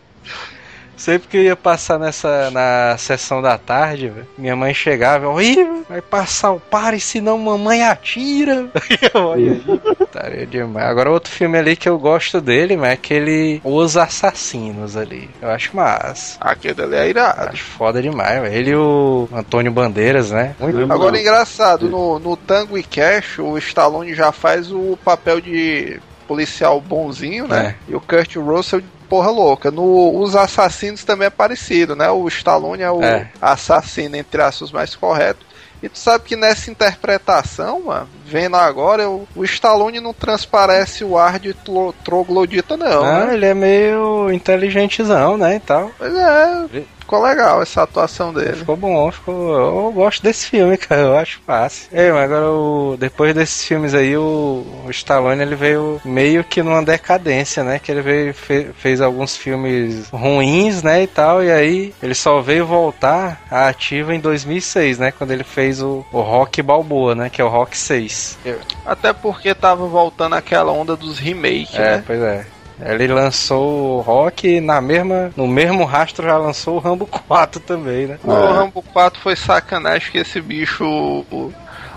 Sempre 0.96 1.28
que 1.28 1.38
eu 1.38 1.44
ia 1.44 1.56
passar 1.56 2.00
nessa 2.00 2.52
na 2.52 2.96
sessão 2.98 3.42
da 3.42 3.58
tarde, 3.58 4.10
velho, 4.10 4.28
minha 4.38 4.56
mãe 4.56 4.74
chegava, 4.74 5.28
oi, 5.28 5.56
vai 5.90 6.02
passar 6.02 6.52
o 6.52 6.60
pare, 6.60 7.00
senão 7.00 7.38
mamãe 7.38 7.84
atira. 7.84 8.68
Olha 9.14 9.52
aí, 9.54 9.80
putaria 9.96 10.46
demais. 10.46 10.88
Agora 10.88 11.12
outro 11.12 11.32
filme 11.32 11.58
ali 11.58 11.76
que 11.76 11.90
eu 11.90 11.98
gosto 11.98 12.40
dele, 12.40 12.78
mas 12.78 12.92
é 12.92 12.94
aquele 12.94 13.62
Os 13.64 13.98
Assassinos 13.98 14.96
ali. 14.96 15.30
Eu 15.42 15.50
acho 15.50 15.76
massa. 15.76 16.38
Aquele 16.40 16.82
ali 16.82 16.96
é 16.96 17.10
irado. 17.10 17.50
Acho 17.50 17.64
foda 17.64 18.02
demais, 18.02 18.42
velho. 18.42 18.54
Ele 18.54 18.70
e 18.72 18.76
o 18.76 19.28
Antônio 19.34 19.72
Bandeiras, 19.72 20.32
né? 20.32 20.56
Muito 20.60 20.92
Agora, 20.92 21.20
engraçado, 21.20 21.90
no, 21.90 22.20
no 22.20 22.36
Tango 22.36 22.78
e 22.78 22.84
Cash, 22.84 23.40
o 23.40 23.58
Stallone 23.58 24.14
já 24.14 24.32
faz 24.32 24.72
o 24.72 24.98
papel 25.04 25.42
de 25.42 26.00
policial 26.28 26.80
bonzinho, 26.80 27.48
né? 27.48 27.76
E 27.88 27.96
o 27.96 28.02
Kurt 28.02 28.36
Russell, 28.36 28.82
porra 29.14 29.30
louca. 29.30 29.70
No 29.70 30.18
Os 30.20 30.36
Assassinos 30.36 31.04
também 31.04 31.28
é 31.28 31.30
parecido, 31.30 31.96
né? 31.96 32.10
O 32.10 32.28
Stallone 32.28 32.82
é 32.82 32.90
o 32.90 33.04
É. 33.04 33.28
assassino, 33.40 34.16
entre 34.16 34.42
aspas, 34.42 34.72
mais 34.72 34.96
correto. 34.96 35.46
E 35.84 35.90
tu 35.90 36.00
sabe 36.00 36.24
que 36.24 36.36
nessa 36.36 36.72
interpretação, 36.72 37.82
mano, 37.86 38.08
vendo 38.26 38.56
agora, 38.56 39.08
o, 39.10 39.28
o 39.36 39.44
Stallone 39.44 40.00
não 40.00 40.14
transparece 40.14 41.04
o 41.04 41.16
ar 41.18 41.38
de 41.38 41.54
tro- 41.54 41.94
troglodita, 42.04 42.76
não. 42.76 43.04
Ah, 43.04 43.26
né? 43.26 43.34
ele 43.36 43.46
é 43.46 43.54
meio 43.54 44.32
inteligentezão, 44.32 45.38
né, 45.38 45.58
e 45.58 45.60
tal. 45.60 45.92
Pois 45.98 46.16
é, 46.16 46.66
ficou 47.14 47.22
legal 47.28 47.62
essa 47.62 47.84
atuação 47.84 48.34
dele. 48.34 48.56
Ficou 48.58 48.76
bom, 48.76 49.12
ficou. 49.12 49.56
Eu 49.56 49.92
gosto 49.92 50.24
desse 50.24 50.48
filme, 50.50 50.78
cara. 50.78 51.02
Eu 51.02 51.18
acho 51.18 51.40
fácil. 51.46 51.88
É, 51.92 52.12
mas 52.12 52.24
agora 52.24 52.50
o... 52.50 52.96
depois 53.00 53.34
desses 53.36 53.64
filmes 53.66 53.94
aí, 53.94 54.18
o... 54.18 54.66
o 54.86 54.90
Stallone 54.90 55.42
ele 55.42 55.56
veio 55.56 56.02
meio 56.04 56.44
que 56.44 56.64
numa 56.64 56.82
decadência, 56.84 57.64
né? 57.64 57.78
Que 57.80 57.92
ele 57.92 58.02
veio 58.02 58.34
fe- 58.34 58.72
fez 58.76 59.00
alguns 59.02 59.38
filmes 59.38 60.10
ruins, 60.10 60.82
né? 60.82 61.04
E 61.04 61.08
tal. 61.08 61.44
E 61.44 61.52
aí 61.52 61.94
ele 62.02 62.16
só 62.16 62.42
veio 62.42 62.66
voltar 62.66 63.44
à 63.52 63.68
ativa 63.68 64.16
em 64.16 64.20
2006, 64.20 64.98
né? 64.98 65.12
Quando 65.12 65.32
ele 65.32 65.44
fez 65.44 65.82
o, 65.82 66.04
o 66.12 66.22
Rock 66.22 66.62
Balboa, 66.62 67.14
né? 67.14 67.30
Que 67.30 67.42
é 67.42 67.46
o 67.46 67.50
Rock 67.50 67.78
6. 67.78 68.40
Até 68.86 69.14
porque 69.14 69.54
tava 69.54 69.86
voltando 69.86 70.34
aquela 70.34 70.72
onda 70.72 70.96
dos 70.96 71.20
remakes, 71.20 71.76
É, 71.76 71.98
né? 71.98 72.04
pois 72.06 72.22
é. 72.22 72.46
Ele 72.82 73.08
lançou 73.08 73.98
o 73.98 74.02
Rock 74.02 74.48
e 74.48 74.62
na 74.62 74.82
mesma, 74.82 75.32
no 75.36 75.48
mesmo 75.48 75.86
rastro 75.86 76.26
já 76.28 76.38
lançou 76.38 76.76
o 76.76 76.80
Rambo 76.80 77.06
4 77.06 77.60
também, 77.62 78.08
né? 78.08 78.20
O 78.24 78.32
Rambo 78.52 78.82
4 78.82 79.20
foi 79.22 79.36
sacanagem 79.36 80.12
que 80.12 80.18
esse 80.18 80.42
bicho 80.42 80.84
o- 80.86 81.54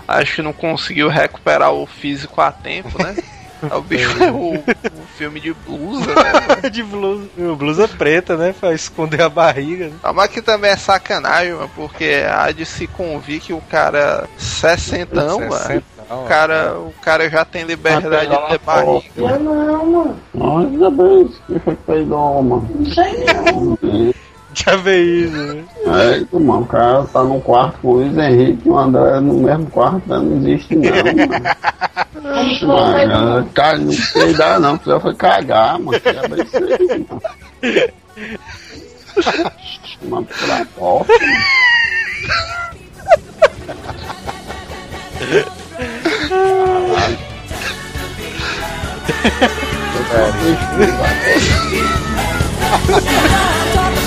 acho 0.07 0.35
que 0.35 0.41
não 0.41 0.53
conseguiu 0.53 1.09
recuperar 1.09 1.71
o 1.73 1.85
físico 1.85 2.39
a 2.39 2.51
tempo, 2.51 3.01
né? 3.01 3.15
o 3.75 3.81
bicho 3.81 4.23
é 4.23 4.31
o, 4.31 4.53
o 4.53 4.63
filme 5.17 5.39
de 5.39 5.51
blusa, 5.51 6.13
né? 6.13 6.69
de 6.69 6.83
blusa, 6.83 7.27
blusa 7.57 7.87
preta, 7.87 8.37
né? 8.37 8.53
Pra 8.57 8.71
esconder 8.73 9.21
a 9.23 9.29
barriga. 9.29 9.87
né? 9.87 9.93
Ah, 10.03 10.13
Mas 10.13 10.29
que 10.31 10.41
também 10.43 10.69
é 10.71 10.77
sacanagem, 10.77 11.53
mano, 11.53 11.69
porque 11.75 12.23
há 12.31 12.51
de 12.51 12.65
se 12.65 12.85
convir 12.87 13.41
que 13.41 13.51
o 13.51 13.59
cara 13.61 14.29
60, 14.37 15.15
mano, 15.15 15.51
Sessentão, 15.51 15.96
o 16.09 16.25
cara, 16.27 16.79
o 16.79 16.93
cara 17.01 17.29
já 17.29 17.43
tem 17.43 17.63
liberdade 17.63 18.29
de 18.29 18.49
ter 18.49 18.59
barriga. 18.59 19.39
Não, 20.33 20.57
ainda 20.59 20.89
bem, 20.89 21.23
isso 21.23 21.41
que 21.45 21.59
foi 21.59 21.75
que 21.75 21.83
peidou, 21.83 22.41
mano. 22.41 22.67
Já 24.53 24.75
veio 24.77 25.25
isso, 25.25 25.37
né? 25.37 25.63
É, 25.85 26.17
isso, 26.17 26.39
mano, 26.39 26.61
o 26.61 26.65
cara 26.65 27.03
tá 27.03 27.23
no 27.23 27.39
quarto 27.41 27.77
com 27.79 27.89
o 27.89 27.93
Luiz 27.97 28.17
Henrique 28.17 28.67
e 28.67 28.69
o 28.71 28.77
André 28.77 29.19
no 29.19 29.35
mesmo 29.35 29.69
quarto, 29.69 30.01
né? 30.07 30.17
não 30.17 30.37
existe 30.37 30.75
não, 30.75 30.89
mano. 32.67 33.07
Mano, 33.07 33.49
cara, 33.53 33.77
não 33.77 33.93
peidar 34.13 34.59
não, 34.59 34.77
precisa 34.77 34.99
foi 34.99 35.13
cagar, 35.13 35.77
mano. 35.77 35.99
Que 35.99 36.09
é 36.09 36.13
isso 36.43 36.57
aí, 36.57 37.05
mano. 37.07 37.21
Mano, 40.09 40.25
pra 40.25 40.65
porta, 40.75 41.13
mano. 45.19 45.56
Talk 53.73 53.97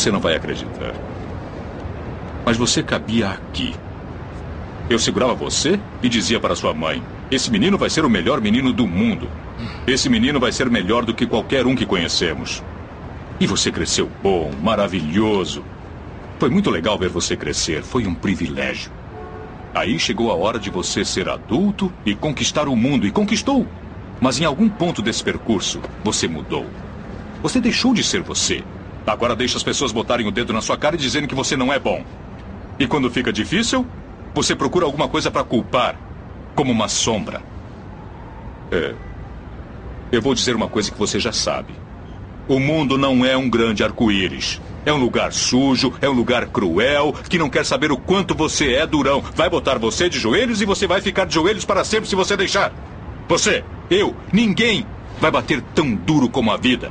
Você 0.00 0.10
não 0.10 0.18
vai 0.18 0.34
acreditar. 0.34 0.94
Mas 2.46 2.56
você 2.56 2.82
cabia 2.82 3.28
aqui. 3.28 3.74
Eu 4.88 4.98
segurava 4.98 5.34
você 5.34 5.78
e 6.02 6.08
dizia 6.08 6.40
para 6.40 6.56
sua 6.56 6.72
mãe: 6.72 7.02
Esse 7.30 7.50
menino 7.50 7.76
vai 7.76 7.90
ser 7.90 8.02
o 8.02 8.08
melhor 8.08 8.40
menino 8.40 8.72
do 8.72 8.86
mundo. 8.86 9.28
Esse 9.86 10.08
menino 10.08 10.40
vai 10.40 10.52
ser 10.52 10.70
melhor 10.70 11.04
do 11.04 11.12
que 11.12 11.26
qualquer 11.26 11.66
um 11.66 11.76
que 11.76 11.84
conhecemos. 11.84 12.62
E 13.38 13.46
você 13.46 13.70
cresceu 13.70 14.10
bom, 14.22 14.50
maravilhoso. 14.62 15.62
Foi 16.38 16.48
muito 16.48 16.70
legal 16.70 16.98
ver 16.98 17.10
você 17.10 17.36
crescer. 17.36 17.82
Foi 17.82 18.06
um 18.06 18.14
privilégio. 18.14 18.90
Aí 19.74 19.98
chegou 19.98 20.32
a 20.32 20.34
hora 20.34 20.58
de 20.58 20.70
você 20.70 21.04
ser 21.04 21.28
adulto 21.28 21.92
e 22.06 22.14
conquistar 22.14 22.68
o 22.68 22.74
mundo. 22.74 23.06
E 23.06 23.10
conquistou. 23.10 23.66
Mas 24.18 24.40
em 24.40 24.46
algum 24.46 24.66
ponto 24.66 25.02
desse 25.02 25.22
percurso, 25.22 25.78
você 26.02 26.26
mudou. 26.26 26.64
Você 27.42 27.60
deixou 27.60 27.92
de 27.92 28.02
ser 28.02 28.22
você. 28.22 28.64
Agora 29.06 29.34
deixa 29.34 29.56
as 29.56 29.62
pessoas 29.62 29.92
botarem 29.92 30.26
o 30.26 30.30
dedo 30.30 30.52
na 30.52 30.60
sua 30.60 30.76
cara 30.76 30.96
e 30.96 30.98
dizendo 30.98 31.26
que 31.26 31.34
você 31.34 31.56
não 31.56 31.72
é 31.72 31.78
bom. 31.78 32.04
E 32.78 32.86
quando 32.86 33.10
fica 33.10 33.32
difícil, 33.32 33.86
você 34.34 34.54
procura 34.54 34.86
alguma 34.86 35.08
coisa 35.08 35.30
para 35.30 35.44
culpar, 35.44 35.96
como 36.54 36.72
uma 36.72 36.88
sombra. 36.88 37.42
É. 38.70 38.94
Eu 40.12 40.22
vou 40.22 40.34
dizer 40.34 40.56
uma 40.56 40.68
coisa 40.68 40.90
que 40.90 40.98
você 40.98 41.18
já 41.18 41.32
sabe. 41.32 41.74
O 42.48 42.58
mundo 42.58 42.98
não 42.98 43.24
é 43.24 43.36
um 43.36 43.48
grande 43.48 43.84
arco-íris. 43.84 44.60
É 44.84 44.92
um 44.92 44.96
lugar 44.96 45.32
sujo, 45.32 45.92
é 46.00 46.08
um 46.08 46.12
lugar 46.12 46.46
cruel, 46.46 47.14
que 47.28 47.38
não 47.38 47.50
quer 47.50 47.64
saber 47.64 47.92
o 47.92 47.98
quanto 47.98 48.34
você 48.34 48.74
é 48.74 48.86
durão. 48.86 49.22
Vai 49.34 49.50
botar 49.50 49.78
você 49.78 50.08
de 50.08 50.18
joelhos 50.18 50.62
e 50.62 50.64
você 50.64 50.86
vai 50.86 51.00
ficar 51.00 51.26
de 51.26 51.34
joelhos 51.34 51.64
para 51.64 51.84
sempre 51.84 52.08
se 52.08 52.16
você 52.16 52.36
deixar. 52.36 52.72
Você, 53.28 53.62
eu, 53.90 54.16
ninguém 54.32 54.86
vai 55.20 55.30
bater 55.30 55.62
tão 55.74 55.94
duro 55.94 56.28
como 56.28 56.50
a 56.50 56.56
vida. 56.56 56.90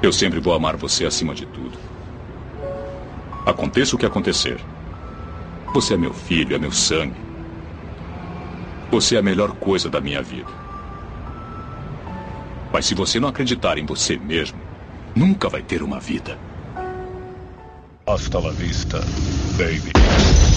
Eu 0.00 0.12
sempre 0.12 0.38
vou 0.38 0.54
amar 0.54 0.76
você 0.76 1.04
acima 1.04 1.34
de 1.34 1.44
tudo. 1.46 1.76
Aconteça 3.44 3.96
o 3.96 3.98
que 3.98 4.06
acontecer. 4.06 4.60
Você 5.74 5.94
é 5.94 5.96
meu 5.96 6.14
filho, 6.14 6.54
é 6.54 6.58
meu 6.58 6.70
sangue. 6.70 7.16
Você 8.90 9.16
é 9.16 9.18
a 9.18 9.22
melhor 9.22 9.52
coisa 9.52 9.90
da 9.90 10.00
minha 10.00 10.22
vida. 10.22 10.50
Mas 12.72 12.86
se 12.86 12.94
você 12.94 13.18
não 13.18 13.28
acreditar 13.28 13.76
em 13.76 13.84
você 13.84 14.16
mesmo, 14.16 14.58
nunca 15.16 15.48
vai 15.48 15.62
ter 15.62 15.82
uma 15.82 15.98
vida. 15.98 16.38
Hasta 18.06 18.38
la 18.38 18.52
vista, 18.52 19.00
baby. 19.58 20.47